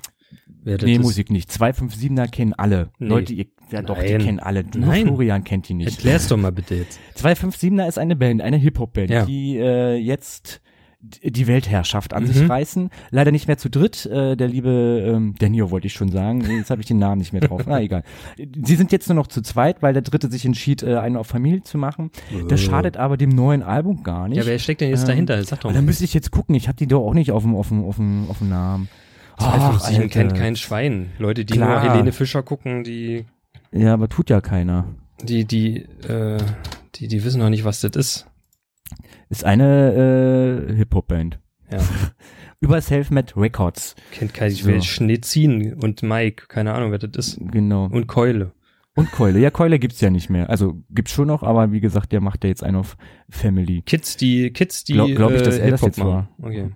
Wer 0.67 0.83
nee, 0.83 0.99
Musik 0.99 1.31
nicht. 1.31 1.49
257er 1.49 2.27
kennen 2.27 2.53
alle. 2.53 2.89
Nee. 2.99 3.07
Leute, 3.07 3.33
ihr, 3.33 3.45
ja 3.71 3.81
doch, 3.81 3.95
Nein. 3.95 4.19
die 4.19 4.25
kennen 4.25 4.39
alle. 4.41 4.65
Nur 4.65 4.87
Nein. 4.87 5.07
Florian 5.07 5.45
kennt 5.45 5.69
die 5.69 5.73
nicht. 5.73 5.97
Erklär's 5.97 6.27
doch 6.27 6.35
mal 6.35 6.51
bitte 6.51 6.75
jetzt. 6.75 6.99
257er 7.15 7.87
ist 7.87 7.97
eine 7.97 8.17
Band, 8.17 8.41
eine 8.41 8.57
Hip-Hop-Band, 8.57 9.09
ja. 9.09 9.25
die 9.25 9.57
äh, 9.57 9.95
jetzt 9.95 10.59
die 10.99 11.47
Weltherrschaft 11.47 12.13
an 12.13 12.23
mhm. 12.23 12.27
sich 12.27 12.49
reißen. 12.49 12.89
Leider 13.11 13.31
nicht 13.31 13.47
mehr 13.47 13.57
zu 13.57 13.69
dritt. 13.69 14.05
Äh, 14.07 14.35
der 14.35 14.49
liebe 14.49 15.05
ähm, 15.07 15.35
Daniel 15.39 15.69
wollte 15.69 15.87
ich 15.87 15.93
schon 15.93 16.09
sagen. 16.09 16.41
Jetzt 16.41 16.69
habe 16.69 16.81
ich 16.81 16.87
den 16.87 16.97
Namen 16.97 17.19
nicht 17.19 17.31
mehr 17.31 17.41
drauf. 17.41 17.61
Na 17.65 17.79
egal. 17.79 18.03
Sie 18.37 18.75
sind 18.75 18.91
jetzt 18.91 19.07
nur 19.07 19.15
noch 19.15 19.27
zu 19.27 19.41
zweit, 19.41 19.81
weil 19.81 19.93
der 19.93 20.01
dritte 20.01 20.29
sich 20.29 20.43
entschied, 20.43 20.83
äh, 20.83 20.97
eine 20.97 21.19
auf 21.19 21.27
Familie 21.27 21.61
zu 21.61 21.77
machen. 21.77 22.11
Das 22.49 22.61
oh. 22.61 22.65
schadet 22.65 22.97
aber 22.97 23.15
dem 23.15 23.29
neuen 23.29 23.63
Album 23.63 24.03
gar 24.03 24.27
nicht. 24.27 24.39
Ja, 24.39 24.45
wer 24.45 24.59
steckt 24.59 24.81
denn 24.81 24.89
jetzt 24.89 25.03
ähm, 25.03 25.07
dahinter? 25.07 25.41
Sag 25.45 25.61
doch 25.61 25.69
mal. 25.69 25.75
Da 25.75 25.81
müsste 25.81 26.03
ich 26.03 26.13
jetzt 26.13 26.31
gucken. 26.31 26.55
Ich 26.55 26.67
habe 26.67 26.75
die 26.75 26.87
doch 26.87 27.05
auch 27.05 27.13
nicht 27.13 27.31
auf 27.31 27.43
dem, 27.43 27.55
auf 27.55 27.69
dem, 27.69 27.85
auf 27.85 27.95
dem, 27.95 28.29
auf 28.29 28.39
dem 28.39 28.49
Namen. 28.49 28.89
257 29.37 30.11
kennt 30.11 30.35
kein 30.35 30.55
Schwein. 30.55 31.11
Leute, 31.19 31.45
die 31.45 31.53
Klar. 31.53 31.83
nur 31.83 31.91
Helene 31.91 32.11
Fischer 32.11 32.43
gucken, 32.43 32.83
die. 32.83 33.25
Ja, 33.71 33.93
aber 33.93 34.09
tut 34.09 34.29
ja 34.29 34.41
keiner. 34.41 34.95
Die, 35.21 35.45
die, 35.45 35.77
äh, 36.07 36.37
die, 36.95 37.07
die 37.07 37.23
wissen 37.23 37.39
noch 37.39 37.49
nicht, 37.49 37.63
was 37.63 37.81
das 37.81 37.95
ist. 37.95 38.27
Ist 39.29 39.43
eine 39.43 40.67
äh, 40.69 40.75
Hip-Hop-Band. 40.75 41.39
Ja. 41.71 41.79
Über 42.59 42.81
Selfmade 42.81 43.35
Records. 43.35 43.95
Kennt 44.11 44.33
keiner. 44.33 44.51
Ich 44.51 44.65
will 44.65 44.81
Schnetzin 44.81 45.73
und 45.73 46.01
Mike. 46.01 46.47
Keine 46.47 46.73
Ahnung, 46.73 46.91
wer 46.91 46.97
das 46.97 47.27
ist. 47.27 47.39
Genau. 47.51 47.85
Und 47.85 48.07
Keule. 48.07 48.53
Und 48.95 49.11
Keule. 49.11 49.37
Ja, 49.37 49.51
Keule 49.51 49.77
gibt's 49.77 50.01
ja 50.01 50.09
nicht 50.09 50.31
mehr. 50.31 50.49
Also 50.49 50.81
gibt's 50.89 51.11
schon 51.11 51.27
noch, 51.27 51.43
aber 51.43 51.71
wie 51.71 51.81
gesagt, 51.81 52.11
der 52.11 52.19
macht 52.19 52.43
ja 52.43 52.47
jetzt 52.49 52.63
einen 52.63 52.77
auf 52.77 52.97
Family. 53.29 53.83
Kids, 53.83 54.17
die 54.17 54.51
Kids, 54.51 54.85
die 54.85 54.93
Glaube 54.93 55.13
glaub 55.13 55.31
ich, 55.33 55.43
dass 55.43 55.59
äh, 55.59 55.65
er 55.65 55.71
das 55.71 55.81
jetzt 55.81 55.99
war. 55.99 56.29
Okay. 56.41 56.71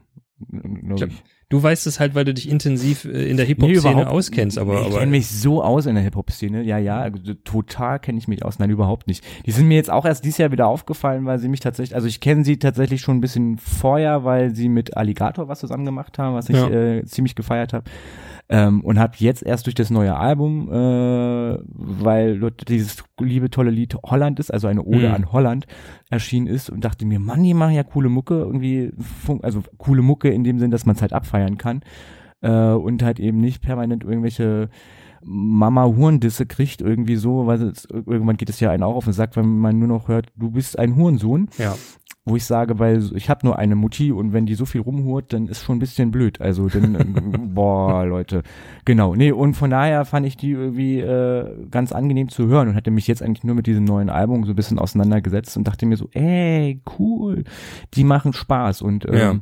Glaub 0.52 1.02
ich. 1.10 1.24
Du 1.52 1.62
weißt 1.62 1.86
es 1.86 2.00
halt, 2.00 2.16
weil 2.16 2.24
du 2.24 2.34
dich 2.34 2.50
intensiv 2.50 3.04
äh, 3.04 3.30
in 3.30 3.36
der 3.36 3.46
Hip-Hop-Szene 3.46 3.96
nee, 3.96 4.04
auskennst, 4.06 4.58
aber. 4.58 4.88
Ich 4.88 4.98
kenne 4.98 5.12
mich 5.12 5.28
so 5.28 5.62
aus 5.62 5.86
in 5.86 5.96
der 5.96 6.04
Hip-Hop-Szene. 6.06 6.64
Ja, 6.64 6.78
ja, 6.78 7.02
also 7.02 7.34
total 7.44 8.00
kenne 8.00 8.20
ich 8.20 8.30
mich 8.30 8.46
aus. 8.46 8.58
Nein, 8.58 8.70
überhaupt 8.70 9.08
nicht. 9.08 9.22
Die 9.46 9.52
sind 9.52 9.68
mir 9.68 9.76
jetzt 9.76 9.90
auch 9.90 10.06
erst 10.06 10.24
dieses 10.24 10.38
Jahr 10.38 10.54
wieder 10.54 10.68
aufgefallen, 10.68 11.26
weil 11.26 11.40
sie 11.40 11.50
mich 11.50 11.60
tatsächlich, 11.60 11.94
also 11.94 12.08
ich 12.08 12.22
kenne 12.22 12.46
sie 12.46 12.58
tatsächlich 12.58 13.02
schon 13.02 13.18
ein 13.18 13.22
bisschen 13.22 13.58
vorher, 13.58 14.24
weil 14.24 14.56
sie 14.56 14.70
mit 14.70 14.96
Alligator 14.96 15.50
was 15.50 15.60
zusammen 15.60 15.84
gemacht 15.84 16.18
haben, 16.18 16.36
was 16.36 16.48
ich 16.48 16.56
ja. 16.56 16.70
äh, 16.70 17.06
ziemlich 17.06 17.36
gefeiert 17.36 17.74
habe. 17.74 17.84
Ähm, 18.54 18.82
und 18.82 19.00
habe 19.00 19.14
jetzt 19.20 19.44
erst 19.44 19.66
durch 19.66 19.76
das 19.76 19.90
neue 19.90 20.14
Album, 20.18 20.70
äh, 20.70 21.58
weil 21.64 22.52
dieses 22.68 23.02
liebe 23.18 23.50
tolle 23.50 23.72
Lied 23.72 23.96
Holland 24.04 24.42
ist, 24.42 24.54
also 24.54 24.68
eine 24.68 24.84
Ode 24.84 25.08
mhm. 25.08 25.16
an 25.16 25.32
Holland 25.32 25.68
erschienen 26.10 26.48
ist 26.48 26.70
und 26.70 26.84
dachte 26.84 27.06
mir, 27.06 27.20
Mann, 27.20 27.44
die 27.44 27.54
machen 27.54 27.76
ja 27.76 27.84
coole 27.84 28.10
Mucke, 28.10 28.34
irgendwie, 28.34 28.92
also 29.42 29.64
coole 29.78 30.02
Mucke 30.02 30.30
in 30.30 30.44
dem 30.44 30.60
Sinn, 30.60 30.70
dass 30.70 30.86
man 30.86 30.98
es 30.98 31.02
halt 31.02 31.14
abfeiern 31.14 31.58
kann 31.58 31.80
äh, 32.42 32.52
und 32.52 33.04
halt 33.04 33.22
eben 33.22 33.40
nicht 33.40 33.62
permanent 33.62 34.04
irgendwelche 34.04 34.70
Mama 35.24 35.86
Hurendisse 35.86 36.46
kriegt 36.46 36.82
irgendwie 36.82 37.16
so, 37.16 37.48
weil 37.48 37.62
es, 37.62 37.86
irgendwann 37.86 38.36
geht 38.38 38.50
es 38.50 38.60
ja 38.60 38.72
einen 38.72 38.84
auch 38.84 38.96
auf 38.96 39.06
den 39.06 39.14
Sack, 39.14 39.38
wenn 39.38 39.60
man 39.60 39.80
nur 39.80 39.88
noch 39.88 40.10
hört, 40.10 40.28
du 40.36 40.52
bist 40.52 40.78
ein 40.78 40.98
Hurensohn. 40.98 41.48
Ja 41.58 41.76
wo 42.24 42.36
ich 42.36 42.46
sage, 42.46 42.78
weil 42.78 43.16
ich 43.16 43.30
habe 43.30 43.46
nur 43.46 43.58
eine 43.58 43.76
Mutti 43.76 44.12
und 44.12 44.32
wenn 44.32 44.46
die 44.46 44.54
so 44.54 44.66
viel 44.66 44.82
rumhurt, 44.82 45.34
dann 45.34 45.48
ist 45.48 45.64
schon 45.64 45.78
ein 45.78 45.80
bisschen 45.80 46.12
blöd. 46.12 46.40
Also 46.40 46.68
dann, 46.68 46.96
äh, 46.96 47.38
boah, 47.40 48.06
Leute. 48.06 48.44
Genau, 48.86 49.16
nee, 49.16 49.32
und 49.32 49.56
von 49.56 49.72
daher 49.72 50.06
fand 50.06 50.28
ich 50.28 50.38
die 50.38 50.52
irgendwie 50.52 51.00
äh, 51.00 51.68
ganz 51.72 51.92
angenehm 51.92 52.30
zu 52.30 52.48
hören 52.48 52.70
und 52.70 52.76
hatte 52.76 52.92
mich 52.92 53.08
jetzt 53.08 53.24
eigentlich 53.24 53.44
nur 53.44 53.56
mit 53.56 53.66
diesem 53.66 53.86
neuen 53.86 54.12
Album 54.12 54.44
so 54.44 54.52
ein 54.52 54.56
bisschen 54.56 54.78
auseinandergesetzt 54.78 55.58
und 55.58 55.68
dachte 55.68 55.88
mir 55.88 55.98
so, 55.98 56.10
ey, 56.12 56.82
cool, 57.00 57.44
die 57.96 58.04
machen 58.04 58.34
Spaß 58.34 58.84
und 58.84 59.08
ähm, 59.08 59.16
ja. 59.16 59.40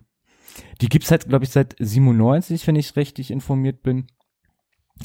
die 0.80 0.88
gibt's 0.88 1.11
halt, 1.11 1.27
glaube 1.27 1.43
ich, 1.43 1.51
seit 1.51 1.75
97, 1.80 2.65
wenn 2.65 2.77
ich 2.77 2.95
richtig 2.95 3.32
informiert 3.32 3.84
bin. 3.84 4.07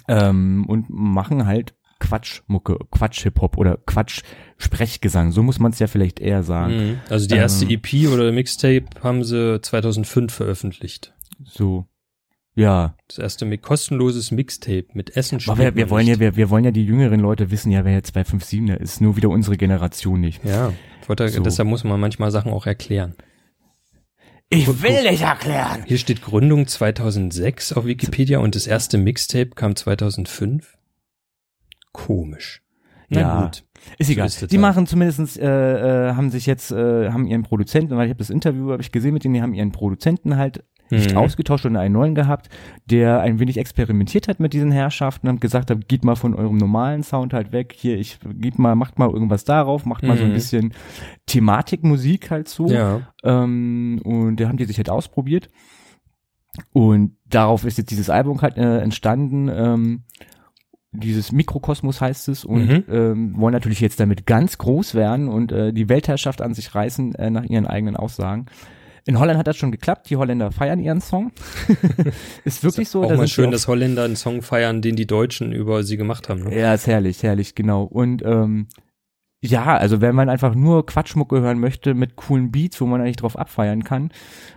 Ähm, 0.09 0.65
und 0.67 0.91
machen 0.91 1.47
halt 1.47 1.77
Quatschmucke, 2.05 2.79
Quatsch-Hip-Hop 2.91 3.57
oder 3.57 3.79
Quatsch-Sprechgesang. 3.87 5.33
So 5.33 5.43
muss 5.43 5.59
man 5.59 5.73
es 5.73 5.79
ja 5.79 5.87
vielleicht 5.87 6.21
eher 6.21 6.43
sagen. 6.43 6.77
Mhm. 6.77 7.01
Also 7.09 7.27
die 7.27 7.37
erste 7.37 7.65
ähm, 7.65 7.71
EP 7.71 8.09
oder 8.09 8.31
Mixtape 8.31 8.85
haben 9.03 9.25
sie 9.25 9.61
2005 9.61 10.33
veröffentlicht. 10.33 11.15
So. 11.45 11.87
Ja. 12.55 12.95
Das 13.09 13.19
erste 13.19 13.59
kostenloses 13.59 14.31
Mixtape 14.31 14.87
mit 14.93 15.17
Essen 15.17 15.41
Aber 15.47 15.59
wir, 15.59 15.75
wir 15.75 15.91
wollen 15.91 16.07
ja, 16.07 16.21
wir, 16.21 16.37
wir 16.37 16.51
wollen 16.51 16.65
ja 16.65 16.71
die 16.71 16.85
jüngeren 16.85 17.21
Leute 17.21 17.51
wissen 17.51 17.73
ja, 17.73 17.85
wer 17.85 17.95
jetzt 17.95 18.15
257er 18.15 18.77
ist. 18.77 19.01
Nur 19.01 19.17
wieder 19.17 19.31
unsere 19.31 19.57
Generation 19.57 20.21
nicht. 20.21 20.45
Ja. 20.45 20.73
Wollte, 21.07 21.29
so. 21.29 21.43
Deshalb 21.43 21.69
muss 21.69 21.85
man 21.85 21.99
manchmal 21.99 22.31
Sachen 22.31 22.53
auch 22.53 22.67
erklären. 22.67 23.15
Ich 24.51 24.83
will 24.83 25.11
nicht 25.11 25.23
erklären. 25.23 25.85
Hier 25.87 25.99
steht 25.99 26.23
Gründung 26.23 26.67
2006 26.67 27.73
auf 27.73 27.87
Wikipedia 27.87 28.39
und 28.39 28.55
das 28.55 28.67
erste 28.67 28.99
Mixtape 28.99 29.51
kam 29.51 29.75
2005 29.75 30.77
komisch. 31.95 32.63
Na 33.09 33.21
ja, 33.21 33.43
gut. 33.43 33.65
Ist 33.99 34.11
egal. 34.11 34.29
So 34.29 34.45
ist 34.45 34.53
die 34.53 34.57
halt. 34.57 34.63
machen 34.63 34.87
zumindestens, 34.87 35.37
äh, 35.37 35.47
äh, 35.47 36.15
haben 36.15 36.31
sich 36.31 36.45
jetzt, 36.47 36.71
äh, 36.71 37.11
haben 37.11 37.27
ihren 37.27 37.43
Produzenten, 37.43 37.97
weil 37.97 38.07
ich 38.07 38.11
habe 38.11 38.19
das 38.19 38.31
Interview, 38.31 38.73
habe 38.73 38.83
ich 38.83 38.93
gesehen 38.93 39.15
mit 39.15 39.25
denen, 39.25 39.35
die 39.35 39.43
haben 39.43 39.55
ihren 39.55 39.73
Produzenten 39.73 40.37
halt 40.37 40.65
nicht 40.91 41.13
mhm. 41.13 41.19
ausgetauscht 41.19 41.65
und 41.65 41.77
einen 41.77 41.95
neuen 41.95 42.15
gehabt, 42.15 42.51
der 42.85 43.21
ein 43.21 43.41
wenig 43.41 43.57
experimentiert 43.57 44.29
hat 44.29 44.39
mit 44.39 44.53
diesen 44.53 44.71
Herrschaften 44.71 45.29
und 45.29 45.41
gesagt 45.41 45.71
hat, 45.71 45.89
geht 45.89 46.05
mal 46.05 46.15
von 46.15 46.35
eurem 46.35 46.57
normalen 46.57 47.03
Sound 47.03 47.33
halt 47.33 47.53
weg, 47.53 47.75
hier, 47.75 47.99
ich 47.99 48.19
gib 48.35 48.59
mal, 48.59 48.75
macht 48.75 48.99
mal 48.99 49.11
irgendwas 49.11 49.45
darauf, 49.45 49.87
macht 49.87 50.03
mal 50.03 50.15
mhm. 50.15 50.19
so 50.19 50.25
ein 50.25 50.31
mhm. 50.31 50.35
bisschen 50.35 50.75
Thematikmusik 51.27 52.31
halt 52.31 52.49
so. 52.49 52.69
Ja. 52.69 53.01
Ähm, 53.23 54.01
und 54.05 54.37
da 54.37 54.49
haben 54.49 54.59
die 54.59 54.67
sich 54.67 54.77
halt 54.77 54.91
ausprobiert. 54.91 55.49
Und 56.73 57.17
darauf 57.27 57.65
ist 57.65 57.79
jetzt 57.79 57.91
dieses 57.91 58.11
Album 58.11 58.41
halt 58.41 58.57
äh, 58.59 58.79
entstanden. 58.81 59.49
Ähm, 59.49 60.05
dieses 60.95 61.33
Mikrokosmos 61.33 62.01
heißt 62.01 62.29
es 62.29 62.45
und 62.45 62.67
mhm. 62.67 62.85
ähm, 62.89 63.35
wollen 63.37 63.53
natürlich 63.53 63.81
jetzt 63.81 64.01
damit 64.01 64.27
ganz 64.27 64.59
groß 64.59 64.95
werden 64.95 65.29
und 65.29 65.53
äh, 65.53 65.73
die 65.73 65.89
Weltherrschaft 65.89 66.41
an 66.41 66.55
sich 66.55 66.75
reißen 66.75 67.15
äh, 67.17 67.31
nach 67.31 67.45
ihren 67.45 67.67
eigenen 67.67 67.97
Aussagen. 67.97 68.47
In 69.07 69.19
Holland 69.19 69.39
hat 69.39 69.47
das 69.47 69.59
schon 69.59 69.71
geklappt. 69.71 70.09
Die 70.09 70.17
Holländer 70.17 70.51
feiern 70.51 70.81
ihren 70.81 71.03
Song. 71.03 71.33
ist 72.45 72.65
wirklich 72.65 72.89
so. 72.89 73.05
Auch 73.05 73.09
da 73.09 73.17
mal 73.17 73.29
schön, 73.29 73.51
dass 73.51 73.69
Holländer 73.69 74.05
einen 74.05 74.17
Song 74.17 74.41
feiern, 74.41 74.81
den 74.81 74.97
die 74.97 75.07
Deutschen 75.07 75.53
über 75.53 75.83
sie 75.83 75.99
gemacht 75.99 76.31
haben. 76.31 76.45
Ne? 76.45 76.59
Ja, 76.59 76.73
ist 76.73 76.87
herrlich, 76.87 77.23
herrlich, 77.23 77.55
genau. 77.55 77.83
Und 77.83 78.23
ähm, 78.25 78.69
ja, 79.47 79.77
also 79.77 80.01
wenn 80.01 80.15
man 80.15 80.31
einfach 80.31 80.55
nur 80.55 80.87
Quatschmucke 80.87 81.41
hören 81.41 81.59
möchte 81.59 81.93
mit 81.93 82.17
coolen 82.17 82.51
Beats, 82.51 82.81
wo 82.81 82.87
man 82.87 83.03
eigentlich 83.03 83.17
drauf 83.17 83.39
abfeiern 83.39 83.85
kann, 83.85 84.11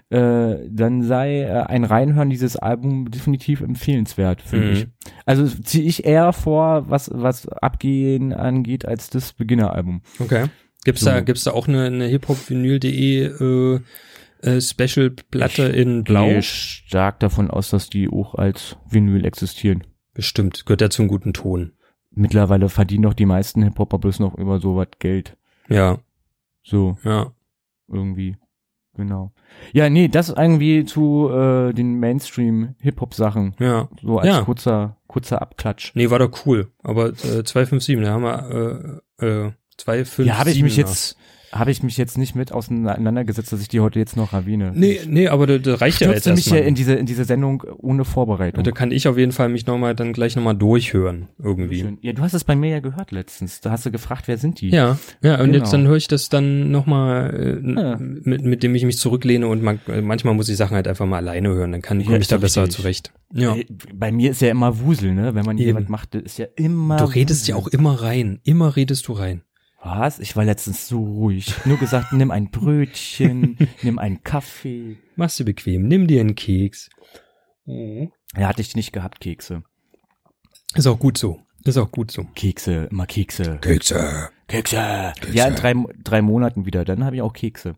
äh, 0.10 0.56
dann 0.70 1.04
sei 1.04 1.42
äh, 1.42 1.64
ein 1.64 1.84
Reinhören 1.84 2.30
dieses 2.30 2.56
Album 2.56 3.12
definitiv 3.12 3.60
empfehlenswert, 3.60 4.42
finde 4.42 4.68
mhm. 4.68 4.74
ich. 4.74 4.88
Also 5.26 5.46
ziehe 5.46 5.84
ich 5.84 6.06
eher 6.06 6.32
vor, 6.32 6.90
was, 6.90 7.12
was 7.14 7.50
Abgehen 7.50 8.32
angeht, 8.32 8.86
als 8.86 9.10
das 9.10 9.34
Beginner-Album. 9.34 10.04
Okay. 10.20 10.46
Gibt's 10.86 11.02
so. 11.02 11.10
da, 11.10 11.20
gibt's 11.20 11.44
da 11.44 11.52
auch 11.52 11.68
eine, 11.68 11.84
eine 11.88 12.06
hiphopvinyl.de 12.06 13.26
äh, 13.26 13.80
äh, 14.42 14.62
Special-Platte 14.62 15.64
in 15.64 16.06
Blau? 16.06 16.28
Ich 16.28 16.34
gehe 16.34 16.44
stark 16.44 17.20
davon 17.20 17.52
aus, 17.52 17.72
dass 17.72 17.90
die 17.90 18.08
auch 18.08 18.36
als 18.36 18.78
Vinyl 18.90 19.26
existieren. 19.26 19.84
Bestimmt, 20.14 20.66
gehört 20.66 20.82
ja 20.82 20.90
zum 20.90 21.10
guten 21.10 21.34
Ton 21.34 21.74
mittlerweile 22.18 22.70
verdienen 22.70 23.04
doch 23.04 23.14
die 23.14 23.26
meisten 23.26 23.64
Hip-Hopper 23.64 24.00
bloß 24.00 24.20
noch 24.20 24.36
über 24.38 24.60
sowas 24.60 24.88
Geld. 25.00 25.38
Ja. 25.70 26.00
So. 26.64 26.98
Ja. 27.04 27.32
Irgendwie. 27.88 28.36
Genau. 28.96 29.32
Ja, 29.74 29.90
nee, 29.90 30.08
das 30.08 30.30
irgendwie 30.30 30.84
zu 30.84 31.30
äh, 31.30 31.72
den 31.74 32.00
Mainstream-Hip-Hop-Sachen. 32.00 33.56
Ja. 33.60 33.88
So 34.02 34.18
als 34.20 34.28
Ja. 34.28 34.42
kurzer, 34.42 34.98
kurzer 35.08 35.42
Abklatsch. 35.42 35.92
Nee, 35.96 36.10
war 36.10 36.20
doch 36.20 36.46
cool. 36.46 36.72
Aber 36.84 37.10
äh, 37.10 37.44
257, 37.44 38.00
da 38.02 38.12
haben 38.12 38.24
wir 38.24 39.02
äh, 39.22 39.26
äh, 39.26 39.52
257. 39.78 40.26
ja, 40.26 40.40
habe 40.40 40.50
ich 40.50 40.64
mich 40.64 40.78
jetzt, 40.78 41.16
habe 41.52 41.72
ich 41.72 41.82
mich 41.84 41.98
jetzt 41.98 42.18
nicht 42.18 42.36
mit 42.36 42.52
auseinandergesetzt, 42.52 43.52
dass 43.54 43.62
ich 43.62 43.68
die 43.68 43.80
heute 43.80 44.00
jetzt 44.00 44.18
noch 44.18 44.34
erwähne. 44.34 44.72
Nee, 44.76 45.00
nee, 45.08 45.28
aber 45.28 45.48
da, 45.48 45.58
da 45.58 45.76
reicht 45.76 46.02
ja 46.02 46.12
jetzt 46.12 46.28
mich 46.28 46.46
ja 46.48 46.58
in 46.58 46.76
diese, 46.76 46.96
in 46.96 47.06
diese 47.06 47.24
Sendung 47.26 47.64
ohne 47.78 48.06
Vorbereitung. 48.06 48.64
da 48.64 48.72
kann 48.72 48.92
ich 48.92 49.08
auf 49.08 49.18
jeden 49.18 49.32
Fall 49.32 49.50
mich 49.50 49.66
nochmal 49.66 49.96
dann 49.96 50.14
gleich 50.14 50.36
nochmal 50.36 50.56
durchhören 50.56 51.28
irgendwie. 51.42 51.80
Schön. 51.82 51.98
Ja, 52.02 52.14
du 52.14 52.22
hast 52.22 52.34
es 52.34 52.44
bei 52.44 52.56
mir 52.56 52.70
ja 52.70 52.80
gehört 52.80 53.12
letztens. 53.12 53.62
Da 53.62 53.72
hast 53.72 53.86
du 53.86 53.92
gefragt, 53.92 54.24
wer 54.28 54.38
sind 54.38 54.62
die? 54.62 54.70
Ja, 54.70 54.98
ja, 55.22 55.40
und 55.40 55.48
Genau. 55.52 55.58
jetzt 55.60 55.72
dann 55.72 55.88
höre 55.88 55.96
ich 55.98 56.08
das 56.08 56.30
dann 56.30 56.70
nochmal, 56.72 57.62
äh, 57.64 57.72
Ja. 57.82 57.98
mit, 58.00 58.44
mit 58.44 58.64
dem 58.64 58.76
ich 58.76 58.84
mich 58.86 58.98
zurücklehne 58.98 59.48
und 59.48 59.64
man, 59.64 59.80
manchmal 60.04 60.34
muss 60.34 60.50
ich 60.50 60.58
Sachen 60.58 60.76
halt 60.76 60.88
einfach 60.88 61.06
mal 61.06 61.18
alleine 61.18 61.50
hören, 61.50 61.72
dann 61.72 61.82
kann 61.82 62.02
Ja, 62.02 62.12
ich 62.12 62.20
ist 62.22 62.32
da 62.32 62.38
besser 62.38 62.70
zurecht. 62.70 63.14
Ja. 63.34 63.56
Äh, 63.56 63.66
Bei 63.94 64.12
mir 64.12 64.32
ist 64.32 64.42
ja 64.42 64.50
immer 64.52 64.80
Wusel, 64.82 65.14
ne? 65.14 65.34
Wenn 65.36 65.46
man 65.46 65.58
hier 65.58 65.76
was 65.76 65.88
macht, 65.88 66.16
ist 66.16 66.38
ja 66.38 66.46
immer. 66.56 66.98
Du 66.98 67.06
redest 67.06 67.48
ja 67.48 67.56
Wusel. 67.56 67.68
auch 67.70 67.74
immer 67.74 68.02
rein, 68.02 68.40
immer 68.44 68.76
redest 68.76 69.08
du 69.08 69.14
rein. 69.14 69.42
Was? 69.82 70.20
Ich 70.20 70.36
war 70.36 70.44
letztens 70.44 70.88
so 70.88 71.04
ruhig. 71.04 71.54
Nur 71.66 71.78
gesagt, 71.78 72.12
nimm 72.12 72.32
ein 72.32 72.50
Brötchen, 72.50 73.58
nimm 73.84 74.00
einen 74.00 74.24
Kaffee. 74.24 74.98
Mach's 75.16 75.38
dir 75.38 75.46
bequem, 75.46 75.88
nimm 75.88 76.08
dir 76.08 76.22
einen 76.22 76.36
Keks. 76.36 76.90
Ja, 77.66 78.48
hatte 78.48 78.62
ich 78.62 78.76
nicht 78.76 78.94
gehabt, 78.94 79.20
Kekse. 79.20 79.64
Ist 80.76 80.88
auch 80.88 81.00
gut 81.00 81.18
so. 81.18 81.42
Ist 81.64 81.78
auch 81.78 81.92
gut 81.92 82.12
so. 82.12 82.24
Kekse, 82.36 82.88
immer 82.92 83.06
Kekse. 83.06 83.60
Kekse. 83.62 84.30
Kekse. 84.48 85.14
Ja, 85.34 85.48
in 85.48 85.56
drei, 85.56 85.74
drei 86.04 86.22
Monaten 86.22 86.66
wieder. 86.66 86.86
Dann 86.86 87.04
habe 87.04 87.18
ich 87.18 87.22
auch 87.22 87.34
Kekse. 87.34 87.76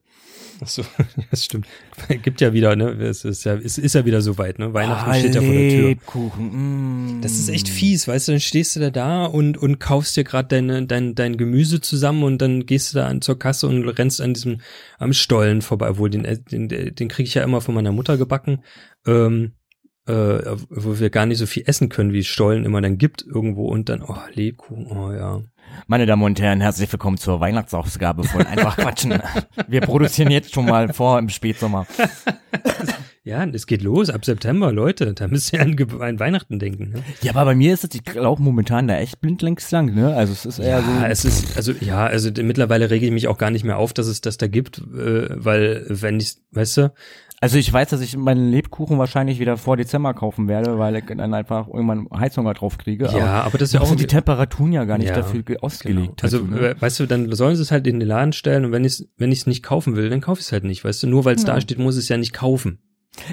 Ach 0.62 0.68
so, 0.68 0.84
das 1.32 1.46
stimmt. 1.46 1.68
Gibt 2.22 2.42
ja 2.42 2.54
wieder, 2.54 2.76
ne? 2.76 2.92
Es 2.92 3.24
ist 3.24 3.44
ja, 3.46 3.56
es 3.56 3.78
ist 3.78 3.96
ja 3.96 4.06
wieder 4.06 4.22
soweit, 4.22 4.60
ne? 4.60 4.74
Weihnachten 4.74 5.14
steht 5.16 5.36
ja 5.36 5.42
vor 5.42 5.54
der 5.54 5.70
Tür. 5.70 5.88
Lebkuchen. 5.90 7.18
Mm. 7.18 7.22
Das 7.22 7.34
ist 7.34 7.50
echt 7.50 7.70
fies, 7.70 8.08
weißt 8.08 8.28
du, 8.28 8.32
dann 8.34 8.42
stehst 8.42 8.76
du 8.76 8.80
da 8.80 8.90
da 8.90 9.26
und, 9.26 9.58
und 9.58 9.80
kaufst 9.80 10.18
dir 10.18 10.24
gerade 10.24 10.50
deine, 10.50 10.86
dein, 10.86 11.16
dein 11.16 11.38
Gemüse 11.38 11.82
zusammen 11.82 12.24
und 12.24 12.42
dann 12.42 12.66
gehst 12.66 12.94
du 12.94 12.98
da 12.98 13.08
an, 13.08 13.22
zur 13.22 13.40
Kasse 13.40 13.68
und 13.68 13.88
rennst 13.88 14.22
an 14.22 14.34
diesem, 14.34 14.60
am 14.98 15.14
Stollen 15.14 15.62
vorbei, 15.62 15.90
obwohl 15.90 16.10
den, 16.10 16.24
den, 16.52 16.68
den 16.68 17.08
kriege 17.08 17.28
ich 17.28 17.34
ja 17.34 17.44
immer 17.44 17.62
von 17.62 17.76
meiner 17.76 17.92
Mutter 17.92 18.18
gebacken, 18.18 18.64
ähm, 19.08 19.54
äh, 20.10 20.58
wo 20.70 21.00
wir 21.00 21.10
gar 21.12 21.28
nicht 21.28 21.38
so 21.38 21.46
viel 21.46 21.64
essen 21.68 21.90
können, 21.90 22.14
wie 22.14 22.20
es 22.20 22.28
Stollen 22.28 22.66
immer 22.66 22.82
dann 22.82 22.98
gibt 22.98 23.24
irgendwo 23.26 23.68
und 23.68 23.90
dann, 23.90 24.02
oh, 24.02 24.18
Lebkuchen, 24.34 24.88
oh 24.88 25.12
ja. 25.12 25.42
Meine 25.86 26.08
Damen 26.08 26.24
und 26.24 26.42
Herren, 26.42 26.62
herzlich 26.62 26.92
willkommen 26.92 27.18
zur 27.18 27.40
Weihnachtsausgabe 27.40 28.24
von 28.24 28.42
Einfach 28.48 28.76
Quatschen. 28.78 29.22
Wir 29.68 29.82
produzieren 29.82 30.32
jetzt 30.32 30.54
schon 30.54 30.66
mal 30.66 30.92
vor 30.94 31.20
im 31.20 31.30
Spätsommer. 31.30 31.86
Ja, 33.24 33.46
es 33.46 33.68
geht 33.68 33.84
los 33.84 34.10
ab 34.10 34.26
September, 34.26 34.72
Leute, 34.72 35.14
da 35.14 35.28
müsst 35.28 35.54
ihr 35.54 35.62
an, 35.62 35.76
an 36.00 36.20
Weihnachten 36.20 36.58
denken. 36.58 36.90
Ne? 36.90 37.04
Ja, 37.22 37.36
aber 37.36 37.46
bei 37.46 37.56
mir 37.56 37.76
ist 37.76 37.84
es, 37.84 37.94
ich 37.94 38.04
glaube 38.04 38.42
momentan 38.42 38.88
da 38.88 38.98
echt 38.98 39.22
blindlings 39.22 39.70
lang, 39.70 39.94
ne? 39.94 40.16
Also 40.16 40.34
es 40.34 40.48
ist 40.48 40.58
eher 40.58 40.82
so. 40.82 40.90
Ja, 40.90 41.08
es 41.08 41.26
ist, 41.26 41.56
also 41.56 41.74
ja, 41.80 42.08
also 42.08 42.32
mittlerweile 42.42 42.90
rege 42.90 43.06
ich 43.06 43.12
mich 43.12 43.28
auch 43.28 43.38
gar 43.38 43.52
nicht 43.52 43.64
mehr 43.64 43.78
auf, 43.78 43.94
dass 43.94 44.08
es 44.08 44.22
das 44.22 44.38
da 44.38 44.48
gibt, 44.48 44.80
äh, 44.80 45.28
weil 45.30 45.86
wenn 45.90 46.20
ich, 46.20 46.38
weißt 46.54 46.78
du, 46.78 46.94
Also 47.42 47.58
ich 47.58 47.72
weiß, 47.72 47.90
dass 47.90 48.02
ich 48.02 48.18
meinen 48.18 48.50
Lebkuchen 48.52 48.98
wahrscheinlich 48.98 49.40
wieder 49.40 49.56
vor 49.56 49.78
Dezember 49.78 50.14
kaufen 50.14 50.50
werde, 50.50 50.78
weil 50.78 50.98
ich 50.98 51.06
dann 51.06 51.34
einfach 51.34 51.68
irgendwann 51.68 52.08
Heißhunger 52.14 52.54
drauf 52.54 52.78
kriege. 52.78 53.06
ja, 53.06 53.44
aber 53.44 53.58
das 53.58 53.70
ist 53.70 53.74
ja 53.74 53.80
aber 53.80 53.86
auch 53.86 53.90
sind 53.90 54.02
die 54.02 54.08
Temperaturen 54.08 54.74
ja 54.74 54.84
gar 54.84 54.98
nicht 54.98 55.08
Ja, 55.10 55.16
dafür 55.16 55.44
ge- 55.44 55.58
ausgelegt. 55.60 56.22
Genau. 56.22 56.22
Also, 56.22 56.40
ne? 56.46 56.76
weißt 56.78 57.00
du, 57.00 57.06
dann 57.06 57.32
sollen 57.34 57.56
sie 57.56 57.62
es 57.62 57.72
halt 57.72 57.88
in 57.88 58.00
den 58.00 58.08
Laden 58.10 58.34
stellen 58.34 58.66
und 58.66 58.72
wenn 58.74 58.84
ich 58.84 58.94
es 59.00 59.10
wenn 59.18 59.30
nicht 59.30 59.64
kaufen 59.64 59.96
will, 59.96 60.10
dann 60.10 60.20
kaufe 60.20 60.42
ich 60.42 60.48
es 60.48 60.52
halt 60.52 60.66
nicht, 60.66 60.84
weißt 60.84 61.04
du, 61.04 61.08
nur 61.08 61.24
weil 61.24 61.36
es 61.36 61.44
Ja. 61.44 61.54
da 61.54 61.62
steht, 61.62 61.80
muss 61.80 61.96
ich 61.96 62.04
es 62.04 62.10
ja 62.10 62.18
nicht 62.18 62.34
kaufen. 62.34 62.80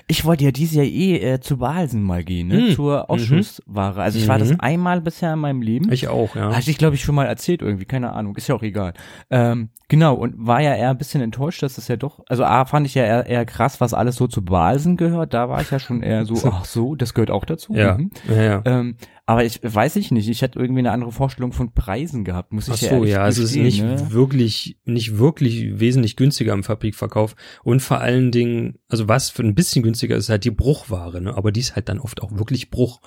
Ich 0.06 0.24
wollte 0.24 0.44
ja 0.44 0.50
dieses 0.50 0.74
Jahr 0.74 0.84
eh 0.84 1.16
äh, 1.16 1.40
zu 1.40 1.58
Balsen 1.58 2.02
mal 2.02 2.24
gehen, 2.24 2.48
ne? 2.48 2.68
Hm. 2.68 2.74
Zur 2.74 3.10
Ausschussware. 3.10 4.00
Also 4.02 4.18
ich 4.18 4.28
war 4.28 4.38
das 4.38 4.50
Mhm. 4.50 4.56
einmal 4.60 5.00
bisher 5.00 5.32
in 5.32 5.38
meinem 5.38 5.62
Leben. 5.62 5.90
Ich 5.92 6.08
auch, 6.08 6.34
ja. 6.36 6.54
Hatte 6.54 6.70
ich, 6.70 6.78
glaube 6.78 6.94
ich, 6.96 7.02
schon 7.04 7.14
mal 7.14 7.26
erzählt 7.26 7.62
irgendwie, 7.62 7.84
keine 7.84 8.12
Ahnung, 8.12 8.36
ist 8.36 8.48
ja 8.48 8.54
auch 8.54 8.62
egal. 8.62 8.94
Ähm, 9.30 9.68
genau, 9.88 10.14
und 10.14 10.34
war 10.38 10.60
ja 10.60 10.74
eher 10.74 10.90
ein 10.90 10.98
bisschen 10.98 11.20
enttäuscht, 11.22 11.62
dass 11.62 11.74
das 11.76 11.88
ja 11.88 11.96
doch, 11.96 12.20
also 12.28 12.44
A, 12.44 12.64
fand 12.64 12.86
ich 12.86 12.94
ja 12.94 13.04
eher, 13.04 13.26
eher 13.26 13.44
krass, 13.46 13.80
was 13.80 13.94
alles 13.94 14.16
so 14.16 14.26
zu 14.26 14.42
Balsen 14.44 14.96
gehört, 14.96 15.34
da 15.34 15.48
war 15.48 15.60
ich 15.60 15.70
ja 15.70 15.78
schon 15.78 16.02
eher 16.02 16.24
so, 16.24 16.34
ach 16.52 16.64
so, 16.64 16.94
das 16.94 17.14
gehört 17.14 17.30
auch 17.30 17.44
dazu. 17.44 17.74
ja. 17.74 17.96
Mhm. 17.98 18.10
ja, 18.28 18.42
ja. 18.42 18.62
Ähm, 18.64 18.96
aber 19.28 19.44
ich 19.44 19.58
weiß 19.62 19.96
ich 19.96 20.12
nicht, 20.12 20.28
ich 20.28 20.42
hätte 20.42 20.60
irgendwie 20.60 20.78
eine 20.78 20.92
andere 20.92 21.10
Vorstellung 21.10 21.52
von 21.52 21.72
Preisen 21.72 22.24
gehabt, 22.24 22.52
muss 22.52 22.68
ich 22.68 22.74
Ach 22.74 22.80
ja 22.80 22.88
so, 22.88 22.94
ehrlich 22.94 23.10
ja, 23.10 23.22
also 23.22 23.42
es 23.42 23.50
ist 23.50 23.56
nicht 23.56 23.82
ne? 23.82 24.12
wirklich, 24.12 24.78
nicht 24.84 25.18
wirklich 25.18 25.80
wesentlich 25.80 26.14
günstiger 26.14 26.52
im 26.52 26.62
Fabrikverkauf 26.62 27.34
und 27.64 27.80
vor 27.82 28.00
allen 28.00 28.30
Dingen, 28.30 28.78
also 28.88 29.08
was 29.08 29.30
für 29.30 29.42
ein 29.42 29.56
bisschen 29.56 29.82
günstiger 29.82 30.14
ist, 30.16 30.28
halt 30.28 30.44
die 30.44 30.52
Bruchware, 30.52 31.20
ne, 31.20 31.36
aber 31.36 31.50
die 31.50 31.60
ist 31.60 31.74
halt 31.74 31.88
dann 31.88 31.98
oft 31.98 32.22
auch 32.22 32.38
wirklich 32.38 32.70
Bruch. 32.70 33.00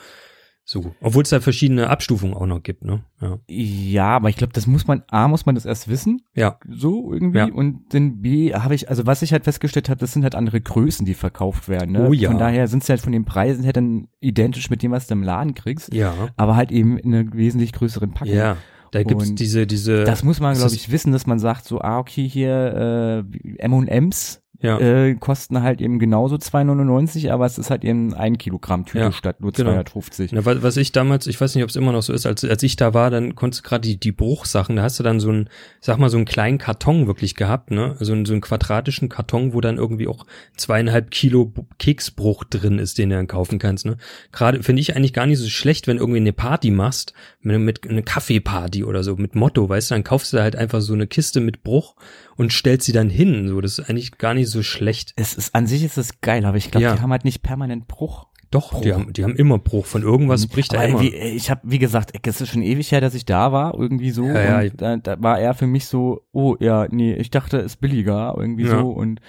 So, 0.72 0.94
obwohl 1.02 1.24
es 1.24 1.30
da 1.30 1.40
verschiedene 1.40 1.90
Abstufungen 1.90 2.36
auch 2.36 2.46
noch 2.46 2.62
gibt, 2.62 2.86
ne, 2.86 3.04
ja. 3.20 3.40
Ja, 3.48 4.10
aber 4.18 4.30
ich 4.30 4.36
glaube, 4.36 4.54
das 4.54 4.68
muss 4.68 4.86
man, 4.86 5.02
A, 5.10 5.28
muss 5.28 5.48
man 5.48 5.56
das 5.56 5.66
erst 5.66 5.88
wissen, 5.88 6.22
Ja, 6.36 6.60
so 6.70 7.12
irgendwie, 7.12 7.40
Ja. 7.40 7.46
und 7.46 7.92
dann 7.96 8.22
B, 8.22 8.54
habe 8.54 8.76
ich, 8.76 8.88
also 8.88 9.08
was 9.08 9.24
ich 9.24 9.32
halt 9.32 9.46
festgestellt 9.46 9.90
habe, 9.90 10.00
das 10.00 10.14
sind 10.14 10.22
halt 10.22 10.36
andere 10.36 10.62
Größen, 10.62 11.08
die 11.08 11.16
verkauft 11.16 11.70
werden, 11.70 11.94
ne? 11.94 12.08
Oh 12.08 12.14
ja. 12.14 12.30
Von 12.30 12.38
daher 12.38 12.68
sind 12.68 12.84
sie 12.84 12.92
halt 12.92 13.02
von 13.02 13.14
den 13.14 13.26
Preisen 13.26 13.64
her 13.64 13.74
dann 13.74 14.10
identisch 14.20 14.70
mit 14.70 14.84
dem, 14.84 14.92
was 14.92 15.08
du 15.08 15.16
im 15.16 15.24
Laden 15.24 15.56
kriegst, 15.56 15.92
ja, 15.92 16.14
aber 16.38 16.56
halt 16.56 16.72
eben 16.72 17.00
in 17.00 17.16
einer 17.16 17.34
wesentlich 17.34 17.74
größeren 17.74 18.12
Packung. 18.14 18.36
ja. 18.36 18.58
Da 18.92 19.04
gibt's 19.04 19.30
Und 19.30 19.40
diese, 19.40 19.66
diese. 19.68 20.04
Das 20.04 20.24
muss 20.24 20.40
man, 20.40 20.56
glaube 20.56 20.74
ich, 20.74 20.92
wissen, 20.92 21.12
dass 21.12 21.28
man 21.28 21.38
sagt, 21.38 21.66
so, 21.66 21.80
ah, 21.80 22.00
okay, 22.00 22.28
hier 22.28 23.24
äh, 23.34 23.64
M&M's 23.64 24.42
ja. 24.62 24.80
äh, 24.80 25.16
kosten 25.16 25.62
halt 25.64 25.82
eben 25.82 25.99
genauso 25.99 26.36
2,99, 26.36 27.32
aber 27.32 27.45
es 27.45 27.57
ist 27.57 27.70
halt 27.70 27.84
eben 27.84 28.14
ein 28.14 28.38
Kilogramm 28.38 28.86
Tüte 28.86 28.99
Ja, 28.99 29.12
statt 29.12 29.41
nur 29.41 29.51
genau. 29.51 29.72
250. 29.72 30.32
Na, 30.34 30.45
wa- 30.45 30.57
was 30.62 30.78
ich 30.78 30.91
damals, 30.91 31.28
ich 31.28 31.39
weiß 31.39 31.55
nicht, 31.55 31.64
ob 31.64 31.70
es 31.70 31.76
immer 31.76 31.91
noch 31.91 32.01
so 32.03 32.14
ist, 32.14 32.26
als, 32.26 32.43
als 32.43 32.62
ich 32.64 32.76
da 32.76 32.93
war, 32.93 33.10
dann 33.10 33.36
konntest 33.36 33.64
du 33.66 33.70
gerade 33.70 33.82
die, 33.88 33.97
die 33.99 34.12
Bruchsachen, 34.12 34.76
da 34.76 34.84
hast 34.84 34.99
du 34.99 35.03
dann 35.03 35.20
so 35.20 35.30
einen, 35.30 35.49
sag 35.82 35.97
mal, 35.97 36.10
so 36.10 36.18
einen 36.18 36.26
kleinen 36.26 36.57
Karton 36.57 37.07
wirklich 37.07 37.36
gehabt, 37.36 37.72
ne? 37.72 37.95
So, 37.99 38.14
einen- 38.14 38.26
so 38.26 38.34
einen 38.34 38.41
quadratischen 38.41 39.10
Karton, 39.10 39.53
wo 39.53 39.62
dann 39.62 39.78
irgendwie 39.78 40.07
auch 40.07 40.26
zweieinhalb 40.57 41.12
Kilo 41.12 41.53
Keksbruch 41.78 42.43
drin 42.43 42.80
ist, 42.80 42.97
den 42.97 43.10
du 43.10 43.16
dann 43.16 43.28
kaufen 43.28 43.60
kannst, 43.60 43.86
ne? 43.86 43.97
Gerade 44.32 44.62
finde 44.64 44.82
ich 44.82 44.95
eigentlich 44.95 45.14
gar 45.14 45.26
nicht 45.26 45.39
so 45.39 45.47
schlecht, 45.49 45.88
wenn 45.88 45.97
du 45.97 46.03
irgendwie 46.03 46.20
eine 46.20 46.34
Party 46.34 46.72
machst, 46.72 47.14
mit, 47.41 47.60
mit 47.60 47.89
eine 47.89 48.03
Kaffeeparty 48.03 48.84
oder 48.84 49.03
so, 49.03 49.16
mit 49.16 49.36
Motto, 49.36 49.68
weißt 49.70 49.91
du, 49.91 49.95
dann 49.95 50.03
kaufst 50.03 50.34
du 50.34 50.41
halt 50.41 50.55
einfach 50.55 50.82
so 50.82 50.93
eine 50.93 51.07
Kiste 51.07 51.39
mit 51.39 51.64
Bruch 51.64 51.95
und 52.36 52.51
stellst 52.53 52.86
sie 52.86 52.91
dann 52.93 53.10
hin, 53.10 53.47
so, 53.47 53.60
das 53.62 53.80
ist 53.80 53.89
eigentlich 53.89 54.18
gar 54.18 54.34
nicht 54.34 54.49
so 54.50 54.64
schlecht. 54.64 55.14
Es 55.16 55.34
ist, 55.34 55.56
an 55.56 55.68
sich 55.68 55.84
ist 55.84 55.97
es 55.97 56.22
geil, 56.22 56.45
aber 56.45 56.58
ich 56.58 56.72
glaube, 56.72 56.84
Ja. 56.86 56.95
die 56.95 57.02
haben 57.02 57.12
halt 57.12 57.26
nicht 57.26 57.41
permanent 57.41 57.88
Bruch. 57.88 58.28
Doch, 58.52 58.82
die 58.82 58.89
Bruch. 58.89 58.97
haben, 59.00 59.14
die 59.14 59.24
haben 59.24 59.36
immer 59.36 59.60
Bruch, 59.60 59.86
von 59.86 60.02
irgendwas 60.02 60.47
bricht 60.47 60.74
da 60.74 60.80
Aber 60.80 60.88
immer. 60.88 61.02
wie, 61.02 61.14
ich 61.14 61.52
habe, 61.52 61.62
wie 61.64 61.78
gesagt, 61.78 62.14
es 62.26 62.41
ist 62.41 62.50
schon 62.50 62.64
ewig 62.64 62.91
her, 62.91 63.00
dass 63.00 63.14
ich 63.14 63.24
da 63.26 63.52
war, 63.52 63.76
irgendwie 63.78 64.10
so. 64.10 64.26
Ja, 64.26 64.62
ja. 64.64 64.72
und 64.72 64.82
da, 64.82 64.97
da 64.97 65.22
war 65.22 65.39
er 65.39 65.54
für 65.54 65.68
mich 65.68 65.86
so, 65.86 66.22
oh 66.32 66.56
ja, 66.60 66.88
nee, 66.89 67.14
ich 67.14 67.30
dachte, 67.30 67.58
ist 67.58 67.80
billiger, 67.80 68.34
irgendwie 68.36 68.64
Ja. 68.66 68.80
so. 68.80 68.89
Und 68.89 69.20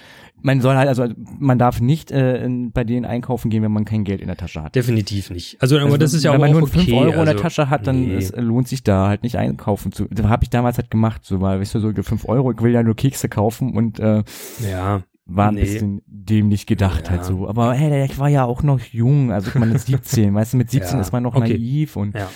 man 0.41 0.59
soll 0.59 0.75
halt, 0.75 0.87
also 0.87 1.05
man 1.37 1.59
darf 1.59 1.81
nicht 1.81 2.09
äh, 2.09 2.49
bei 2.73 2.83
denen 2.83 3.05
einkaufen 3.05 3.51
gehen, 3.51 3.61
wenn 3.61 3.71
man 3.71 3.85
kein 3.85 4.03
Geld 4.05 4.21
in 4.21 4.27
der 4.27 4.37
Tasche 4.37 4.63
hat. 4.63 4.73
Definitiv 4.73 5.29
nicht. 5.29 5.61
Also, 5.61 5.75
aber 5.75 5.85
Also, 5.85 5.97
das 5.97 6.13
ist 6.15 6.23
ja 6.23 6.31
wenn 6.31 6.37
auch 6.37 6.41
man 6.45 6.51
nur 6.53 6.63
okay. 6.63 6.79
5 6.79 6.93
Euro 6.93 7.09
in 7.19 7.25
der 7.25 7.27
also, 7.33 7.43
Tasche 7.43 7.69
hat, 7.69 7.85
dann 7.85 8.01
nee. 8.07 8.15
es 8.15 8.33
lohnt 8.35 8.67
sich 8.67 8.81
da 8.83 9.07
halt 9.07 9.21
nicht 9.21 9.37
einkaufen 9.37 9.91
zu. 9.91 10.07
Das 10.09 10.25
habe 10.25 10.43
ich 10.45 10.49
damals 10.49 10.79
halt 10.79 10.89
gemacht, 10.89 11.21
so 11.25 11.41
weil, 11.41 11.59
weißt 11.59 11.75
du, 11.75 11.79
so 11.79 11.91
5 11.93 12.27
Euro, 12.27 12.53
ich 12.53 12.61
will 12.63 12.71
ja 12.73 12.81
nur 12.81 12.95
Kekse 12.95 13.29
kaufen 13.29 13.75
und 13.77 13.99
äh, 13.99 14.23
Ja, 14.67 15.03
war 15.35 15.49
ein 15.49 15.55
Nee. 15.55 15.61
bisschen 15.61 16.01
dämlich 16.07 16.65
gedacht 16.65 17.05
Ja. 17.05 17.11
halt 17.11 17.25
so. 17.25 17.47
Aber 17.47 17.73
hey, 17.73 18.05
ich 18.05 18.17
war 18.19 18.29
ja 18.29 18.45
auch 18.45 18.63
noch 18.63 18.79
jung, 18.79 19.31
also 19.31 19.49
ich 19.49 19.55
meine 19.55 19.77
17, 19.77 20.33
weißt 20.33 20.53
du, 20.53 20.57
mit 20.57 20.69
17 20.71 20.95
Ja, 20.97 21.01
ist 21.01 21.11
man 21.11 21.23
noch 21.23 21.35
okay. 21.35 21.49
naiv 21.53 21.95
und 21.95 22.15
ja. 22.15 22.29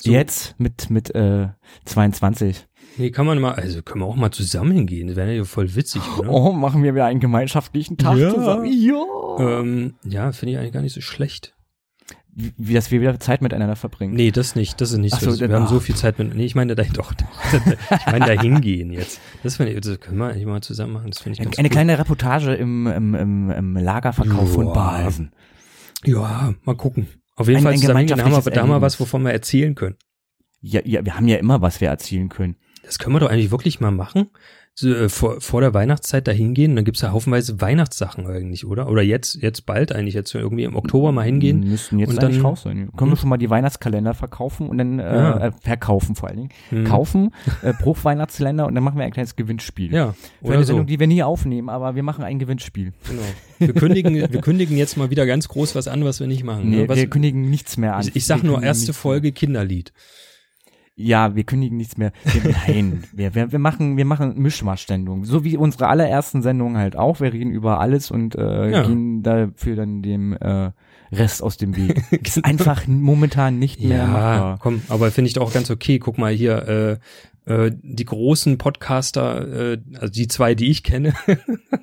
So, 0.00 0.10
jetzt 0.10 0.54
mit 0.58 0.90
mit 0.90 1.14
äh, 1.14 1.48
22. 1.84 2.66
Nee, 2.98 3.10
kann 3.10 3.24
man 3.24 3.40
mal, 3.40 3.52
also 3.54 3.80
können 3.82 4.02
wir 4.02 4.06
auch 4.06 4.16
mal 4.16 4.30
zusammen 4.32 4.72
hingehen. 4.72 5.06
Das 5.06 5.16
wäre 5.16 5.34
ja 5.34 5.44
voll 5.44 5.74
witzig, 5.76 6.02
oder? 6.18 6.28
Oh, 6.30 6.52
machen 6.52 6.82
wir 6.82 6.92
wieder 6.94 7.06
einen 7.06 7.20
gemeinschaftlichen 7.20 7.96
Tag 7.96 8.18
zusammen. 8.18 8.66
Ja. 8.70 9.00
Ähm, 9.60 9.94
ja, 10.04 10.32
finde 10.32 10.52
ich 10.52 10.58
eigentlich 10.58 10.72
gar 10.72 10.82
nicht 10.82 10.92
so 10.92 11.00
schlecht. 11.00 11.54
Wie, 12.34 12.72
dass 12.72 12.90
wir 12.90 13.02
wieder 13.02 13.20
Zeit 13.20 13.42
miteinander 13.42 13.76
verbringen. 13.76 14.14
Nee, 14.14 14.30
das 14.30 14.56
nicht, 14.56 14.80
das 14.80 14.90
ist 14.92 14.98
nicht 14.98 15.14
Ach 15.14 15.20
so. 15.20 15.32
so, 15.32 15.40
Wir 15.46 15.54
haben 15.54 15.66
so 15.66 15.76
ah. 15.76 15.80
viel 15.80 15.94
Zeit 15.94 16.18
mit, 16.18 16.34
nee, 16.34 16.46
ich 16.46 16.54
meine 16.54 16.74
da 16.74 16.82
doch, 16.84 17.12
ich 17.90 18.06
meine 18.06 18.24
da 18.24 18.40
hingehen 18.40 18.90
jetzt. 18.90 19.20
Das 19.42 19.56
finde 19.56 19.72
ich, 19.72 19.80
das 19.82 20.00
können 20.00 20.16
wir 20.16 20.28
eigentlich 20.28 20.46
mal 20.46 20.62
zusammen 20.62 20.94
machen. 20.94 21.10
Das 21.10 21.20
finde 21.20 21.34
ich 21.34 21.40
Eine, 21.40 21.50
ganz 21.50 21.58
eine 21.58 21.68
cool. 21.68 21.72
kleine 21.72 21.98
Reportage 21.98 22.54
im, 22.54 22.86
im, 22.86 23.14
im, 23.14 23.50
im 23.50 23.76
Lagerverkauf 23.76 24.50
von 24.50 24.64
Joa. 24.66 24.72
Balsen. 24.72 25.32
Ja, 26.04 26.54
mal 26.64 26.76
gucken. 26.76 27.06
Auf 27.36 27.48
jeden 27.48 27.58
Ein- 27.58 27.62
Fall 27.64 27.72
ein 27.72 27.78
zusammen 27.80 28.24
haben 28.34 28.44
wir, 28.44 28.50
da 28.52 28.66
wir 28.66 28.80
was, 28.80 28.98
wovon 28.98 29.22
wir 29.24 29.32
erzählen 29.32 29.74
können. 29.74 29.96
Ja, 30.60 30.80
ja, 30.84 31.04
wir 31.04 31.16
haben 31.16 31.28
ja 31.28 31.36
immer 31.36 31.60
was 31.60 31.82
wir 31.82 31.88
erzielen 31.88 32.30
können. 32.30 32.56
Das 32.82 32.98
können 32.98 33.14
wir 33.14 33.20
doch 33.20 33.30
eigentlich 33.30 33.50
wirklich 33.50 33.80
mal 33.80 33.90
machen. 33.90 34.30
So, 34.74 34.88
äh, 34.88 35.10
vor, 35.10 35.38
vor 35.42 35.60
der 35.60 35.74
Weihnachtszeit 35.74 36.26
da 36.26 36.32
hingehen, 36.32 36.76
dann 36.76 36.86
gibt's 36.86 37.02
ja 37.02 37.12
haufenweise 37.12 37.60
Weihnachtssachen 37.60 38.26
eigentlich, 38.26 38.64
oder? 38.64 38.88
Oder 38.88 39.02
jetzt, 39.02 39.34
jetzt 39.42 39.66
bald 39.66 39.92
eigentlich, 39.92 40.14
jetzt 40.14 40.34
irgendwie 40.34 40.64
im 40.64 40.74
Oktober 40.76 41.12
mal 41.12 41.24
hingehen. 41.24 41.60
Müssten 41.68 41.98
jetzt 41.98 42.08
und 42.08 42.22
dann- 42.22 42.40
raus 42.40 42.62
sein. 42.62 42.90
Können 42.96 43.10
wir 43.12 43.16
schon 43.18 43.28
mal 43.28 43.36
die 43.36 43.50
Weihnachtskalender 43.50 44.14
verkaufen 44.14 44.70
und 44.70 44.78
dann 44.78 44.98
äh, 44.98 45.02
Ja. 45.14 45.46
äh, 45.48 45.52
verkaufen 45.60 46.14
vor 46.16 46.30
allen 46.30 46.38
Dingen. 46.38 46.48
Hm. 46.70 46.84
Kaufen, 46.84 47.34
äh, 47.60 47.74
Bruchweihnachtskalender 47.74 48.66
und 48.66 48.74
dann 48.74 48.82
machen 48.82 48.96
wir 48.96 49.04
ein 49.04 49.12
kleines 49.12 49.36
Gewinnspiel. 49.36 49.92
Ja, 49.92 50.14
Für 50.40 50.46
oder 50.46 50.54
eine 50.54 50.64
so. 50.64 50.68
Sendung, 50.68 50.86
die 50.86 50.98
wir 50.98 51.06
nie 51.06 51.22
aufnehmen, 51.22 51.68
aber 51.68 51.94
wir 51.94 52.02
machen 52.02 52.24
ein 52.24 52.38
Gewinnspiel. 52.38 52.94
Genau. 53.06 53.22
Wir 53.58 53.74
kündigen, 53.74 54.14
wir 54.14 54.40
kündigen 54.40 54.78
jetzt 54.78 54.96
mal 54.96 55.10
wieder 55.10 55.26
ganz 55.26 55.48
groß 55.48 55.74
was 55.74 55.86
an, 55.86 56.02
was 56.04 56.18
wir 56.18 56.26
nicht 56.26 56.44
machen. 56.44 56.70
Nee, 56.70 56.76
ne? 56.82 56.88
was, 56.88 56.96
wir 56.96 57.10
kündigen 57.10 57.50
nichts 57.50 57.76
mehr 57.76 57.94
an. 57.96 58.02
ich, 58.08 58.16
ich 58.16 58.24
sag 58.26 58.42
Wir 58.42 58.48
nur 58.50 58.62
erste 58.62 58.94
Folge 58.94 59.32
Kinderlied. 59.32 59.92
Ja, 60.94 61.34
wir 61.34 61.44
kündigen 61.44 61.78
nichts 61.78 61.96
mehr. 61.96 62.12
Wir, 62.24 62.54
nein, 62.68 63.04
wir, 63.14 63.34
wir, 63.34 63.50
wir 63.52 63.58
machen, 63.58 63.96
wir 63.96 64.04
machen 64.04 64.38
Mischmaschsendungen. 64.38 65.24
So 65.24 65.42
wie 65.44 65.56
unsere 65.56 65.88
allerersten 65.88 66.42
Sendungen 66.42 66.76
halt 66.76 66.96
auch. 66.96 67.20
Wir 67.20 67.32
reden 67.32 67.50
über 67.50 67.80
alles 67.80 68.10
und 68.10 68.34
äh, 68.34 68.70
Ja. 68.70 68.82
gehen 68.86 69.22
dafür 69.22 69.76
dann 69.76 70.02
dem 70.02 70.34
äh, 70.34 70.70
Rest 71.10 71.42
aus 71.42 71.56
dem 71.56 71.76
Weg. 71.76 72.02
Ist 72.26 72.44
einfach 72.44 72.86
momentan 72.86 73.58
nicht 73.58 73.80
mehr 73.80 73.98
Ja, 73.98 74.06
machbar. 74.06 74.58
komm, 74.60 74.82
aber 74.88 75.10
finde 75.10 75.28
ich 75.28 75.34
doch 75.34 75.42
auch 75.48 75.52
ganz 75.52 75.70
okay. 75.70 75.98
Guck 75.98 76.18
mal 76.18 76.32
hier, 76.32 76.98
äh, 77.46 77.52
äh, 77.66 77.72
die 77.82 78.04
großen 78.04 78.58
Podcaster, 78.58 79.72
äh, 79.72 79.78
also 79.94 80.12
die 80.12 80.28
zwei, 80.28 80.54
die 80.54 80.70
ich 80.70 80.82
kenne, 80.82 81.14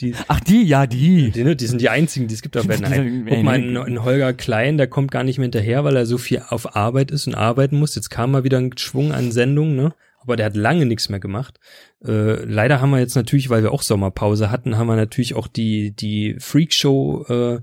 die, 0.00 0.14
Ach, 0.28 0.40
die, 0.40 0.62
ja, 0.64 0.86
die. 0.86 1.30
die, 1.30 1.44
ne, 1.44 1.56
die 1.56 1.66
sind 1.66 1.80
die 1.80 1.88
einzigen, 1.88 2.28
die 2.28 2.34
es 2.34 2.42
gibt. 2.42 2.56
Aber 2.56 2.76
nein, 2.78 3.24
guck 3.28 3.42
mal, 3.44 3.54
ey, 3.56 3.68
ein, 3.68 3.76
ein 3.76 4.04
Holger 4.04 4.32
Klein, 4.32 4.76
der 4.78 4.86
kommt 4.86 5.10
gar 5.10 5.24
nicht 5.24 5.38
mehr 5.38 5.44
hinterher, 5.46 5.84
weil 5.84 5.96
er 5.96 6.06
so 6.06 6.18
viel 6.18 6.42
auf 6.48 6.76
Arbeit 6.76 7.10
ist 7.10 7.26
und 7.26 7.34
arbeiten 7.34 7.78
muss. 7.78 7.94
Jetzt 7.94 8.10
kam 8.10 8.30
mal 8.32 8.44
wieder 8.44 8.58
ein 8.58 8.76
Schwung 8.76 9.12
an 9.12 9.32
Sendungen, 9.32 9.76
ne? 9.76 9.94
Aber 10.22 10.36
der 10.36 10.46
hat 10.46 10.56
lange 10.56 10.84
nichts 10.84 11.08
mehr 11.08 11.20
gemacht. 11.20 11.58
Äh, 12.04 12.44
leider 12.44 12.80
haben 12.82 12.90
wir 12.90 12.98
jetzt 12.98 13.14
natürlich, 13.16 13.48
weil 13.48 13.62
wir 13.62 13.72
auch 13.72 13.80
Sommerpause 13.82 14.50
hatten, 14.50 14.76
haben 14.76 14.86
wir 14.86 14.96
natürlich 14.96 15.34
auch 15.34 15.46
die 15.48 15.92
die 15.96 16.36
Freakshow 16.38 17.24
äh, 17.28 17.60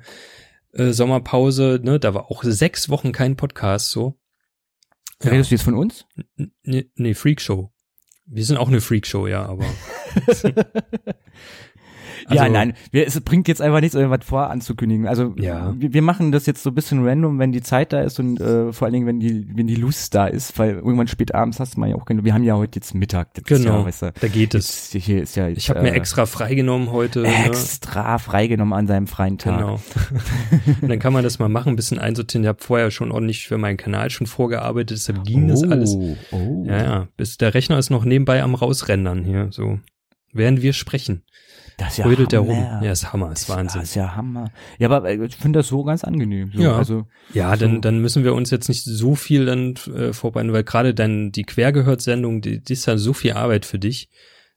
äh, 0.82 0.92
Sommerpause. 0.92 1.80
Ne, 1.84 2.00
da 2.00 2.14
war 2.16 2.32
auch 2.32 2.44
sechs 2.44 2.90
Wochen 2.90 3.12
kein 3.12 3.36
Podcast 3.36 3.92
so. 3.92 4.18
Ja. 5.24 5.32
Redest 5.32 5.52
du 5.52 5.56
jetzt 5.56 5.64
von 5.64 5.76
uns? 5.76 6.06
N- 6.38 6.52
Nee, 6.64 6.90
nee, 6.96 7.14
Freakshow. 7.14 7.72
Wir 8.26 8.44
sind 8.44 8.58
auch 8.58 8.68
eine 8.68 8.82
Freakshow, 8.82 9.26
ja, 9.28 9.46
aber. 9.46 9.66
ja, 12.30 12.42
Also- 12.44 12.54
nein, 12.54 12.74
wir, 12.92 13.06
es 13.08 13.20
bringt 13.22 13.48
jetzt 13.48 13.62
einfach 13.62 13.80
nichts, 13.82 13.96
irgendwas 13.96 14.26
vor 14.26 14.50
anzukündigen. 14.50 15.08
Also 15.08 15.34
Ja. 15.38 15.74
wir, 15.78 15.94
wir 15.94 16.02
machen 16.02 16.32
das 16.32 16.46
jetzt 16.46 16.64
so 16.64 16.72
ein 16.72 16.76
bisschen 16.76 17.06
random, 17.08 17.40
wenn 17.40 17.52
die 17.52 17.62
Zeit 17.62 17.94
da 17.94 18.02
ist 18.02 18.20
und 18.20 18.40
äh, 18.42 18.72
vor 18.74 18.86
allen 18.86 18.94
Dingen, 18.94 19.08
wenn 19.08 19.20
die, 19.20 19.48
wenn 19.56 19.68
die 19.68 19.76
Lust 19.76 20.14
da 20.16 20.28
ist, 20.28 20.58
weil 20.60 20.72
irgendwann 20.76 21.08
spät 21.08 21.34
abends 21.36 21.60
hast 21.60 21.76
du 21.76 21.80
mal 21.80 21.90
ja 21.90 21.96
auch 21.96 22.06
keine, 22.06 22.24
wir 22.26 22.34
haben 22.34 22.44
ja 22.44 22.56
heute 22.56 22.80
jetzt 22.80 22.94
Mittag, 22.96 23.30
Genau, 23.46 23.80
ja, 23.80 23.86
weißt 23.86 24.02
du, 24.02 24.14
da 24.20 24.28
geht 24.28 24.56
es. 24.56 24.94
jetzt, 24.94 25.06
hier 25.06 25.22
ist 25.22 25.36
ja 25.36 25.48
jetzt, 25.48 25.58
Ich 25.60 25.70
habe 25.70 25.82
mir 25.82 25.92
äh, 25.92 25.96
extra 25.98 26.26
freigenommen 26.26 26.92
heute. 26.92 27.22
Ne? 27.22 27.46
extra 27.46 28.18
freigenommen 28.18 28.74
an 28.74 28.88
seinem 28.88 29.08
freien 29.08 29.38
Tag. 29.38 29.58
Genau. 29.60 29.80
Und 30.82 30.90
dann 30.90 31.00
kann 31.00 31.14
man 31.14 31.24
das 31.24 31.40
mal 31.40 31.50
machen, 31.50 31.70
ein 31.74 31.76
bisschen 31.76 32.00
einsortieren. 32.00 32.44
Ich 32.44 32.48
habe 32.50 32.62
vorher 32.62 32.92
schon 32.92 33.12
ordentlich 33.12 33.48
für 33.48 33.58
meinen 33.58 33.78
Kanal 33.78 34.10
schon 34.10 34.28
vorgearbeitet, 34.28 34.92
deshalb 34.98 35.24
ging 35.24 35.48
das 35.48 35.64
alles. 35.64 35.96
Oh. 36.32 36.66
Ja, 36.68 36.78
ja. 36.84 37.08
Bis 37.18 37.38
der 37.38 37.54
Rechner 37.54 37.78
ist 37.78 37.90
noch 37.90 38.06
nebenbei 38.06 38.44
am 38.44 38.56
rausrendern 38.56 39.24
hier, 39.24 39.48
so. 39.52 39.80
Während 40.34 40.62
wir 40.62 40.74
sprechen. 40.74 41.24
Das 41.78 41.90
ist 41.90 41.98
ja 41.98 42.06
Rödelt 42.06 42.32
der 42.32 42.40
Hammer. 42.40 42.54
rum. 42.54 42.84
Ja, 42.84 42.92
ist 42.92 43.14
Hammer, 43.14 43.32
ist 43.32 43.48
Wahnsinn. 43.50 43.82
Das 43.82 43.90
ist 43.90 43.96
ja 43.96 44.16
Hammer. 44.16 44.52
Ja, 44.80 44.90
aber 44.90 45.08
äh, 45.08 45.24
ich 45.26 45.36
finde 45.36 45.60
das 45.60 45.68
so 45.68 45.84
ganz 45.84 46.04
angenehm. 46.04 46.52
So. 46.54 46.62
Ja. 46.62 46.76
Also, 46.76 47.06
Ja, 47.34 47.56
So. 47.56 47.66
dann, 47.66 47.82
dann 47.82 48.00
müssen 48.02 48.24
wir 48.24 48.34
uns 48.34 48.50
jetzt 48.50 48.68
nicht 48.68 48.84
so 48.84 49.14
viel 49.14 49.46
dann 49.46 49.76
äh, 49.96 50.12
vorbereiten, 50.12 50.54
weil 50.54 50.64
gerade 50.64 50.96
dann 50.96 51.32
die 51.32 51.44
Quergehört-Sendung, 51.44 52.42
die, 52.42 52.64
die 52.64 52.74
ist 52.74 52.88
ja 52.88 52.98
so 52.98 53.14
viel 53.14 53.34
Arbeit 53.34 53.66
für 53.66 53.78
dich. 53.78 54.10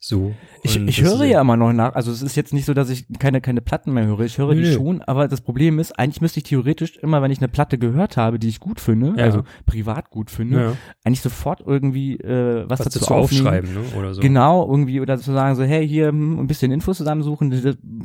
So. 0.03 0.34
Ich, 0.62 0.78
ich 0.78 1.03
höre 1.03 1.24
ja 1.24 1.42
immer 1.42 1.59
noch 1.59 1.74
nach, 1.74 1.94
also 1.94 2.11
es 2.11 2.22
ist 2.22 2.34
jetzt 2.34 2.55
nicht 2.55 2.64
so, 2.64 2.72
dass 2.72 2.88
ich 2.88 3.05
keine, 3.18 3.42
keine 3.42 3.61
Platten 3.61 3.92
mehr 3.92 4.07
höre. 4.07 4.20
Ich 4.20 4.38
höre 4.38 4.55
die 4.55 4.62
Nö. 4.62 4.72
schon, 4.72 5.03
aber 5.03 5.28
das 5.28 5.42
Problem 5.42 5.78
ist, 5.78 5.98
eigentlich 5.98 6.22
müsste 6.22 6.38
ich 6.40 6.44
theoretisch 6.44 6.96
immer, 6.96 7.20
wenn 7.20 7.30
ich 7.30 7.38
eine 7.38 7.48
Platte 7.48 7.76
gehört 7.76 8.16
habe, 8.16 8.38
die 8.38 8.48
ich 8.48 8.61
gut 8.61 8.80
finde, 8.80 9.12
Ja. 9.18 9.24
also 9.24 9.42
privat 9.66 10.09
gut 10.09 10.30
finde, 10.30 10.59
Ja, 10.59 10.72
eigentlich 11.05 11.20
sofort 11.20 11.62
irgendwie 11.66 12.16
äh, 12.16 12.64
was, 12.66 12.80
was 12.80 12.86
dazu, 12.86 13.01
dazu 13.01 13.14
aufschreiben, 13.14 13.74
ne? 13.74 13.80
Oder 13.98 14.14
so. 14.14 14.22
Genau, 14.22 14.66
irgendwie, 14.70 15.03
oder 15.03 15.18
zu 15.18 15.32
sagen 15.32 15.55
so, 15.55 15.64
hey, 15.64 15.86
hier 15.86 16.09
hm, 16.09 16.40
ein 16.40 16.46
bisschen 16.46 16.72
Infos 16.72 16.96
zusammensuchen, 16.96 17.51
das 17.51 17.61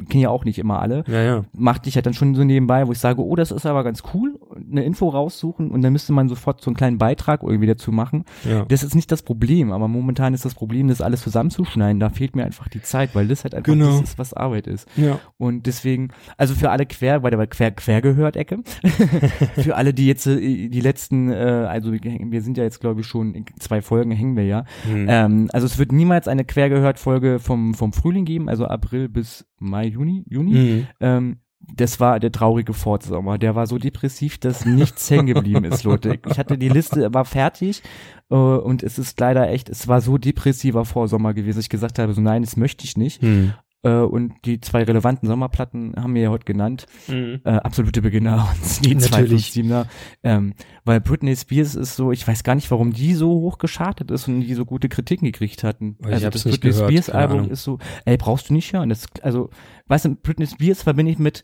kennen 0.10 0.22
ja 0.22 0.30
auch 0.30 0.43
nicht 0.43 0.60
immer 0.60 0.82
alle. 0.82 1.06
Ja, 1.08 1.22
ja. 1.22 1.46
Macht 1.54 1.86
dich 1.86 1.96
halt 1.96 2.06
dann 2.06 2.14
schon 2.14 2.36
so 2.36 2.43
nebenbei, 2.43 2.86
wo 2.88 2.91
ich 2.91 3.00
sage, 3.00 3.24
oh, 3.24 3.38
das 3.38 3.52
ist 3.52 3.66
aber 3.66 3.86
ganz 3.86 4.04
cool, 4.14 4.38
eine 4.70 4.84
Info 4.84 5.09
raussuchen 5.09 5.72
und 5.72 5.82
dann 5.82 5.93
müsste 5.93 6.13
man 6.13 6.30
sofort 6.30 6.61
so 6.61 6.70
einen 6.70 6.76
kleinen 6.78 6.97
Beitrag 6.97 7.43
irgendwie 7.43 7.68
dazu 7.68 7.91
machen. 7.91 8.26
ja. 8.43 8.66
Das 8.66 8.84
ist 8.84 8.95
nicht 8.95 9.11
das 9.11 9.24
Problem, 9.24 9.72
aber 9.72 9.88
momentan 9.88 10.34
ist 10.34 10.45
das 10.45 10.55
Problem, 10.55 10.88
das 10.88 11.01
alles 11.01 11.22
zusammenzuschneiden. 11.22 11.99
Da 11.99 12.09
fehlt 12.09 12.36
mir 12.36 12.45
einfach 12.45 12.68
die 12.68 12.82
Zeit, 12.82 13.16
weil 13.16 13.28
das 13.28 13.43
halt 13.43 13.55
einfach 13.55 13.72
Genau. 13.72 13.88
das 13.88 14.01
ist, 14.01 14.18
was 14.18 14.34
Arbeit 14.34 14.68
ist. 14.68 14.88
Ja. 14.95 15.20
Und 15.38 15.66
deswegen, 15.66 16.09
also 16.38 16.55
für 16.55 16.70
alle 16.72 16.86
quer, 16.86 17.20
bei 17.20 17.30
der 17.30 17.45
quer, 17.47 17.72
quer 17.72 18.01
gehört 18.01 18.36
Ecke, 18.36 18.59
für 19.55 19.76
alle, 19.76 19.93
die 19.93 20.07
jetzt 20.07 20.28
äh, 20.28 20.70
die 20.70 20.82
letzten, 20.82 21.32
äh, 21.32 21.36
also 21.36 21.91
wir 21.91 22.41
sind 22.41 22.57
ja 22.57 22.63
jetzt 22.63 22.80
glaube 22.80 23.01
ich 23.01 23.07
schon 23.07 23.34
in 23.34 23.45
zwei 23.59 23.82
Folgen 23.82 24.11
hängen 24.11 24.36
wir 24.36 24.45
ja. 24.45 24.66
Hm. 24.84 25.07
Ähm, 25.09 25.49
also 25.53 25.66
es 25.66 25.78
wird 25.78 25.91
niemals 25.91 26.28
eine 26.28 26.45
quer 26.45 26.70
gehört 26.70 26.99
Folge 26.99 27.39
vom 27.39 27.74
vom 27.74 27.93
Frühling 27.93 28.26
geben, 28.26 28.49
also 28.49 28.66
April 28.66 29.09
bis 29.09 29.45
Mai, 29.59 29.88
Juni, 29.88 30.24
Juni. 30.28 30.53
Hm. 30.53 30.88
Ähm, 30.99 31.38
das 31.74 31.99
war 31.99 32.20
der 32.20 32.32
traurige 32.32 32.74
Fortsommer. 32.74 33.38
Der 33.38 33.55
war 33.55 33.68
so 33.68 33.78
depressiv, 33.78 34.38
dass 34.38 34.66
nichts 34.66 35.09
hängen 35.09 35.28
geblieben 35.28 35.66
ist, 35.66 35.84
Leute. 35.84 36.20
Ich 36.30 36.38
hatte 36.38 36.57
die 36.57 36.70
Liste, 36.70 37.13
war 37.13 37.26
fertig 37.26 37.82
äh, 38.30 38.36
und 38.36 38.84
es 38.84 38.97
ist 38.99 39.20
leider 39.20 39.49
echt, 39.49 39.70
es 39.70 39.88
war 39.88 40.01
so 40.01 40.18
depressiver 40.18 40.86
Vorsommer 40.86 41.34
gewesen, 41.34 41.59
ich 41.59 41.70
gesagt 41.70 41.99
habe, 41.99 42.13
so 42.13 42.22
nein, 42.22 42.43
das 42.43 42.57
möchte 42.57 42.86
ich 42.86 42.97
nicht. 42.97 43.22
Hm. 43.22 43.53
Äh, 43.84 44.00
und 44.00 44.34
die 44.46 44.60
zwei 44.62 44.84
relevanten 44.84 45.28
Sommerplatten 45.28 45.94
haben 45.96 46.16
wir 46.16 46.24
ja 46.24 46.30
heute 46.30 46.46
genannt. 46.46 46.86
Hm. 47.06 47.42
Äh, 47.44 47.50
absolute 47.52 48.02
Beginner 48.02 48.48
und 48.64 48.86
die 48.86 48.96
Natürlich. 48.96 49.50
257er. 49.50 49.86
Ähm, 50.24 50.54
weil 50.86 51.02
Britney 51.02 51.36
Spears 51.36 51.76
ist 51.76 51.96
so, 51.96 52.12
ich 52.12 52.28
weiß 52.28 52.44
gar 52.44 52.56
nicht, 52.56 52.72
warum 52.72 52.94
die 52.94 53.14
so 53.14 53.30
hoch 53.30 53.58
geschartet 53.58 54.10
ist 54.12 54.28
und 54.28 54.42
die 54.42 54.54
so 54.54 54.66
gute 54.66 54.90
Kritiken 54.90 55.26
gekriegt 55.26 55.64
hatten. 55.64 55.98
Ich 56.02 56.08
also 56.08 56.30
das 56.30 56.44
Britney 56.44 56.72
gehört, 56.72 56.90
Spears 56.90 57.10
Album 57.10 57.50
ist 57.52 57.64
so, 57.64 57.78
ey, 58.06 58.18
brauchst 58.18 58.50
du 58.50 58.54
nicht 58.54 58.74
hören. 58.74 58.90
Das, 58.90 59.06
also, 59.22 59.50
weißt 59.88 60.06
du, 60.06 60.16
Britney 60.16 60.48
Spears 60.48 60.82
verbinde 60.82 61.12
ich 61.12 61.20
mit 61.20 61.44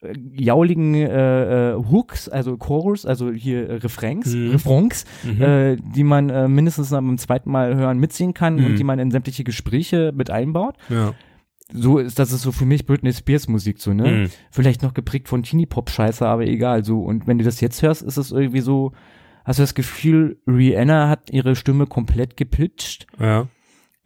äh, 0.00 0.12
jauligen 0.34 0.94
äh, 0.94 1.72
äh, 1.72 1.74
Hooks, 1.74 2.28
also 2.28 2.56
Chorus, 2.56 3.04
also 3.04 3.32
hier 3.32 3.68
äh, 3.68 3.74
Refrains, 3.76 4.32
Mhm. 4.34 4.50
Refrains, 4.52 5.04
Mhm. 5.24 5.42
äh, 5.42 5.76
die 5.76 6.04
man 6.04 6.30
äh, 6.30 6.46
mindestens 6.48 6.90
beim 6.90 7.18
zweiten 7.18 7.50
Mal 7.50 7.74
hören 7.74 7.98
mitsingen 7.98 8.32
kann 8.34 8.56
Mhm. 8.56 8.64
und 8.66 8.76
die 8.78 8.84
man 8.84 8.98
in 8.98 9.10
sämtliche 9.10 9.42
Gespräche 9.42 10.12
mit 10.14 10.30
einbaut. 10.30 10.76
ja. 10.90 11.14
So 11.72 11.98
ist 11.98 12.18
das 12.18 12.32
ist 12.32 12.42
so 12.42 12.52
für 12.52 12.64
mich 12.64 12.86
Britney 12.86 13.12
Spears 13.12 13.48
Musik 13.48 13.80
so, 13.80 13.92
ne? 13.92 14.04
Hm. 14.04 14.30
Vielleicht 14.50 14.82
noch 14.82 14.94
geprägt 14.94 15.28
von 15.28 15.42
Teenie 15.42 15.66
Pop 15.66 15.90
Scheiße, 15.90 16.26
aber 16.26 16.46
egal 16.46 16.84
so 16.84 17.00
und 17.00 17.26
wenn 17.26 17.38
du 17.38 17.44
das 17.44 17.60
jetzt 17.60 17.82
hörst, 17.82 18.02
ist 18.02 18.16
es 18.16 18.32
irgendwie 18.32 18.60
so 18.60 18.92
hast 19.44 19.58
du 19.58 19.62
das 19.62 19.74
Gefühl, 19.74 20.38
Rihanna 20.46 21.08
hat 21.08 21.30
ihre 21.30 21.56
Stimme 21.56 21.86
komplett 21.86 22.36
gepitcht 22.36 23.06
Ja. 23.18 23.48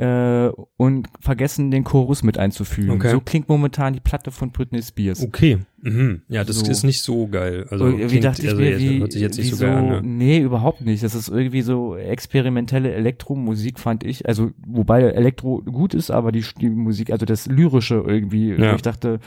Äh, 0.03 0.50
und 0.76 1.09
vergessen 1.20 1.70
den 1.70 1.84
Chorus 1.84 2.24
mit 2.24 2.36
einzufügen. 2.36 2.90
Okay. 2.90 3.11
So 3.11 3.20
klingt 3.20 3.48
momentan 3.48 3.92
die 3.94 4.00
Platte 4.00 4.32
von 4.32 4.50
Britney 4.50 4.82
Spears. 4.82 5.22
Okay. 5.22 5.59
Mhm. 5.80 6.22
Ja, 6.28 6.42
das 6.42 6.59
So. 6.61 6.70
ist 6.70 6.82
nicht 6.82 7.03
so 7.03 7.28
geil. 7.28 7.66
Also 7.70 7.86
irgendwie 7.86 8.07
klingt, 8.07 8.24
dachte 8.24 8.42
ich 8.42 8.48
also 8.48 8.61
mir, 8.61 8.78
wie, 8.78 8.98
hört 8.98 9.12
sich 9.12 9.22
jetzt 9.22 9.38
nicht 9.38 9.53
wie 9.53 9.55
so 9.57 9.64
geil 9.64 9.76
an. 9.76 9.88
Ne? 9.88 10.00
Nee, 10.03 10.38
überhaupt 10.40 10.80
nicht. 10.80 11.03
Das 11.05 11.14
ist 11.14 11.28
irgendwie 11.28 11.62
so 11.62 11.96
experimentelle 11.96 12.92
Elektromusik, 12.92 13.78
fand 13.78 14.03
ich. 14.05 14.26
Also, 14.26 14.50
wobei 14.66 15.03
Elektro 15.03 15.59
gut 15.62 15.94
ist, 15.94 16.11
aber 16.11 16.32
die, 16.32 16.44
die 16.61 16.68
Musik, 16.70 17.11
also 17.11 17.24
das 17.24 17.46
Lyrische 17.46 18.03
irgendwie, 18.05 18.50
Ja. 18.55 18.74
ich 18.74 18.82
dachte, 18.82 19.20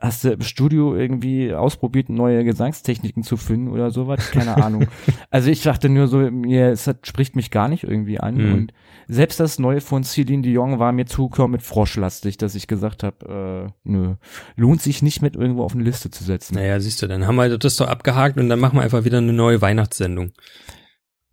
hast 0.00 0.22
du 0.22 0.30
im 0.30 0.42
Studio 0.42 0.94
irgendwie 0.94 1.52
ausprobiert, 1.52 2.08
neue 2.08 2.44
Gesangstechniken 2.44 3.24
zu 3.24 3.36
finden 3.36 3.68
oder 3.68 3.90
sowas? 3.90 4.30
Keine 4.30 4.56
Ahnung. 4.64 4.86
Also 5.30 5.50
ich 5.50 5.62
dachte 5.62 5.88
nur 5.88 6.06
so, 6.06 6.18
mir, 6.18 6.68
es 6.68 6.86
hat, 6.86 7.06
spricht 7.06 7.34
mich 7.34 7.50
gar 7.50 7.68
nicht 7.68 7.84
irgendwie 7.84 8.20
an. 8.20 8.36
Mhm. 8.36 8.54
Und 8.54 8.72
selbst 9.08 9.40
das 9.40 9.58
Neue 9.58 9.80
von 9.80 10.04
Celine 10.04 10.42
Dion 10.42 10.78
war 10.78 10.92
mir 10.92 11.06
zu 11.06 11.30
mit 11.48 11.62
froschlastig, 11.62 12.36
dass 12.38 12.54
ich 12.54 12.68
gesagt 12.68 13.02
habe, 13.02 13.66
äh, 13.66 13.72
nö, 13.84 14.14
lohnt 14.56 14.82
sich 14.82 15.02
nicht 15.02 15.20
mit 15.20 15.34
irgendwo 15.34 15.64
auf 15.64 15.74
eine 15.74 15.84
Liste 15.84 16.10
zu 16.10 16.22
setzen. 16.22 16.54
Naja, 16.54 16.78
siehst 16.78 17.02
du, 17.02 17.08
dann 17.08 17.26
haben 17.26 17.36
wir 17.36 17.58
das 17.58 17.76
doch 17.76 17.88
abgehakt 17.88 18.38
und 18.38 18.48
dann 18.48 18.60
machen 18.60 18.76
wir 18.78 18.82
einfach 18.82 19.04
wieder 19.04 19.18
eine 19.18 19.32
neue 19.32 19.60
Weihnachtssendung. 19.60 20.32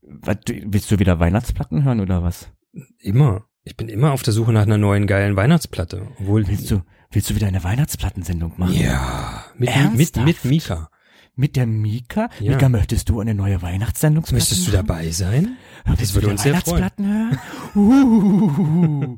Was, 0.01 0.37
willst 0.47 0.91
du 0.91 0.99
wieder 0.99 1.19
Weihnachtsplatten 1.19 1.83
hören 1.83 1.99
oder 1.99 2.23
was? 2.23 2.51
Immer. 2.99 3.45
Ich 3.63 3.75
bin 3.77 3.89
immer 3.89 4.11
auf 4.11 4.21
der 4.21 4.33
Suche 4.33 4.53
nach 4.53 4.63
einer 4.63 4.77
neuen 4.77 5.07
geilen 5.07 5.35
Weihnachtsplatte. 5.35 6.07
Obwohl, 6.19 6.47
Willst 6.47 6.69
du, 6.69 6.81
willst 7.11 7.29
du 7.29 7.35
wieder 7.35 7.47
eine 7.47 7.63
Weihnachtsplattensendung 7.63 8.53
machen? 8.57 8.73
Ja, 8.73 9.45
mit, 9.57 9.69
mit, 9.95 10.17
mit 10.17 10.45
Mika. 10.45 10.89
Mit 11.37 11.57
der 11.57 11.65
Mika? 11.65 12.29
Ja. 12.39 12.53
Mika, 12.53 12.69
möchtest 12.69 13.09
du 13.09 13.19
eine 13.19 13.35
neue 13.35 13.61
Weihnachtssendung 13.61 14.23
Möchtest 14.31 14.67
du 14.67 14.71
dabei 14.71 15.09
sein? 15.09 15.57
Das 15.99 16.13
würde 16.13 16.29
uns 16.29 16.43
sehr 16.43 16.55
freuen. 16.55 16.77
Weihnachtsplatten 16.77 17.29
hören? 17.75 17.75
Uh. 17.75 19.17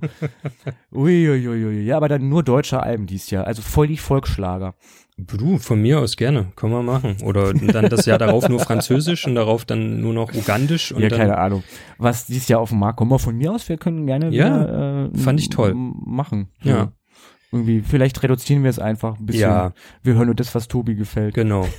Uiuiui. 0.98 1.84
Ja, 1.84 1.98
aber 1.98 2.10
dann 2.10 2.28
nur 2.28 2.42
deutsche 2.42 2.82
Alben 2.82 3.06
dies 3.06 3.30
Jahr. 3.30 3.46
Also 3.46 3.62
voll 3.62 3.88
die 3.88 3.98
Volksschlager. 3.98 4.74
Du, 5.20 5.58
von 5.58 5.82
mir 5.82 6.00
aus 6.00 6.16
gerne. 6.16 6.52
Können 6.56 6.74
wir 6.74 6.84
machen. 6.84 7.18
Oder 7.24 7.54
dann 7.54 7.90
das 7.90 8.06
Jahr 8.06 8.18
darauf 8.18 8.50
nur 8.50 8.60
Französisch 8.60 9.26
und 9.26 9.36
darauf 9.36 9.66
dann 9.66 10.02
nur 10.02 10.14
noch 10.14 10.34
Ugandisch. 10.34 10.92
Und 10.92 11.02
ja, 11.02 11.10
dann, 11.10 11.20
keine 11.20 11.38
Ahnung. 11.38 11.64
Was 11.98 12.26
dieses 12.26 12.48
Jahr 12.48 12.60
auf 12.60 12.70
dem 12.70 12.80
Markt 12.80 12.98
kommt, 12.98 13.20
von 13.22 13.36
mir 13.36 13.52
aus, 13.52 13.68
wir 13.70 13.78
können 13.78 14.06
gerne 14.06 14.30
Ja, 14.30 14.46
wieder, 14.48 15.12
äh, 15.14 15.18
fand 15.18 15.40
ich 15.40 15.50
toll. 15.50 15.74
machen. 15.76 16.50
Ja. 16.62 16.92
Irgendwie, 17.52 17.82
vielleicht 17.82 18.22
reduzieren 18.24 18.64
wir 18.64 18.70
es 18.70 18.80
einfach 18.80 19.18
ein 19.20 19.26
bisschen. 19.26 19.41
Ja. 19.43 19.74
Wir 20.04 20.16
hören 20.16 20.26
nur 20.26 20.36
das, 20.36 20.54
was 20.54 20.68
Tobi 20.68 20.95
gefällt. 20.95 21.34
Genau. 21.34 21.68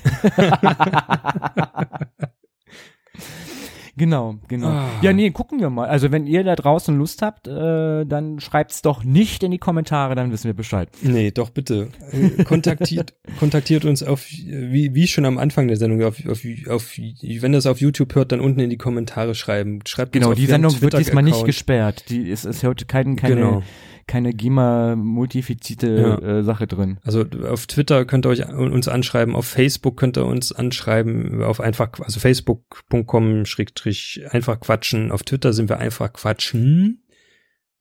Genau, 3.98 4.36
genau. 4.46 4.68
Ah. 4.68 4.88
Ja, 5.02 5.12
nee, 5.12 5.30
gucken 5.30 5.58
wir 5.60 5.70
mal. 5.70 5.88
Also 5.88 6.12
wenn 6.12 6.26
ihr 6.28 6.44
da 6.44 6.54
draußen 6.54 6.96
Lust 6.96 7.20
habt, 7.20 7.48
äh, 7.48 8.06
dann 8.06 8.38
schreibt's 8.38 8.80
doch 8.80 9.02
nicht 9.02 9.42
in 9.42 9.50
die 9.50 9.58
Kommentare, 9.58 10.14
dann 10.14 10.30
wissen 10.30 10.44
wir 10.44 10.54
Bescheid. 10.54 10.88
Nee, 11.02 11.32
doch 11.32 11.50
bitte. 11.50 11.88
Äh, 12.12 12.44
Kontaktiert, 12.44 13.14
kontaktiert 13.40 13.84
uns 13.84 14.04
auf, 14.04 14.24
wie, 14.30 14.94
wie 14.94 15.08
schon 15.08 15.24
am 15.24 15.36
Anfang 15.36 15.66
der 15.66 15.76
Sendung, 15.76 16.04
auf, 16.04 16.24
auf, 16.28 16.44
auf, 16.68 16.96
wenn 16.96 17.52
das 17.52 17.66
auf 17.66 17.80
YouTube 17.80 18.14
hört, 18.14 18.30
dann 18.30 18.40
unten 18.40 18.60
in 18.60 18.70
die 18.70 18.78
Kommentare 18.78 19.34
schreiben. 19.34 19.80
Schreibt 19.84 20.12
Genau, 20.12 20.28
uns 20.28 20.34
auf 20.34 20.38
die 20.38 20.46
Sendung 20.46 20.80
wird 20.80 20.96
diesmal 20.96 21.24
nicht 21.24 21.44
gesperrt. 21.44 22.04
Die 22.08 22.30
ist, 22.30 22.44
ist 22.44 22.62
heute 22.62 22.86
kein, 22.86 23.16
keine, 23.16 23.34
Genau. 23.34 23.62
Keine 24.08 24.32
GEMA-multifizierte 24.32 26.20
äh, 26.22 26.42
Sache 26.42 26.66
drin. 26.66 26.98
Also 27.04 27.24
auf 27.48 27.68
Twitter 27.68 28.04
könnt 28.04 28.26
ihr 28.26 28.30
euch 28.30 28.48
uns 28.48 28.88
anschreiben, 28.88 29.36
auf 29.36 29.46
Facebook 29.46 29.96
könnt 29.96 30.18
ihr 30.18 30.26
uns 30.26 30.50
anschreiben, 30.50 31.42
auf 31.44 31.60
einfach, 31.60 31.90
also 32.00 32.18
facebook.com 32.18 33.44
schrägstrich 33.44 34.22
einfach 34.30 34.58
quatschen. 34.58 35.12
Auf 35.12 35.22
Twitter 35.22 35.52
sind 35.52 35.68
wir 35.68 35.78
einfach 35.78 36.12
quatschen. 36.12 37.04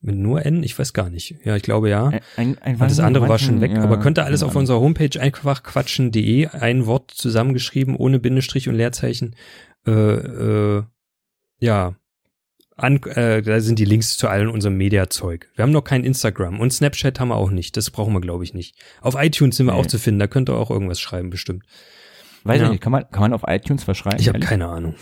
Mit 0.00 0.16
nur 0.16 0.46
N? 0.46 0.62
Ich 0.62 0.78
weiß 0.78 0.92
gar 0.92 1.10
nicht. 1.10 1.34
Ja, 1.42 1.56
ich 1.56 1.64
glaube 1.64 1.90
ja. 1.90 2.12
Ein, 2.36 2.56
ein, 2.58 2.78
das 2.78 3.00
andere 3.00 3.28
war 3.28 3.40
schon 3.40 3.60
weg. 3.60 3.72
ja, 3.72 3.82
aber 3.82 3.98
könnt 3.98 4.16
ihr 4.18 4.24
alles 4.24 4.44
auf 4.44 4.54
unserer 4.54 4.78
Homepage 4.78 5.20
einfach 5.20 5.64
quatschen.de, 5.64 6.46
ein 6.46 6.86
Wort 6.86 7.10
zusammengeschrieben, 7.10 7.96
ohne 7.96 8.20
Bindestrich 8.20 8.68
und 8.68 8.76
Leerzeichen. 8.76 9.34
Äh, 9.86 9.90
äh, 9.90 10.82
ja. 11.58 11.96
An, 12.78 13.02
äh, 13.02 13.42
da 13.42 13.60
sind 13.60 13.78
die 13.78 13.84
Links 13.84 14.16
zu 14.16 14.28
allen 14.28 14.48
unserem 14.48 14.76
Mediazeug. 14.76 15.48
Wir 15.56 15.64
haben 15.64 15.72
noch 15.72 15.82
kein 15.82 16.04
Instagram 16.04 16.60
und 16.60 16.72
Snapchat 16.72 17.18
haben 17.20 17.28
wir 17.28 17.36
auch 17.36 17.50
nicht. 17.50 17.76
Das 17.76 17.90
brauchen 17.90 18.12
wir, 18.14 18.20
glaube 18.20 18.44
ich, 18.44 18.54
nicht. 18.54 18.76
Auf 19.00 19.14
iTunes 19.18 19.56
sind 19.56 19.66
wir 19.66 19.72
Nee. 19.74 19.80
auch 19.80 19.86
zu 19.86 19.98
finden. 19.98 20.20
Da 20.20 20.26
könnt 20.28 20.48
ihr 20.48 20.54
auch 20.56 20.70
irgendwas 20.70 21.00
schreiben, 21.00 21.28
bestimmt. 21.30 21.64
Weiß 22.44 22.58
Ja. 22.60 22.66
ich 22.66 22.70
nicht, 22.70 22.80
kann 22.82 22.92
man, 22.92 23.10
kann 23.10 23.20
man 23.22 23.32
auf 23.32 23.42
iTunes 23.46 23.82
verschreiben? 23.84 24.20
Ich 24.20 24.28
habe 24.28 24.38
keine 24.38 24.68
Ahnung. 24.68 24.94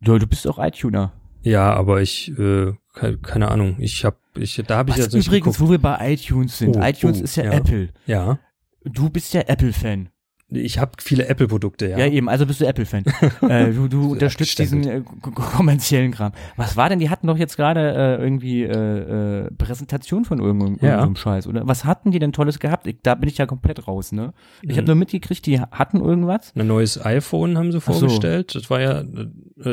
Du, 0.00 0.18
du 0.18 0.26
bist 0.26 0.46
auch 0.48 0.58
iTuner. 0.58 1.12
Ja, 1.42 1.72
aber 1.72 2.02
ich, 2.02 2.28
äh, 2.38 2.72
ke- 2.92 3.18
keine 3.22 3.48
Ahnung. 3.52 3.76
Ich 3.78 4.04
habe, 4.04 4.16
ich, 4.36 4.60
da 4.66 4.76
habe 4.78 4.90
ich 4.90 4.96
Was 4.96 5.04
jetzt 5.04 5.14
nicht 5.14 5.28
übrigens, 5.28 5.56
geguckt. 5.56 5.60
wo 5.60 5.70
wir 5.70 5.78
bei 5.78 6.12
iTunes 6.12 6.58
sind. 6.58 6.76
Oh, 6.76 6.82
iTunes 6.82 7.20
oh, 7.20 7.24
ist 7.24 7.36
ja, 7.36 7.44
ja. 7.44 7.52
Apple. 7.52 7.90
Ja, 8.06 8.38
Du 8.84 9.10
bist 9.10 9.32
ja 9.34 9.40
Apple-Fan. 9.42 10.10
Ich 10.48 10.78
habe 10.78 10.92
viele 11.00 11.26
Apple-Produkte. 11.26 11.88
Ja. 11.88 11.98
Ja. 11.98 12.06
eben, 12.06 12.28
also 12.28 12.46
bist 12.46 12.60
du 12.60 12.66
Apple-Fan. 12.66 13.04
äh, 13.48 13.72
du 13.72 13.88
du 13.88 14.12
unterstützt 14.12 14.58
diesen 14.58 14.86
äh, 14.86 15.02
kommerziellen 15.34 16.12
Kram. 16.12 16.32
Was 16.56 16.76
war 16.76 16.88
denn, 16.88 16.98
die 17.00 17.10
hatten 17.10 17.26
doch 17.26 17.36
jetzt 17.36 17.56
gerade 17.56 17.80
äh, 17.80 18.22
irgendwie 18.22 18.62
äh, 18.62 19.46
äh, 19.46 19.50
Präsentation 19.58 20.24
von 20.24 20.38
irgendeinem, 20.38 20.76
Ja. 20.80 20.90
irgendeinem 21.00 21.16
Scheiß, 21.16 21.46
oder? 21.48 21.66
Was 21.66 21.84
hatten 21.84 22.10
die 22.12 22.18
denn 22.18 22.32
Tolles 22.32 22.58
gehabt? 22.60 22.86
Ich, 22.86 22.98
da 23.02 23.14
bin 23.16 23.28
ich 23.28 23.38
ja 23.38 23.46
komplett 23.46 23.86
raus, 23.88 24.12
ne? 24.12 24.32
Ich 24.62 24.70
Mhm. 24.70 24.76
habe 24.76 24.86
nur 24.86 24.94
mitgekriegt, 24.96 25.44
die 25.46 25.60
hatten 25.60 26.00
irgendwas. 26.00 26.52
Ein 26.54 26.68
neues 26.68 27.04
iPhone 27.04 27.58
haben 27.58 27.72
sie 27.72 27.78
Ach 27.78 27.82
so. 27.82 27.92
vorgestellt. 27.92 28.54
Das 28.54 28.70
war 28.70 28.80
ja, 28.80 29.00
äh, 29.00 29.06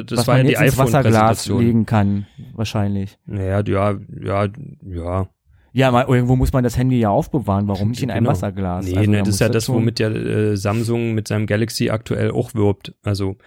das 0.04 0.20
was 0.20 0.28
war 0.28 0.38
ja 0.38 0.44
man 0.44 0.48
die 0.48 0.54
ins 0.66 0.78
Wasserglas 0.78 1.06
iPhone-Präsentation. 1.06 1.62
legen 1.62 1.86
kann, 1.86 2.26
wahrscheinlich. 2.54 3.18
Naja, 3.26 3.62
ja, 3.68 3.96
ja, 4.24 4.48
ja. 4.86 5.28
Ja, 5.76 5.90
mal, 5.92 6.06
irgendwo 6.08 6.36
muss 6.36 6.54
man 6.54 6.64
das 6.64 6.78
Handy 6.78 7.00
ja 7.00 7.10
aufbewahren. 7.10 7.68
Warum 7.68 7.90
nicht 7.90 8.04
in 8.04 8.12
einem 8.12 8.26
Genau. 8.26 8.32
Wasserglas? 8.32 8.86
Nee, 8.86 8.96
Also, 8.98 9.10
ne, 9.12 9.18
da 9.18 9.24
das 9.24 9.34
ist 9.36 9.40
ja 9.42 9.50
das, 9.50 9.66
schon- 9.66 9.76
womit 9.76 10.00
ja 10.00 10.10
äh, 10.10 10.56
Samsung 10.56 11.14
mit 11.14 11.28
seinem 11.28 11.48
Galaxy 11.48 11.90
aktuell 11.90 12.30
auch 12.32 12.54
wirbt. 12.54 12.94
Also, 13.02 13.38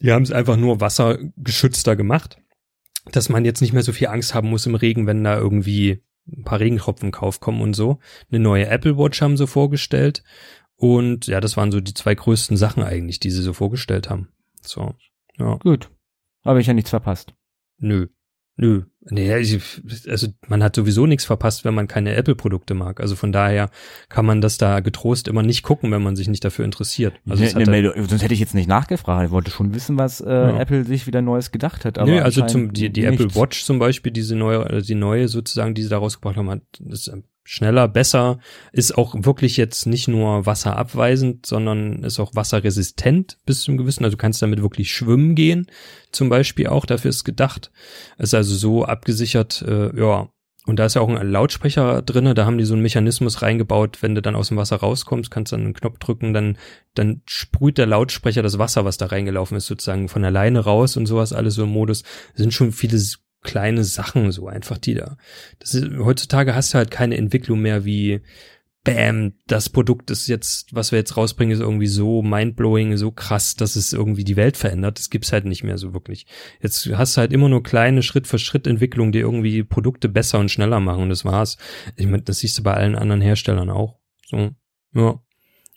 die 0.00 0.12
haben 0.12 0.22
es 0.22 0.30
einfach 0.32 0.56
nur 0.56 0.80
wassergeschützter 0.80 1.96
gemacht, 1.96 2.38
dass 3.10 3.28
man 3.28 3.44
jetzt 3.44 3.60
nicht 3.60 3.72
mehr 3.72 3.82
so 3.82 3.92
viel 3.92 4.06
Angst 4.08 4.32
haben 4.34 4.48
muss 4.48 4.66
im 4.66 4.74
Regen, 4.76 5.06
wenn 5.06 5.24
da 5.24 5.36
irgendwie 5.36 6.02
ein 6.28 6.44
paar 6.44 6.60
Regentropfen 6.60 7.10
Kauf 7.10 7.40
kommen 7.40 7.60
und 7.62 7.74
so. 7.74 7.98
Eine 8.30 8.40
neue 8.40 8.66
Apple 8.68 8.96
Watch 8.96 9.20
haben 9.20 9.36
sie 9.36 9.46
vorgestellt. 9.46 10.22
Und 10.76 11.26
ja, 11.26 11.40
das 11.40 11.56
waren 11.56 11.70
so 11.72 11.80
die 11.80 11.94
zwei 11.94 12.14
größten 12.14 12.56
Sachen 12.56 12.82
eigentlich, 12.82 13.20
die 13.20 13.30
sie 13.30 13.42
so 13.42 13.52
vorgestellt 13.52 14.08
haben. 14.08 14.28
So, 14.62 14.94
ja. 15.38 15.56
Gut. 15.56 15.90
Habe 16.44 16.60
ich 16.60 16.66
ja 16.66 16.74
nichts 16.74 16.90
verpasst. 16.90 17.34
Nö. 17.78 18.06
Nö. 18.56 18.82
Nee, 19.10 19.32
also 19.32 20.28
man 20.48 20.62
hat 20.62 20.76
sowieso 20.76 21.06
nichts 21.06 21.24
verpasst, 21.24 21.64
wenn 21.64 21.74
man 21.74 21.88
keine 21.88 22.14
Apple-Produkte 22.14 22.74
mag. 22.74 23.00
Also 23.00 23.16
von 23.16 23.32
daher 23.32 23.68
kann 24.08 24.24
man 24.24 24.40
das 24.40 24.58
da 24.58 24.80
getrost 24.80 25.26
immer 25.28 25.42
nicht 25.42 25.62
gucken, 25.62 25.90
wenn 25.90 26.02
man 26.02 26.14
sich 26.16 26.28
nicht 26.28 26.44
dafür 26.44 26.64
interessiert. 26.64 27.14
Also 27.28 27.42
ne, 27.42 27.48
es 27.48 27.54
ne, 27.54 27.62
hat 27.62 27.68
Meldung- 27.68 27.92
sonst 28.08 28.22
hätte 28.22 28.32
ich 28.32 28.40
jetzt 28.40 28.54
nicht 28.54 28.68
nachgefragt. 28.68 29.26
Ich 29.26 29.30
wollte 29.32 29.50
schon 29.50 29.74
wissen, 29.74 29.98
was 29.98 30.20
äh, 30.20 30.30
Ja. 30.30 30.58
Apple 30.60 30.84
sich 30.84 31.06
wieder 31.06 31.20
Neues 31.20 31.50
gedacht 31.50 31.84
hat. 31.84 31.98
Aber 31.98 32.10
Nö, 32.10 32.20
also 32.20 32.46
zum, 32.46 32.72
die, 32.72 32.90
die 32.90 33.02
nichts. 33.02 33.24
Apple 33.24 33.34
Watch 33.34 33.64
zum 33.64 33.78
Beispiel, 33.78 34.12
diese 34.12 34.36
neue, 34.36 34.64
äh, 34.70 34.82
die 34.82 34.94
neue 34.94 35.26
sozusagen, 35.28 35.74
die 35.74 35.82
sie 35.82 35.88
da 35.90 35.98
rausgebracht 35.98 36.36
haben, 36.36 36.48
hat, 36.48 36.62
ist 36.88 37.10
schneller, 37.44 37.88
besser, 37.88 38.38
ist 38.72 38.96
auch 38.96 39.14
wirklich 39.18 39.56
jetzt 39.58 39.86
nicht 39.86 40.08
nur 40.08 40.46
wasserabweisend, 40.46 41.44
sondern 41.44 42.02
ist 42.02 42.18
auch 42.18 42.34
wasserresistent 42.34 43.38
bis 43.44 43.62
zum 43.62 43.76
gewissen. 43.76 44.04
Also 44.04 44.16
du 44.16 44.20
kannst 44.20 44.42
damit 44.42 44.62
wirklich 44.62 44.90
schwimmen 44.90 45.34
gehen, 45.34 45.66
zum 46.10 46.30
Beispiel 46.30 46.66
auch, 46.66 46.86
dafür 46.86 47.10
ist 47.10 47.24
gedacht. 47.24 47.70
Ist 48.18 48.34
also 48.34 48.54
so 48.54 48.84
abgesichert, 48.84 49.62
äh, 49.62 49.96
ja. 49.98 50.28
Und 50.66 50.78
da 50.78 50.86
ist 50.86 50.94
ja 50.94 51.02
auch 51.02 51.10
ein 51.10 51.30
Lautsprecher 51.30 52.00
drinne, 52.00 52.32
da 52.32 52.46
haben 52.46 52.56
die 52.56 52.64
so 52.64 52.72
einen 52.72 52.82
Mechanismus 52.82 53.42
reingebaut, 53.42 53.98
wenn 54.00 54.14
du 54.14 54.22
dann 54.22 54.34
aus 54.34 54.48
dem 54.48 54.56
Wasser 54.56 54.76
rauskommst, 54.76 55.30
kannst 55.30 55.52
du 55.52 55.56
dann 55.56 55.66
einen 55.66 55.74
Knopf 55.74 55.98
drücken, 55.98 56.32
dann, 56.32 56.56
dann 56.94 57.20
sprüht 57.26 57.76
der 57.76 57.84
Lautsprecher 57.84 58.42
das 58.42 58.58
Wasser, 58.58 58.86
was 58.86 58.96
da 58.96 59.04
reingelaufen 59.04 59.58
ist, 59.58 59.66
sozusagen 59.66 60.08
von 60.08 60.24
alleine 60.24 60.60
raus 60.60 60.96
und 60.96 61.04
sowas, 61.04 61.34
alles 61.34 61.56
so 61.56 61.64
im 61.64 61.68
Modus. 61.68 62.02
Das 62.32 62.40
sind 62.40 62.54
schon 62.54 62.72
viele 62.72 62.98
kleine 63.44 63.84
Sachen, 63.84 64.32
so 64.32 64.48
einfach 64.48 64.78
die 64.78 64.94
da. 64.94 65.16
Das 65.60 65.74
ist, 65.74 65.96
heutzutage 65.98 66.54
hast 66.54 66.74
du 66.74 66.78
halt 66.78 66.90
keine 66.90 67.16
Entwicklung 67.16 67.60
mehr 67.60 67.84
wie, 67.84 68.22
bam, 68.84 69.32
das 69.46 69.70
Produkt 69.70 70.10
ist 70.10 70.28
jetzt, 70.28 70.74
was 70.74 70.92
wir 70.92 70.98
jetzt 70.98 71.16
rausbringen, 71.16 71.54
ist 71.54 71.60
irgendwie 71.60 71.86
so 71.86 72.22
mindblowing, 72.22 72.96
so 72.96 73.10
krass, 73.10 73.56
dass 73.56 73.76
es 73.76 73.92
irgendwie 73.92 74.24
die 74.24 74.36
Welt 74.36 74.56
verändert. 74.56 74.98
Das 74.98 75.10
gibt's 75.10 75.32
halt 75.32 75.46
nicht 75.46 75.64
mehr 75.64 75.78
so 75.78 75.94
wirklich. 75.94 76.26
Jetzt 76.60 76.86
hast 76.94 77.16
du 77.16 77.20
halt 77.20 77.32
immer 77.32 77.48
nur 77.48 77.62
kleine 77.62 78.02
Schritt 78.02 78.26
für 78.26 78.38
Schritt 78.38 78.66
Entwicklungen, 78.66 79.12
die 79.12 79.20
irgendwie 79.20 79.64
Produkte 79.64 80.08
besser 80.08 80.38
und 80.38 80.50
schneller 80.50 80.80
machen 80.80 81.04
und 81.04 81.08
das 81.08 81.24
war's. 81.24 81.56
Ich 81.96 82.06
meine, 82.06 82.22
das 82.22 82.38
siehst 82.38 82.58
du 82.58 82.62
bei 82.62 82.74
allen 82.74 82.94
anderen 82.94 83.22
Herstellern 83.22 83.70
auch. 83.70 83.98
So, 84.26 84.50
ja. 84.94 85.20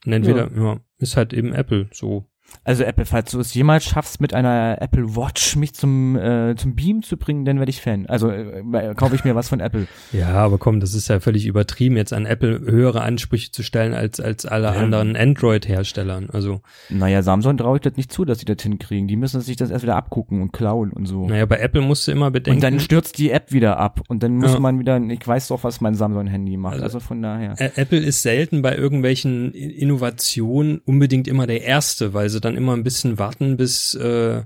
Und 0.05 0.13
entweder, 0.13 0.51
ja, 0.55 0.80
ist 0.99 1.18
halt 1.18 1.34
eben 1.34 1.53
Apple 1.53 1.89
so. 1.91 2.30
Also 2.63 2.83
Apple, 2.83 3.05
falls 3.05 3.31
du 3.31 3.39
es 3.39 3.53
jemals 3.53 3.85
schaffst, 3.85 4.19
mit 4.19 4.33
einer 4.33 4.77
Apple 4.81 5.15
Watch 5.15 5.55
mich 5.55 5.73
zum 5.73 6.15
äh, 6.17 6.55
zum 6.57 6.75
Beam 6.75 7.01
zu 7.01 7.15
bringen, 7.17 7.45
dann 7.45 7.59
werde 7.59 7.69
ich 7.69 7.81
Fan. 7.81 8.05
Also 8.07 8.29
äh, 8.29 8.59
äh, 8.59 8.93
kaufe 8.95 9.15
ich 9.15 9.23
mir 9.23 9.35
was 9.35 9.47
von 9.49 9.59
Apple. 9.61 9.87
Ja, 10.11 10.33
aber 10.33 10.57
komm, 10.57 10.79
das 10.81 10.93
ist 10.93 11.07
ja 11.07 11.19
völlig 11.21 11.45
übertrieben, 11.45 11.95
jetzt 11.95 12.11
an 12.13 12.25
Apple 12.25 12.59
höhere 12.59 13.01
Ansprüche 13.01 13.51
zu 13.51 13.63
stellen 13.63 13.93
als, 13.93 14.19
als 14.19 14.45
alle 14.45 14.67
Ja. 14.67 14.73
anderen 14.73 15.15
Android-Herstellern. 15.15 16.29
Also, 16.31 16.61
Naja, 16.89 17.21
Samsung 17.21 17.57
traue 17.57 17.77
ich 17.77 17.81
das 17.83 17.95
nicht 17.95 18.11
zu, 18.11 18.25
dass 18.25 18.39
sie 18.39 18.45
das 18.45 18.61
hinkriegen. 18.61 19.07
Die 19.07 19.15
müssen 19.15 19.39
sich 19.41 19.55
das 19.55 19.69
erst 19.69 19.83
wieder 19.83 19.95
abgucken 19.95 20.41
und 20.41 20.51
klauen 20.51 20.91
und 20.91 21.05
so. 21.05 21.27
naja, 21.27 21.45
bei 21.45 21.57
Apple 21.59 21.81
musst 21.81 22.07
du 22.07 22.11
immer 22.11 22.31
bedenken. 22.31 22.57
und 22.57 22.63
dann 22.63 22.79
stürzt 22.79 23.17
die 23.17 23.31
App 23.31 23.51
wieder 23.51 23.77
ab 23.77 24.01
und 24.09 24.23
dann 24.23 24.35
muss 24.37 24.53
Ja. 24.53 24.59
man 24.59 24.79
wieder, 24.79 24.99
ich 25.01 25.25
weiß 25.25 25.47
doch, 25.49 25.63
was 25.63 25.79
mein 25.81 25.95
Samsung-Handy 25.95 26.57
macht. 26.57 26.73
Also- 26.73 26.83
Also, 26.87 26.99
von 27.01 27.21
daher. 27.21 27.55
Apple 27.77 27.99
ist 27.99 28.21
selten 28.21 28.61
bei 28.61 28.75
irgendwelchen 28.75 29.51
Innovationen 29.97 30.79
unbedingt 30.85 31.27
immer 31.27 31.47
der 31.47 31.63
Erste, 31.63 32.13
weil 32.13 32.29
sie 32.29 32.36
dann 32.39 32.55
immer 32.55 32.73
ein 32.73 32.83
bisschen 32.83 33.17
warten 33.19 33.57
bis, 33.57 33.93
äh, 33.95 34.43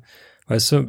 weißt 0.47 0.71
du, 0.73 0.87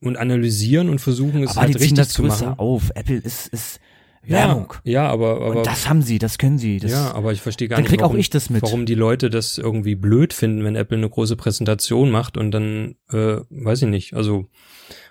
und 0.00 0.16
analysieren 0.16 0.88
und 0.88 1.00
versuchen 1.00 1.42
es 1.42 1.50
Aber 1.50 1.62
halt 1.62 1.74
die 1.74 1.78
ziehen 1.78 1.82
richtig 1.82 1.98
das 1.98 2.08
zu 2.10 2.22
größer 2.22 2.46
machen. 2.50 2.58
auf. 2.58 2.90
Apple 2.94 3.16
ist, 3.16 3.48
ist 3.48 3.80
Werbung. 4.26 4.74
Ja, 4.84 4.92
ja 5.04 5.10
aber, 5.10 5.36
aber 5.36 5.56
und 5.58 5.66
das 5.66 5.88
haben 5.88 6.02
sie, 6.02 6.18
das 6.18 6.38
können 6.38 6.58
sie. 6.58 6.78
Das, 6.78 6.90
ja, 6.90 7.12
aber 7.12 7.32
ich 7.32 7.40
verstehe 7.40 7.68
gar 7.68 7.76
dann 7.76 7.82
nicht, 7.82 7.90
krieg 7.90 8.00
auch 8.00 8.04
warum, 8.04 8.18
ich 8.18 8.30
das 8.30 8.50
mit. 8.50 8.62
warum 8.62 8.86
die 8.86 8.94
Leute 8.94 9.30
das 9.30 9.58
irgendwie 9.58 9.94
blöd 9.94 10.32
finden, 10.32 10.64
wenn 10.64 10.76
Apple 10.76 10.96
eine 10.96 11.08
große 11.08 11.36
Präsentation 11.36 12.10
macht 12.10 12.36
und 12.36 12.50
dann, 12.50 12.96
äh, 13.10 13.36
weiß 13.50 13.82
ich 13.82 13.88
nicht, 13.88 14.14
also 14.14 14.46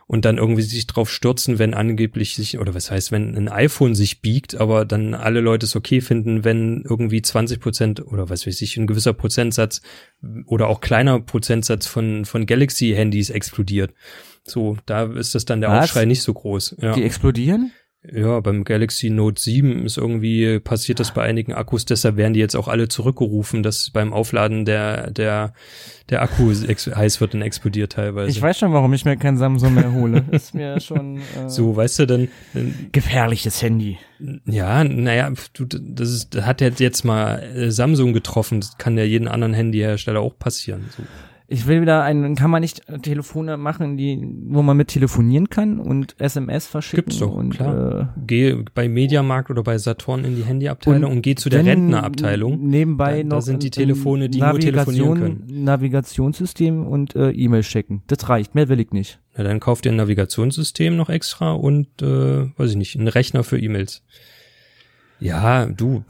und 0.08 0.26
dann 0.26 0.38
irgendwie 0.38 0.62
sich 0.62 0.88
drauf 0.88 1.10
stürzen, 1.10 1.60
wenn 1.60 1.74
angeblich 1.74 2.36
sich, 2.36 2.60
oder 2.60 2.74
was 2.74 2.92
heißt, 2.92 3.12
wenn 3.12 3.36
ein 3.36 3.50
iPhone 3.50 3.96
sich 3.96 4.22
biegt, 4.22 4.56
aber 4.56 4.86
dann 4.86 5.14
alle 5.14 5.40
Leute 5.40 5.66
es 5.66 5.76
okay 5.76 6.02
finden, 6.02 6.44
wenn 6.44 6.84
irgendwie 6.88 7.22
20 7.22 7.60
Prozent 7.60 8.06
oder 8.06 8.30
was 8.30 8.46
weiß 8.46 8.62
ich, 8.62 8.78
ein 8.78 8.88
gewisser 8.88 9.14
Prozentsatz 9.14 9.82
oder 10.46 10.68
auch 10.68 10.82
kleiner 10.82 11.20
Prozentsatz 11.20 11.88
von, 11.88 12.26
von 12.26 12.46
Galaxy-Handys 12.46 13.30
explodiert. 13.30 13.94
So, 14.44 14.78
da 14.86 15.06
ist 15.06 15.36
das 15.36 15.46
dann 15.46 15.62
der 15.62 15.70
Was? 15.70 15.86
Aufschrei 15.86 16.06
nicht 16.06 16.22
so 16.22 16.34
groß. 16.34 16.78
Ja. 16.82 16.94
Die 16.94 17.04
explodieren? 17.04 17.72
Ja, 18.12 18.42
beim 18.42 18.66
Galaxy 18.66 19.10
Note 19.10 19.42
7 19.42 19.86
ist 19.86 19.98
irgendwie 19.98 20.60
passiert 20.60 21.00
das 21.00 21.14
bei 21.14 21.24
einigen 21.24 21.54
Akkus, 21.54 21.86
deshalb 21.86 22.18
werden 22.18 22.34
die 22.34 22.42
jetzt 22.42 22.56
auch 22.56 22.68
alle 22.68 22.90
zurückgerufen, 22.90 23.64
dass 23.64 23.92
beim 23.92 24.12
Aufladen 24.12 24.66
der, 24.66 25.10
der, 25.10 25.54
der 26.10 26.22
Akku 26.22 26.52
heiß 26.52 27.22
wird 27.22 27.34
und 27.34 27.42
explodiert 27.42 27.94
teilweise. 27.94 28.30
Ich 28.30 28.42
weiß 28.42 28.60
schon, 28.60 28.74
warum 28.74 28.92
ich 28.94 29.06
mir 29.06 29.16
kein 29.16 29.38
Samsung 29.38 29.76
mehr 29.76 29.94
hole. 29.94 30.26
ist 30.32 30.54
mir 30.54 30.82
schon 30.82 31.18
äh, 31.18 31.48
so, 31.48 31.78
weißt 31.78 32.00
du, 32.00 32.08
dann 32.08 32.28
gefährliches 32.92 33.62
Handy. 33.62 33.98
Ja, 34.46 34.84
naja, 34.84 35.32
du, 35.54 35.66
das 35.66 36.10
ist, 36.10 36.36
das 36.36 36.46
hat 36.46 36.60
jetzt 36.62 37.06
mal 37.06 37.42
äh, 37.42 37.72
Samsung 37.72 38.12
getroffen, 38.12 38.60
das 38.60 38.78
kann 38.78 38.98
ja 38.98 39.06
jeden 39.06 39.30
anderen 39.30 39.54
Handyhersteller 39.54 40.20
auch 40.20 40.38
passieren. 40.38 40.90
So. 40.98 41.04
Ich 41.54 41.68
will 41.68 41.82
wieder 41.82 42.02
einen, 42.02 42.36
kann 42.36 42.50
man 42.50 42.62
nicht 42.62 42.82
Telefone 43.04 43.58
machen, 43.58 43.96
die, 43.96 44.28
wo 44.48 44.64
man 44.64 44.76
mit 44.76 44.88
telefonieren 44.88 45.52
kann 45.52 45.80
und 45.80 46.16
SMS 46.18 46.66
verschicken? 46.66 47.06
Gibt's 47.06 47.20
doch, 47.20 47.32
und, 47.32 47.52
klar. 47.52 48.16
Äh, 48.18 48.22
geh 48.26 48.56
bei 48.74 48.90
Mediamarkt 48.90 49.52
oder 49.52 49.62
bei 49.62 49.78
Saturn 49.78 50.26
in 50.26 50.36
die 50.36 50.46
Handyabteilung 50.46 51.12
und, 51.12 51.18
und 51.18 51.22
geh 51.22 51.36
zu 51.36 51.50
der 51.50 51.64
Rentnerabteilung. 51.64 52.60
Nebenbei 52.60 53.18
da, 53.18 53.24
noch. 53.24 53.36
Da 53.36 53.42
sind 53.42 53.62
die 53.62 53.70
Telefone, 53.70 54.30
die 54.30 54.40
nur 54.40 54.60
telefonieren 54.60 55.20
können. 55.20 55.64
Navigationssystem 55.64 56.88
und 56.88 57.16
äh, 57.16 57.30
E-Mail 57.30 57.62
checken. 57.62 58.02
Das 58.08 58.28
reicht, 58.30 58.56
mehr 58.56 58.68
will 58.68 58.80
ich 58.80 58.90
nicht. 58.90 59.20
Na, 59.38 59.44
dann 59.44 59.60
kauft 59.60 59.86
ihr 59.86 59.92
ein 59.92 59.98
Navigationssystem 59.98 60.96
noch 60.96 61.10
extra 61.10 61.52
und, 61.52 62.02
äh, 62.02 62.50
weiß 62.58 62.72
ich 62.72 62.78
nicht, 62.78 62.98
einen 62.98 63.10
Rechner 63.10 63.44
für 63.44 63.60
E-Mails. 63.60 64.04
Ja, 65.24 65.68
du, 65.68 66.04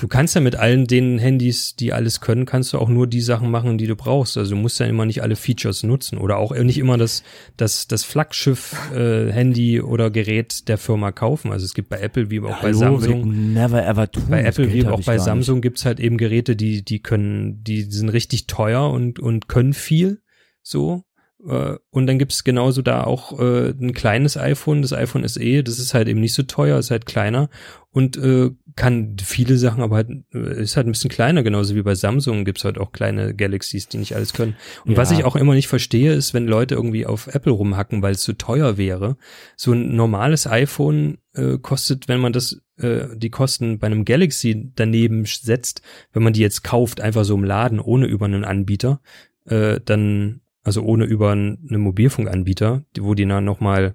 du 0.00 0.08
kannst 0.08 0.34
ja 0.34 0.40
mit 0.40 0.56
allen 0.56 0.86
den 0.86 1.18
Handys, 1.18 1.74
die 1.74 1.92
alles 1.92 2.20
können, 2.20 2.44
kannst 2.44 2.72
du 2.72 2.78
auch 2.78 2.88
nur 2.88 3.06
die 3.06 3.22
Sachen 3.22 3.50
machen, 3.50 3.78
die 3.78 3.86
du 3.86 3.96
brauchst. 3.96 4.36
Also 4.36 4.54
du 4.54 4.60
musst 4.60 4.78
ja 4.78 4.86
immer 4.86 5.06
nicht 5.06 5.22
alle 5.22 5.36
Features 5.36 5.82
nutzen 5.82 6.18
oder 6.18 6.36
auch 6.36 6.54
nicht 6.54 6.78
immer 6.78 6.98
das, 6.98 7.22
das, 7.56 7.88
das 7.88 8.04
Flaggschiff-Handy 8.04 9.76
äh, 9.76 9.80
oder 9.80 10.10
Gerät 10.10 10.68
der 10.68 10.76
Firma 10.76 11.12
kaufen. 11.12 11.50
Also 11.50 11.64
es 11.64 11.72
gibt 11.72 11.88
bei 11.88 12.00
Apple 12.00 12.30
wie 12.30 12.40
auch 12.40 12.50
ja, 12.50 12.58
bei 12.60 12.68
hallo, 12.68 12.78
Samsung. 12.78 13.52
Never 13.54 13.86
ever 13.86 14.10
tun. 14.10 14.24
Bei 14.28 14.42
Apple 14.42 14.72
wie 14.72 14.86
auch 14.86 15.02
bei 15.02 15.18
Samsung 15.18 15.62
gibt's 15.62 15.86
halt 15.86 15.98
eben 15.98 16.18
Geräte, 16.18 16.54
die, 16.54 16.84
die 16.84 17.00
können, 17.00 17.64
die 17.64 17.82
sind 17.82 18.10
richtig 18.10 18.46
teuer 18.46 18.90
und, 18.90 19.18
und 19.18 19.48
können 19.48 19.72
viel. 19.72 20.20
So, 20.62 21.04
und 21.44 22.06
dann 22.06 22.18
gibt's 22.18 22.44
genauso 22.44 22.82
da 22.82 23.04
auch 23.04 23.38
äh, 23.38 23.70
ein 23.70 23.92
kleines 23.94 24.36
iPhone, 24.36 24.82
das 24.82 24.92
iPhone 24.92 25.26
SE, 25.26 25.62
das 25.64 25.78
ist 25.80 25.92
halt 25.92 26.06
eben 26.06 26.20
nicht 26.20 26.34
so 26.34 26.44
teuer, 26.44 26.78
ist 26.78 26.92
halt 26.92 27.04
kleiner 27.06 27.48
und 27.90 28.16
äh, 28.16 28.50
kann 28.76 29.16
viele 29.22 29.58
Sachen, 29.58 29.82
aber 29.82 29.96
halt, 29.96 30.08
äh, 30.32 30.62
ist 30.62 30.76
halt 30.76 30.86
ein 30.86 30.92
bisschen 30.92 31.10
kleiner, 31.10 31.42
genauso 31.42 31.74
wie 31.74 31.82
bei 31.82 31.94
Samsung 31.94 32.44
gibt's 32.44 32.64
halt 32.64 32.78
auch 32.78 32.92
kleine 32.92 33.34
Galaxies, 33.34 33.88
die 33.88 33.98
nicht 33.98 34.14
alles 34.14 34.32
können. 34.32 34.56
Und 34.84 34.92
ja. 34.92 34.96
was 34.96 35.10
ich 35.10 35.24
auch 35.24 35.36
immer 35.36 35.54
nicht 35.54 35.68
verstehe, 35.68 36.12
ist, 36.12 36.32
wenn 36.32 36.46
Leute 36.46 36.76
irgendwie 36.76 37.06
auf 37.06 37.26
Apple 37.26 37.52
rumhacken, 37.52 38.02
weil 38.02 38.12
es 38.12 38.22
so 38.22 38.32
teuer 38.32 38.78
wäre. 38.78 39.16
So 39.56 39.72
ein 39.72 39.96
normales 39.96 40.46
iPhone 40.46 41.18
äh, 41.34 41.58
kostet, 41.58 42.08
wenn 42.08 42.20
man 42.20 42.32
das, 42.32 42.62
äh, 42.78 43.06
die 43.14 43.30
Kosten 43.30 43.78
bei 43.78 43.88
einem 43.88 44.04
Galaxy 44.04 44.70
daneben 44.74 45.24
setzt, 45.26 45.82
wenn 46.12 46.22
man 46.22 46.32
die 46.32 46.40
jetzt 46.40 46.62
kauft, 46.62 47.00
einfach 47.00 47.24
so 47.24 47.34
im 47.34 47.44
Laden, 47.44 47.80
ohne 47.80 48.06
über 48.06 48.26
einen 48.26 48.44
Anbieter, 48.44 49.00
äh, 49.44 49.80
dann 49.84 50.41
also 50.62 50.82
ohne 50.82 51.04
über 51.04 51.32
einen 51.32 51.58
Mobilfunkanbieter, 51.68 52.84
wo 52.98 53.14
die 53.14 53.26
dann 53.26 53.44
nochmal, 53.44 53.94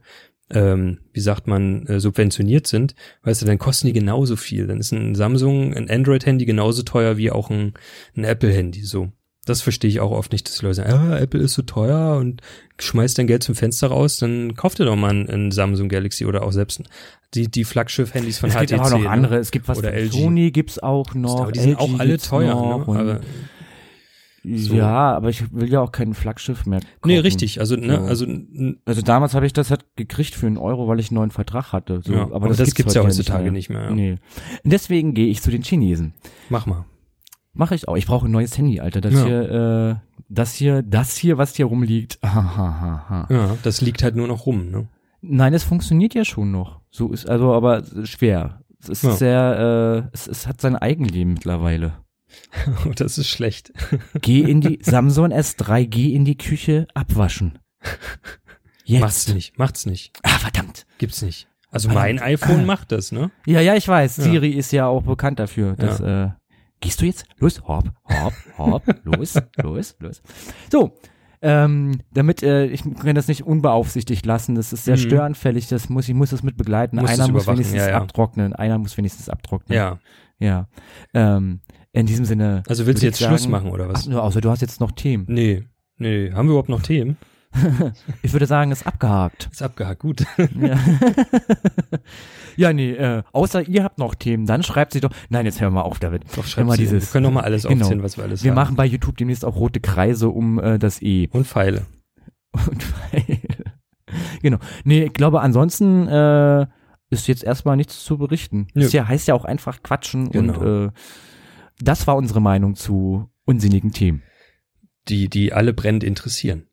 ähm, 0.50 1.00
wie 1.14 1.20
sagt 1.20 1.48
man, 1.48 1.86
äh, 1.88 2.00
subventioniert 2.00 2.68
sind, 2.68 2.96
weißt 3.24 3.42
du, 3.42 3.46
dann 3.46 3.58
kosten 3.58 3.88
die 3.88 3.94
genauso 3.94 4.36
viel. 4.36 4.68
Dann 4.68 4.80
ist 4.80 4.92
ein 4.92 5.16
Samsung, 5.16 5.74
ein 5.74 5.90
Android-Handy 5.90 6.46
genauso 6.46 6.84
teuer 6.84 7.18
wie 7.18 7.32
auch 7.32 7.50
ein, 7.50 7.74
ein 8.16 8.24
Apple-Handy, 8.24 8.84
so. 8.84 9.12
Das 9.46 9.62
verstehe 9.62 9.90
ich 9.90 10.02
auch 10.02 10.12
oft 10.12 10.34
nicht, 10.34 10.46
dass 10.46 10.58
die 10.58 10.66
Leute 10.66 10.76
sagen, 10.76 10.92
ah, 10.92 11.20
Apple 11.20 11.40
ist 11.40 11.54
so 11.54 11.62
teuer 11.62 12.18
und 12.18 12.42
schmeißt 12.80 13.18
dein 13.18 13.28
Geld 13.28 13.44
zum 13.44 13.56
Fenster 13.56 13.88
raus, 13.88 14.18
dann 14.18 14.56
kauft 14.56 14.80
ihr 14.82 14.86
doch 14.86 14.98
mal 14.98 15.12
ein, 15.12 15.30
ein 15.30 15.52
Samsung 15.52 15.88
Galaxy 15.88 16.26
oder 16.26 16.44
auch 16.44 16.52
selbst 16.52 16.84
die, 17.34 17.50
die 17.50 17.64
Flaggschiff-Handys 17.64 18.40
von 18.40 18.50
es 18.50 18.56
HTC. 18.56 18.64
Es 18.64 18.70
gibt 18.72 18.82
auch 18.82 18.90
noch 18.90 19.00
ne? 19.00 19.10
andere, 19.10 19.38
es 19.38 19.52
gibt 19.52 19.70
was 19.70 19.78
oder 19.78 19.94
LG. 19.94 20.12
Sony 20.12 20.52
gibt's 20.52 20.80
auch 20.80 21.14
noch. 21.14 21.42
Aber 21.42 21.52
die 21.54 21.60
sind 21.60 21.80
auch 21.80 21.98
alle 21.98 22.18
teuer, 22.18 22.56
ne? 22.56 23.00
Aber 23.00 23.22
so. 24.56 24.76
Ja, 24.76 25.16
aber 25.16 25.30
ich 25.30 25.52
will 25.54 25.70
ja 25.70 25.82
auch 25.82 25.92
kein 25.92 26.14
Flaggschiff 26.14 26.66
mehr. 26.66 26.80
Kaufen. 26.80 26.92
Nee, 27.06 27.20
richtig. 27.20 27.60
Also, 27.60 27.76
ne, 27.76 28.00
also, 28.00 28.26
also 28.86 29.02
damals 29.02 29.34
habe 29.34 29.46
ich 29.46 29.54
das 29.54 29.70
halt 29.70 29.86
gekriegt 29.96 30.36
für 30.36 30.48
einen 30.48 30.58
Euro, 30.58 30.88
weil 30.88 31.00
ich 31.00 31.10
einen 31.10 31.16
neuen 31.16 31.32
Vertrag 31.32 31.74
hatte. 31.74 32.02
So, 32.04 32.14
ja, 32.14 32.24
aber, 32.24 32.36
aber 32.36 32.48
das, 32.50 32.58
das 32.58 32.68
gibt's, 32.68 32.78
gibt's 32.78 32.94
ja 32.96 33.04
heutzutage 33.04 33.52
nicht 33.52 33.70
mehr. 33.70 33.84
Ja. 33.84 33.92
Nee. 33.92 34.12
Und 34.64 34.72
deswegen 34.74 35.14
gehe 35.14 35.28
ich 35.28 35.42
zu 35.42 35.52
den 35.52 35.64
Chinesen. 35.64 36.14
Mach 36.50 36.66
mal. 36.66 36.86
Mache 37.54 37.76
ich 37.76 37.88
auch. 37.88 37.98
Ich 37.98 38.06
brauche 38.06 38.28
ein 38.28 38.32
neues 38.32 38.58
Handy, 38.58 38.80
Alter. 38.80 39.02
Das 39.02 39.14
ja. 39.14 39.26
hier, 39.26 39.52
äh, 39.52 39.96
das 40.30 40.54
hier, 40.54 40.84
das 40.84 41.18
hier, 41.18 41.38
was 41.38 41.56
hier 41.56 41.66
rumliegt. 41.66 42.20
ja, 42.24 43.58
das 43.64 43.82
liegt 43.82 44.04
halt 44.04 44.16
nur 44.16 44.28
noch 44.28 44.46
rum, 44.46 44.70
ne? 44.70 44.88
Nein, 45.22 45.54
es 45.54 45.64
funktioniert 45.64 46.14
ja 46.14 46.24
schon 46.24 46.52
noch. 46.52 46.82
So 46.92 47.12
ist 47.12 47.28
also 47.28 47.54
aber 47.54 47.84
schwer. 48.04 48.62
Es 48.80 48.90
ist 48.90 49.04
ja. 49.04 49.12
sehr, 49.14 50.06
äh, 50.06 50.10
es, 50.14 50.28
es 50.28 50.48
hat 50.48 50.62
sein 50.62 50.76
Eigenleben 50.76 51.34
mittlerweile. 51.34 51.94
Oh, 52.86 52.92
das 52.96 53.18
ist 53.18 53.30
schlecht. 53.30 53.72
Geh 54.22 54.42
in 54.42 54.62
die 54.62 54.80
Samsung 54.82 55.32
S3, 55.32 55.86
geh 55.86 56.14
in 56.14 56.26
die 56.26 56.38
Küche 56.38 56.88
abwaschen. 56.94 57.60
Jetzt. 58.84 59.02
Macht's 59.02 59.34
nicht, 59.34 59.58
macht's 59.58 59.86
nicht. 59.86 60.12
Ah, 60.24 60.38
verdammt. 60.38 60.86
Gibt's 60.98 61.22
nicht. 61.22 61.48
Also 61.72 61.90
mein 61.90 62.20
iPhone 62.20 62.66
macht 62.66 62.92
das, 62.92 63.12
ne? 63.12 63.32
Ja, 63.46 63.60
ja, 63.60 63.76
ich 63.76 63.88
weiß. 63.88 64.18
Ja. 64.18 64.24
Siri 64.24 64.52
ist 64.52 64.72
ja 64.72 64.88
auch 64.88 65.04
bekannt 65.04 65.40
dafür. 65.40 65.76
Dass, 65.76 66.00
ja. 66.00 66.26
äh, 66.26 66.30
gehst 66.80 67.02
du 67.02 67.06
jetzt? 67.06 67.26
Los, 67.38 67.62
hopp, 67.68 67.92
hopp, 68.06 68.34
hopp, 68.58 68.84
los, 69.04 69.36
los, 69.62 69.96
los. 70.00 70.22
So, 70.72 70.98
ähm, 71.42 72.02
damit 72.12 72.42
äh, 72.42 72.66
ich 72.66 72.84
kann 72.84 73.16
das 73.16 73.28
nicht 73.28 73.44
unbeaufsichtigt 73.46 74.26
lassen. 74.26 74.56
Das 74.56 74.74
ist 74.74 74.86
sehr 74.86 74.96
mhm. 74.96 75.02
störanfällig. 75.02 75.68
Das 75.68 75.90
muss 75.90 76.08
ich 76.08 76.16
muss 76.16 76.32
das 76.32 76.42
mit 76.42 76.58
begleiten. 76.58 76.96
Muss 76.98 77.10
einer 77.10 77.28
muss 77.28 77.48
wenigstens 77.48 77.86
ja. 77.86 77.98
abtrocknen. 77.98 78.54
Einer 78.54 78.78
muss 78.78 78.98
wenigstens 78.98 79.30
abtrocknen. 79.30 79.78
Ja, 79.78 80.00
ja. 80.40 80.68
Ähm, 81.14 81.60
in 81.92 82.06
diesem 82.06 82.26
Sinne. 82.26 82.64
Also 82.68 82.86
willst 82.86 83.02
du 83.02 83.08
jetzt 83.08 83.20
sagen, 83.20 83.38
Schluss 83.38 83.48
machen 83.48 83.72
oder 83.72 83.90
was? 83.90 84.04
Ach, 84.04 84.12
nur 84.12 84.24
außer 84.24 84.42
du 84.42 84.50
hast 84.50 84.62
jetzt 84.62 84.80
noch 84.80 84.92
Themen. 84.92 85.26
Nee, 85.28 85.64
nee. 85.98 86.32
Haben 86.32 86.48
wir 86.48 86.52
überhaupt 86.52 86.70
noch 86.70 86.82
Themen? 86.82 87.18
ich 88.22 88.34
würde 88.34 88.46
sagen, 88.46 88.72
ist 88.72 88.86
abgehakt. 88.86 89.50
Ist 89.52 89.62
abgehakt, 89.62 90.00
gut. 90.00 90.26
ja. 90.38 90.78
ja, 92.58 92.74
nee, 92.74 92.92
äh, 92.92 93.24
außer 93.32 93.68
ihr 93.68 93.84
habt 93.84 93.98
noch 93.98 94.16
Themen, 94.16 94.46
dann 94.46 94.64
schreibt 94.64 94.94
sie 94.94 95.00
doch. 95.00 95.12
Nein, 95.30 95.46
jetzt 95.46 95.62
hören 95.62 95.74
wir 95.74 95.86
auf, 95.86 96.00
David. 96.00 96.24
Doch, 96.36 96.46
schreibt 96.46 96.68
mal 96.68 96.78
dieses. 96.78 97.04
Wir 97.04 97.12
können 97.12 97.24
doch 97.24 97.32
mal 97.32 97.44
alles 97.44 97.64
genau. 97.64 97.86
aufzählen, 97.86 98.04
was 98.04 98.18
wir 98.18 98.26
alles 98.26 98.44
wir 98.44 98.52
haben. 98.52 98.58
Wir 98.58 98.62
machen 98.62 98.76
bei 98.76 98.86
YouTube 98.86 99.18
demnächst 99.18 99.46
auch 99.46 99.56
rote 99.56 99.80
Kreise 99.80 100.30
um 100.30 100.60
äh, 100.60 100.78
das 100.78 101.02
E. 101.02 101.30
Und 101.32 101.48
Pfeile. 101.48 101.86
Und 102.52 102.84
Pfeile. 102.84 103.40
genau. 104.42 104.58
Nee, 104.84 105.06
ich 105.06 105.14
glaube, 105.14 105.42
ansonsten 105.42 106.08
äh, 106.08 106.68
ist 107.10 107.28
jetzt 107.28 107.44
erstmal 107.44 107.78
nichts 107.78 108.04
zu 108.04 108.18
berichten. 108.18 108.68
Das 108.74 108.92
ja, 108.92 109.08
heißt 109.08 109.28
ja 109.28 109.34
auch 109.34 109.46
einfach 109.46 109.82
quatschen 109.84 110.32
genau. 110.32 110.60
und 110.60 110.88
äh, 110.88 110.92
das 111.80 112.08
war 112.08 112.16
unsere 112.16 112.42
Meinung 112.42 112.76
zu 112.76 113.30
unsinnigen 113.46 113.92
Themen. 113.92 114.24
Die, 115.08 115.30
die 115.30 115.54
alle 115.54 115.74
brennend 115.74 116.04
interessieren. 116.04 116.68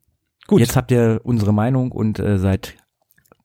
Gut. 0.47 0.61
Jetzt 0.61 0.77
habt 0.77 0.91
ihr 0.91 1.21
unsere 1.25 1.55
Meinung 1.55 1.93
und 1.93 2.19
äh, 2.19 2.39
seid 2.39 2.77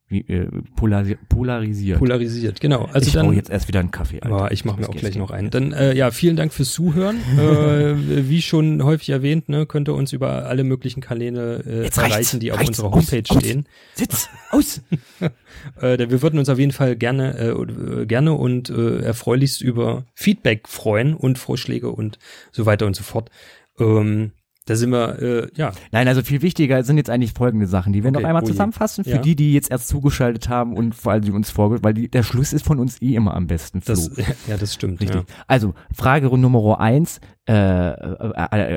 wie, 0.09 0.21
äh, 0.21 0.47
polarisi 0.75 1.17
polarisiert. 1.29 1.99
Polarisiert, 1.99 2.59
genau. 2.59 2.89
Also 2.91 3.07
ich 3.07 3.13
dann 3.13 3.31
jetzt 3.33 3.49
erst 3.49 3.67
wieder 3.67 3.79
einen 3.79 3.91
Kaffee. 3.91 4.19
Alter. 4.21 4.45
Oh, 4.45 4.47
ich 4.51 4.65
mache 4.65 4.81
mir 4.81 4.89
auch 4.89 4.95
gleich 4.95 5.15
noch 5.15 5.29
einen. 5.29 5.51
Dann 5.51 5.71
äh, 5.71 5.93
ja, 5.93 6.09
vielen 6.09 6.35
Dank 6.35 6.51
fürs 6.51 6.71
Zuhören. 6.71 7.17
äh, 7.37 8.27
wie 8.27 8.41
schon 8.41 8.83
häufig 8.83 9.09
erwähnt, 9.09 9.49
ne, 9.49 9.67
könnt 9.67 9.87
ihr 9.87 9.93
uns 9.93 10.11
über 10.11 10.47
alle 10.47 10.63
möglichen 10.63 10.99
Kanäle 10.99 11.63
äh, 11.63 11.85
erreichen, 11.85 11.99
reicht's, 11.99 12.39
die 12.39 12.51
auf 12.51 12.57
reicht's, 12.57 12.79
unserer 12.79 12.91
Homepage 12.91 13.23
aus, 13.29 13.37
stehen. 13.37 13.65
Sitz 13.93 14.29
aus. 14.49 14.81
äh, 15.81 16.09
wir 16.09 16.21
würden 16.23 16.39
uns 16.39 16.49
auf 16.49 16.57
jeden 16.57 16.71
Fall 16.71 16.95
gerne 16.95 17.37
äh, 17.37 18.05
gerne 18.07 18.33
und 18.33 18.71
äh, 18.71 19.01
erfreulichst 19.01 19.61
über 19.61 20.05
Feedback 20.15 20.67
freuen 20.67 21.13
und 21.13 21.37
Vorschläge 21.37 21.89
und 21.89 22.17
so 22.51 22.65
weiter 22.65 22.87
und 22.87 22.95
so 22.95 23.03
fort. 23.03 23.29
Ähm, 23.79 24.31
da 24.69 24.75
sind 24.75 24.91
wir, 24.91 25.19
äh, 25.19 25.47
ja. 25.55 25.71
Nein, 25.91 26.07
also 26.07 26.21
viel 26.21 26.43
wichtiger 26.43 26.83
sind 26.83 26.97
jetzt 26.97 27.09
eigentlich 27.09 27.33
folgende 27.33 27.65
Sachen, 27.65 27.91
die 27.91 28.03
wir 28.03 28.11
okay, 28.11 28.21
noch 28.21 28.27
einmal 28.27 28.45
zusammenfassen 28.45 29.03
für 29.03 29.09
ja. 29.09 29.17
die, 29.17 29.35
die 29.35 29.51
jetzt 29.51 29.71
erst 29.71 29.87
zugeschaltet 29.87 30.47
haben 30.47 30.77
und 30.77 30.93
vor 30.93 31.11
allem 31.11 31.23
die 31.23 31.31
uns 31.31 31.49
vorgestellt, 31.49 31.83
weil 31.83 31.95
die, 31.95 32.07
der 32.07 32.21
Schluss 32.21 32.53
ist 32.53 32.63
von 32.63 32.77
uns 32.77 33.01
eh 33.01 33.15
immer 33.15 33.33
am 33.33 33.47
besten. 33.47 33.81
Flo. 33.81 33.95
Das, 33.95 34.11
ja, 34.47 34.57
das 34.57 34.75
stimmt. 34.75 35.01
Richtig. 35.01 35.21
Ja. 35.21 35.35
Also, 35.47 35.73
Frage 35.91 36.27
Nummer 36.37 36.79
eins, 36.79 37.19
äh, 37.49 37.53
äh, 37.53 38.75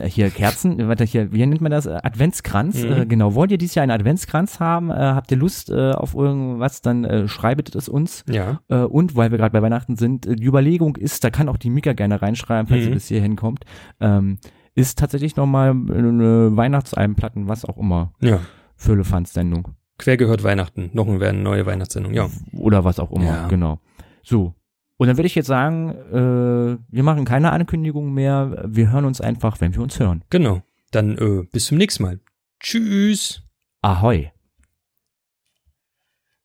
äh, 0.00 0.08
hier 0.08 0.30
Kerzen, 0.30 0.88
warte, 0.88 1.04
hier, 1.04 1.32
wie 1.32 1.46
nennt 1.46 1.60
man 1.60 1.70
das? 1.70 1.86
Adventskranz, 1.86 2.82
mhm. 2.82 2.92
äh, 2.92 3.06
genau. 3.06 3.36
Wollt 3.36 3.52
ihr 3.52 3.58
dieses 3.58 3.76
Jahr 3.76 3.84
einen 3.84 3.92
Adventskranz 3.92 4.58
haben? 4.58 4.90
Äh, 4.90 4.94
habt 4.94 5.30
ihr 5.30 5.36
Lust 5.36 5.70
äh, 5.70 5.92
auf 5.92 6.14
irgendwas? 6.14 6.82
Dann 6.82 7.04
äh, 7.04 7.28
schreibet 7.28 7.72
es 7.76 7.88
uns. 7.88 8.24
Ja. 8.28 8.62
Äh, 8.68 8.78
und 8.78 9.14
weil 9.14 9.30
wir 9.30 9.38
gerade 9.38 9.52
bei 9.52 9.62
Weihnachten 9.62 9.94
sind, 9.94 10.24
die 10.24 10.44
Überlegung 10.44 10.96
ist, 10.96 11.22
da 11.22 11.30
kann 11.30 11.48
auch 11.48 11.56
die 11.56 11.70
Mika 11.70 11.92
gerne 11.92 12.20
reinschreiben, 12.20 12.66
falls 12.66 12.80
mhm. 12.80 12.86
sie 12.86 12.94
bis 12.94 13.06
hierhin 13.06 13.36
kommt. 13.36 13.64
Ähm, 14.00 14.38
ist 14.74 14.98
tatsächlich 14.98 15.36
nochmal 15.36 15.70
eine 15.70 16.56
Weihnachtsalbenplatten, 16.56 17.48
was 17.48 17.64
auch 17.64 17.78
immer. 17.78 18.12
Ja. 18.20 18.40
Füllefanz-Sendung. 18.76 19.68
Quer 19.98 20.16
gehört 20.16 20.42
Weihnachten. 20.42 20.90
Noch 20.92 21.06
eine 21.06 21.32
neue 21.32 21.66
Weihnachtssendung, 21.66 22.12
ja. 22.14 22.28
Oder 22.52 22.84
was 22.84 22.98
auch 22.98 23.12
immer, 23.12 23.24
ja. 23.24 23.48
genau. 23.48 23.80
So. 24.22 24.54
Und 24.96 25.08
dann 25.08 25.16
würde 25.16 25.26
ich 25.26 25.34
jetzt 25.34 25.46
sagen, 25.46 25.90
äh, 25.90 26.78
wir 26.88 27.02
machen 27.02 27.24
keine 27.24 27.52
Ankündigung 27.52 28.12
mehr. 28.12 28.64
Wir 28.66 28.90
hören 28.92 29.04
uns 29.04 29.20
einfach, 29.20 29.60
wenn 29.60 29.74
wir 29.74 29.82
uns 29.82 29.98
hören. 29.98 30.24
Genau. 30.30 30.62
Dann 30.90 31.18
äh, 31.18 31.44
bis 31.50 31.66
zum 31.66 31.78
nächsten 31.78 32.02
Mal. 32.02 32.20
Tschüss. 32.60 33.42
Ahoi. 33.82 34.30